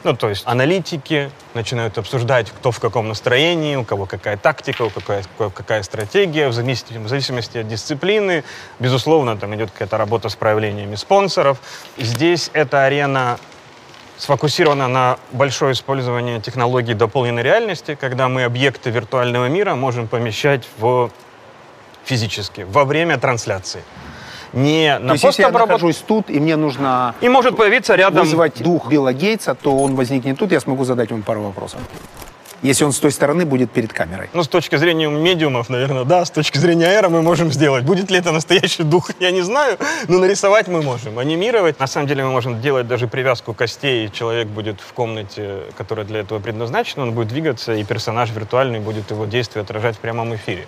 Ну, 0.03 0.15
то 0.15 0.29
есть 0.29 0.43
аналитики 0.47 1.29
начинают 1.53 1.97
обсуждать, 1.99 2.49
кто 2.49 2.71
в 2.71 2.79
каком 2.79 3.07
настроении, 3.07 3.75
у 3.75 3.83
кого 3.83 4.07
какая 4.07 4.35
тактика, 4.35 4.83
у 4.83 4.89
какая, 4.89 5.23
какая 5.37 5.83
стратегия, 5.83 6.47
в 6.47 6.53
зависимости, 6.53 6.97
в 6.97 7.07
зависимости 7.07 7.59
от 7.59 7.67
дисциплины. 7.67 8.43
Безусловно, 8.79 9.37
там 9.37 9.53
идет 9.55 9.69
какая-то 9.69 9.97
работа 9.97 10.29
с 10.29 10.35
проявлениями 10.35 10.95
спонсоров. 10.95 11.59
Здесь 11.97 12.49
эта 12.53 12.83
арена 12.83 13.37
сфокусирована 14.21 14.87
на 14.87 15.17
большое 15.31 15.73
использование 15.73 16.39
технологий 16.39 16.93
дополненной 16.93 17.41
реальности, 17.41 17.97
когда 17.99 18.29
мы 18.29 18.43
объекты 18.43 18.91
виртуального 18.91 19.47
мира 19.47 19.73
можем 19.73 20.07
помещать 20.07 20.63
в 20.77 21.09
физически 22.03 22.61
во 22.69 22.85
время 22.85 23.17
трансляции. 23.17 23.81
Не 24.53 24.97
То 24.97 25.03
на 25.03 25.11
есть, 25.13 25.23
если 25.23 25.41
я 25.41 25.49
постобработ- 25.49 25.67
нахожусь 25.67 26.03
тут, 26.05 26.29
и 26.29 26.39
мне 26.39 26.55
нужно 26.55 27.15
И 27.21 27.29
может 27.29 27.57
появиться 27.57 27.95
рядом... 27.95 28.23
вызвать 28.23 28.61
дух 28.61 28.89
Билла 28.89 29.11
Гейтса, 29.11 29.55
то 29.55 29.75
он 29.75 29.95
возникнет 29.95 30.37
тут, 30.37 30.51
я 30.51 30.59
смогу 30.59 30.83
задать 30.83 31.09
ему 31.09 31.23
пару 31.23 31.41
вопросов. 31.41 31.79
Если 32.61 32.83
он 32.83 32.91
с 32.91 32.99
той 32.99 33.11
стороны 33.11 33.45
будет 33.45 33.71
перед 33.71 33.91
камерой. 33.91 34.29
Ну, 34.33 34.43
с 34.43 34.47
точки 34.47 34.75
зрения 34.75 35.09
медиумов, 35.09 35.69
наверное, 35.69 36.03
да. 36.03 36.23
С 36.25 36.29
точки 36.29 36.59
зрения 36.59 36.85
эра 36.85 37.09
мы 37.09 37.21
можем 37.21 37.51
сделать. 37.51 37.83
Будет 37.83 38.11
ли 38.11 38.17
это 38.17 38.31
настоящий 38.31 38.83
дух, 38.83 39.09
я 39.19 39.31
не 39.31 39.41
знаю. 39.41 39.77
Но 40.07 40.19
нарисовать 40.19 40.67
мы 40.67 40.81
можем. 40.81 41.17
Анимировать. 41.17 41.79
На 41.79 41.87
самом 41.87 42.07
деле 42.07 42.23
мы 42.23 42.31
можем 42.31 42.61
делать 42.61 42.87
даже 42.87 43.07
привязку 43.07 43.53
костей. 43.53 44.09
Человек 44.09 44.47
будет 44.47 44.79
в 44.79 44.93
комнате, 44.93 45.63
которая 45.77 46.05
для 46.05 46.19
этого 46.19 46.39
предназначена. 46.39 47.03
Он 47.03 47.13
будет 47.13 47.29
двигаться, 47.29 47.73
и 47.73 47.83
персонаж 47.83 48.29
виртуальный 48.31 48.79
будет 48.79 49.09
его 49.09 49.25
действия 49.25 49.61
отражать 49.61 49.95
в 49.95 49.99
прямом 49.99 50.35
эфире. 50.35 50.67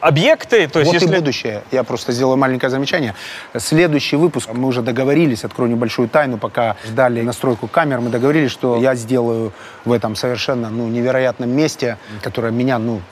Объекты, 0.00 0.66
то 0.66 0.78
есть 0.78 0.92
вот 0.92 1.00
если... 1.00 1.14
и 1.14 1.18
будущее. 1.18 1.62
Я 1.70 1.84
просто 1.84 2.12
сделаю 2.12 2.36
маленькое 2.38 2.70
замечание. 2.70 3.14
Следующий 3.56 4.16
выпуск, 4.16 4.48
мы 4.52 4.66
уже 4.68 4.80
договорились, 4.82 5.44
открою 5.44 5.70
небольшую 5.70 6.08
тайну, 6.08 6.38
пока 6.38 6.76
ждали 6.86 7.20
настройку 7.20 7.68
камер, 7.68 8.00
мы 8.00 8.08
договорились, 8.08 8.50
что 8.50 8.78
я 8.78 8.94
сделаю 8.94 9.52
в 9.84 9.92
этом 9.92 10.16
совершенно 10.16 10.70
ну, 10.70 10.88
невероятном 10.88 11.50
месте, 11.50 11.98
которое 12.22 12.50
меня 12.50 12.78
ну, 12.78 13.02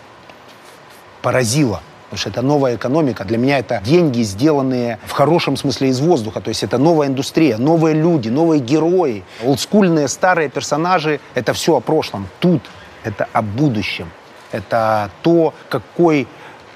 поразило. 1.20 1.82
Потому 2.04 2.20
что 2.20 2.30
это 2.30 2.40
новая 2.40 2.76
экономика. 2.76 3.24
Для 3.24 3.36
меня 3.36 3.58
это 3.58 3.82
деньги, 3.84 4.22
сделанные 4.22 4.98
в 5.04 5.12
хорошем 5.12 5.58
смысле 5.58 5.88
из 5.88 6.00
воздуха. 6.00 6.40
То 6.40 6.48
есть 6.48 6.62
это 6.62 6.78
новая 6.78 7.08
индустрия, 7.08 7.58
новые 7.58 7.94
люди, 7.94 8.30
новые 8.30 8.62
герои, 8.62 9.24
олдскульные 9.44 10.08
старые 10.08 10.48
персонажи. 10.48 11.20
Это 11.34 11.52
все 11.52 11.76
о 11.76 11.80
прошлом. 11.80 12.26
Тут 12.40 12.62
это 13.04 13.28
о 13.34 13.42
будущем. 13.42 14.10
Это 14.52 15.10
то, 15.20 15.52
какой 15.68 16.26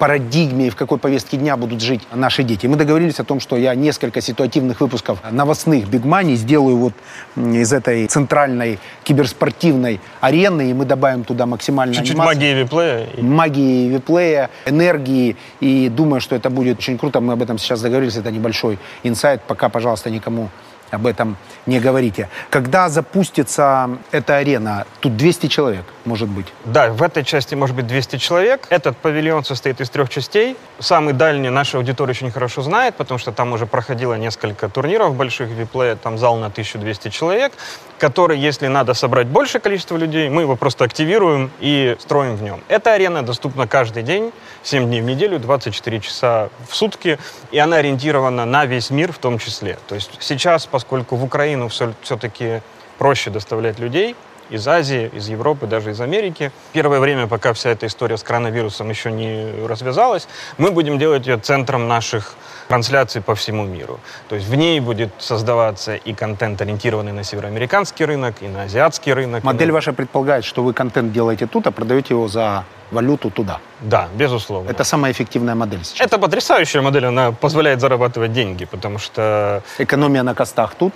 парадигме 0.02 0.66
и 0.66 0.70
в 0.70 0.74
какой 0.74 0.98
повестке 0.98 1.36
дня 1.36 1.56
будут 1.56 1.80
жить 1.80 2.00
наши 2.12 2.42
дети. 2.42 2.66
Мы 2.66 2.74
договорились 2.74 3.20
о 3.20 3.24
том, 3.24 3.38
что 3.38 3.56
я 3.56 3.72
несколько 3.76 4.20
ситуативных 4.20 4.80
выпусков 4.80 5.20
новостных 5.30 5.84
Big 5.84 6.02
Money 6.02 6.34
сделаю 6.34 6.76
вот 6.76 6.92
из 7.36 7.72
этой 7.72 8.08
центральной 8.08 8.80
киберспортивной 9.04 10.00
арены, 10.20 10.70
и 10.70 10.74
мы 10.74 10.86
добавим 10.86 11.22
туда 11.22 11.46
максимально 11.46 11.94
Чуть-чуть 11.94 12.16
анимации 12.16 12.34
магии 12.34 12.62
виплея. 12.64 13.08
магии 13.22 13.88
виплея, 13.90 14.50
энергии. 14.66 15.36
И 15.60 15.88
думаю, 15.88 16.20
что 16.20 16.34
это 16.34 16.50
будет 16.50 16.78
очень 16.78 16.98
круто. 16.98 17.20
Мы 17.20 17.34
об 17.34 17.42
этом 17.42 17.58
сейчас 17.58 17.80
договорились. 17.80 18.16
Это 18.16 18.32
небольшой 18.32 18.80
инсайт. 19.04 19.42
Пока, 19.46 19.68
пожалуйста, 19.68 20.10
никому 20.10 20.48
об 20.92 21.06
этом 21.06 21.36
не 21.66 21.80
говорите. 21.80 22.28
Когда 22.50 22.88
запустится 22.88 23.90
эта 24.10 24.36
арена, 24.36 24.86
тут 25.00 25.16
200 25.16 25.46
человек, 25.46 25.84
может 26.04 26.28
быть? 26.28 26.46
Да, 26.64 26.92
в 26.92 27.02
этой 27.02 27.24
части 27.24 27.54
может 27.54 27.74
быть 27.74 27.86
200 27.86 28.18
человек. 28.18 28.66
Этот 28.68 28.96
павильон 28.98 29.44
состоит 29.44 29.80
из 29.80 29.90
трех 29.90 30.10
частей. 30.10 30.56
Самый 30.78 31.14
дальний 31.14 31.48
наша 31.48 31.78
аудитория 31.78 32.10
очень 32.10 32.30
хорошо 32.30 32.62
знает, 32.62 32.94
потому 32.94 33.18
что 33.18 33.32
там 33.32 33.52
уже 33.52 33.66
проходило 33.66 34.14
несколько 34.14 34.68
турниров 34.68 35.14
больших 35.16 35.48
виплея, 35.48 35.96
там 35.96 36.18
зал 36.18 36.36
на 36.36 36.46
1200 36.46 37.08
человек, 37.08 37.52
который, 37.98 38.38
если 38.38 38.66
надо 38.66 38.94
собрать 38.94 39.28
большее 39.28 39.60
количество 39.60 39.96
людей, 39.96 40.28
мы 40.28 40.42
его 40.42 40.56
просто 40.56 40.84
активируем 40.84 41.50
и 41.60 41.96
строим 42.00 42.36
в 42.36 42.42
нем. 42.42 42.60
Эта 42.68 42.92
арена 42.92 43.22
доступна 43.22 43.66
каждый 43.66 44.02
день, 44.02 44.32
7 44.62 44.84
дней 44.84 45.00
в 45.00 45.04
неделю, 45.04 45.38
24 45.38 46.00
часа 46.00 46.48
в 46.68 46.74
сутки, 46.76 47.18
и 47.50 47.58
она 47.58 47.76
ориентирована 47.76 48.44
на 48.44 48.66
весь 48.66 48.90
мир 48.90 49.12
в 49.12 49.18
том 49.18 49.38
числе. 49.38 49.78
То 49.86 49.94
есть 49.94 50.10
сейчас, 50.20 50.66
поскольку 50.82 51.14
в 51.14 51.22
Украину 51.22 51.68
все, 51.68 51.92
все-таки 52.02 52.60
проще 52.98 53.30
доставлять 53.30 53.78
людей, 53.78 54.16
из 54.50 54.66
Азии, 54.66 55.10
из 55.14 55.28
Европы, 55.28 55.66
даже 55.66 55.92
из 55.92 56.00
Америки. 56.00 56.50
Первое 56.72 56.98
время, 56.98 57.28
пока 57.28 57.52
вся 57.52 57.70
эта 57.70 57.86
история 57.86 58.16
с 58.16 58.24
коронавирусом 58.24 58.90
еще 58.90 59.12
не 59.12 59.64
развязалась, 59.66 60.26
мы 60.58 60.72
будем 60.72 60.98
делать 60.98 61.26
ее 61.26 61.38
центром 61.38 61.86
наших 61.86 62.34
трансляций 62.72 63.20
по 63.20 63.34
всему 63.34 63.66
миру. 63.66 64.00
То 64.28 64.36
есть 64.36 64.48
в 64.48 64.54
ней 64.54 64.80
будет 64.80 65.10
создаваться 65.18 65.94
и 65.94 66.14
контент, 66.14 66.62
ориентированный 66.62 67.12
на 67.12 67.22
североамериканский 67.22 68.06
рынок, 68.06 68.34
и 68.40 68.48
на 68.48 68.62
азиатский 68.62 69.12
рынок. 69.12 69.44
Модель 69.44 69.68
на... 69.68 69.74
ваша 69.74 69.92
предполагает, 69.92 70.44
что 70.44 70.62
вы 70.62 70.72
контент 70.72 71.12
делаете 71.12 71.46
тут, 71.46 71.66
а 71.66 71.70
продаете 71.70 72.14
его 72.14 72.28
за 72.28 72.64
валюту 72.90 73.30
туда. 73.30 73.58
Да, 73.80 74.08
безусловно. 74.14 74.70
Это 74.70 74.84
самая 74.84 75.12
эффективная 75.12 75.54
модель 75.54 75.84
сейчас. 75.84 76.06
Это 76.06 76.18
потрясающая 76.18 76.80
модель, 76.80 77.04
она 77.04 77.32
позволяет 77.32 77.80
зарабатывать 77.80 78.32
деньги, 78.32 78.64
потому 78.64 78.98
что... 78.98 79.62
Экономия 79.78 80.22
на 80.22 80.34
костах 80.34 80.74
тут? 80.74 80.94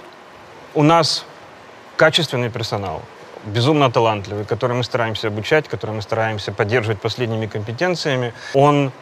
У 0.74 0.82
нас 0.82 1.26
качественный 1.96 2.48
персонал 2.48 3.02
безумно 3.44 3.90
талантливый, 3.90 4.44
который 4.44 4.76
мы 4.76 4.82
стараемся 4.82 5.28
обучать, 5.28 5.68
который 5.68 5.94
мы 5.94 6.02
стараемся 6.02 6.52
поддерживать 6.52 7.00
последними 7.00 7.46
компетенциями, 7.46 8.32
он 8.54 8.92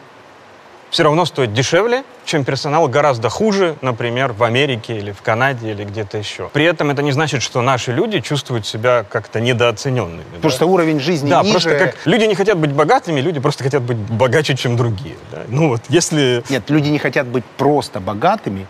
все 0.89 1.03
равно 1.03 1.25
стоит 1.25 1.53
дешевле, 1.53 2.03
чем 2.25 2.43
персонал 2.43 2.87
гораздо 2.87 3.29
хуже, 3.29 3.75
например, 3.81 4.33
в 4.33 4.43
Америке 4.43 4.97
или 4.97 5.11
в 5.11 5.21
Канаде 5.21 5.71
или 5.71 5.83
где-то 5.83 6.17
еще. 6.17 6.49
При 6.53 6.65
этом 6.65 6.89
это 6.89 7.01
не 7.01 7.11
значит, 7.11 7.41
что 7.41 7.61
наши 7.61 7.91
люди 7.91 8.19
чувствуют 8.19 8.65
себя 8.65 9.05
как-то 9.09 9.39
недооцененными. 9.39 10.23
Потому 10.41 10.57
да? 10.57 10.65
уровень 10.65 10.99
жизни 10.99 11.29
да, 11.29 11.41
ниже. 11.41 11.51
просто 11.51 11.77
как 11.77 11.95
люди 12.05 12.23
не 12.25 12.35
хотят 12.35 12.57
быть 12.57 12.71
богатыми, 12.71 13.19
люди 13.19 13.39
просто 13.39 13.63
хотят 13.63 13.83
быть 13.83 13.97
богаче, 13.97 14.55
чем 14.55 14.77
другие. 14.77 15.15
Да? 15.31 15.43
Ну 15.47 15.69
вот 15.69 15.81
если... 15.89 16.43
Нет, 16.49 16.69
люди 16.69 16.89
не 16.89 16.99
хотят 16.99 17.27
быть 17.27 17.45
просто 17.57 17.99
богатыми, 17.99 18.67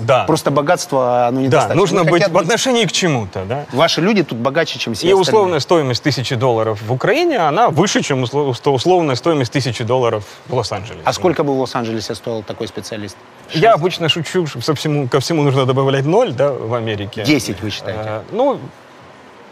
да. 0.00 0.24
Просто 0.24 0.50
богатство, 0.50 1.26
оно 1.26 1.40
недостаточно. 1.40 1.74
Да, 1.74 1.80
нужно 1.80 2.04
быть 2.04 2.28
в 2.28 2.36
отношении 2.38 2.84
к 2.84 2.92
чему-то, 2.92 3.44
да. 3.44 3.66
Ваши 3.72 4.00
люди 4.00 4.22
тут 4.22 4.38
богаче, 4.38 4.78
чем 4.78 4.94
все 4.94 5.06
И 5.06 5.10
остальные. 5.10 5.22
условная 5.22 5.60
стоимость 5.60 6.02
тысячи 6.02 6.34
долларов 6.34 6.80
в 6.82 6.92
Украине, 6.92 7.38
она 7.38 7.70
выше, 7.70 8.02
чем 8.02 8.22
условная 8.22 9.14
стоимость 9.16 9.52
тысячи 9.52 9.84
долларов 9.84 10.24
в 10.46 10.54
Лос-Анджелесе. 10.54 11.02
А 11.04 11.12
сколько 11.12 11.44
бы 11.44 11.54
в 11.54 11.60
Лос-Анджелесе 11.60 12.14
стоил 12.14 12.42
такой 12.42 12.68
специалист? 12.68 13.16
6? 13.48 13.62
Я 13.62 13.72
обычно 13.74 14.08
шучу, 14.08 14.46
что 14.46 14.60
ко 14.60 14.74
всему, 14.74 15.08
ко 15.08 15.20
всему 15.20 15.42
нужно 15.42 15.66
добавлять 15.66 16.04
ноль, 16.04 16.32
да, 16.32 16.52
в 16.52 16.74
Америке. 16.74 17.24
10 17.24 17.60
вы 17.62 17.70
считаете? 17.70 18.00
А, 18.02 18.22
ну, 18.32 18.58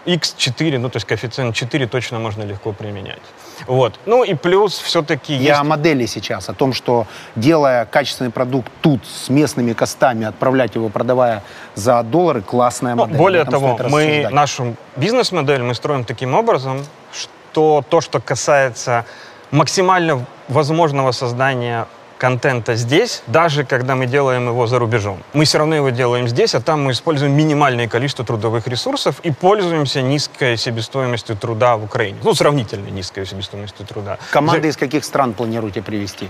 x4, 0.06 0.78
ну, 0.78 0.88
то 0.88 0.96
есть 0.96 1.06
коэффициент 1.06 1.54
4 1.54 1.86
точно 1.86 2.18
можно 2.18 2.42
легко 2.42 2.72
применять. 2.72 3.20
Вот. 3.66 3.98
Ну 4.06 4.24
и 4.24 4.34
плюс 4.34 4.78
все-таки 4.78 5.34
Я 5.34 5.40
есть... 5.40 5.60
о 5.60 5.64
модели 5.64 6.06
сейчас, 6.06 6.48
о 6.48 6.54
том, 6.54 6.72
что 6.72 7.06
делая 7.36 7.84
качественный 7.84 8.30
продукт 8.30 8.70
тут 8.80 9.00
с 9.06 9.28
местными 9.28 9.72
костами, 9.72 10.26
отправлять 10.26 10.74
его, 10.74 10.88
продавая 10.88 11.42
за 11.74 12.02
доллары, 12.02 12.42
классная 12.42 12.94
ну, 12.94 13.02
модель. 13.02 13.16
Более 13.16 13.44
того, 13.44 13.78
мы 13.88 14.28
нашу 14.30 14.76
бизнес-модель 14.96 15.62
мы 15.62 15.74
строим 15.74 16.04
таким 16.04 16.34
образом, 16.34 16.84
что 17.12 17.84
то, 17.88 18.00
что 18.00 18.20
касается 18.20 19.04
максимально 19.50 20.24
возможного 20.48 21.12
создания 21.12 21.86
контента 22.20 22.76
здесь, 22.76 23.22
даже 23.26 23.64
когда 23.64 23.96
мы 23.96 24.06
делаем 24.06 24.46
его 24.46 24.66
за 24.66 24.78
рубежом. 24.78 25.18
Мы 25.32 25.46
все 25.46 25.58
равно 25.58 25.74
его 25.74 25.90
делаем 25.90 26.28
здесь, 26.28 26.54
а 26.54 26.60
там 26.60 26.84
мы 26.84 26.92
используем 26.92 27.32
минимальное 27.32 27.88
количество 27.88 28.24
трудовых 28.24 28.68
ресурсов 28.68 29.20
и 29.22 29.32
пользуемся 29.32 30.02
низкой 30.02 30.56
себестоимостью 30.56 31.36
труда 31.36 31.76
в 31.76 31.84
Украине. 31.84 32.18
Ну, 32.22 32.34
сравнительно 32.34 32.88
низкой 32.88 33.24
себестоимостью 33.24 33.86
труда. 33.86 34.18
Команды 34.30 34.62
за... 34.62 34.68
из 34.68 34.76
каких 34.76 35.04
стран 35.04 35.32
планируете 35.32 35.80
привести? 35.80 36.28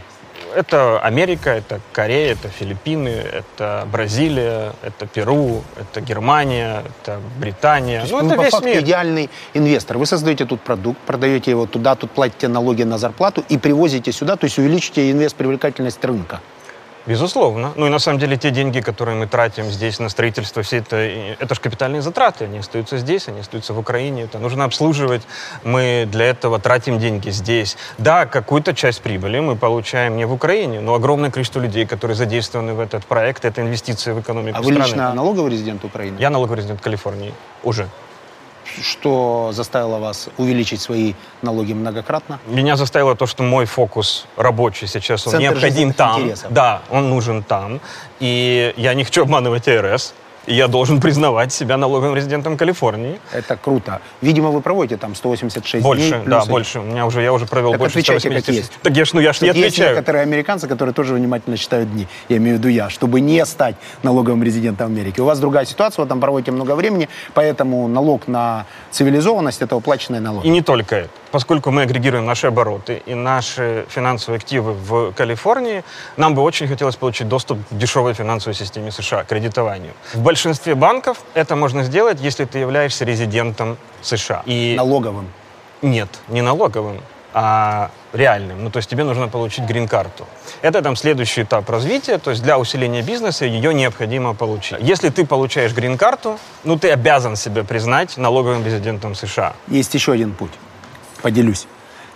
Это 0.54 1.00
Америка, 1.00 1.50
это 1.50 1.80
Корея, 1.92 2.32
это 2.32 2.48
Филиппины, 2.48 3.08
это 3.08 3.86
Бразилия, 3.90 4.72
это 4.82 5.06
Перу, 5.06 5.62
это 5.76 6.00
Германия, 6.00 6.82
это 7.02 7.20
Британия. 7.38 8.04
ну, 8.10 8.26
это 8.26 8.36
по 8.36 8.42
весь 8.42 8.50
факту 8.52 8.68
мир. 8.68 8.80
идеальный 8.80 9.30
инвестор. 9.54 9.98
Вы 9.98 10.06
создаете 10.06 10.44
тут 10.44 10.60
продукт, 10.60 10.98
продаете 11.00 11.50
его 11.50 11.66
туда, 11.66 11.94
тут 11.94 12.10
платите 12.10 12.48
налоги 12.48 12.82
на 12.82 12.98
зарплату 12.98 13.44
и 13.48 13.58
привозите 13.58 14.12
сюда, 14.12 14.36
то 14.36 14.44
есть 14.44 14.58
увеличите 14.58 15.10
инвест 15.10 15.36
привлекательность 15.36 16.04
рынка. 16.04 16.40
Безусловно. 17.06 17.72
Ну 17.76 17.86
и 17.86 17.90
на 17.90 17.98
самом 17.98 18.18
деле 18.18 18.36
те 18.36 18.50
деньги, 18.50 18.80
которые 18.80 19.16
мы 19.16 19.26
тратим 19.26 19.70
здесь 19.70 19.98
на 19.98 20.08
строительство, 20.08 20.62
все 20.62 20.78
это, 20.78 20.96
это 20.96 21.54
же 21.54 21.60
капитальные 21.60 22.02
затраты, 22.02 22.44
они 22.44 22.58
остаются 22.58 22.98
здесь, 22.98 23.28
они 23.28 23.40
остаются 23.40 23.72
в 23.72 23.78
Украине, 23.78 24.22
это 24.22 24.38
нужно 24.38 24.64
обслуживать, 24.64 25.22
мы 25.64 26.06
для 26.10 26.26
этого 26.26 26.58
тратим 26.58 26.98
деньги 26.98 27.30
здесь. 27.30 27.76
Да, 27.98 28.26
какую-то 28.26 28.74
часть 28.74 29.00
прибыли 29.00 29.40
мы 29.40 29.56
получаем 29.56 30.16
не 30.16 30.26
в 30.26 30.32
Украине, 30.32 30.80
но 30.80 30.94
огромное 30.94 31.30
количество 31.30 31.60
людей, 31.60 31.86
которые 31.86 32.16
задействованы 32.16 32.74
в 32.74 32.80
этот 32.80 33.06
проект, 33.06 33.44
это 33.44 33.62
инвестиции 33.62 34.12
в 34.12 34.20
экономику 34.20 34.58
а 34.58 34.62
страны. 34.62 34.78
А 34.78 34.82
вы 34.82 34.86
лично 34.86 35.14
налоговый 35.14 35.50
резидент 35.50 35.84
Украины? 35.84 36.16
Я 36.18 36.30
налоговый 36.30 36.56
резидент 36.56 36.80
Калифорнии, 36.80 37.32
уже 37.62 37.88
что 38.82 39.50
заставило 39.52 39.98
вас 39.98 40.28
увеличить 40.36 40.80
свои 40.80 41.14
налоги 41.42 41.72
многократно? 41.72 42.38
Меня 42.46 42.76
заставило 42.76 43.14
то, 43.14 43.26
что 43.26 43.42
мой 43.42 43.66
фокус 43.66 44.26
рабочий 44.36 44.86
сейчас, 44.86 45.26
он 45.26 45.32
Центр 45.32 45.52
необходим 45.52 45.92
там. 45.92 46.20
Интересов. 46.20 46.52
Да, 46.52 46.82
он 46.90 47.10
нужен 47.10 47.42
там. 47.42 47.80
И 48.20 48.74
я 48.76 48.94
не 48.94 49.04
хочу 49.04 49.22
обманывать 49.22 49.68
Я 50.46 50.68
должен 50.68 51.00
признавать 51.00 51.52
себя 51.52 51.76
налоговым 51.76 52.16
резидентом 52.16 52.56
Калифорнии. 52.56 53.20
Это 53.32 53.56
круто. 53.56 54.00
Видимо, 54.20 54.50
вы 54.50 54.60
проводите 54.60 54.96
там 54.96 55.14
186 55.14 55.84
больше, 55.84 56.02
дней. 56.02 56.12
Больше, 56.12 56.30
да, 56.30 56.44
больше. 56.44 56.80
У 56.80 56.82
меня 56.82 57.06
уже, 57.06 57.22
я 57.22 57.32
уже 57.32 57.46
провел 57.46 57.72
так 57.72 57.80
больше 57.80 57.98
отвечайте, 57.98 58.28
186. 58.28 58.46
как 58.46 58.54
есть. 58.54 58.82
Так 58.82 58.96
я 58.96 59.04
ж, 59.04 59.12
ну, 59.12 59.20
я 59.20 59.32
ж 59.32 59.40
не 59.42 59.48
отвечаю. 59.50 59.70
Есть 59.70 59.78
некоторые 59.78 60.22
американцы, 60.22 60.66
которые 60.66 60.94
тоже 60.94 61.14
внимательно 61.14 61.56
считают 61.56 61.92
дни. 61.92 62.08
Я 62.28 62.38
имею 62.38 62.56
в 62.56 62.58
виду 62.58 62.68
я, 62.68 62.88
чтобы 62.88 63.20
не 63.20 63.44
стать 63.46 63.76
налоговым 64.02 64.42
резидентом 64.42 64.86
Америки. 64.86 65.20
У 65.20 65.24
вас 65.24 65.38
другая 65.38 65.64
ситуация, 65.66 66.02
вы 66.02 66.08
там 66.08 66.20
проводите 66.20 66.52
много 66.52 66.74
времени, 66.74 67.08
поэтому 67.34 67.86
налог 67.88 68.26
на 68.26 68.66
цивилизованность– 68.90 69.62
это 69.62 69.76
уплаченный 69.76 70.20
налог. 70.20 70.44
И 70.44 70.48
не 70.48 70.62
только 70.62 70.96
это. 70.96 71.10
Поскольку 71.30 71.70
мы 71.70 71.82
агрегируем 71.82 72.26
наши 72.26 72.48
обороты 72.48 73.02
и 73.06 73.14
наши 73.14 73.84
финансовые 73.88 74.38
активы 74.38 74.72
в 74.72 75.12
Калифорнии, 75.12 75.84
нам 76.16 76.34
бы 76.34 76.42
очень 76.42 76.66
хотелось 76.66 76.96
получить 76.96 77.28
доступ 77.28 77.58
к 77.70 77.76
дешевой 77.76 78.14
финансовой 78.14 78.54
системе 78.54 78.90
США, 78.90 79.22
кредитованию. 79.22 79.92
В 80.12 80.22
большинстве 80.30 80.76
банков 80.76 81.18
это 81.34 81.56
можно 81.56 81.82
сделать, 81.82 82.20
если 82.20 82.44
ты 82.44 82.60
являешься 82.60 83.04
резидентом 83.04 83.76
США. 84.00 84.42
И... 84.46 84.74
Налоговым? 84.76 85.26
Нет, 85.82 86.08
не 86.28 86.42
налоговым 86.42 87.00
а 87.32 87.90
реальным. 88.12 88.64
Ну, 88.64 88.70
то 88.70 88.78
есть 88.78 88.88
тебе 88.90 89.04
нужно 89.04 89.28
получить 89.28 89.64
грин-карту. 89.64 90.26
Это 90.62 90.82
там 90.82 90.94
следующий 90.96 91.42
этап 91.42 91.68
развития, 91.70 92.18
то 92.18 92.30
есть 92.30 92.42
для 92.42 92.58
усиления 92.58 93.02
бизнеса 93.02 93.44
ее 93.44 93.74
необходимо 93.74 94.34
получить. 94.34 94.78
Если 94.80 95.08
ты 95.10 95.26
получаешь 95.26 95.72
грин-карту, 95.72 96.38
ну, 96.64 96.78
ты 96.78 96.90
обязан 96.92 97.36
себя 97.36 97.64
признать 97.64 98.16
налоговым 98.16 98.64
резидентом 98.64 99.14
США. 99.14 99.54
Есть 99.68 99.94
еще 99.94 100.12
один 100.12 100.32
путь 100.32 100.52
поделюсь. 101.22 101.66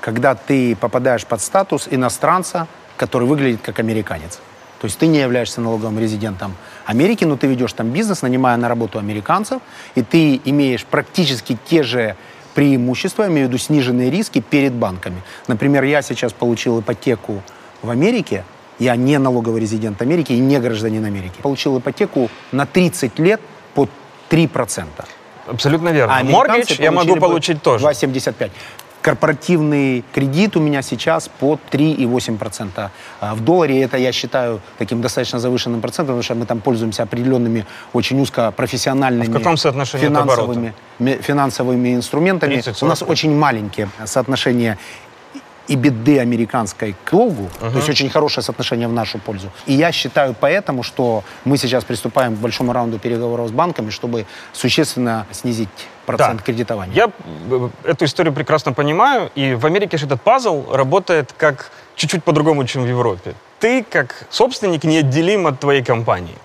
Когда 0.00 0.34
ты 0.34 0.76
попадаешь 0.76 1.26
под 1.26 1.40
статус 1.40 1.88
иностранца, 1.90 2.66
который 2.96 3.26
выглядит 3.26 3.60
как 3.62 3.80
американец. 3.80 4.38
То 4.84 4.86
есть 4.86 4.98
ты 4.98 5.06
не 5.06 5.18
являешься 5.18 5.62
налоговым 5.62 5.98
резидентом 5.98 6.54
Америки, 6.84 7.24
но 7.24 7.38
ты 7.38 7.46
ведешь 7.46 7.72
там 7.72 7.88
бизнес, 7.88 8.20
нанимая 8.20 8.58
на 8.58 8.68
работу 8.68 8.98
американцев, 8.98 9.62
и 9.94 10.02
ты 10.02 10.38
имеешь 10.44 10.84
практически 10.84 11.56
те 11.64 11.82
же 11.82 12.16
преимущества, 12.54 13.26
имею 13.28 13.46
в 13.46 13.48
виду 13.48 13.56
сниженные 13.56 14.10
риски 14.10 14.42
перед 14.42 14.74
банками. 14.74 15.22
Например, 15.48 15.84
я 15.84 16.02
сейчас 16.02 16.34
получил 16.34 16.80
ипотеку 16.80 17.40
в 17.80 17.88
Америке, 17.88 18.44
я 18.78 18.94
не 18.94 19.18
налоговый 19.18 19.62
резидент 19.62 20.02
Америки 20.02 20.34
и 20.34 20.38
не 20.38 20.60
гражданин 20.60 21.02
Америки. 21.02 21.40
Получил 21.40 21.78
ипотеку 21.78 22.28
на 22.52 22.66
30 22.66 23.18
лет 23.18 23.40
по 23.72 23.88
3%. 24.28 24.84
Абсолютно 25.46 25.88
верно. 25.90 26.18
А 26.18 26.24
Моргидж 26.24 26.78
я 26.78 26.90
могу 26.90 27.16
получить 27.16 27.62
тоже. 27.62 27.86
2,75. 27.86 28.50
Корпоративный 29.04 30.02
кредит 30.14 30.56
у 30.56 30.60
меня 30.60 30.80
сейчас 30.80 31.28
по 31.28 31.58
3,8% 31.70 32.90
а 33.20 33.34
в 33.34 33.44
долларе. 33.44 33.82
Это 33.82 33.98
я 33.98 34.12
считаю 34.12 34.62
таким 34.78 35.02
достаточно 35.02 35.38
завышенным 35.38 35.82
процентом, 35.82 36.14
потому 36.14 36.22
что 36.22 36.34
мы 36.34 36.46
там 36.46 36.60
пользуемся 36.60 37.02
определенными 37.02 37.66
очень 37.92 38.18
узкопрофессиональными 38.18 39.26
а 39.26 39.30
в 39.30 39.32
каком 39.34 39.58
соотношении 39.58 40.06
финансовыми, 40.06 40.72
финансовыми 41.20 41.94
инструментами. 41.94 42.62
У 42.80 42.86
нас 42.86 43.02
очень 43.02 43.36
маленькие 43.36 43.90
соотношения 44.06 44.78
и 45.68 45.76
беды 45.76 46.18
американской 46.18 46.94
к 47.04 47.10
долгу, 47.10 47.48
uh-huh. 47.60 47.70
то 47.70 47.76
есть 47.76 47.88
очень 47.88 48.10
хорошее 48.10 48.44
соотношение 48.44 48.88
в 48.88 48.92
нашу 48.92 49.18
пользу. 49.18 49.50
И 49.66 49.72
я 49.72 49.92
считаю 49.92 50.34
поэтому, 50.38 50.82
что 50.82 51.24
мы 51.44 51.56
сейчас 51.56 51.84
приступаем 51.84 52.36
к 52.36 52.38
большому 52.38 52.72
раунду 52.72 52.98
переговоров 52.98 53.48
с 53.48 53.52
банками, 53.52 53.90
чтобы 53.90 54.26
существенно 54.52 55.26
снизить 55.30 55.68
процент 56.06 56.38
да. 56.38 56.44
кредитования. 56.44 56.94
Я 56.94 57.10
э, 57.50 57.68
эту 57.84 58.04
историю 58.04 58.34
прекрасно 58.34 58.72
понимаю, 58.72 59.30
и 59.34 59.54
в 59.54 59.64
Америке 59.64 59.96
же 59.96 60.06
этот 60.06 60.20
пазл 60.20 60.70
работает 60.72 61.34
как 61.36 61.70
чуть-чуть 61.96 62.24
по-другому, 62.24 62.64
чем 62.66 62.82
в 62.82 62.88
Европе. 62.88 63.34
Ты, 63.58 63.82
как 63.82 64.26
собственник, 64.30 64.84
неотделим 64.84 65.46
от 65.46 65.60
твоей 65.60 65.82
компании 65.82 66.36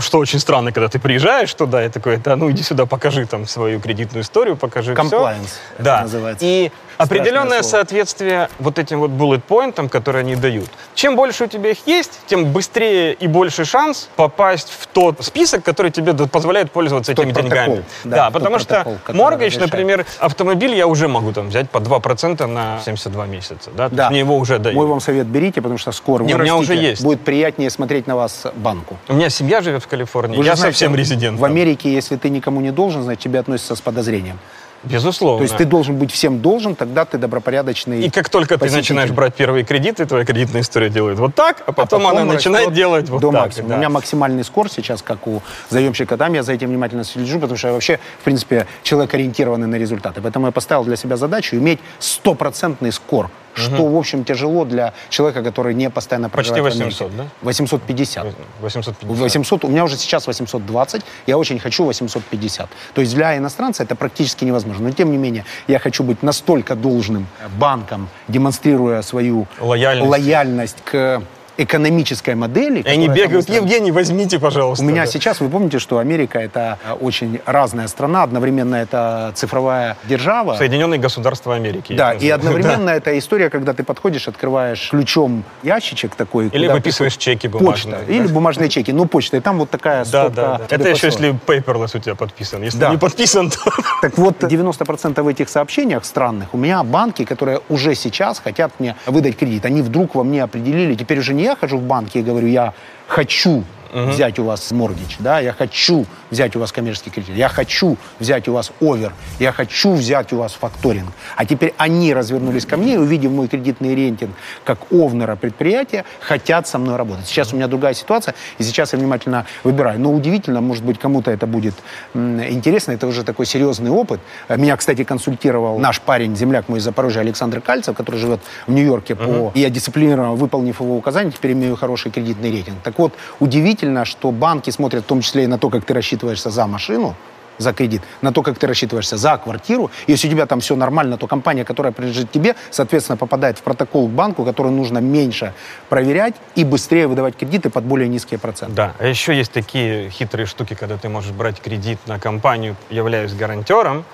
что 0.00 0.18
очень 0.18 0.40
странно, 0.40 0.72
когда 0.72 0.88
ты 0.88 0.98
приезжаешь 0.98 1.54
туда 1.54 1.84
и 1.84 1.88
такой, 1.88 2.16
да, 2.16 2.36
ну 2.36 2.50
иди 2.50 2.62
сюда, 2.62 2.86
покажи 2.86 3.26
там 3.26 3.46
свою 3.46 3.80
кредитную 3.80 4.22
историю, 4.22 4.56
покажи 4.56 4.92
Compliance, 4.92 5.44
все. 5.44 5.82
Да. 5.82 6.02
называется. 6.02 6.44
И 6.44 6.72
определенное 6.98 7.62
соответствие 7.62 8.48
вот 8.58 8.78
этим 8.78 9.00
вот 9.00 9.10
bullet 9.10 9.40
поинтам, 9.40 9.88
которые 9.88 10.20
они 10.20 10.36
дают. 10.36 10.68
Чем 10.94 11.16
больше 11.16 11.44
у 11.44 11.46
тебя 11.46 11.70
их 11.70 11.78
есть, 11.86 12.20
тем 12.26 12.52
быстрее 12.52 13.14
и 13.14 13.26
больше 13.26 13.64
шанс 13.64 14.08
попасть 14.16 14.70
в 14.70 14.86
тот 14.88 15.24
список, 15.24 15.64
который 15.64 15.90
тебе 15.90 16.12
позволяет 16.14 16.70
пользоваться 16.70 17.14
тот 17.14 17.24
этими 17.24 17.32
протокол, 17.32 17.76
деньгами. 17.76 17.84
Да, 18.04 18.16
да 18.16 18.30
потому 18.30 18.58
что 18.58 18.98
моргич, 19.08 19.56
например, 19.56 20.04
автомобиль 20.18 20.74
я 20.74 20.86
уже 20.86 21.08
могу 21.08 21.32
там 21.32 21.48
взять 21.48 21.70
по 21.70 21.78
2% 21.78 22.46
на 22.46 22.80
72 22.84 23.26
месяца. 23.26 23.70
Да? 23.76 23.88
да. 23.88 24.10
Мне 24.10 24.20
его 24.20 24.36
уже 24.36 24.58
дают. 24.58 24.76
Мой 24.76 24.86
вам 24.86 25.00
совет 25.00 25.26
берите, 25.26 25.62
потому 25.62 25.78
что 25.78 25.92
скоро 25.92 26.24
Не, 26.24 26.34
вы 26.34 26.40
у 26.40 26.42
меня 26.42 26.56
уже 26.56 26.74
есть. 26.74 27.02
будет 27.02 27.20
приятнее 27.20 27.70
смотреть 27.70 28.06
на 28.06 28.16
вас 28.16 28.46
банку. 28.56 28.96
У 29.08 29.14
меня 29.14 29.30
семья 29.30 29.60
живет 29.62 29.82
в 29.82 29.88
Калифорнии, 29.88 30.36
Вы 30.36 30.44
я 30.44 30.56
знаете, 30.56 30.74
совсем 30.74 30.94
резидент. 30.94 31.38
В 31.38 31.44
Америке, 31.44 31.92
если 31.92 32.16
ты 32.16 32.30
никому 32.30 32.60
не 32.60 32.70
должен, 32.70 33.02
значит, 33.02 33.22
тебе 33.22 33.38
относятся 33.38 33.76
с 33.76 33.80
подозрением. 33.80 34.38
Безусловно. 34.84 35.38
То 35.38 35.42
есть 35.42 35.56
ты 35.56 35.64
должен 35.64 35.96
быть 35.96 36.12
всем 36.12 36.40
должен, 36.40 36.74
тогда 36.74 37.04
ты 37.04 37.18
добропорядочный 37.18 38.02
И 38.02 38.10
как 38.10 38.28
только 38.28 38.58
посетитель. 38.58 38.70
ты 38.70 38.76
начинаешь 38.76 39.10
брать 39.10 39.34
первые 39.34 39.64
кредиты, 39.64 40.06
твоя 40.06 40.24
кредитная 40.24 40.60
история 40.60 40.88
делает 40.88 41.18
вот 41.18 41.34
так, 41.34 41.62
а 41.66 41.72
потом, 41.72 42.02
а 42.02 42.04
потом 42.04 42.06
она 42.06 42.32
начинает 42.32 42.72
делать 42.72 43.08
вот 43.08 43.20
до 43.20 43.32
так. 43.32 43.40
максимума. 43.42 43.70
Да. 43.70 43.74
У 43.74 43.78
меня 43.78 43.88
максимальный 43.88 44.44
скор 44.44 44.70
сейчас, 44.70 45.02
как 45.02 45.26
у 45.26 45.42
заемщика 45.68 46.16
там, 46.16 46.32
я 46.34 46.42
за 46.42 46.52
этим 46.52 46.68
внимательно 46.68 47.04
слежу, 47.04 47.40
потому 47.40 47.58
что 47.58 47.68
я 47.68 47.74
вообще, 47.74 47.98
в 48.20 48.24
принципе, 48.24 48.66
человек 48.82 49.12
ориентированный 49.14 49.66
на 49.66 49.76
результаты. 49.76 50.20
Поэтому 50.20 50.46
я 50.46 50.52
поставил 50.52 50.84
для 50.84 50.96
себя 50.96 51.16
задачу 51.16 51.56
иметь 51.56 51.80
стопроцентный 51.98 52.92
скор 52.92 53.30
что, 53.58 53.86
в 53.86 53.96
общем, 53.96 54.24
тяжело 54.24 54.64
для 54.64 54.92
человека, 55.08 55.42
который 55.42 55.74
не 55.74 55.90
постоянно 55.90 56.28
Почти 56.28 56.52
проживает 56.52 56.76
800, 56.76 57.16
да? 57.16 57.26
850. 57.42 58.26
850. 58.60 59.20
800, 59.20 59.64
у 59.64 59.68
меня 59.68 59.84
уже 59.84 59.96
сейчас 59.96 60.26
820, 60.26 61.02
я 61.26 61.38
очень 61.38 61.58
хочу 61.58 61.84
850. 61.84 62.68
То 62.94 63.00
есть 63.00 63.14
для 63.14 63.36
иностранца 63.36 63.82
это 63.82 63.94
практически 63.96 64.44
невозможно. 64.44 64.88
Но 64.88 64.94
тем 64.94 65.10
не 65.10 65.16
менее, 65.16 65.44
я 65.66 65.78
хочу 65.78 66.02
быть 66.04 66.22
настолько 66.22 66.74
должным 66.74 67.26
банком, 67.58 68.08
демонстрируя 68.28 69.02
свою 69.02 69.46
лояльность, 69.60 70.10
лояльность 70.10 70.76
к 70.84 71.22
экономической 71.58 72.34
модели. 72.36 72.80
И 72.80 72.88
они 72.88 73.08
бегают, 73.08 73.48
Евгений, 73.50 73.90
возьмите, 73.90 74.38
пожалуйста. 74.38 74.84
У 74.84 74.88
меня 74.88 75.04
да. 75.04 75.10
сейчас, 75.10 75.40
вы 75.40 75.48
помните, 75.48 75.80
что 75.80 75.98
Америка 75.98 76.38
это 76.38 76.78
очень 77.00 77.40
разная 77.44 77.88
страна, 77.88 78.22
одновременно 78.22 78.76
это 78.76 79.32
цифровая 79.34 79.96
держава. 80.04 80.54
Соединенные 80.56 81.00
Государства 81.00 81.56
Америки. 81.56 81.94
Да, 81.94 82.12
и 82.12 82.30
одновременно 82.30 82.86
да. 82.86 82.94
это 82.94 83.18
история, 83.18 83.50
когда 83.50 83.74
ты 83.74 83.82
подходишь, 83.82 84.28
открываешь 84.28 84.88
ключом 84.90 85.42
ящичек 85.64 86.14
такой. 86.14 86.48
Или 86.48 86.68
выписываешь 86.68 87.16
чеки 87.16 87.48
бумажные. 87.48 87.96
Почта, 87.96 88.06
да? 88.06 88.14
Или 88.14 88.26
бумажные 88.28 88.68
чеки, 88.68 88.92
ну 88.92 89.06
почта, 89.06 89.36
и 89.36 89.40
там 89.40 89.58
вот 89.58 89.68
такая 89.68 90.04
да, 90.04 90.28
да, 90.28 90.58
да. 90.58 90.66
Это 90.70 90.88
еще 90.88 91.08
если 91.08 91.30
paperless 91.46 91.96
у 91.96 91.98
тебя 92.00 92.14
подписан. 92.14 92.62
Если 92.62 92.78
да. 92.78 92.90
не 92.90 92.96
подписан, 92.96 93.50
то... 93.50 93.58
Так 94.00 94.16
вот, 94.16 94.44
90% 94.44 95.20
в 95.20 95.26
этих 95.26 95.48
сообщениях 95.48 96.04
странных 96.04 96.54
у 96.54 96.56
меня 96.56 96.84
банки, 96.84 97.24
которые 97.24 97.60
уже 97.68 97.96
сейчас 97.96 98.38
хотят 98.38 98.70
мне 98.78 98.94
выдать 99.06 99.36
кредит, 99.36 99.64
они 99.64 99.82
вдруг 99.82 100.14
во 100.14 100.22
мне 100.22 100.44
определили, 100.44 100.94
теперь 100.94 101.18
уже 101.18 101.34
не 101.34 101.47
я 101.48 101.56
хожу 101.56 101.78
в 101.78 101.82
банки 101.82 102.18
и 102.18 102.22
говорю, 102.22 102.48
я 102.48 102.72
хочу 103.06 103.64
угу. 103.92 104.10
взять 104.10 104.38
у 104.38 104.44
вас 104.44 104.70
моргич, 104.70 105.16
да, 105.18 105.40
я 105.40 105.52
хочу 105.52 106.06
взять 106.30 106.56
у 106.56 106.60
вас 106.60 106.72
коммерческий 106.72 107.10
кредит, 107.10 107.36
я 107.36 107.48
хочу 107.48 107.96
взять 108.18 108.48
у 108.48 108.52
вас 108.52 108.72
овер, 108.80 109.12
я 109.38 109.52
хочу 109.52 109.92
взять 109.94 110.32
у 110.32 110.38
вас 110.38 110.52
факторинг. 110.52 111.10
А 111.36 111.44
теперь 111.44 111.74
они 111.78 112.12
развернулись 112.14 112.66
ко 112.66 112.76
мне, 112.76 112.98
увидев 112.98 113.30
мой 113.30 113.48
кредитный 113.48 113.94
рейтинг 113.94 114.30
как 114.64 114.92
овнера 114.92 115.36
предприятия, 115.36 116.04
хотят 116.20 116.68
со 116.68 116.78
мной 116.78 116.96
работать. 116.96 117.26
Сейчас 117.26 117.52
у 117.52 117.56
меня 117.56 117.68
другая 117.68 117.94
ситуация, 117.94 118.34
и 118.58 118.62
сейчас 118.62 118.92
я 118.92 118.98
внимательно 118.98 119.46
выбираю. 119.64 120.00
Но 120.00 120.12
удивительно, 120.12 120.60
может 120.60 120.84
быть, 120.84 120.98
кому-то 120.98 121.30
это 121.30 121.46
будет 121.46 121.74
интересно, 122.14 122.92
это 122.92 123.06
уже 123.06 123.24
такой 123.24 123.46
серьезный 123.46 123.90
опыт. 123.90 124.20
Меня, 124.48 124.76
кстати, 124.76 125.04
консультировал 125.04 125.78
наш 125.78 126.00
парень, 126.00 126.36
земляк 126.36 126.68
мой 126.68 126.78
из 126.78 126.84
Запорожья, 126.84 127.20
Александр 127.20 127.60
Кальцев, 127.60 127.96
который 127.96 128.16
живет 128.16 128.40
в 128.66 128.72
Нью-Йорке, 128.72 129.14
по... 129.14 129.22
Uh-huh. 129.22 129.52
я 129.54 129.70
дисциплинированно, 129.70 130.34
выполнив 130.34 130.80
его 130.80 130.96
указания, 130.96 131.30
теперь 131.30 131.52
имею 131.52 131.76
хороший 131.76 132.10
кредитный 132.10 132.50
рейтинг. 132.50 132.78
Так 132.82 132.98
вот, 132.98 133.14
удивительно, 133.40 133.77
что 134.04 134.30
банки 134.30 134.70
смотрят 134.70 135.04
в 135.04 135.06
том 135.06 135.20
числе 135.20 135.44
и 135.44 135.46
на 135.46 135.58
то, 135.58 135.70
как 135.70 135.84
ты 135.84 135.94
рассчитываешься 135.94 136.50
за 136.50 136.66
машину, 136.66 137.14
за 137.58 137.72
кредит, 137.72 138.02
на 138.22 138.32
то, 138.32 138.42
как 138.42 138.58
ты 138.58 138.66
рассчитываешься 138.66 139.16
за 139.16 139.36
квартиру. 139.36 139.90
Если 140.06 140.28
у 140.28 140.30
тебя 140.30 140.46
там 140.46 140.60
все 140.60 140.76
нормально, 140.76 141.18
то 141.18 141.26
компания, 141.26 141.64
которая 141.64 141.92
принадлежит 141.92 142.30
тебе, 142.30 142.54
соответственно, 142.70 143.16
попадает 143.16 143.58
в 143.58 143.62
протокол 143.62 144.08
к 144.08 144.10
банку, 144.10 144.44
который 144.44 144.72
нужно 144.72 144.98
меньше 144.98 145.52
проверять 145.88 146.34
и 146.54 146.64
быстрее 146.64 147.06
выдавать 147.06 147.36
кредиты 147.36 147.70
под 147.70 147.84
более 147.84 148.08
низкие 148.08 148.38
проценты. 148.38 148.74
Да, 148.74 148.94
а 148.98 149.06
еще 149.06 149.34
есть 149.34 149.52
такие 149.52 150.10
хитрые 150.10 150.46
штуки, 150.46 150.74
когда 150.74 150.96
ты 150.96 151.08
можешь 151.08 151.32
брать 151.32 151.60
кредит 151.60 151.98
на 152.06 152.18
компанию, 152.18 152.76
являясь 152.90 153.34
гарантером, 153.34 154.04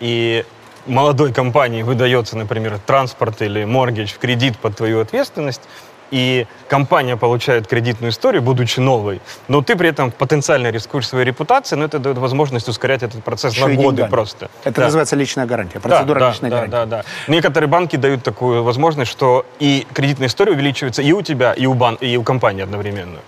и 0.00 0.44
молодой 0.86 1.32
компании 1.32 1.82
выдается, 1.82 2.36
например, 2.36 2.78
транспорт 2.84 3.42
или 3.42 3.64
моргидж 3.64 4.12
в 4.12 4.18
кредит 4.18 4.58
под 4.58 4.76
твою 4.76 5.00
ответственность, 5.00 5.62
и 6.10 6.46
компания 6.68 7.16
получает 7.16 7.66
кредитную 7.66 8.10
историю, 8.10 8.42
будучи 8.42 8.80
новой, 8.80 9.20
но 9.48 9.62
ты 9.62 9.76
при 9.76 9.88
этом 9.88 10.10
потенциально 10.10 10.70
рискуешь 10.70 11.08
своей 11.08 11.24
репутацией, 11.24 11.78
но 11.78 11.86
это 11.86 11.98
дает 11.98 12.18
возможность 12.18 12.68
ускорять 12.68 13.02
этот 13.02 13.22
процесс 13.24 13.54
Еще 13.54 13.66
на 13.66 13.74
годы 13.74 13.96
деньгами. 13.96 14.10
просто. 14.10 14.50
Это 14.64 14.76
да. 14.76 14.84
называется 14.86 15.16
личная 15.16 15.46
гарантия, 15.46 15.80
процедура 15.80 16.20
да, 16.20 16.30
личной 16.30 16.50
да, 16.50 16.56
гарантии. 16.56 16.72
Да, 16.72 16.86
да, 16.86 16.96
да. 16.98 17.04
Некоторые 17.28 17.68
банки 17.68 17.96
дают 17.96 18.22
такую 18.22 18.62
возможность, 18.62 19.10
что 19.10 19.46
и 19.58 19.86
кредитная 19.92 20.28
история 20.28 20.52
увеличивается 20.52 21.02
и 21.02 21.12
у 21.12 21.22
тебя, 21.22 21.52
и 21.52 21.66
у, 21.66 21.74
бан, 21.74 21.96
и 21.96 22.16
у 22.16 22.22
компании 22.22 22.62
одновременно 22.62 23.18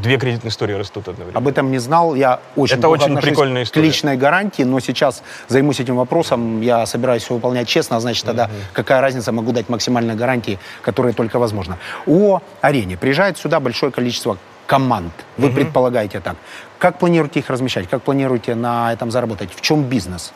две 0.00 0.18
кредитные 0.18 0.50
истории 0.50 0.74
растут 0.74 1.08
одновременно. 1.08 1.38
Об 1.38 1.48
этом 1.48 1.70
не 1.70 1.78
знал. 1.78 2.14
Я 2.14 2.40
очень 2.56 2.78
Это 2.78 2.88
очень 2.88 3.16
прикольная 3.18 3.62
история. 3.62 3.82
к 3.82 3.86
личной 3.86 4.16
гарантии, 4.16 4.62
но 4.62 4.80
сейчас 4.80 5.22
займусь 5.48 5.80
этим 5.80 5.96
вопросом. 5.96 6.60
Я 6.60 6.86
собираюсь 6.86 7.22
все 7.22 7.34
выполнять 7.34 7.68
честно, 7.68 7.96
а 7.96 8.00
значит, 8.00 8.24
тогда 8.24 8.46
mm-hmm. 8.46 8.72
какая 8.72 9.00
разница, 9.00 9.32
могу 9.32 9.52
дать 9.52 9.68
максимальные 9.68 10.16
гарантии, 10.16 10.58
которые 10.82 11.14
только 11.14 11.38
возможно. 11.38 11.78
О 12.06 12.40
арене. 12.60 12.96
Приезжает 12.96 13.38
сюда 13.38 13.60
большое 13.60 13.92
количество 13.92 14.36
команд. 14.66 15.12
Вы 15.36 15.48
mm-hmm. 15.48 15.54
предполагаете 15.54 16.20
так. 16.20 16.36
Как 16.78 16.98
планируете 16.98 17.40
их 17.40 17.50
размещать? 17.50 17.88
Как 17.88 18.02
планируете 18.02 18.54
на 18.54 18.92
этом 18.92 19.10
заработать? 19.10 19.50
В 19.54 19.60
чем 19.60 19.84
бизнес? 19.84 20.32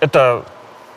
Это 0.00 0.44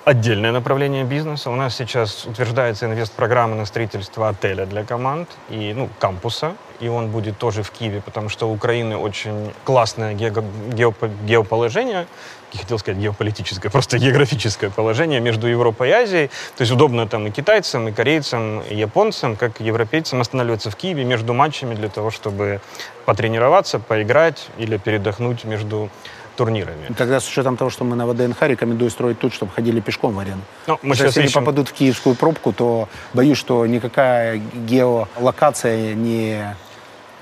отдельное 0.06 0.52
направление 0.52 1.04
бизнеса. 1.04 1.49
У 1.49 1.56
нас 1.56 1.76
сейчас 1.76 2.26
утверждается 2.26 2.86
инвест-программа 2.86 3.56
на 3.56 3.66
строительство 3.66 4.30
отеля 4.30 4.66
для 4.66 4.84
команд 4.84 5.30
и 5.49 5.74
ну, 5.76 5.89
кампуса. 5.99 6.56
И 6.80 6.88
он 6.88 7.10
будет 7.10 7.38
тоже 7.38 7.62
в 7.62 7.70
Киеве, 7.70 8.02
потому 8.02 8.30
что 8.30 8.49
у 8.49 8.54
Украины 8.54 8.97
очень 8.97 9.54
классное 9.64 10.16
гео- 10.16 10.43
геоп- 10.72 11.26
геоположение, 11.26 12.08
я 12.54 12.60
хотел 12.60 12.80
сказать 12.80 12.99
геополитическое, 12.99 13.72
просто 13.72 13.97
географическое 13.99 14.72
положение 14.72 15.20
между 15.20 15.47
Европой 15.47 15.89
и 15.89 15.91
Азией. 15.91 16.28
То 16.58 16.64
есть 16.64 16.72
удобно 16.72 17.08
там 17.08 17.28
и 17.28 17.32
китайцам, 17.32 17.88
и 17.88 17.91
корейцам, 17.91 18.62
и 18.62 18.76
японцам, 18.76 19.36
как 19.36 19.62
и 19.62 19.64
европейцам 19.64 20.22
останавливаться 20.22 20.72
в 20.72 20.76
Киеве 20.76 21.04
между 21.04 21.34
матчами 21.34 21.76
для 21.76 21.88
того, 21.88 22.10
чтобы 22.10 22.60
потренироваться, 23.06 23.80
поиграть 23.80 24.49
или 24.58 24.78
передохнуть 24.78 25.43
между 25.43 25.89
турнирами. 26.36 26.88
Тогда 26.97 27.19
с 27.19 27.27
учетом 27.27 27.57
того, 27.57 27.69
что 27.69 27.84
мы 27.84 27.95
на 27.95 28.05
ВДНХ, 28.07 28.41
рекомендую 28.41 28.89
строить 28.91 29.19
тут, 29.19 29.34
чтобы 29.34 29.51
ходили 29.51 29.79
пешком 29.79 30.13
в 30.13 30.19
арену. 30.19 30.41
Ну, 30.67 30.79
мы 30.82 30.95
сейчас 30.95 31.07
если 31.07 31.23
ищем... 31.23 31.39
они 31.39 31.45
попадут 31.45 31.69
в 31.69 31.73
киевскую 31.73 32.15
пробку, 32.15 32.53
то 32.53 32.88
боюсь, 33.13 33.38
что 33.38 33.65
никакая 33.65 34.41
геолокация 34.67 35.93
не 35.93 36.55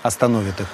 остановит 0.03 0.59
их. 0.59 0.67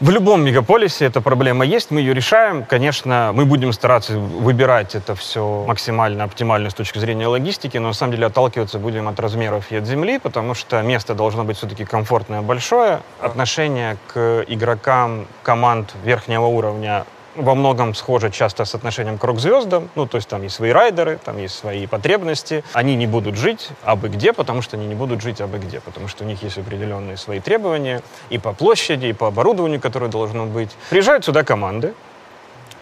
В 0.00 0.10
любом 0.10 0.44
мегаполисе 0.44 1.06
эта 1.06 1.20
проблема 1.20 1.64
есть, 1.64 1.92
мы 1.92 2.00
ее 2.00 2.14
решаем. 2.14 2.64
Конечно, 2.64 3.30
мы 3.32 3.44
будем 3.44 3.72
стараться 3.72 4.18
выбирать 4.18 4.96
это 4.96 5.14
все 5.14 5.64
максимально 5.68 6.24
оптимально 6.24 6.68
с 6.68 6.74
точки 6.74 6.98
зрения 6.98 7.28
логистики, 7.28 7.78
но 7.78 7.88
на 7.88 7.94
самом 7.94 8.12
деле 8.12 8.26
отталкиваться 8.26 8.80
будем 8.80 9.06
от 9.06 9.20
размеров 9.20 9.70
и 9.70 9.76
от 9.76 9.86
земли, 9.86 10.18
потому 10.18 10.54
что 10.54 10.82
место 10.82 11.14
должно 11.14 11.44
быть 11.44 11.58
все-таки 11.58 11.84
комфортное, 11.84 12.42
большое. 12.42 13.00
Отношение 13.20 13.96
к 14.08 14.44
игрокам 14.48 15.26
команд 15.44 15.94
верхнего 16.04 16.46
уровня 16.46 17.04
во 17.34 17.54
многом 17.54 17.94
схоже 17.94 18.30
часто 18.30 18.64
с 18.64 18.74
отношением 18.74 19.18
к 19.18 19.24
рок-звездам. 19.24 19.88
Ну, 19.94 20.06
то 20.06 20.16
есть 20.16 20.28
там 20.28 20.42
есть 20.42 20.54
свои 20.54 20.70
райдеры, 20.70 21.18
там 21.24 21.38
есть 21.38 21.56
свои 21.56 21.86
потребности. 21.86 22.64
Они 22.72 22.96
не 22.96 23.06
будут 23.06 23.36
жить 23.36 23.68
абы 23.82 24.08
где, 24.08 24.32
потому 24.32 24.62
что 24.62 24.76
они 24.76 24.86
не 24.86 24.94
будут 24.94 25.22
жить 25.22 25.40
абы 25.40 25.58
где, 25.58 25.80
потому 25.80 26.08
что 26.08 26.24
у 26.24 26.26
них 26.26 26.42
есть 26.42 26.58
определенные 26.58 27.16
свои 27.16 27.40
требования 27.40 28.02
и 28.30 28.38
по 28.38 28.52
площади, 28.52 29.06
и 29.06 29.12
по 29.12 29.28
оборудованию, 29.28 29.80
которое 29.80 30.08
должно 30.08 30.46
быть. 30.46 30.70
Приезжают 30.90 31.24
сюда 31.24 31.42
команды, 31.42 31.94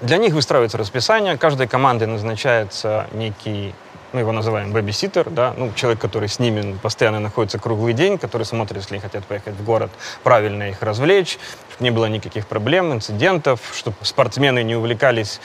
для 0.01 0.17
них 0.17 0.35
выстраивается 0.35 0.79
расписание, 0.79 1.39
каждой 1.39 1.69
команде 1.69 2.07
назначается 2.07 3.07
некий 3.13 3.73
мы 4.13 4.21
его 4.21 4.33
называем 4.33 4.73
бэбиситер, 4.73 5.31
да, 5.31 5.55
ну, 5.57 5.73
человек, 5.75 6.01
который 6.01 6.29
с 6.29 6.39
ними 6.39 6.77
постоянно 6.83 7.21
находится 7.21 7.59
круглый 7.59 7.95
день, 7.95 8.19
который 8.19 8.45
смотрит, 8.45 8.79
если 8.79 8.95
они 8.95 9.01
хотят 9.01 9.25
поехать 9.25 9.55
в 9.55 9.65
город, 9.65 9.91
правильно 10.23 10.71
их 10.71 10.83
развлечь, 10.83 11.39
чтобы 11.73 11.85
не 11.85 11.91
было 11.91 12.07
никаких 12.07 12.47
проблем, 12.47 12.93
инцидентов, 12.93 13.61
чтобы 13.75 13.97
спортсмены 14.03 14.63
не 14.63 14.77
увлекались 14.77 15.41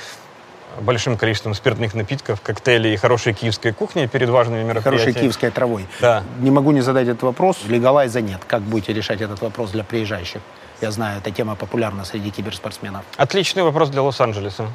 большим 0.81 1.17
количеством 1.17 1.53
спиртных 1.53 1.95
напитков, 1.95 2.41
коктейлей 2.41 2.93
и 2.93 2.97
хорошей 2.97 3.33
киевской 3.33 3.71
кухни 3.71 4.05
перед 4.05 4.29
важными 4.29 4.63
мероприятиями. 4.63 4.99
Хорошей 4.99 5.21
киевской 5.21 5.49
травой. 5.49 5.87
Да. 5.99 6.23
Не 6.39 6.51
могу 6.51 6.71
не 6.71 6.81
задать 6.81 7.07
этот 7.07 7.23
вопрос. 7.23 7.57
Легалайза 7.67 8.21
нет. 8.21 8.41
Как 8.47 8.61
будете 8.61 8.93
решать 8.93 9.21
этот 9.21 9.41
вопрос 9.41 9.71
для 9.71 9.83
приезжающих? 9.83 10.41
Я 10.81 10.91
знаю, 10.91 11.17
эта 11.17 11.31
тема 11.31 11.55
популярна 11.55 12.05
среди 12.05 12.29
киберспортсменов. 12.29 13.03
Отличный 13.15 13.63
вопрос 13.63 13.89
для 13.89 14.03
Лос-Анджелеса. 14.03 14.67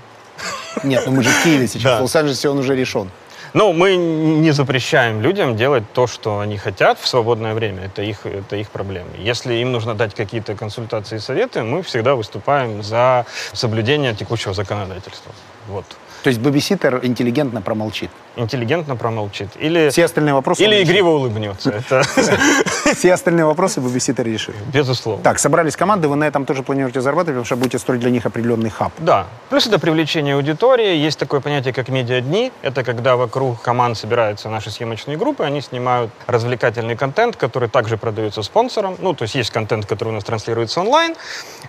Нет, 0.82 1.04
ну 1.06 1.12
мы 1.12 1.22
же 1.22 1.30
в 1.30 1.44
Киеве 1.44 1.68
сейчас. 1.68 1.84
Да. 1.84 1.98
В 1.98 2.02
Лос-Анджелесе 2.02 2.48
он 2.48 2.58
уже 2.58 2.74
решен. 2.74 3.08
Ну, 3.54 3.72
мы 3.74 3.96
не 3.96 4.50
запрещаем 4.52 5.20
людям 5.20 5.56
делать 5.56 5.84
то, 5.92 6.06
что 6.06 6.40
они 6.40 6.56
хотят 6.56 6.98
в 6.98 7.06
свободное 7.06 7.52
время. 7.54 7.84
Это 7.84 8.02
их, 8.02 8.24
это 8.24 8.56
их 8.56 8.70
проблемы. 8.70 9.10
Если 9.18 9.54
им 9.54 9.72
нужно 9.72 9.94
дать 9.94 10.14
какие-то 10.14 10.54
консультации 10.54 11.16
и 11.16 11.18
советы, 11.18 11.62
мы 11.62 11.82
всегда 11.82 12.14
выступаем 12.14 12.82
за 12.82 13.26
соблюдение 13.52 14.14
текущего 14.14 14.54
законодательства. 14.54 15.32
Вот. 15.68 15.84
То 16.22 16.30
есть 16.30 16.40
бэбиситер 16.40 17.00
интеллигентно 17.04 17.60
промолчит. 17.60 18.10
Интеллигентно 18.36 18.96
промолчит. 18.96 19.48
Или, 19.58 19.90
Все 19.90 20.04
остальные 20.06 20.34
вопросы... 20.34 20.64
или 20.64 20.82
игриво 20.82 21.10
улыбнется. 21.10 21.82
Все 22.96 23.12
остальные 23.12 23.44
вопросы 23.44 23.80
бэбиситер 23.80 24.24
решит. 24.26 24.54
безусловно. 24.72 25.22
Так, 25.22 25.38
собрались 25.38 25.76
команды, 25.76 26.08
вы 26.08 26.16
на 26.16 26.24
этом 26.24 26.46
тоже 26.46 26.62
планируете 26.62 27.00
зарабатывать, 27.00 27.34
потому 27.34 27.44
что 27.44 27.56
будете 27.56 27.78
строить 27.78 28.00
для 28.00 28.10
них 28.10 28.24
определенный 28.24 28.70
хаб. 28.70 28.92
Да. 28.98 29.26
Плюс 29.50 29.66
это 29.66 29.78
привлечение 29.78 30.34
аудитории. 30.34 30.96
Есть 30.96 31.18
такое 31.18 31.40
понятие, 31.40 31.74
как 31.74 31.88
медиа-дни. 31.88 32.52
Это 32.62 32.84
когда 32.84 33.16
вокруг 33.16 33.60
команд 33.60 33.98
собираются 33.98 34.48
наши 34.48 34.70
съемочные 34.70 35.18
группы, 35.18 35.44
они 35.44 35.60
снимают 35.60 36.10
развлекательный 36.26 36.96
контент, 36.96 37.36
который 37.36 37.68
также 37.68 37.98
продается 37.98 38.42
спонсорам. 38.42 38.96
Ну, 38.98 39.12
то 39.14 39.24
есть 39.24 39.34
есть 39.34 39.50
контент, 39.50 39.84
который 39.86 40.08
у 40.08 40.12
нас 40.12 40.24
транслируется 40.24 40.80
онлайн, 40.80 41.14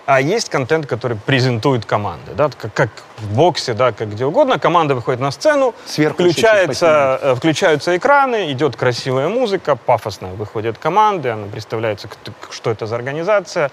а 0.06 0.20
есть 0.20 0.48
контент, 0.48 0.86
который 0.86 1.16
презентует 1.16 1.84
команды. 1.84 2.32
Да? 2.34 2.50
Как, 2.58 2.72
как 2.72 2.90
в 3.18 3.34
боксе, 3.34 3.74
да, 3.74 3.92
как 3.92 4.10
где 4.10 4.24
угодно. 4.24 4.58
Команда 4.58 4.94
выходит 4.94 5.20
на 5.20 5.30
сцену, 5.30 5.74
Сверху 5.86 6.22
еще 6.22 6.53
включается, 6.62 7.18
э, 7.22 7.34
включаются 7.34 7.96
экраны, 7.96 8.52
идет 8.52 8.76
красивая 8.76 9.28
музыка, 9.28 9.76
пафосно 9.76 10.28
выходят 10.28 10.78
команды, 10.78 11.28
она 11.30 11.46
представляется, 11.46 12.08
что 12.50 12.70
это 12.70 12.86
за 12.86 12.96
организация. 12.96 13.70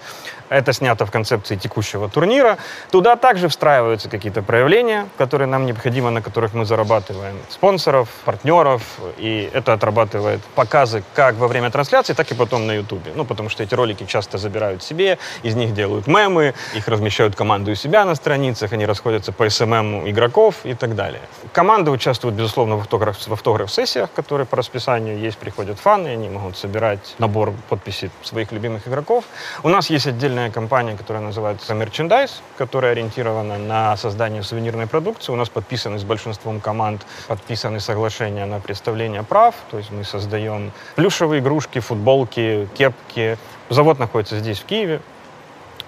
Это 0.52 0.74
снято 0.74 1.06
в 1.06 1.10
концепции 1.10 1.56
текущего 1.56 2.10
турнира. 2.10 2.58
Туда 2.90 3.16
также 3.16 3.48
встраиваются 3.48 4.10
какие-то 4.10 4.42
проявления, 4.42 5.08
которые 5.16 5.48
нам 5.48 5.64
необходимы, 5.64 6.10
на 6.10 6.20
которых 6.20 6.52
мы 6.52 6.66
зарабатываем 6.66 7.38
спонсоров, 7.48 8.08
партнеров, 8.26 8.82
и 9.16 9.48
это 9.54 9.72
отрабатывает 9.72 10.40
показы 10.54 11.04
как 11.14 11.36
во 11.36 11.48
время 11.48 11.70
трансляции, 11.70 12.12
так 12.12 12.30
и 12.30 12.34
потом 12.34 12.66
на 12.66 12.72
Ютубе. 12.72 13.12
Ну, 13.14 13.24
потому 13.24 13.48
что 13.48 13.62
эти 13.62 13.74
ролики 13.74 14.04
часто 14.04 14.36
забирают 14.36 14.82
себе, 14.82 15.18
из 15.42 15.54
них 15.54 15.72
делают 15.72 16.06
мемы, 16.06 16.52
их 16.74 16.86
размещают 16.86 17.34
команды 17.34 17.72
у 17.72 17.74
себя 17.74 18.04
на 18.04 18.14
страницах, 18.14 18.72
они 18.72 18.84
расходятся 18.84 19.32
по 19.32 19.48
СММ 19.48 20.06
игроков 20.10 20.56
и 20.64 20.74
так 20.74 20.94
далее. 20.94 21.22
Команды 21.54 21.90
участвуют, 21.90 22.36
безусловно, 22.36 22.71
в, 22.76 22.80
автограф, 22.80 23.26
в 23.26 23.32
автограф-сессиях, 23.32 24.10
которые 24.12 24.46
по 24.46 24.56
расписанию 24.56 25.18
есть, 25.18 25.38
приходят 25.38 25.78
фаны, 25.78 26.08
они 26.08 26.28
могут 26.28 26.56
собирать 26.56 27.14
набор 27.18 27.52
подписей 27.68 28.10
своих 28.22 28.52
любимых 28.52 28.86
игроков. 28.88 29.24
У 29.62 29.68
нас 29.68 29.90
есть 29.90 30.06
отдельная 30.06 30.50
компания, 30.50 30.96
которая 30.96 31.22
называется 31.22 31.74
Merchandise, 31.74 32.32
которая 32.58 32.92
ориентирована 32.92 33.58
на 33.58 33.96
создание 33.96 34.42
сувенирной 34.42 34.86
продукции. 34.86 35.32
У 35.32 35.36
нас 35.36 35.48
подписаны 35.48 35.98
с 35.98 36.04
большинством 36.04 36.60
команд, 36.60 37.06
подписаны 37.28 37.80
соглашения 37.80 38.46
на 38.46 38.60
представление 38.60 39.22
прав, 39.22 39.54
то 39.70 39.78
есть 39.78 39.90
мы 39.90 40.04
создаем 40.04 40.72
плюшевые 40.96 41.40
игрушки, 41.40 41.80
футболки, 41.80 42.68
кепки. 42.74 43.38
Завод 43.70 43.98
находится 43.98 44.38
здесь, 44.38 44.58
в 44.58 44.64
Киеве, 44.64 45.00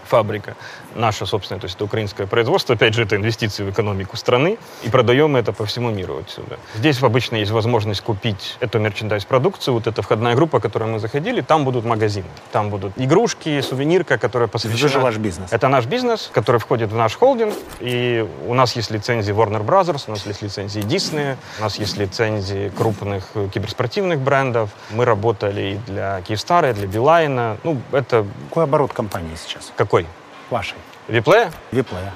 фабрика 0.05 0.57
наша 0.95 1.27
собственная, 1.27 1.61
то 1.61 1.67
есть 1.67 1.77
это 1.77 1.85
украинское 1.85 2.27
производство, 2.27 2.75
опять 2.75 2.95
же, 2.95 3.03
это 3.03 3.17
инвестиции 3.17 3.65
в 3.65 3.71
экономику 3.71 4.17
страны, 4.17 4.59
и 4.83 4.89
продаем 4.89 5.37
это 5.37 5.53
по 5.53 5.65
всему 5.65 5.91
миру 5.91 6.19
отсюда. 6.19 6.59
Здесь 6.75 7.03
обычно 7.03 7.37
есть 7.37 7.51
возможность 7.51 8.01
купить 8.01 8.57
эту 8.61 8.79
мерчендайз-продукцию, 8.79 9.75
вот 9.75 9.87
эта 9.87 10.03
входная 10.03 10.35
группа, 10.35 10.59
в 10.59 10.63
которую 10.63 10.93
мы 10.93 10.99
заходили, 10.99 11.41
там 11.41 11.65
будут 11.65 11.85
магазины, 11.85 12.29
там 12.53 12.71
будут 12.71 12.93
игрушки, 12.97 13.61
сувенирка, 13.61 14.19
которая 14.19 14.49
посвящена... 14.49 14.87
Это 14.87 14.89
же 14.89 15.01
ваш 15.01 15.17
бизнес. 15.17 15.53
Это 15.53 15.69
наш 15.69 15.87
бизнес, 15.87 16.31
который 16.33 16.61
входит 16.61 16.91
в 16.93 16.97
наш 16.97 17.17
холдинг, 17.17 17.55
и 17.81 18.27
у 18.47 18.55
нас 18.55 18.77
есть 18.77 18.91
лицензии 18.91 19.35
Warner 19.35 19.65
Brothers, 19.65 20.05
у 20.07 20.11
нас 20.13 20.27
есть 20.27 20.43
лицензии 20.43 20.83
Disney, 20.83 21.37
у 21.59 21.63
нас 21.63 21.79
есть 21.79 21.97
лицензии 21.97 22.71
крупных 22.77 23.29
киберспортивных 23.53 24.21
брендов. 24.21 24.71
Мы 24.91 25.05
работали 25.05 25.75
и 25.75 25.91
для 25.91 26.21
Киевстара, 26.23 26.71
и 26.71 26.75
для 26.75 26.87
Билайна. 26.87 27.57
Ну, 27.65 27.81
это 27.93 28.27
Какой 28.49 28.65
оборот 28.65 28.93
компании 28.93 29.37
сейчас? 29.37 29.73
какой? 29.77 30.07
Вашей. 30.55 30.77
Виплея? 31.09 31.51
Виплея. 31.73 32.13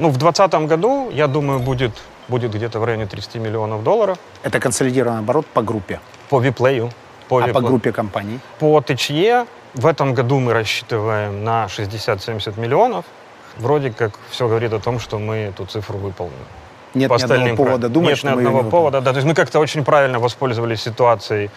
Ну, 0.00 0.08
в 0.08 0.16
2020 0.18 0.66
году, 0.68 1.10
я 1.12 1.28
думаю, 1.28 1.60
будет, 1.60 1.92
будет 2.26 2.52
где-то 2.52 2.80
в 2.80 2.84
районе 2.84 3.06
30 3.06 3.36
миллионов 3.36 3.84
долларов 3.84 4.18
Это 4.42 4.58
консолидированный 4.58 5.20
оборот 5.20 5.46
по 5.46 5.62
группе. 5.62 6.00
по 6.28 6.40
Виплею. 6.40 6.90
По, 7.28 7.38
А 7.38 7.42
по 7.42 7.46
Випле- 7.48 7.68
группе 7.68 7.92
компаний? 7.92 8.40
По 8.58 8.80
ТЧЕ 8.80 9.46
в 9.74 9.86
этом 9.86 10.12
году 10.14 10.40
мы 10.40 10.54
рассчитываем 10.54 11.44
на 11.44 11.66
60-70 11.68 12.58
миллионов. 12.58 13.04
Вроде 13.58 13.92
как 13.92 14.10
все 14.30 14.48
говорит 14.48 14.72
о 14.72 14.80
том, 14.80 14.98
что 14.98 15.18
мы 15.20 15.36
эту 15.36 15.64
цифру 15.66 15.98
выполним. 15.98 16.34
Нет 16.94 17.08
По 17.08 17.14
ни 17.14 17.22
одного 17.22 17.56
повода 17.56 17.88
думать, 17.88 18.10
Нет 18.10 18.24
ни 18.24 18.28
одного 18.38 18.62
не 18.62 18.70
повода, 18.70 19.00
да. 19.00 19.12
То 19.12 19.18
есть 19.18 19.28
мы 19.28 19.34
как-то 19.34 19.60
очень 19.60 19.84
правильно 19.84 20.18
воспользовались 20.18 20.82
ситуацией 20.82 21.50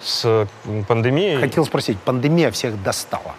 с 0.00 0.46
пандемией. 0.86 1.40
Хотел 1.40 1.64
спросить, 1.64 1.98
пандемия 1.98 2.50
всех 2.52 2.80
достала? 2.82 3.34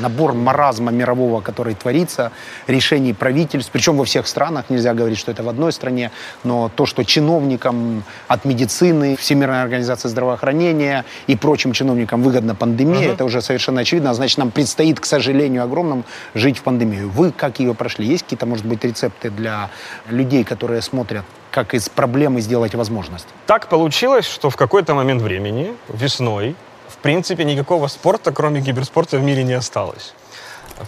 Набор 0.00 0.32
маразма 0.32 0.90
мирового, 0.90 1.40
который 1.40 1.74
творится, 1.74 2.32
решений 2.66 3.12
правительств, 3.12 3.70
причем 3.72 3.96
во 3.96 4.04
всех 4.04 4.26
странах, 4.26 4.66
нельзя 4.68 4.94
говорить, 4.94 5.18
что 5.18 5.30
это 5.30 5.42
в 5.42 5.48
одной 5.48 5.72
стране, 5.72 6.10
но 6.44 6.70
то, 6.74 6.86
что 6.86 7.04
чиновникам 7.04 8.04
от 8.28 8.44
медицины, 8.44 9.16
Всемирной 9.16 9.62
организации 9.62 10.08
здравоохранения 10.08 11.04
и 11.26 11.36
прочим 11.36 11.72
чиновникам 11.72 12.22
выгодна 12.22 12.54
пандемия, 12.54 13.12
это 13.12 13.24
уже 13.24 13.42
совершенно 13.42 13.80
очевидно, 13.80 14.10
а 14.10 14.14
значит, 14.14 14.38
нам 14.38 14.50
предстоит, 14.50 15.00
к 15.00 15.04
сожалению 15.04 15.62
огромному, 15.64 16.04
жить 16.34 16.58
в 16.58 16.62
пандемию. 16.62 17.08
Вы 17.10 17.32
как 17.32 17.60
ее 17.60 17.74
прошли? 17.74 18.06
Есть 18.06 18.24
какие-то, 18.24 18.46
может 18.46 18.66
быть, 18.66 18.84
рецепты 18.84 19.30
для 19.30 19.70
людей, 20.08 20.44
которые 20.44 20.82
смотрят, 20.82 21.24
как 21.50 21.74
из 21.74 21.88
проблемы 21.88 22.40
сделать 22.40 22.74
возможность? 22.74 23.26
Так 23.46 23.68
получилось, 23.68 24.26
что 24.26 24.50
в 24.50 24.56
какой-то 24.56 24.94
момент 24.94 25.22
времени, 25.22 25.74
весной, 25.88 26.54
в 26.98 27.02
принципе, 27.02 27.44
никакого 27.44 27.86
спорта, 27.88 28.32
кроме 28.32 28.60
киберспорта, 28.60 29.18
в 29.18 29.22
мире 29.22 29.44
не 29.44 29.52
осталось. 29.52 30.14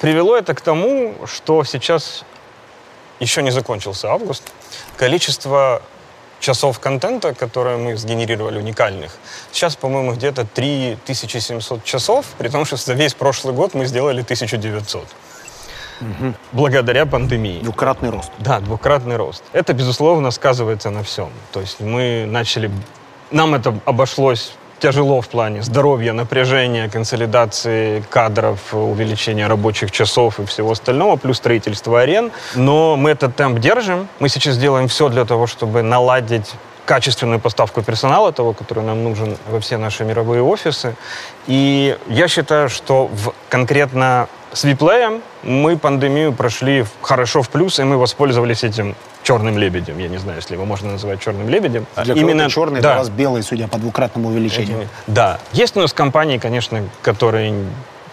Привело 0.00 0.36
это 0.36 0.54
к 0.54 0.60
тому, 0.60 1.14
что 1.26 1.64
сейчас 1.64 2.24
еще 3.20 3.42
не 3.42 3.50
закончился 3.50 4.08
август. 4.08 4.42
Количество 4.96 5.82
часов 6.40 6.80
контента, 6.80 7.34
которые 7.34 7.76
мы 7.76 7.96
сгенерировали 7.96 8.58
уникальных, 8.58 9.12
сейчас, 9.52 9.76
по-моему, 9.76 10.14
где-то 10.14 10.44
3700 10.44 11.84
часов, 11.84 12.26
при 12.38 12.48
том, 12.48 12.64
что 12.64 12.76
за 12.76 12.94
весь 12.94 13.14
прошлый 13.14 13.54
год 13.54 13.74
мы 13.74 13.86
сделали 13.86 14.22
1900. 14.22 15.06
Благодаря 16.52 17.06
пандемии. 17.06 17.60
Двукратный 17.62 18.10
рост. 18.10 18.30
Да, 18.38 18.60
двукратный 18.60 19.16
рост. 19.16 19.44
Это, 19.52 19.74
безусловно, 19.74 20.30
сказывается 20.30 20.90
на 20.90 21.02
всем. 21.02 21.30
То 21.52 21.60
есть 21.60 21.80
мы 21.80 22.24
начали... 22.26 22.70
Нам 23.30 23.54
это 23.54 23.78
обошлось 23.84 24.54
тяжело 24.80 25.20
в 25.20 25.28
плане 25.28 25.62
здоровья, 25.62 26.12
напряжения, 26.12 26.88
консолидации 26.88 28.02
кадров, 28.10 28.74
увеличения 28.74 29.46
рабочих 29.46 29.90
часов 29.90 30.40
и 30.40 30.46
всего 30.46 30.72
остального, 30.72 31.16
плюс 31.16 31.36
строительство 31.36 32.00
арен. 32.00 32.32
Но 32.54 32.96
мы 32.96 33.10
этот 33.10 33.36
темп 33.36 33.58
держим. 33.58 34.08
Мы 34.18 34.28
сейчас 34.28 34.56
делаем 34.58 34.88
все 34.88 35.08
для 35.08 35.24
того, 35.24 35.46
чтобы 35.46 35.82
наладить 35.82 36.54
качественную 36.90 37.38
поставку 37.38 37.82
персонала, 37.82 38.32
того, 38.32 38.52
который 38.52 38.82
нам 38.82 39.04
нужен 39.04 39.36
во 39.48 39.60
все 39.60 39.76
наши 39.76 40.04
мировые 40.04 40.42
офисы. 40.42 40.96
И 41.46 41.96
я 42.08 42.26
считаю, 42.26 42.68
что 42.68 43.06
в, 43.06 43.32
конкретно 43.48 44.26
с 44.52 44.64
Виплеем 44.64 45.22
мы 45.44 45.78
пандемию 45.78 46.32
прошли 46.32 46.84
хорошо 47.00 47.42
в 47.42 47.48
плюс, 47.48 47.78
и 47.78 47.84
мы 47.84 47.96
воспользовались 47.96 48.64
этим 48.64 48.96
черным 49.22 49.56
лебедем. 49.56 50.00
Я 50.00 50.08
не 50.08 50.18
знаю, 50.18 50.38
если 50.38 50.54
его 50.54 50.64
можно 50.64 50.90
называть 50.90 51.20
черным 51.20 51.48
лебедем. 51.48 51.86
Для 51.94 52.14
Именно 52.14 52.50
черный, 52.50 52.80
да. 52.80 52.88
для 52.88 52.98
вас 52.98 53.08
белый, 53.08 53.44
судя 53.44 53.68
по 53.68 53.78
двукратному 53.78 54.30
увеличению. 54.30 54.88
Да. 55.06 55.38
Есть 55.52 55.76
у 55.76 55.80
нас 55.80 55.92
компании, 55.92 56.38
конечно, 56.38 56.82
которые 57.02 57.54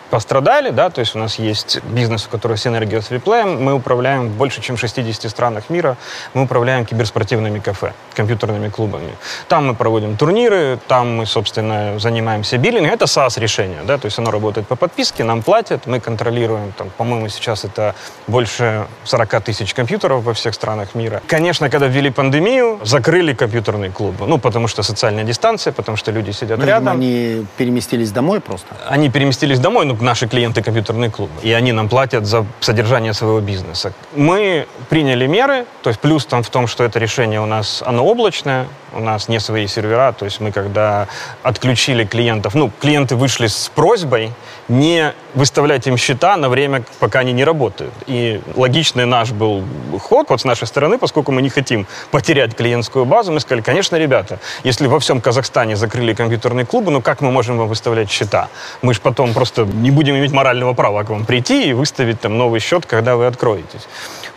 пострадали, 0.10 0.70
да, 0.70 0.90
то 0.90 1.00
есть 1.00 1.16
у 1.16 1.20
нас 1.20 1.40
есть 1.40 1.84
бизнес, 1.84 2.26
у 2.28 2.30
которого 2.30 2.58
синергия 2.58 3.02
с 3.02 3.12
Виплеем, 3.12 3.64
мы 3.64 3.74
управляем 3.74 4.30
в 4.30 4.32
больше, 4.38 4.62
чем 4.62 4.78
60 4.78 5.30
странах 5.30 5.70
мира, 5.70 5.98
мы 6.34 6.44
управляем 6.44 6.86
киберспортивными 6.86 7.60
кафе, 7.60 7.94
компьютерными 8.16 8.70
клубами. 8.70 9.12
Там 9.48 9.68
мы 9.68 9.76
проводим 9.76 10.16
турниры, 10.18 10.80
там 10.88 11.18
мы, 11.18 11.26
собственно, 11.26 12.00
занимаемся 12.00 12.58
биллингом, 12.58 12.92
это 12.94 13.06
SaaS-решение, 13.06 13.80
да, 13.86 13.98
то 13.98 14.06
есть 14.06 14.18
оно 14.20 14.32
работает 14.32 14.68
по 14.68 14.76
подписке, 14.76 15.24
нам 15.24 15.42
платят, 15.42 15.86
мы 15.88 16.00
контролируем, 16.00 16.72
там, 16.78 16.90
по-моему, 16.98 17.28
сейчас 17.30 17.66
это 17.66 17.94
больше 18.28 18.88
40 19.04 19.42
тысяч 19.44 19.74
компьютеров 19.74 20.24
во 20.24 20.34
всех 20.34 20.54
странах 20.54 20.96
мира. 20.96 21.22
Конечно, 21.28 21.70
когда 21.70 21.88
ввели 21.88 22.10
пандемию, 22.10 22.80
закрыли 22.84 23.34
компьютерные 23.34 23.92
клубы, 23.92 24.26
ну, 24.28 24.38
потому 24.38 24.68
что 24.68 24.84
социальная 24.84 25.24
дистанция, 25.24 25.74
потому 25.74 25.98
что 25.98 26.12
люди 26.12 26.32
сидят 26.32 26.60
Ну, 26.60 26.66
рядом. 26.66 26.94
они 26.94 27.46
переместились 27.58 28.12
домой 28.12 28.40
просто. 28.40 28.68
Они 28.88 29.10
переместились 29.10 29.60
домой, 29.60 29.86
ну, 29.86 29.97
наши 30.02 30.28
клиенты 30.28 30.62
компьютерные 30.62 31.10
клубы, 31.10 31.34
и 31.44 31.52
они 31.52 31.72
нам 31.72 31.90
платят 31.90 32.26
за 32.26 32.46
содержание 32.60 33.14
своего 33.14 33.40
бизнеса. 33.40 33.94
Мы 34.16 34.68
приняли 34.90 35.28
меры, 35.28 35.66
то 35.82 35.90
есть 35.90 36.00
плюс 36.00 36.26
там 36.26 36.44
в 36.44 36.50
том, 36.50 36.68
что 36.68 36.84
это 36.84 37.00
решение 37.00 37.42
у 37.42 37.46
нас, 37.46 37.84
оно 37.86 38.06
облачное, 38.06 38.68
у 38.98 39.00
нас 39.00 39.30
не 39.30 39.40
свои 39.40 39.68
сервера, 39.68 40.12
то 40.12 40.26
есть 40.26 40.42
мы 40.42 40.52
когда 40.52 41.08
отключили 41.44 42.04
клиентов, 42.04 42.56
ну, 42.56 42.72
клиенты 42.80 43.16
вышли 43.16 43.48
с 43.48 43.70
просьбой 43.74 44.32
не 44.68 45.14
выставлять 45.34 45.88
им 45.88 45.98
счета 45.98 46.36
на 46.36 46.50
время, 46.50 46.84
пока 47.00 47.20
они 47.20 47.32
не 47.32 47.46
работают. 47.46 47.94
И 48.08 48.42
логичный 48.56 49.06
наш 49.06 49.32
был 49.32 49.64
ход 50.02 50.30
вот 50.30 50.42
с 50.42 50.46
нашей 50.46 50.68
стороны, 50.68 50.98
поскольку 50.98 51.32
мы 51.32 51.42
не 51.42 51.50
хотим 51.50 51.86
потерять 52.12 52.56
клиентскую 52.56 53.06
базу, 53.06 53.32
мы 53.32 53.40
сказали, 53.40 53.62
конечно, 53.62 53.96
ребята, 53.98 54.40
если 54.64 54.88
во 54.88 55.00
всем 55.00 55.22
Казахстане 55.22 55.76
закрыли 55.76 56.14
компьютерные 56.14 56.66
клубы, 56.66 56.92
ну 56.92 57.02
как 57.02 57.22
мы 57.22 57.32
можем 57.32 57.58
вам 57.58 57.68
выставлять 57.68 58.10
счета? 58.10 58.50
Мы 58.82 58.94
же 58.94 59.00
потом 59.02 59.34
просто 59.34 59.66
не 59.66 59.92
будем 59.92 60.16
иметь 60.18 60.32
морального 60.32 60.74
права 60.74 61.04
к 61.04 61.10
вам 61.10 61.26
прийти 61.26 61.70
и 61.70 61.74
выставить 61.74 62.20
там 62.20 62.38
новый 62.38 62.60
счет, 62.60 62.86
когда 62.86 63.16
вы 63.16 63.28
откроетесь. 63.28 63.88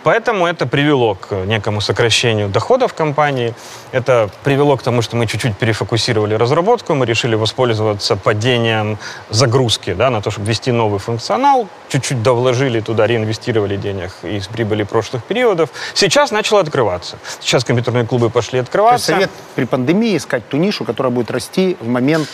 Поэтому 0.03 0.47
это 0.47 0.67
привело 0.67 1.15
к 1.15 1.33
некому 1.47 1.81
сокращению 1.81 2.49
доходов 2.49 2.95
компании. 2.95 3.55
Это 3.93 4.31
привело 4.51 4.77
к 4.77 4.83
тому, 4.83 5.01
что 5.01 5.15
мы 5.15 5.27
чуть-чуть 5.27 5.57
перефокусировали 5.57 6.35
разработку, 6.35 6.95
мы 6.95 7.07
решили 7.07 7.37
воспользоваться 7.37 8.17
падением 8.17 8.99
загрузки 9.29 9.95
да, 9.95 10.11
на 10.11 10.21
то, 10.21 10.33
чтобы 10.33 10.49
ввести 10.49 10.73
новый 10.73 10.99
функционал, 10.99 11.69
чуть-чуть 11.89 12.21
довложили 12.25 12.81
туда, 12.81 13.07
реинвестировали 13.07 13.77
денег 13.77 14.11
из 14.25 14.49
прибыли 14.49 14.83
прошлых 14.83 15.23
периодов. 15.23 15.71
Сейчас 15.95 16.33
начало 16.33 16.63
открываться. 16.63 17.17
Сейчас 17.39 17.65
компьютерные 17.65 18.07
клубы 18.07 18.29
пошли 18.29 18.59
открываться. 18.59 19.13
совет 19.13 19.31
при 19.55 19.67
пандемии 19.67 20.17
искать 20.17 20.49
ту 20.49 20.57
нишу, 20.57 20.85
которая 20.85 21.13
будет 21.13 21.31
расти 21.31 21.77
в 21.81 21.87
момент 21.87 22.29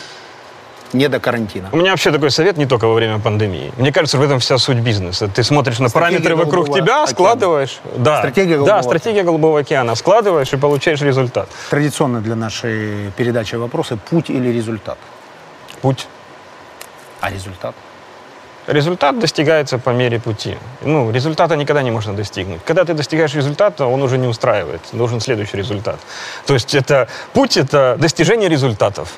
не 0.93 1.09
до 1.09 1.21
карантина. 1.21 1.69
У 1.73 1.77
меня 1.77 1.91
вообще 1.91 2.11
такой 2.11 2.31
совет 2.31 2.57
не 2.57 2.67
только 2.67 2.87
во 2.87 2.95
время 2.95 3.19
пандемии. 3.19 3.73
Мне 3.77 3.93
кажется, 3.93 4.19
в 4.19 4.23
этом 4.23 4.39
вся 4.39 4.59
суть 4.59 4.79
бизнеса. 4.79 5.29
Ты 5.29 5.43
смотришь 5.43 5.79
на 5.79 5.89
Стратегия 5.89 6.23
параметры 6.23 6.37
вокруг 6.37 6.67
тебя, 6.67 7.03
океана. 7.03 7.07
складываешь. 7.07 7.81
Да, 7.97 8.19
Стратегия 8.19 8.53
да, 8.53 8.59
голубого 8.59 8.83
стратегия 8.83 9.23
голубого 9.23 9.61
океана. 9.61 9.95
Складываешь 9.95 10.53
и 10.53 10.57
получаешь 10.57 11.01
результат. 11.01 11.49
Традиционно 11.71 12.21
для 12.21 12.37
нашей 12.37 13.11
передачи 13.17 13.57
вопросы 13.57 13.97
путь 13.97 14.31
или 14.31 14.49
результат? 14.49 14.99
Путь. 15.81 16.07
А 17.21 17.31
результат? 17.31 17.75
Результат 18.67 19.19
достигается 19.21 19.79
по 19.79 19.91
мере 19.91 20.19
пути. 20.19 20.57
Ну, 20.83 21.13
результата 21.13 21.55
никогда 21.57 21.83
не 21.83 21.93
можно 21.93 22.15
достигнуть. 22.15 22.61
Когда 22.65 22.85
ты 22.85 22.95
достигаешь 22.95 23.33
результата, 23.35 23.87
он 23.87 24.03
уже 24.03 24.19
не 24.19 24.27
устраивает. 24.27 24.81
Нужен 24.93 25.21
следующий 25.21 25.57
результат. 25.57 26.01
То 26.47 26.55
есть 26.55 26.75
это 26.75 27.09
путь, 27.33 27.57
это 27.57 27.97
достижение 27.99 28.49
результатов. 28.49 29.13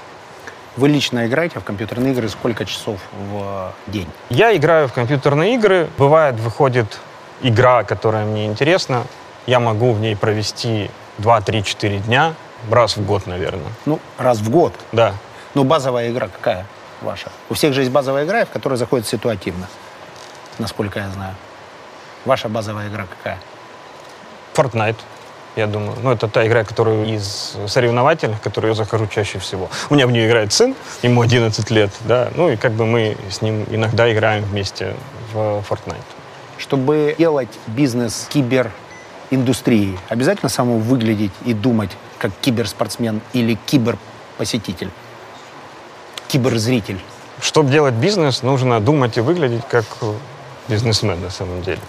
Вы 0.78 0.90
лично 0.90 1.26
играете 1.26 1.58
в 1.58 1.64
компьютерные 1.64 2.12
игры 2.12 2.28
сколько 2.28 2.64
часов 2.64 3.00
в 3.32 3.74
день? 3.88 4.06
Я 4.30 4.54
играю 4.54 4.86
в 4.86 4.92
компьютерные 4.92 5.56
игры. 5.56 5.88
Бывает, 5.98 6.36
выходит 6.36 7.00
игра, 7.42 7.82
которая 7.82 8.24
мне 8.24 8.46
интересна. 8.46 9.02
Я 9.48 9.58
могу 9.58 9.90
в 9.92 9.98
ней 9.98 10.14
провести 10.14 10.88
2-3-4 11.18 11.98
дня, 12.04 12.34
раз 12.70 12.96
в 12.96 13.04
год, 13.04 13.26
наверное. 13.26 13.72
Ну, 13.86 13.98
раз 14.18 14.38
в 14.38 14.50
год. 14.50 14.72
Да. 14.92 15.14
Ну, 15.54 15.64
базовая 15.64 16.10
игра 16.10 16.28
какая 16.28 16.64
ваша? 17.00 17.32
У 17.50 17.54
всех 17.54 17.74
же 17.74 17.80
есть 17.80 17.90
базовая 17.90 18.24
игра, 18.24 18.44
в 18.44 18.50
которой 18.50 18.76
заходит 18.76 19.04
ситуативно, 19.08 19.66
насколько 20.58 21.00
я 21.00 21.08
знаю. 21.08 21.34
Ваша 22.24 22.48
базовая 22.48 22.86
игра 22.86 23.08
какая? 23.16 23.38
Fortnite, 24.54 24.98
я 25.58 25.66
думаю. 25.66 25.96
Ну, 26.02 26.12
это 26.12 26.28
та 26.28 26.46
игра, 26.46 26.64
которую 26.64 27.06
из 27.06 27.56
соревновательных, 27.66 28.40
которую 28.40 28.70
я 28.70 28.74
захожу 28.74 29.06
чаще 29.06 29.38
всего. 29.38 29.68
У 29.90 29.94
меня 29.94 30.06
в 30.06 30.12
нее 30.12 30.26
играет 30.26 30.52
сын, 30.52 30.74
ему 31.02 31.22
11 31.22 31.70
лет, 31.70 31.90
да. 32.04 32.28
Ну, 32.36 32.48
и 32.48 32.56
как 32.56 32.72
бы 32.72 32.86
мы 32.86 33.16
с 33.30 33.42
ним 33.42 33.66
иногда 33.70 34.10
играем 34.12 34.44
вместе 34.44 34.94
в 35.32 35.64
Fortnite. 35.68 35.96
Чтобы 36.56 37.14
делать 37.18 37.48
бизнес 37.66 38.28
кибериндустрии, 38.30 39.98
обязательно 40.08 40.48
самому 40.48 40.78
выглядеть 40.78 41.32
и 41.44 41.54
думать 41.54 41.90
как 42.18 42.30
киберспортсмен 42.40 43.20
или 43.32 43.58
киберпосетитель? 43.66 44.90
Киберзритель? 46.28 47.00
Чтобы 47.40 47.70
делать 47.70 47.94
бизнес, 47.94 48.42
нужно 48.42 48.80
думать 48.80 49.16
и 49.16 49.20
выглядеть 49.20 49.66
как 49.68 49.84
бизнесмен 50.68 51.20
на 51.20 51.30
самом 51.30 51.62
деле. 51.62 51.80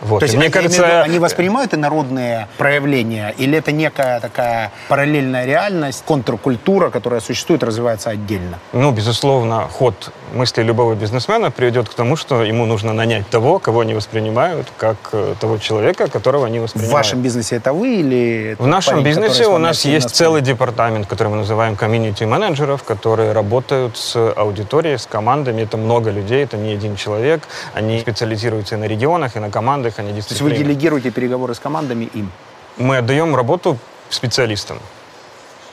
Вот. 0.00 0.20
То 0.20 0.24
есть, 0.24 0.34
И 0.34 0.38
мне 0.38 0.48
в 0.48 0.52
кажется, 0.52 0.82
виду, 0.86 1.02
они 1.02 1.18
воспринимают 1.18 1.74
инородные 1.74 2.48
проявления, 2.58 3.34
или 3.38 3.58
это 3.58 3.72
некая 3.72 4.20
такая 4.20 4.72
параллельная 4.88 5.44
реальность, 5.44 6.02
контркультура, 6.06 6.90
которая 6.90 7.20
существует, 7.20 7.62
развивается 7.62 8.10
отдельно? 8.10 8.58
Ну, 8.72 8.92
безусловно, 8.92 9.68
ход 9.70 10.12
мысли 10.32 10.62
любого 10.62 10.94
бизнесмена 10.94 11.50
приведет 11.50 11.88
к 11.88 11.94
тому, 11.94 12.16
что 12.16 12.42
ему 12.44 12.64
нужно 12.66 12.92
нанять 12.92 13.28
того, 13.28 13.58
кого 13.58 13.80
они 13.80 13.94
воспринимают, 13.94 14.68
как 14.78 14.96
э, 15.12 15.34
того 15.40 15.58
человека, 15.58 16.08
которого 16.08 16.46
они 16.46 16.60
В 16.60 16.62
воспринимают. 16.62 16.94
вашем 16.94 17.20
бизнесе 17.22 17.56
это 17.56 17.72
вы 17.72 17.96
или 17.96 18.56
В 18.58 18.66
нашем 18.66 18.94
парень, 18.94 19.06
бизнесе 19.06 19.46
у 19.46 19.58
нас 19.58 19.84
есть 19.84 20.10
целый 20.10 20.40
департамент, 20.40 21.06
который 21.06 21.28
мы 21.28 21.36
называем 21.36 21.76
комьюнити 21.76 22.24
менеджеров, 22.24 22.84
которые 22.84 23.32
работают 23.32 23.96
с 23.96 24.16
аудиторией, 24.16 24.98
с 24.98 25.06
командами. 25.06 25.62
Это 25.62 25.76
много 25.76 26.10
людей, 26.10 26.44
это 26.44 26.56
не 26.56 26.72
один 26.72 26.96
человек. 26.96 27.42
Они 27.74 27.98
специализируются 28.00 28.76
и 28.76 28.78
на 28.78 28.84
регионах, 28.84 29.36
и 29.36 29.40
на 29.40 29.50
командах, 29.50 29.89
они 29.98 30.12
То 30.12 30.28
есть 30.30 30.40
вы 30.40 30.52
делегируете 30.52 31.10
переговоры 31.10 31.54
с 31.54 31.58
командами 31.58 32.04
им? 32.14 32.30
Мы 32.76 32.98
отдаем 32.98 33.34
работу 33.34 33.78
специалистам. 34.10 34.78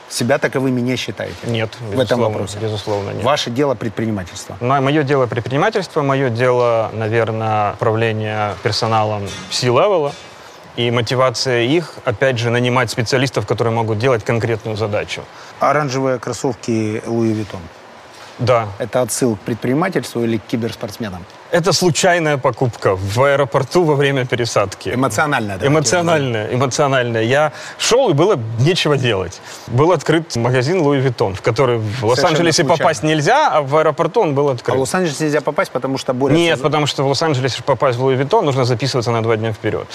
Себя 0.09 0.38
таковыми 0.38 0.80
не 0.80 0.95
считаете? 0.95 1.36
Нет, 1.43 1.70
В 1.82 1.99
этом 1.99 2.22
вопросе? 2.22 2.57
Безусловно, 2.59 3.11
нет. 3.11 3.24
Ваше 3.24 3.49
дело 3.49 3.76
предпринимательство. 3.76 4.55
Мое 4.61 5.03
дело 5.03 5.26
предпринимательство, 5.28 6.01
мое 6.01 6.30
дело, 6.30 6.89
наверное, 6.93 7.74
управление 7.74 8.55
персоналом 8.63 9.28
C-level 9.51 10.06
а 10.06 10.13
и 10.78 10.91
мотивация 10.91 11.63
их, 11.63 11.95
опять 12.05 12.38
же, 12.38 12.51
нанимать 12.51 12.89
специалистов, 12.89 13.45
которые 13.45 13.74
могут 13.74 13.99
делать 13.99 14.24
конкретную 14.24 14.78
задачу. 14.78 15.24
Оранжевые 15.59 16.20
кроссовки 16.20 17.01
Луи 17.05 17.34
Виттон. 17.34 17.61
Да, 18.39 18.68
Это 18.78 19.01
отсыл 19.01 19.36
к 19.36 19.39
предпринимательству 19.39 20.24
или 20.24 20.38
к 20.38 20.43
киберспортсменам? 20.45 21.26
Это 21.51 21.71
случайная 21.73 22.37
покупка 22.37 22.95
в 22.95 23.23
аэропорту 23.23 23.83
во 23.83 23.95
время 23.95 24.25
пересадки. 24.25 24.89
Эмоциональная. 24.89 25.55
давайте 25.57 25.73
Эмоциональная, 25.73 26.53
эмоциональная. 26.53 27.23
Я 27.23 27.53
шел, 27.77 28.09
и 28.09 28.13
было 28.13 28.39
нечего 28.59 28.97
делать. 28.97 29.41
Был 29.67 29.91
открыт 29.91 30.35
магазин 30.35 30.81
Луи 30.81 30.99
Виттон, 30.99 31.35
в 31.35 31.41
который 31.41 31.77
в 31.77 32.03
Лос-Анджелесе 32.05 32.63
попасть 32.63 33.03
нельзя, 33.03 33.49
а 33.51 33.61
в 33.61 33.75
аэропорту 33.77 34.21
он 34.21 34.35
был 34.35 34.49
А 34.49 34.53
открыт. 34.53 34.75
в 34.77 34.79
Лос-Анджелес 34.79 35.19
нельзя 35.19 35.41
попасть, 35.41 35.71
потому 35.71 35.97
что 35.97 36.13
борются... 36.13 36.39
Нет, 36.41 36.57
за- 36.57 36.63
потому 36.63 36.85
что 36.87 37.03
в 37.03 37.07
Лос-Анджелесе 37.07 37.63
попасть 37.63 37.97
в 37.97 38.03
Луи 38.03 38.15
Виттон 38.15 38.45
нужно 38.45 38.65
записываться 38.65 39.11
на 39.11 39.21
два 39.23 39.37
дня 39.37 39.51
вперед. 39.53 39.87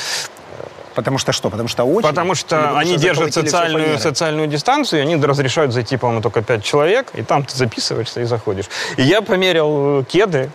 Потому 0.94 1.16
что 1.16 1.32
что? 1.32 1.48
Потому 1.48 1.68
что 1.68 1.84
очень? 1.84 2.07
Потому 2.07 2.34
что 2.34 2.76
они 2.78 2.96
держат 2.96 3.32
социальную, 3.32 3.98
социальную 3.98 4.46
дистанцию, 4.46 5.00
и 5.00 5.03
они 5.03 5.16
разрешают 5.16 5.72
зайти, 5.72 5.96
по-моему, 5.96 6.20
только 6.22 6.42
пять 6.42 6.62
человек, 6.64 7.07
и 7.14 7.22
там 7.22 7.44
ты 7.44 7.57
записываешься 7.57 8.20
и 8.20 8.24
заходишь. 8.24 8.66
И 8.98 9.03
я 9.03 9.22
померил 9.22 10.05
кеды, 10.05 10.50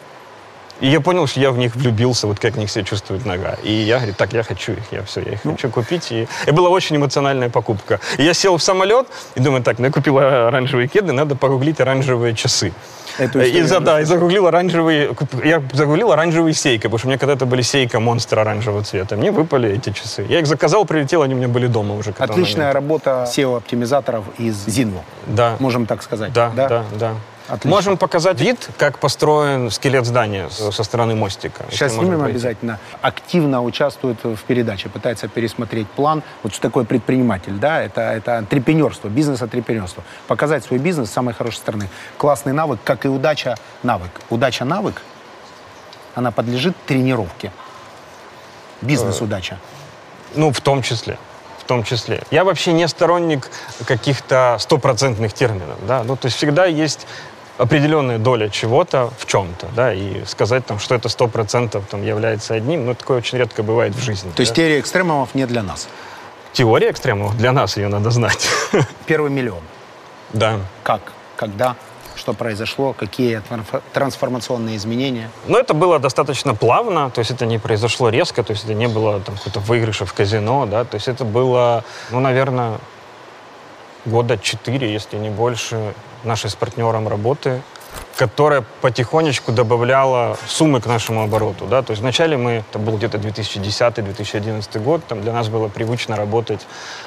и 0.80 0.88
я 0.88 1.02
понял, 1.02 1.28
что 1.28 1.40
я 1.40 1.52
в 1.52 1.58
них 1.58 1.76
влюбился, 1.76 2.28
вот 2.28 2.40
как 2.40 2.54
в 2.54 2.58
них 2.58 2.70
себя 2.70 2.84
чувствует 2.84 3.26
нога. 3.26 3.58
И 3.64 3.72
я 3.72 3.98
говорю, 3.98 4.14
так, 4.14 4.34
я 4.34 4.44
хочу 4.44 4.74
их, 4.74 4.84
я 4.92 5.04
все, 5.04 5.22
я 5.22 5.34
их 5.34 5.42
хочу 5.42 5.70
купить. 5.70 6.12
И 6.12 6.28
это 6.44 6.54
была 6.54 6.70
очень 6.70 6.96
эмоциональная 6.98 7.50
покупка. 7.50 8.00
И 8.18 8.24
я 8.24 8.34
сел 8.34 8.58
в 8.58 8.64
самолет 8.64 9.08
и 9.36 9.40
думаю, 9.40 9.64
так, 9.64 9.80
ну 9.80 9.86
я 9.86 9.92
купил 9.92 10.18
оранжевые 10.18 10.88
кеды, 10.88 11.14
надо 11.14 11.36
погуглить 11.36 11.80
оранжевые 11.80 12.36
часы. 12.36 12.74
Эту 13.18 13.40
И, 13.40 13.62
за, 13.64 13.80
да, 13.80 14.02
и 14.02 14.04
загуглил 14.04 14.46
оранжевые, 14.46 15.16
я 15.44 15.64
загуглил 15.74 16.12
оранжевые 16.12 16.54
сейка, 16.54 16.84
потому 16.84 17.00
что 17.00 17.08
у 17.08 17.10
меня 17.10 17.18
когда-то 17.18 17.46
были 17.46 17.64
сейка 17.64 18.00
монстр 18.00 18.40
оранжевого 18.40 18.84
цвета. 18.84 19.16
Мне 19.16 19.32
выпали 19.32 19.72
эти 19.72 19.92
часы. 19.92 20.26
Я 20.30 20.40
их 20.40 20.48
заказал, 20.48 20.86
прилетел, 20.86 21.24
они 21.24 21.34
у 21.34 21.38
меня 21.38 21.48
были 21.48 21.68
дома 21.68 21.96
уже. 21.96 22.14
Отличная 22.18 22.74
работа 22.74 23.28
SEO-оптимизаторов 23.36 24.26
из 24.38 24.68
Zinvo. 24.68 25.02
Да. 25.26 25.56
Можем 25.60 25.88
так 25.88 26.04
сказать. 26.04 26.32
Да, 26.34 26.52
да, 26.56 26.84
да. 27.00 27.14
Отлично. 27.48 27.70
Можем 27.70 27.98
показать 27.98 28.42
вид, 28.42 28.70
как 28.78 29.00
построен 29.00 29.72
скелет 29.72 30.06
здания 30.06 30.50
со 30.50 30.84
стороны 30.84 31.16
мостика. 31.16 31.66
Сейчас 31.72 31.94
снимем 31.94 32.22
обязательно. 32.22 32.78
Активно 33.02 33.64
участвует 33.64 34.22
в 34.24 34.38
передаче, 34.44 34.90
пытается 34.90 35.30
пересмотреть 35.30 35.88
план. 35.88 36.24
Вот 36.44 36.54
что 36.54 36.62
такое 36.62 36.84
предприниматель, 36.84 37.54
да? 37.54 37.82
Это, 37.82 38.02
это 38.02 38.38
антрепренерство, 38.38 39.08
бизнес-антрепренерство. 39.08 40.04
Показать 40.28 40.66
свой 40.66 40.80
бизнес 40.80 41.10
с 41.10 41.14
самой 41.14 41.34
хорошей 41.34 41.58
стороны. 41.58 41.88
Классный 42.18 42.52
навык, 42.52 42.80
как 42.84 43.06
и 43.06 43.08
удача 43.08 43.56
навык. 43.82 44.12
Удача 44.30 44.66
навык, 44.66 45.02
она 46.16 46.32
подлежит 46.32 46.76
тренировке. 46.86 47.54
Бизнес-удача. 48.82 49.58
Ну, 50.36 50.52
в 50.52 50.60
том 50.60 50.82
числе. 50.82 51.18
В 51.60 51.64
том 51.64 51.84
числе. 51.84 52.24
Я 52.32 52.44
вообще 52.44 52.74
не 52.74 52.88
сторонник 52.88 53.50
каких-то 53.86 54.58
стопроцентных 54.60 55.34
терминов, 55.34 55.78
да. 55.88 56.04
Ну, 56.04 56.16
то 56.16 56.28
есть 56.28 56.38
всегда 56.38 56.66
есть 56.66 57.08
определенная 57.58 58.18
доля 58.18 58.50
чего-то 58.50 59.12
в 59.18 59.26
чем-то, 59.26 59.68
да, 59.76 59.94
и 59.94 60.26
сказать 60.26 60.66
там, 60.66 60.80
что 60.80 60.96
это 60.96 61.10
сто 61.10 61.28
процентов 61.28 61.86
там 61.90 62.04
является 62.04 62.54
одним, 62.54 62.86
ну, 62.86 62.96
такое 62.96 63.18
очень 63.18 63.38
редко 63.38 63.64
бывает 63.64 63.96
в 63.96 64.02
жизни. 64.02 64.32
То 64.36 64.42
есть 64.42 64.54
да. 64.54 64.62
теория 64.62 64.80
экстремумов 64.80 65.36
не 65.36 65.46
для 65.46 65.64
нас. 65.64 65.88
теория 66.54 66.92
экстремумов, 66.92 67.38
для 67.38 67.52
нас 67.52 67.78
ее 67.78 67.88
надо 67.88 68.12
знать. 68.12 68.48
Первый 69.06 69.32
миллион. 69.32 69.62
Да. 70.34 70.60
Как, 70.84 71.02
когда, 71.36 71.76
что 72.16 72.34
произошло, 72.34 72.94
какие 72.94 73.42
трансфо- 73.50 73.82
трансформационные 73.94 74.76
изменения. 74.76 75.30
Но 75.48 75.58
это 75.58 75.74
было 75.74 76.00
достаточно 76.00 76.54
плавно, 76.54 77.10
то 77.10 77.20
есть 77.20 77.32
это 77.32 77.46
не 77.46 77.58
произошло 77.58 78.10
резко, 78.10 78.44
то 78.44 78.52
есть 78.52 78.66
это 78.66 78.74
не 78.74 78.88
было 78.88 79.20
там 79.20 79.36
какого-то 79.36 79.60
выигрыша 79.62 80.06
в 80.06 80.14
казино, 80.14 80.66
да, 80.66 80.84
то 80.84 80.96
есть 80.96 81.08
это 81.08 81.26
было, 81.26 81.84
ну, 82.12 82.20
наверное, 82.20 82.80
года 84.06 84.38
четыре, 84.38 84.92
если 84.92 85.18
не 85.18 85.30
больше, 85.30 85.94
нашей 86.24 86.50
с 86.50 86.56
партнером 86.56 87.08
работы, 87.08 87.62
которая 88.18 88.64
потихонечку 88.82 89.52
добавляла 89.52 90.38
суммы 90.48 90.82
к 90.82 90.88
нашему 90.88 91.22
обороту, 91.24 91.66
да, 91.66 91.84
то 91.84 91.92
есть 91.92 92.02
вначале 92.02 92.36
мы, 92.36 92.64
это 92.70 92.80
был 92.80 92.98
где-то 92.98 93.18
2010-2011 93.20 94.80
год, 94.80 95.06
там 95.08 95.22
для 95.22 95.34
нас 95.34 95.50
было 95.50 95.68
привычно 95.68 96.16
работать 96.16 96.66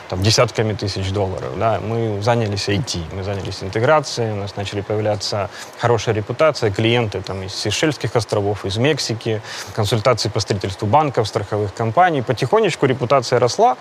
там 0.09 0.23
десятками 0.23 0.73
тысяч 0.73 1.11
долларов, 1.11 1.59
да, 1.59 1.81
мы 1.81 2.23
занялись 2.23 2.69
IT, 2.69 3.03
мы 3.13 3.25
занялись 3.25 3.63
интеграцией, 3.63 4.33
у 4.33 4.37
нас 4.37 4.55
начали 4.55 4.83
появляться 4.83 5.51
хорошая 5.79 6.15
репутация, 6.15 6.71
клиенты 6.71 7.21
там 7.23 7.43
из 7.43 7.55
Сейшельских 7.55 8.15
островов, 8.15 8.65
из 8.65 8.77
Мексики, 8.77 9.43
консультации 9.75 10.29
по 10.29 10.39
строительству 10.39 10.87
банков, 10.87 11.27
страховых 11.27 11.75
компаний, 11.75 12.23
потихонечку 12.23 12.87
репутация 12.87 13.41
росла, 13.41 13.77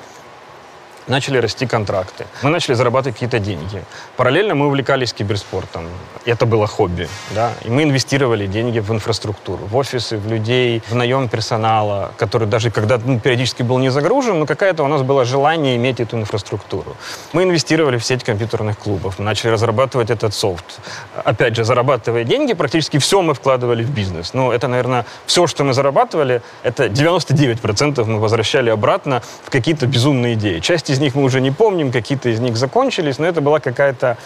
начали 1.09 1.37
расти 1.39 1.65
контракты. 1.65 2.25
Мы 2.43 2.49
начали 2.49 2.75
зарабатывать 2.75 3.15
какие-то 3.15 3.39
деньги. 3.39 3.83
Параллельно 4.15 4.55
мы 4.55 4.67
увлекались 4.67 5.13
киберспортом. 5.13 5.87
Это 6.25 6.45
было 6.45 6.67
хобби. 6.67 7.09
Да? 7.35 7.51
И 7.65 7.69
мы 7.69 7.83
инвестировали 7.83 8.47
деньги 8.47 8.79
в 8.79 8.91
инфраструктуру, 8.91 9.65
в 9.65 9.75
офисы, 9.75 10.17
в 10.17 10.27
людей, 10.27 10.81
в 10.87 10.95
наем 10.95 11.27
персонала, 11.27 12.11
который 12.17 12.47
даже 12.47 12.71
когда 12.71 12.99
ну, 13.03 13.19
периодически 13.19 13.63
был 13.63 13.79
не 13.79 13.89
загружен, 13.89 14.39
но 14.39 14.45
какое-то 14.45 14.83
у 14.83 14.87
нас 14.87 15.01
было 15.01 15.25
желание 15.25 15.75
иметь 15.75 15.99
эту 15.99 16.17
инфраструктуру. 16.17 16.95
Мы 17.33 17.43
инвестировали 17.43 17.97
в 17.97 18.05
сеть 18.05 18.23
компьютерных 18.23 18.77
клубов, 18.77 19.19
мы 19.19 19.25
начали 19.25 19.51
разрабатывать 19.51 20.11
этот 20.11 20.33
софт. 20.33 20.79
Опять 21.23 21.55
же, 21.55 21.63
зарабатывая 21.63 22.23
деньги, 22.23 22.53
практически 22.53 22.97
все 22.99 23.21
мы 23.21 23.33
вкладывали 23.33 23.83
в 23.83 23.89
бизнес. 23.89 24.33
Ну, 24.33 24.51
это, 24.51 24.67
наверное, 24.67 25.05
все, 25.25 25.47
что 25.47 25.63
мы 25.63 25.73
зарабатывали, 25.73 26.41
это 26.63 26.85
99% 26.85 28.05
мы 28.05 28.19
возвращали 28.19 28.69
обратно 28.69 29.21
в 29.43 29.49
какие-то 29.49 29.87
безумные 29.87 30.35
идеи. 30.35 30.59
Часть 30.59 30.89
из 30.89 30.98
них 30.99 31.15
мы 31.15 31.23
уже 31.23 31.41
не 31.41 31.51
помним, 31.51 31.91
какие-то 31.91 32.29
из 32.29 32.39
них 32.39 32.57
закончились, 32.57 33.19
но 33.19 33.25
это 33.25 33.41
была 33.41 33.59
какая-то 33.59 34.17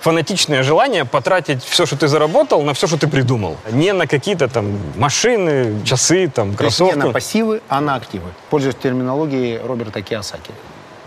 фанатичное 0.00 0.62
желание 0.62 1.04
потратить 1.04 1.62
все, 1.64 1.86
что 1.86 1.96
ты 1.96 2.08
заработал, 2.08 2.62
на 2.62 2.74
все, 2.74 2.86
что 2.86 2.98
ты 2.98 3.06
придумал. 3.06 3.56
Не 3.70 3.92
на 3.92 4.06
какие-то 4.06 4.48
там 4.48 4.78
машины, 4.96 5.80
часы, 5.84 6.28
там, 6.28 6.54
То 6.56 6.64
есть 6.64 6.80
не 6.80 6.86
кроссовки. 6.86 7.06
на 7.06 7.12
пассивы, 7.12 7.60
а 7.68 7.80
на 7.80 7.94
активы. 7.94 8.26
Пользуясь 8.50 8.74
терминологией 8.74 9.60
Роберта 9.64 10.02
Киосаки. 10.02 10.50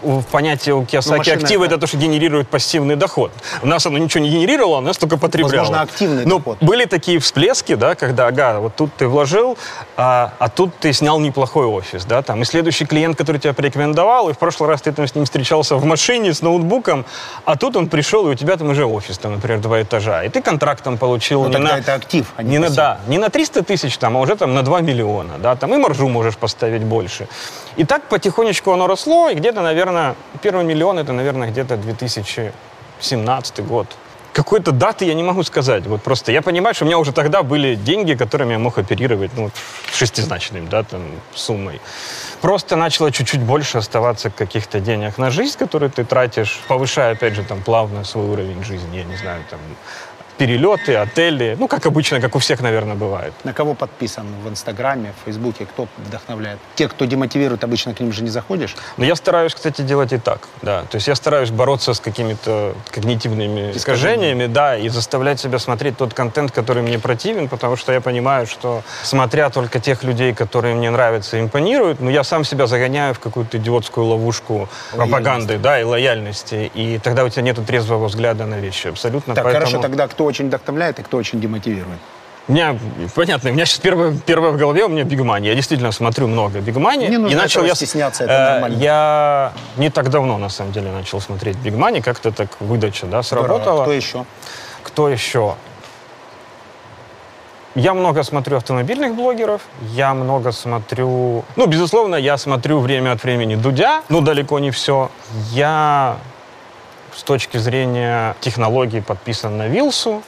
В 0.05 0.23
понятие 0.23 0.75
у 0.75 0.85
Киосаки 0.85 1.17
машина 1.17 1.37
активы 1.37 1.65
это- 1.65 1.75
это 1.75 1.81
то, 1.81 1.87
что 1.87 1.97
генерирует 1.97 2.47
пассивный 2.47 2.95
доход. 2.95 3.31
У 3.61 3.67
нас 3.67 3.85
оно 3.85 3.97
ничего 3.97 4.23
не 4.23 4.29
генерировало, 4.29 4.79
нас 4.81 4.97
только 4.97 5.17
потребляло. 5.17 5.57
Возможно, 5.63 5.81
активный 5.81 6.25
Но 6.25 6.37
доход. 6.37 6.57
были 6.61 6.85
такие 6.85 7.19
всплески, 7.19 7.75
да, 7.75 7.95
когда, 7.95 8.27
ага, 8.27 8.59
вот 8.59 8.75
тут 8.75 8.91
ты 8.97 9.07
вложил, 9.07 9.57
а, 9.97 10.33
а 10.39 10.49
тут 10.49 10.71
ты 10.79 10.93
снял 10.93 11.19
неплохой 11.19 11.65
офис, 11.65 12.05
да, 12.05 12.21
там, 12.21 12.41
и 12.41 12.45
следующий 12.45 12.85
клиент, 12.85 13.17
который 13.17 13.37
тебя 13.39 13.53
порекомендовал, 13.53 14.29
и 14.29 14.33
в 14.33 14.37
прошлый 14.37 14.69
раз 14.69 14.81
ты 14.81 14.91
там 14.91 15.07
с 15.07 15.15
ним 15.15 15.25
встречался 15.25 15.75
в 15.75 15.85
машине 15.85 16.33
с 16.33 16.41
ноутбуком, 16.41 17.05
а 17.45 17.55
тут 17.55 17.75
он 17.75 17.87
пришел, 17.87 18.27
и 18.27 18.31
у 18.31 18.35
тебя 18.35 18.57
там 18.57 18.69
уже 18.69 18.85
офис, 18.85 19.17
там, 19.17 19.33
например, 19.33 19.59
два 19.59 19.81
этажа, 19.81 20.23
и 20.23 20.29
ты 20.29 20.41
контракт 20.41 20.83
там 20.83 20.97
получил 20.97 21.43
Ну, 21.43 21.49
не 21.49 21.57
на... 21.57 21.77
это 21.79 21.93
актив, 21.95 22.25
а 22.37 22.43
не 22.43 22.51
не 22.51 22.59
на, 22.59 22.69
да, 22.69 22.99
не 23.07 23.17
на 23.17 23.29
300 23.29 23.63
тысяч, 23.63 23.97
там, 23.97 24.15
а 24.17 24.19
уже 24.21 24.35
там 24.35 24.53
на 24.53 24.61
2 24.63 24.81
миллиона, 24.81 25.33
да, 25.39 25.55
там 25.55 25.73
и 25.73 25.77
маржу 25.77 26.07
можешь 26.07 26.35
поставить 26.37 26.83
больше. 26.83 27.27
И 27.77 27.83
так 27.83 28.03
потихонечку 28.03 28.71
оно 28.71 28.87
росло, 28.87 29.29
и 29.29 29.35
где-то, 29.35 29.61
наверное, 29.61 29.94
первый 30.41 30.65
миллион, 30.65 30.99
это, 30.99 31.13
наверное, 31.13 31.49
где-то 31.49 31.77
2017 31.77 33.65
год. 33.65 33.87
Какой-то 34.33 34.71
даты 34.73 35.05
я 35.05 35.13
не 35.13 35.23
могу 35.23 35.43
сказать. 35.43 35.87
Вот 35.87 36.03
просто 36.03 36.33
я 36.33 36.41
понимаю, 36.41 36.75
что 36.75 36.83
у 36.83 36.87
меня 36.87 36.97
уже 36.97 37.13
тогда 37.13 37.41
были 37.41 37.75
деньги, 37.75 38.15
которыми 38.15 38.51
я 38.51 38.59
мог 38.59 38.77
оперировать, 38.77 39.31
ну, 39.37 39.43
вот 39.43 39.53
шестизначной, 39.93 40.61
да, 40.61 40.83
там, 40.83 41.01
суммой. 41.33 41.79
Просто 42.41 42.75
начало 42.75 43.11
чуть-чуть 43.11 43.41
больше 43.41 43.77
оставаться 43.77 44.29
каких-то 44.29 44.81
денег 44.81 45.17
на 45.17 45.29
жизнь, 45.31 45.57
которые 45.57 45.89
ты 45.89 46.03
тратишь, 46.03 46.59
повышая, 46.67 47.13
опять 47.13 47.33
же, 47.33 47.43
там, 47.43 47.61
плавно 47.61 48.03
свой 48.03 48.25
уровень 48.25 48.61
жизни, 48.65 48.97
я 48.97 49.03
не 49.05 49.15
знаю, 49.15 49.41
там, 49.49 49.59
перелеты, 50.37 50.95
отели, 50.95 51.55
ну, 51.59 51.67
как 51.67 51.85
обычно, 51.85 52.19
как 52.21 52.35
у 52.35 52.39
всех, 52.39 52.61
наверное, 52.61 52.95
бывает. 52.95 53.33
На 53.43 53.53
кого 53.53 53.73
подписан 53.73 54.25
в 54.43 54.49
Инстаграме, 54.49 55.13
в 55.21 55.25
Фейсбуке, 55.25 55.65
кто 55.65 55.87
вдохновляет? 55.97 56.59
Те, 56.75 56.87
кто 56.87 57.05
демотивирует, 57.05 57.63
обычно 57.63 57.93
к 57.93 57.99
ним 57.99 58.11
же 58.11 58.23
не 58.23 58.29
заходишь. 58.29 58.75
Но 58.97 59.05
я 59.05 59.15
стараюсь, 59.15 59.53
кстати, 59.53 59.81
делать 59.81 60.13
и 60.13 60.17
так, 60.17 60.47
да. 60.61 60.81
То 60.83 60.95
есть 60.95 61.07
я 61.07 61.15
стараюсь 61.15 61.51
бороться 61.51 61.93
с 61.93 61.99
какими-то 61.99 62.73
когнитивными 62.91 63.71
искажениями, 63.71 64.47
да, 64.47 64.77
и 64.77 64.89
заставлять 64.89 65.39
себя 65.39 65.59
смотреть 65.59 65.97
тот 65.97 66.13
контент, 66.13 66.51
который 66.51 66.83
мне 66.83 66.99
противен, 66.99 67.47
потому 67.47 67.75
что 67.75 67.91
я 67.93 68.01
понимаю, 68.01 68.47
что 68.47 68.83
смотря 69.03 69.49
только 69.49 69.79
тех 69.79 70.03
людей, 70.03 70.33
которые 70.33 70.75
мне 70.75 70.89
нравятся 70.89 71.37
и 71.37 71.41
импонируют, 71.41 71.99
ну, 71.99 72.09
я 72.09 72.23
сам 72.23 72.43
себя 72.43 72.67
загоняю 72.67 73.13
в 73.13 73.19
какую-то 73.19 73.57
идиотскую 73.57 74.05
ловушку 74.05 74.67
пропаганды, 74.91 75.57
да, 75.57 75.79
и 75.79 75.83
лояльности, 75.83 76.71
и 76.73 76.99
тогда 76.99 77.23
у 77.23 77.29
тебя 77.29 77.41
нет 77.43 77.55
трезвого 77.65 78.07
взгляда 78.07 78.45
на 78.45 78.55
вещи, 78.55 78.87
абсолютно. 78.87 79.33
Так, 79.33 79.43
Поэтому- 79.45 79.65
хорошо, 79.65 79.81
тогда 79.81 80.07
кто 80.07 80.24
очень 80.25 80.47
вдохновляет 80.47 80.99
и 80.99 81.03
кто 81.03 81.17
очень 81.17 81.39
демотивирует? 81.39 81.99
У 82.47 82.51
меня, 82.51 82.77
понятно, 83.15 83.49
у 83.49 83.53
меня 83.53 83.65
сейчас 83.65 83.79
первое, 83.79 84.15
первое 84.23 84.51
в 84.51 84.57
голове, 84.57 84.85
у 84.85 84.87
меня 84.87 85.03
бигмани. 85.03 85.47
Я 85.47 85.55
действительно 85.55 85.91
смотрю 85.91 86.27
много 86.27 86.59
бигмани. 86.59 87.07
Не 87.07 87.17
нужно 87.17 87.33
и 87.33 87.35
начал 87.35 87.65
я, 87.65 87.73
стесняться, 87.73 88.25
это 88.25 88.33
э, 88.33 88.51
нормально. 88.53 88.77
Я 88.77 89.53
не 89.77 89.89
так 89.89 90.09
давно, 90.11 90.37
на 90.37 90.49
самом 90.49 90.71
деле, 90.71 90.91
начал 90.91 91.19
смотреть 91.19 91.57
бигмани. 91.57 92.01
Как-то 92.01 92.31
так 92.31 92.49
выдача, 92.59 93.07
да, 93.07 93.23
сработала. 93.23 93.59
Здорово. 93.59 93.83
Кто 93.83 93.91
еще? 93.93 94.25
Кто 94.83 95.09
еще? 95.09 95.55
Я 97.73 97.93
много 97.93 98.23
смотрю 98.23 98.57
автомобильных 98.57 99.15
блогеров, 99.15 99.61
я 99.91 100.13
много 100.13 100.53
смотрю... 100.53 101.43
Ну, 101.57 101.65
безусловно, 101.65 102.15
я 102.15 102.37
смотрю 102.37 102.79
время 102.79 103.11
от 103.11 103.23
времени 103.23 103.55
Дудя, 103.55 104.01
но 104.07 104.21
далеко 104.21 104.59
не 104.59 104.71
все. 104.71 105.11
Я 105.51 106.17
с 107.15 107.23
точки 107.23 107.57
зрения 107.57 108.35
технологий 108.41 109.01
подписан 109.01 109.57
на 109.57 109.67
Вилсу, 109.67 110.21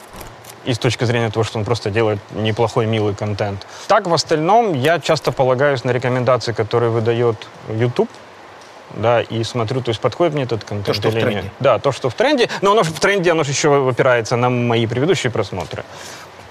и 0.64 0.74
с 0.74 0.78
точки 0.78 1.04
зрения 1.04 1.30
того, 1.30 1.44
что 1.44 1.58
он 1.58 1.64
просто 1.64 1.90
делает 1.90 2.18
неплохой, 2.34 2.86
милый 2.86 3.14
контент. 3.14 3.66
Так, 3.86 4.06
в 4.06 4.12
остальном, 4.12 4.74
я 4.74 4.98
часто 5.00 5.32
полагаюсь 5.32 5.84
на 5.84 5.92
рекомендации, 5.92 6.52
которые 6.52 6.90
выдает 6.90 7.36
YouTube, 7.70 8.10
да, 8.96 9.22
и 9.22 9.44
смотрю, 9.44 9.80
то 9.82 9.90
есть 9.90 10.00
подходит 10.00 10.34
мне 10.34 10.42
этот 10.44 10.64
контент 10.64 10.86
То, 10.86 10.94
что 10.94 11.08
в 11.10 11.12
или 11.12 11.20
нет. 11.20 11.30
тренде. 11.32 11.50
Да, 11.60 11.78
то, 11.78 11.92
что 11.92 12.10
в 12.10 12.14
тренде, 12.14 12.48
но 12.60 12.72
оно 12.72 12.82
в 12.82 13.00
тренде, 13.00 13.30
оно 13.32 13.44
же 13.44 13.52
еще 13.52 13.88
опирается 13.88 14.36
на 14.36 14.50
мои 14.50 14.86
предыдущие 14.86 15.30
просмотры. 15.30 15.84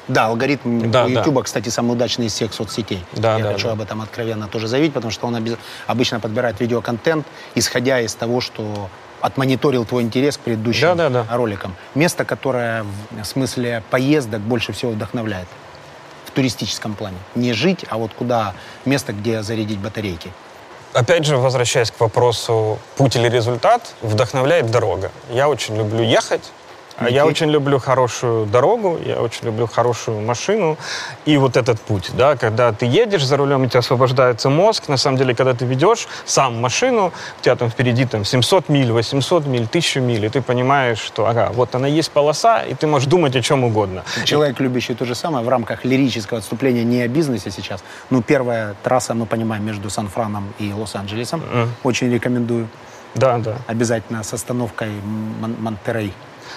Да, 0.08 0.28
алгоритм 0.28 0.90
Да, 0.90 1.06
у 1.06 1.10
да. 1.10 1.20
YouTube, 1.20 1.44
кстати, 1.44 1.70
самый 1.70 1.92
удачный 1.94 2.28
из 2.28 2.34
всех 2.34 2.54
соцсетей. 2.54 3.04
Да, 3.14 3.38
Я 3.38 3.44
да, 3.44 3.52
хочу 3.54 3.68
да. 3.68 3.74
об 3.74 3.82
этом 3.82 4.02
откровенно 4.02 4.48
тоже 4.48 4.68
заявить, 4.68 4.94
потому 4.94 5.12
что 5.12 5.28
он 5.28 5.36
обез- 5.36 5.58
обычно 5.86 6.20
подбирает 6.22 6.60
видеоконтент, 6.62 7.28
исходя 7.56 8.00
из 8.00 8.16
того, 8.16 8.40
что 8.40 8.90
отмониторил 9.22 9.86
твой 9.86 10.04
интерес 10.04 10.38
к 10.38 10.42
предыдущим 10.42 10.96
Да, 10.96 11.10
да, 11.10 11.24
да. 11.24 11.36
роликам. 11.38 11.76
Место, 11.96 12.26
которое 12.26 12.86
в 13.12 13.24
смысле 13.26 13.84
поездок 13.90 14.42
больше 14.42 14.74
всего 14.74 14.92
вдохновляет 14.92 15.48
в 16.26 16.32
туристическом 16.32 16.94
плане. 16.94 17.18
Не 17.36 17.54
жить, 17.54 17.86
а 17.90 17.98
вот 17.98 18.12
куда 18.14 18.54
место, 18.86 19.14
где 19.14 19.42
зарядить 19.44 19.80
батарейки. 19.80 20.32
Опять 20.94 21.26
же, 21.26 21.38
возвращаясь 21.38 21.92
к 21.92 22.00
вопросу 22.00 22.80
путь 22.96 23.16
или 23.16 23.28
результат, 23.30 23.94
вдохновляет 24.02 24.72
дорога. 24.72 25.12
Я 25.30 25.50
очень 25.50 25.76
люблю 25.78 26.02
ехать, 26.04 26.52
А 26.98 27.10
Я 27.10 27.26
очень 27.26 27.52
люблю 27.52 27.78
хорошую 27.80 28.48
дорогу, 28.48 29.00
я 29.06 29.22
очень 29.22 29.46
люблю 29.46 29.68
хорошую 29.68 30.22
машину 30.22 30.78
и 31.26 31.38
вот 31.38 31.56
этот 31.56 31.80
путь, 31.80 32.10
да, 32.18 32.36
когда 32.36 32.72
ты 32.72 32.88
едешь 32.88 33.24
за 33.24 33.38
рулем, 33.38 33.62
у 33.62 33.68
тебя 33.68 33.80
освобождается 33.80 34.50
мозг, 34.50 34.88
на 34.88 34.98
самом 34.98 35.18
деле, 35.18 35.36
когда 35.36 35.54
ты 35.54 35.66
ведешь 35.66 36.08
сам 36.26 36.60
машину, 36.60 37.14
у 37.40 37.44
тебя 37.44 37.56
там 37.56 37.70
впереди 37.70 38.06
там 38.06 38.26
700 38.26 38.70
миль, 38.70 38.92
800 38.92 39.46
миль, 39.46 39.66
1000 39.66 40.02
миль, 40.02 40.26
и 40.26 40.30
ты 40.30 40.42
понимаешь, 40.42 40.98
что, 40.98 41.28
ага, 41.28 41.52
вот 41.54 41.76
она 41.76 41.88
есть 41.88 42.12
полоса, 42.12 42.64
и 42.64 42.74
ты 42.74 42.88
можешь 42.88 43.08
думать 43.08 43.36
о 43.36 43.42
чем 43.42 43.64
угодно. 43.64 44.04
Человек, 44.26 44.60
любящий 44.60 44.96
то 44.96 45.06
же 45.06 45.14
самое, 45.14 45.46
в 45.46 45.50
рамках 45.50 45.86
лирического 45.86 46.40
отступления 46.40 46.84
не 46.84 47.04
о 47.04 47.08
бизнесе 47.08 47.52
сейчас, 47.52 47.84
ну, 48.10 48.24
первая 48.24 48.76
трасса, 48.82 49.14
мы 49.14 49.28
понимаем, 49.28 49.64
между 49.64 49.90
Сан-Франом 49.92 50.52
и 50.58 50.74
Лос-Анджелесом, 50.74 51.42
mm. 51.42 51.68
очень 51.84 52.12
рекомендую. 52.12 52.68
Да, 53.16 53.38
да. 53.38 53.58
Обязательно 53.68 54.24
с 54.24 54.34
остановкой 54.34 54.90
Мон- 55.42 55.56
Монтерей. 55.60 56.14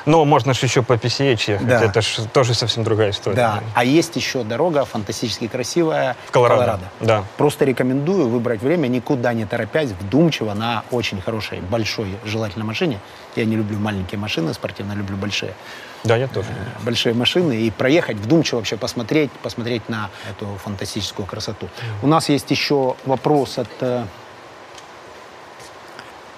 Но 0.06 0.24
можно 0.24 0.54
же 0.54 0.66
еще 0.66 0.82
по 0.82 0.94
PCH 0.94 1.52
ехать. 1.52 1.66
Да. 1.66 1.84
Это 1.84 2.00
же 2.00 2.26
тоже 2.26 2.54
совсем 2.54 2.84
другая 2.84 3.10
история. 3.10 3.36
Да. 3.36 3.62
А 3.74 3.84
есть 3.84 4.16
еще 4.16 4.44
дорога 4.44 4.84
фантастически 4.84 5.48
красивая. 5.48 6.16
В 6.26 6.30
Колорадо. 6.30 6.60
Колорадо. 6.60 6.84
Да. 7.00 7.24
Просто 7.36 7.64
рекомендую 7.64 8.28
выбрать 8.28 8.62
время, 8.62 8.88
никуда 8.88 9.32
не 9.32 9.44
торопясь, 9.44 9.90
вдумчиво, 9.90 10.54
на 10.54 10.84
очень 10.90 11.20
хорошей, 11.20 11.60
большой, 11.60 12.16
желательно 12.24 12.64
машине. 12.64 12.98
Я 13.36 13.44
не 13.44 13.56
люблю 13.56 13.78
маленькие 13.78 14.18
машины 14.18 14.54
спортивно, 14.54 14.92
люблю 14.92 15.16
большие. 15.16 15.54
Да, 16.04 16.16
я 16.16 16.28
тоже. 16.28 16.48
Большие 16.82 17.14
машины. 17.14 17.60
И 17.60 17.70
проехать 17.70 18.16
вдумчиво 18.16 18.58
вообще 18.58 18.76
посмотреть, 18.76 19.30
посмотреть 19.42 19.88
на 19.88 20.10
эту 20.30 20.46
фантастическую 20.64 21.26
красоту. 21.26 21.68
У 22.02 22.06
нас 22.06 22.28
есть 22.28 22.50
еще 22.50 22.96
вопрос 23.04 23.58
от 23.58 23.68
э, 23.80 24.04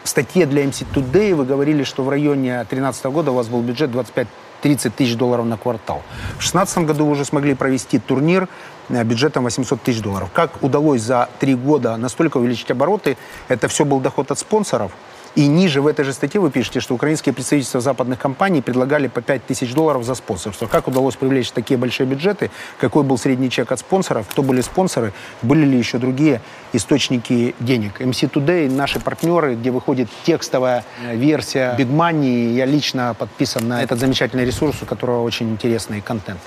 в 0.05 0.09
статье 0.09 0.47
для 0.47 0.65
MC 0.65 0.87
Today 0.93 1.35
вы 1.35 1.45
говорили, 1.45 1.85
что 1.85 2.03
в 2.03 2.09
районе 2.09 2.55
2013 2.55 3.05
года 3.07 3.31
у 3.31 3.35
вас 3.35 3.49
был 3.49 3.63
бюджет 3.63 3.91
25 3.91 4.29
30 4.63 4.95
тысяч 4.95 5.17
долларов 5.17 5.45
на 5.45 5.57
квартал. 5.57 6.03
В 6.29 6.39
2016 6.39 6.79
году 6.79 7.07
вы 7.07 7.13
уже 7.13 7.25
смогли 7.25 7.55
провести 7.55 7.99
турнир 7.99 8.49
э, 8.91 9.03
бюджетом 9.03 9.43
800 9.43 9.83
тысяч 9.83 10.01
долларов. 10.01 10.31
Как 10.33 10.63
удалось 10.63 11.03
за 11.03 11.29
три 11.41 11.57
года 11.57 11.97
настолько 11.97 12.37
увеличить 12.37 12.71
обороты? 12.71 13.17
Это 13.49 13.67
все 13.67 13.85
был 13.85 13.99
доход 13.99 14.31
от 14.31 14.39
спонсоров– 14.39 14.93
и 15.35 15.47
ниже 15.47 15.81
в 15.81 15.87
этой 15.87 16.05
же 16.05 16.13
статье 16.13 16.41
вы 16.41 16.51
пишете, 16.51 16.81
что 16.81 16.95
украинские 16.95 17.33
представительства 17.33 17.81
западных 17.81 18.19
компаний 18.19 18.61
предлагали 18.61 19.09
по 19.09 19.23
5 19.23 19.47
тысяч 19.47 19.73
долларов 19.73 20.05
за 20.05 20.15
спонсорство. 20.15 20.67
Как 20.67 20.89
удалось 20.89 21.17
привлечь 21.17 21.51
такие 21.51 21.79
большие 21.79 22.07
бюджеты? 22.07 22.51
Какой 22.79 23.03
был 23.03 23.19
средний 23.19 23.51
чек 23.51 23.73
от 23.73 23.81
спонсоров? 23.81 24.27
Кто 24.29 24.43
были 24.43 24.61
спонсоры? 24.61 25.13
Были 25.43 25.65
ли 25.65 25.79
еще 25.79 25.99
другие 25.99 26.41
источники 26.73 27.55
денег? 27.61 28.01
MC 28.01 28.31
Today, 28.31 28.71
наши 28.71 29.01
партнеры, 29.01 29.55
где 29.55 29.71
выходит 29.71 30.09
текстовая 30.25 30.85
версия 31.13 31.75
Big 31.79 31.91
Money. 31.91 32.53
Я 32.55 32.67
лично 32.67 33.15
подписан 33.19 33.69
на 33.69 33.83
этот 33.83 33.99
замечательный 33.99 34.45
ресурс, 34.45 34.83
у 34.83 34.87
которого 34.87 35.23
очень 35.23 35.51
интересный 35.51 36.01
контент. 36.01 36.41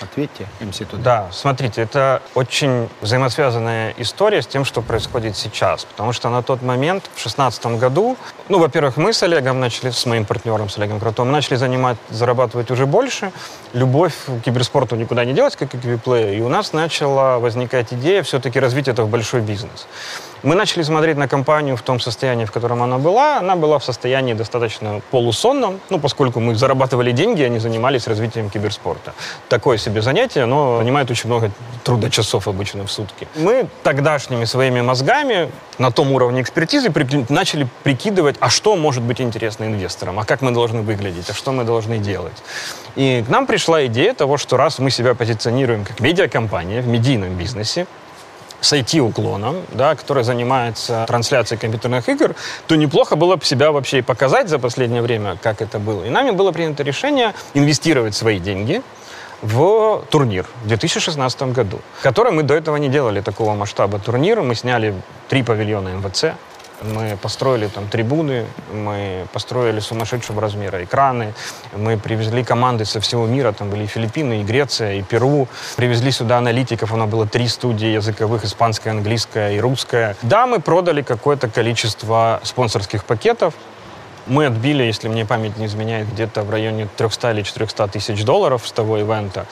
Ответьте, 0.00 0.46
МС 0.60 0.78
туда. 0.78 1.02
Да, 1.02 1.28
смотрите, 1.32 1.82
это 1.82 2.22
очень 2.34 2.88
взаимосвязанная 3.00 3.94
история 3.98 4.42
с 4.42 4.46
тем, 4.46 4.64
что 4.64 4.82
происходит 4.82 5.36
сейчас. 5.36 5.84
Потому 5.84 6.12
что 6.12 6.28
на 6.30 6.42
тот 6.42 6.62
момент, 6.62 7.04
в 7.04 7.22
2016 7.22 7.66
году, 7.78 8.16
ну, 8.50 8.58
во-первых, 8.58 8.96
мы 8.96 9.12
с 9.12 9.22
Олегом 9.22 9.60
начали, 9.60 9.90
с 9.90 10.06
моим 10.06 10.24
партнером, 10.24 10.68
с 10.68 10.76
Олегом 10.76 10.98
Кротом, 10.98 11.30
начали 11.30 11.54
занимать, 11.54 11.96
зарабатывать 12.10 12.70
уже 12.72 12.84
больше. 12.84 13.30
Любовь 13.72 14.14
к 14.26 14.44
киберспорту 14.44 14.96
никуда 14.96 15.24
не 15.24 15.32
делась, 15.32 15.54
как 15.54 15.72
и 15.74 15.78
к 15.78 15.84
виплею. 15.84 16.36
И 16.36 16.40
у 16.40 16.48
нас 16.48 16.72
начала 16.72 17.38
возникать 17.38 17.92
идея 17.92 18.24
все-таки 18.24 18.58
развить 18.58 18.88
это 18.88 19.04
в 19.04 19.08
большой 19.08 19.40
бизнес. 19.40 19.86
Мы 20.42 20.54
начали 20.54 20.82
смотреть 20.82 21.16
на 21.16 21.28
компанию 21.28 21.76
в 21.76 21.82
том 21.82 22.00
состоянии, 22.00 22.44
в 22.44 22.50
котором 22.50 22.82
она 22.82 22.98
была. 22.98 23.38
Она 23.38 23.56
была 23.56 23.78
в 23.78 23.84
состоянии 23.84 24.32
достаточно 24.32 25.00
полусонном, 25.10 25.78
ну, 25.90 26.00
поскольку 26.00 26.40
мы 26.40 26.54
зарабатывали 26.54 27.12
деньги, 27.12 27.42
они 27.42 27.58
занимались 27.58 28.08
развитием 28.08 28.50
киберспорта. 28.50 29.12
Такое 29.48 29.78
себе 29.78 30.02
занятие, 30.02 30.46
но 30.46 30.78
занимает 30.78 31.10
очень 31.10 31.28
много 31.28 31.50
трудочасов 31.84 32.48
обычно 32.48 32.86
в 32.86 32.90
сутки. 32.90 33.28
Мы 33.36 33.66
тогдашними 33.82 34.46
своими 34.46 34.80
мозгами 34.80 35.50
на 35.78 35.90
том 35.90 36.12
уровне 36.12 36.40
экспертизы 36.40 36.90
начали 37.28 37.68
прикидывать, 37.82 38.36
а 38.40 38.50
что 38.50 38.74
может 38.74 39.02
быть 39.02 39.20
интересно 39.20 39.64
инвесторам, 39.64 40.18
а 40.18 40.24
как 40.24 40.40
мы 40.40 40.50
должны 40.50 40.82
выглядеть, 40.82 41.30
а 41.30 41.34
что 41.34 41.52
мы 41.52 41.64
должны 41.64 41.98
делать. 41.98 42.42
И 42.96 43.22
к 43.26 43.30
нам 43.30 43.46
пришла 43.46 43.86
идея 43.86 44.14
того, 44.14 44.38
что 44.38 44.56
раз 44.56 44.78
мы 44.78 44.90
себя 44.90 45.14
позиционируем 45.14 45.84
как 45.84 46.00
медиакомпания 46.00 46.82
в 46.82 46.88
медийном 46.88 47.34
бизнесе, 47.36 47.86
с 48.60 48.72
IT-уклоном, 48.72 49.62
да, 49.72 49.94
который 49.94 50.22
занимается 50.22 51.04
трансляцией 51.06 51.58
компьютерных 51.58 52.08
игр, 52.08 52.34
то 52.66 52.76
неплохо 52.76 53.16
было 53.16 53.36
бы 53.36 53.44
себя 53.44 53.72
вообще 53.72 53.98
и 53.98 54.02
показать 54.02 54.48
за 54.48 54.58
последнее 54.58 55.02
время, 55.02 55.38
как 55.42 55.62
это 55.62 55.78
было. 55.78 56.04
И 56.04 56.10
нами 56.10 56.30
было 56.30 56.52
принято 56.52 56.82
решение 56.82 57.32
инвестировать 57.54 58.14
свои 58.14 58.38
деньги 58.38 58.82
в 59.42 60.04
турнир 60.10 60.46
в 60.64 60.68
2016 60.68 61.42
году, 61.54 61.80
который 62.02 62.32
мы 62.32 62.42
до 62.42 62.54
этого 62.54 62.76
не 62.76 62.88
делали 62.88 63.22
такого 63.22 63.54
масштаба 63.54 63.98
турнира. 63.98 64.42
Мы 64.42 64.54
сняли 64.54 64.94
три 65.28 65.42
павильона 65.42 65.88
МВЦ, 65.94 66.34
мы 66.82 67.16
построили 67.20 67.68
там 67.68 67.88
трибуны, 67.88 68.46
мы 68.72 69.26
построили 69.32 69.80
сумасшедшего 69.80 70.40
размера 70.40 70.82
экраны, 70.82 71.34
мы 71.76 71.98
привезли 71.98 72.44
команды 72.44 72.84
со 72.84 73.00
всего 73.00 73.26
мира, 73.26 73.52
там 73.52 73.70
были 73.70 73.84
и 73.84 73.86
Филиппины, 73.86 74.40
и 74.40 74.44
Греция, 74.44 74.94
и 74.94 75.02
Перу. 75.02 75.48
Привезли 75.76 76.10
сюда 76.10 76.38
аналитиков, 76.38 76.92
у 76.92 76.96
нас 76.96 77.08
было 77.08 77.26
три 77.26 77.48
студии 77.48 77.88
языковых, 77.88 78.44
испанская, 78.44 78.92
английская 78.92 79.52
и 79.52 79.60
русская. 79.60 80.16
Да, 80.22 80.46
мы 80.46 80.60
продали 80.60 81.02
какое-то 81.02 81.48
количество 81.48 82.40
спонсорских 82.42 83.04
пакетов, 83.04 83.54
мы 84.26 84.46
отбили, 84.46 84.82
если 84.82 85.08
мне 85.08 85.24
память 85.24 85.56
не 85.56 85.66
изменяет, 85.66 86.10
где-то 86.12 86.42
в 86.42 86.50
районе 86.50 86.88
300 86.96 87.30
или 87.32 87.42
400 87.42 87.88
тысяч 87.88 88.24
долларов 88.24 88.66
с 88.66 88.72
того 88.72 88.98
ивента. 88.98 89.46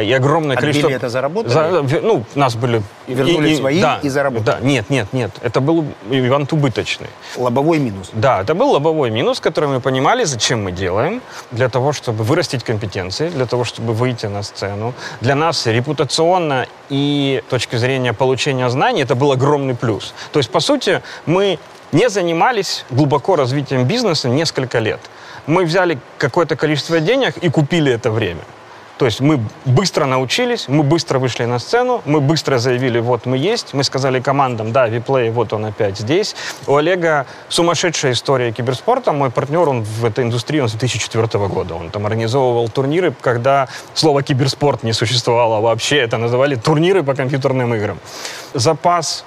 И 0.00 0.12
огромное 0.12 0.56
отбили 0.56 0.72
количество... 0.72 0.90
это 0.90 1.08
заработали? 1.08 1.52
За, 1.52 2.00
ну, 2.00 2.24
нас 2.34 2.54
были... 2.54 2.82
И 3.06 3.14
вернули 3.14 3.50
и, 3.50 3.56
свои 3.56 3.80
да, 3.80 3.98
и 4.02 4.08
заработали? 4.08 4.44
Да, 4.44 4.58
нет, 4.60 4.90
нет, 4.90 5.12
нет. 5.12 5.30
Это 5.42 5.60
был 5.60 5.84
ивент 6.10 6.52
убыточный. 6.52 7.08
Лобовой 7.36 7.78
минус? 7.78 8.10
Да, 8.12 8.42
это 8.42 8.54
был 8.54 8.70
лобовой 8.70 9.10
минус, 9.10 9.40
который 9.40 9.68
мы 9.68 9.80
понимали, 9.80 10.24
зачем 10.24 10.62
мы 10.64 10.72
делаем. 10.72 11.20
Для 11.50 11.68
того, 11.68 11.92
чтобы 11.92 12.24
вырастить 12.24 12.64
компетенции, 12.64 13.28
для 13.28 13.46
того, 13.46 13.64
чтобы 13.64 13.92
выйти 13.92 14.26
на 14.26 14.42
сцену. 14.42 14.94
Для 15.20 15.34
нас 15.34 15.66
репутационно 15.66 16.66
и 16.88 17.42
точки 17.48 17.76
зрения 17.76 18.12
получения 18.12 18.68
знаний 18.70 19.02
это 19.02 19.14
был 19.14 19.32
огромный 19.32 19.74
плюс. 19.74 20.14
То 20.32 20.38
есть, 20.38 20.50
по 20.50 20.60
сути, 20.60 21.02
мы 21.26 21.58
не 21.92 22.08
занимались 22.08 22.84
глубоко 22.90 23.36
развитием 23.36 23.84
бизнеса 23.84 24.28
несколько 24.28 24.78
лет. 24.78 25.00
Мы 25.46 25.64
взяли 25.64 25.98
какое-то 26.18 26.56
количество 26.56 27.00
денег 27.00 27.36
и 27.36 27.48
купили 27.48 27.92
это 27.92 28.10
время. 28.10 28.42
То 28.98 29.06
есть 29.06 29.20
мы 29.20 29.40
быстро 29.64 30.06
научились, 30.06 30.68
мы 30.68 30.84
быстро 30.84 31.18
вышли 31.18 31.44
на 31.44 31.58
сцену, 31.58 32.02
мы 32.04 32.20
быстро 32.20 32.58
заявили, 32.58 33.00
вот 33.00 33.26
мы 33.26 33.36
есть, 33.36 33.74
мы 33.74 33.82
сказали 33.82 34.20
командам, 34.20 34.70
да, 34.70 34.86
Виплей, 34.86 35.30
вот 35.30 35.52
он 35.52 35.64
опять 35.64 35.98
здесь. 35.98 36.36
У 36.68 36.76
Олега 36.76 37.26
сумасшедшая 37.48 38.12
история 38.12 38.52
киберспорта. 38.52 39.12
Мой 39.12 39.30
партнер, 39.30 39.68
он 39.68 39.82
в 39.82 40.04
этой 40.04 40.24
индустрии, 40.24 40.60
он 40.60 40.68
с 40.68 40.72
2004 40.72 41.48
года. 41.48 41.74
Он 41.74 41.90
там 41.90 42.06
организовывал 42.06 42.68
турниры, 42.68 43.12
когда 43.20 43.66
слово 43.94 44.22
киберспорт 44.22 44.84
не 44.84 44.92
существовало 44.92 45.60
вообще. 45.60 45.96
Это 45.96 46.16
называли 46.16 46.54
турниры 46.54 47.02
по 47.02 47.16
компьютерным 47.16 47.74
играм. 47.74 47.98
Запас 48.54 49.24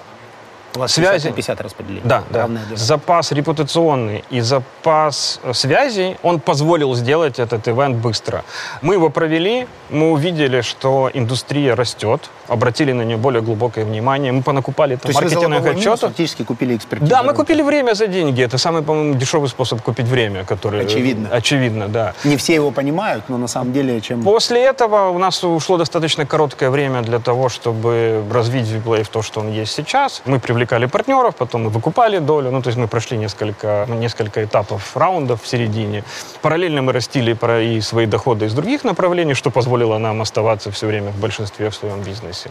у 0.75 0.79
вас 0.79 0.93
связи. 0.93 1.31
50 1.31 1.61
распределение. 1.61 2.03
Да, 2.05 2.23
да. 2.29 2.49
Запас 2.75 3.31
репутационный 3.31 4.23
и 4.29 4.41
запас 4.41 5.39
э, 5.43 5.53
связей, 5.53 6.17
он 6.23 6.39
позволил 6.39 6.95
сделать 6.95 7.39
этот 7.39 7.67
ивент 7.67 7.97
быстро. 7.97 8.43
Мы 8.81 8.95
его 8.95 9.09
провели, 9.09 9.67
мы 9.89 10.11
увидели, 10.11 10.61
что 10.61 11.09
индустрия 11.13 11.75
растет, 11.75 12.29
обратили 12.47 12.91
на 12.91 13.03
нее 13.03 13.17
более 13.17 13.41
глубокое 13.41 13.85
внимание. 13.85 14.31
Мы 14.31 14.43
понакупали 14.43 14.95
там 14.95 15.11
маркетинговых 15.13 15.75
отчетов. 15.75 16.01
фактически 16.01 16.43
купили 16.43 16.75
экспертизу. 16.75 17.09
Да, 17.09 17.23
мы 17.23 17.33
купили 17.33 17.61
время 17.61 17.93
за 17.93 18.07
деньги. 18.07 18.41
Это 18.41 18.57
самый, 18.57 18.81
по-моему, 18.81 19.15
дешевый 19.15 19.49
способ 19.49 19.81
купить 19.81 20.07
время, 20.07 20.43
который... 20.45 20.81
Очевидно. 20.85 21.29
Очевидно, 21.31 21.87
да. 21.87 22.13
Не 22.23 22.37
все 22.37 22.55
его 22.55 22.71
понимают, 22.71 23.25
но 23.29 23.37
на 23.37 23.47
самом 23.47 23.73
деле 23.73 24.01
чем... 24.01 24.23
После 24.23 24.63
этого 24.63 25.09
у 25.09 25.17
нас 25.17 25.43
ушло 25.43 25.77
достаточно 25.77 26.25
короткое 26.25 26.69
время 26.69 27.01
для 27.01 27.19
того, 27.19 27.49
чтобы 27.49 28.23
развить 28.31 28.67
Vplay 28.67 29.03
в 29.03 29.09
то, 29.09 29.21
что 29.21 29.39
он 29.39 29.51
есть 29.51 29.73
сейчас. 29.73 30.21
Мы 30.25 30.39
привлекали 30.65 30.87
партнеров, 30.87 31.35
потом 31.35 31.63
мы 31.63 31.69
выкупали 31.69 32.19
долю. 32.19 32.51
Ну, 32.51 32.61
то 32.61 32.69
есть 32.69 32.79
мы 32.79 32.87
прошли 32.87 33.17
несколько, 33.17 33.85
несколько 33.87 34.43
этапов, 34.43 34.97
раундов 34.97 35.41
в 35.41 35.47
середине. 35.47 36.03
Параллельно 36.41 36.81
мы 36.81 36.93
растили 36.93 37.35
и 37.61 37.81
свои 37.81 38.05
доходы 38.05 38.45
из 38.45 38.53
других 38.53 38.83
направлений, 38.83 39.35
что 39.35 39.51
позволило 39.51 39.99
нам 39.99 40.21
оставаться 40.21 40.69
все 40.71 40.87
время 40.87 41.11
в 41.11 41.19
большинстве 41.19 41.69
в 41.69 41.75
своем 41.75 42.01
бизнесе. 42.01 42.49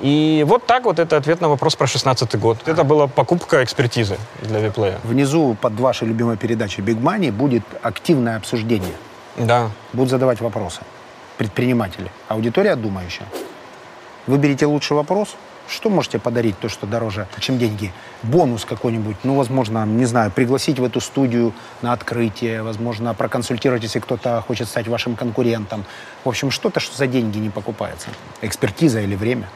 И 0.00 0.44
вот 0.48 0.66
так 0.66 0.84
вот 0.84 0.98
это 0.98 1.16
ответ 1.16 1.40
на 1.40 1.48
вопрос 1.48 1.76
про 1.76 1.86
16 1.86 2.38
год. 2.40 2.58
Это 2.66 2.84
была 2.84 3.06
покупка 3.06 3.62
экспертизы 3.62 4.16
для 4.42 4.60
виплея. 4.60 4.98
Внизу 5.04 5.56
под 5.60 5.80
вашей 5.80 6.08
любимой 6.08 6.36
передачей 6.36 6.82
Big 6.82 7.00
Money 7.00 7.30
будет 7.30 7.62
активное 7.82 8.36
обсуждение. 8.36 8.94
Да. 9.36 9.70
Будут 9.92 10.10
задавать 10.10 10.40
вопросы 10.40 10.80
предприниматели. 11.38 12.10
Аудитория 12.28 12.76
думающая. 12.76 13.26
Выберите 14.26 14.66
лучший 14.66 14.96
вопрос, 14.96 15.36
Что 15.68 15.88
можете 15.88 16.18
подарить, 16.18 16.58
то, 16.58 16.68
что 16.68 16.86
дороже, 16.86 17.26
чем 17.38 17.58
деньги? 17.58 17.92
Бонус 18.22 18.64
какой-нибудь, 18.64 19.16
ну, 19.22 19.36
возможно, 19.36 19.86
не 19.86 20.04
знаю, 20.04 20.30
пригласить 20.30 20.78
в 20.78 20.84
эту 20.84 21.00
студию 21.00 21.52
на 21.80 21.92
открытие, 21.92 22.62
возможно, 22.62 23.14
проконсультировать, 23.14 23.82
если 23.82 24.00
кто-то 24.00 24.44
хочет 24.46 24.68
стать 24.68 24.88
вашим 24.88 25.16
конкурентом. 25.16 25.84
В 26.24 26.28
общем, 26.28 26.50
что-то, 26.50 26.80
что 26.80 26.96
за 26.96 27.06
деньги 27.06 27.38
не 27.38 27.50
покупается. 27.50 28.08
Экспертиза 28.42 29.00
или 29.00 29.16
время. 29.16 29.48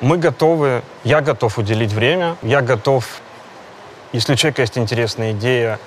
Мы 0.00 0.18
готовы, 0.18 0.82
я 1.04 1.20
готов 1.20 1.58
уделить 1.58 1.92
время, 1.92 2.36
я 2.42 2.60
готов, 2.60 3.20
если 4.12 4.32
у 4.32 4.36
человека 4.36 4.62
есть 4.62 4.76
интересная 4.76 5.32
идея, 5.32 5.78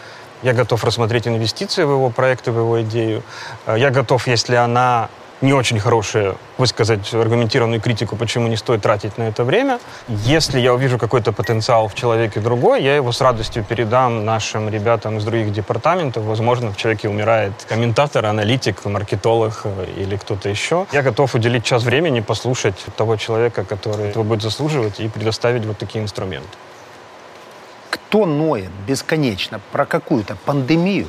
я 0.43 0.53
готов 0.53 0.83
рассмотреть 0.83 1.27
инвестиции 1.27 1.83
в 1.83 1.91
его 1.91 2.09
проект 2.09 2.47
и 2.47 2.51
в 2.51 2.57
его 2.57 2.81
идею. 2.83 3.23
Э, 3.65 3.75
я 3.77 3.89
готов, 3.89 4.27
если 4.27 4.55
она 4.55 5.09
не 5.41 5.53
очень 5.53 5.79
хорошая, 5.79 6.35
высказать 6.57 7.13
аргументированную 7.13 7.79
критику, 7.79 8.15
почему 8.15 8.47
не 8.47 8.57
стоит 8.57 8.81
тратить 8.81 9.17
на 9.17 9.23
это 9.23 9.43
время. 9.43 9.79
Если 10.07 10.59
я 10.59 10.73
увижу 10.73 10.97
какой-то 10.97 11.31
потенциал 11.31 11.87
в 11.87 11.95
человеке 11.95 12.39
другой, 12.39 12.83
я 12.83 12.95
его 12.95 13.11
с 13.11 13.21
радостью 13.21 13.63
передам 13.63 14.25
нашим 14.25 14.69
ребятам 14.69 15.17
из 15.17 15.23
других 15.23 15.51
департаментов. 15.51 16.23
Возможно, 16.23 16.71
в 16.71 16.77
человеке 16.77 17.07
умирает 17.07 17.53
комментатор, 17.69 18.25
аналитик, 18.25 18.83
маркетолог 18.85 19.65
или 19.95 20.17
кто-то 20.17 20.49
еще. 20.49 20.87
Я 20.91 21.03
готов 21.03 21.35
уделить 21.35 21.63
час 21.63 21.83
времени, 21.83 22.21
послушать 22.21 22.83
того 22.95 23.15
человека, 23.15 23.63
который 23.63 24.09
этого 24.09 24.23
будет 24.23 24.41
заслуживать, 24.41 24.99
и 24.99 25.07
предоставить 25.07 25.65
вот 25.65 25.77
такие 25.77 26.03
инструменты. 26.03 26.49
Кто 27.89 28.25
ноет 28.25 28.71
бесконечно 28.87 29.59
про 29.71 29.85
какую-то 29.85 30.35
пандемию, 30.45 31.07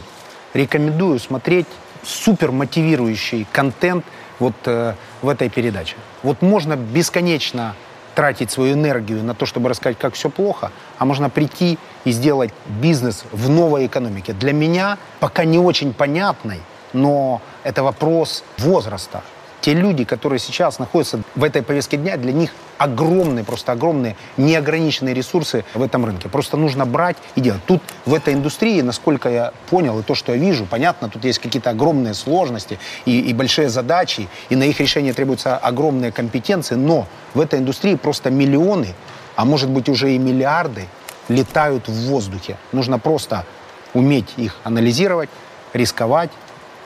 рекомендую 0.52 1.18
смотреть 1.18 1.66
супер 2.02 2.52
мотивирующий 2.52 3.46
контент 3.52 4.04
вот 4.38 4.54
э, 4.66 4.94
в 5.22 5.28
этой 5.28 5.48
передаче. 5.48 5.96
Вот 6.22 6.42
можно 6.42 6.76
бесконечно 6.76 7.74
тратить 8.14 8.50
свою 8.50 8.74
энергию 8.74 9.22
на 9.22 9.34
то, 9.34 9.46
чтобы 9.46 9.68
рассказать, 9.68 9.96
как 9.98 10.14
все 10.14 10.28
плохо, 10.28 10.72
а 10.98 11.04
можно 11.04 11.30
прийти 11.30 11.78
и 12.04 12.10
сделать 12.10 12.50
бизнес 12.66 13.24
в 13.30 13.48
новой 13.48 13.86
экономике. 13.86 14.32
Для 14.32 14.52
меня 14.52 14.98
пока 15.20 15.44
не 15.44 15.58
очень 15.58 15.94
понятный, 15.94 16.60
но 16.92 17.40
это 17.62 17.82
вопрос 17.82 18.42
возраста. 18.58 19.22
Те 19.60 19.74
люди, 19.74 20.04
которые 20.04 20.38
сейчас 20.38 20.78
находятся 20.78 21.20
в 21.34 21.42
этой 21.42 21.62
повестке 21.62 21.96
дня, 21.96 22.16
для 22.16 22.32
них 22.32 22.50
огромные, 22.78 23.44
просто 23.44 23.72
огромные, 23.72 24.16
неограниченные 24.36 25.14
ресурсы 25.14 25.64
в 25.74 25.82
этом 25.82 26.04
рынке. 26.04 26.28
Просто 26.28 26.56
нужно 26.56 26.86
брать 26.86 27.16
и 27.34 27.40
делать. 27.40 27.60
Тут 27.66 27.82
в 28.06 28.14
этой 28.14 28.34
индустрии, 28.34 28.80
насколько 28.82 29.28
я 29.28 29.52
понял, 29.68 29.98
и 29.98 30.02
то, 30.02 30.14
что 30.14 30.32
я 30.32 30.38
вижу, 30.38 30.64
понятно, 30.64 31.08
тут 31.08 31.24
есть 31.24 31.40
какие-то 31.40 31.70
огромные 31.70 32.14
сложности 32.14 32.78
и, 33.04 33.20
и 33.20 33.34
большие 33.34 33.68
задачи, 33.68 34.28
и 34.48 34.56
на 34.56 34.62
их 34.62 34.78
решение 34.80 35.12
требуются 35.12 35.56
огромные 35.56 36.12
компетенции, 36.12 36.76
но 36.76 37.06
в 37.34 37.40
этой 37.40 37.58
индустрии 37.58 37.96
просто 37.96 38.30
миллионы, 38.30 38.94
а 39.34 39.44
может 39.44 39.70
быть 39.70 39.88
уже 39.88 40.12
и 40.12 40.18
миллиарды 40.18 40.86
летают 41.28 41.88
в 41.88 42.08
воздухе. 42.08 42.56
Нужно 42.72 42.98
просто 42.98 43.44
уметь 43.92 44.32
их 44.36 44.56
анализировать, 44.62 45.30
рисковать, 45.72 46.30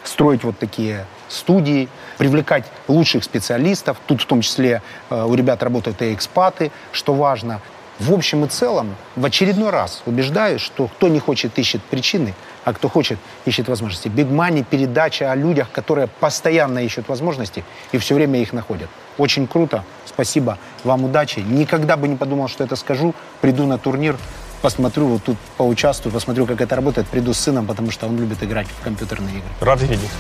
строить 0.05 0.43
вот 0.45 0.59
такие 0.59 1.07
студии, 1.33 1.89
привлекать 2.19 2.65
лучших 2.89 3.25
специалистов. 3.25 3.99
Тут 4.07 4.23
в 4.23 4.27
том 4.27 4.41
числе 4.41 4.83
э, 5.11 5.25
у 5.25 5.35
ребят 5.35 5.63
работают 5.63 6.03
и 6.03 6.13
экспаты, 6.15 6.71
что 6.93 7.15
важно. 7.15 7.61
В 7.99 8.13
общем 8.13 8.45
и 8.45 8.49
целом, 8.49 8.97
в 9.15 9.25
очередной 9.25 9.71
раз 9.71 10.03
убеждаюсь, 10.07 10.61
что 10.61 10.89
кто 10.89 11.09
не 11.09 11.21
хочет, 11.21 11.57
ищет 11.59 11.83
причины, 11.83 12.35
а 12.65 12.73
кто 12.73 12.89
хочет, 12.89 13.19
ищет 13.45 13.69
возможности. 13.69 14.09
Big 14.09 14.29
Money– 14.29 14.65
передача 14.71 15.31
о 15.31 15.37
людях, 15.37 15.71
которые 15.71 16.09
постоянно 16.09 16.81
ищут 16.81 17.09
возможности 17.09 17.65
и 17.93 17.99
все 17.99 18.15
время 18.15 18.41
их 18.41 18.53
находят. 18.53 18.89
Очень 19.19 19.47
круто. 19.47 19.85
Спасибо. 20.07 20.59
Вам 20.85 21.05
удачи. 21.05 21.41
Никогда 21.41 21.97
бы 21.97 22.09
не 22.09 22.17
подумал, 22.17 22.49
что 22.49 22.65
это 22.65 22.77
скажу. 22.77 23.15
Приду 23.41 23.67
на 23.67 23.79
турнир, 23.79 24.17
посмотрю, 24.63 25.07
вот 25.07 25.25
тут 25.25 25.37
поучаствую, 25.57 26.13
посмотрю, 26.13 26.47
как 26.47 26.61
это 26.61 26.75
работает. 26.75 27.07
Приду 27.09 27.35
с 27.35 27.39
сыном, 27.39 27.67
потому 27.67 27.91
что 27.91 28.07
он 28.07 28.19
любит 28.19 28.43
играть 28.43 28.69
в 28.69 28.83
компьютерные 28.83 29.37
игры. 29.37 29.49
Рад 29.61 29.83
видеть. 29.83 30.11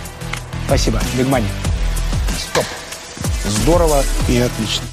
Спасибо. 0.72 0.98
Бигмани. 1.18 1.48
Стоп. 2.38 2.64
Здорово 3.44 4.02
и 4.26 4.38
отлично. 4.38 4.86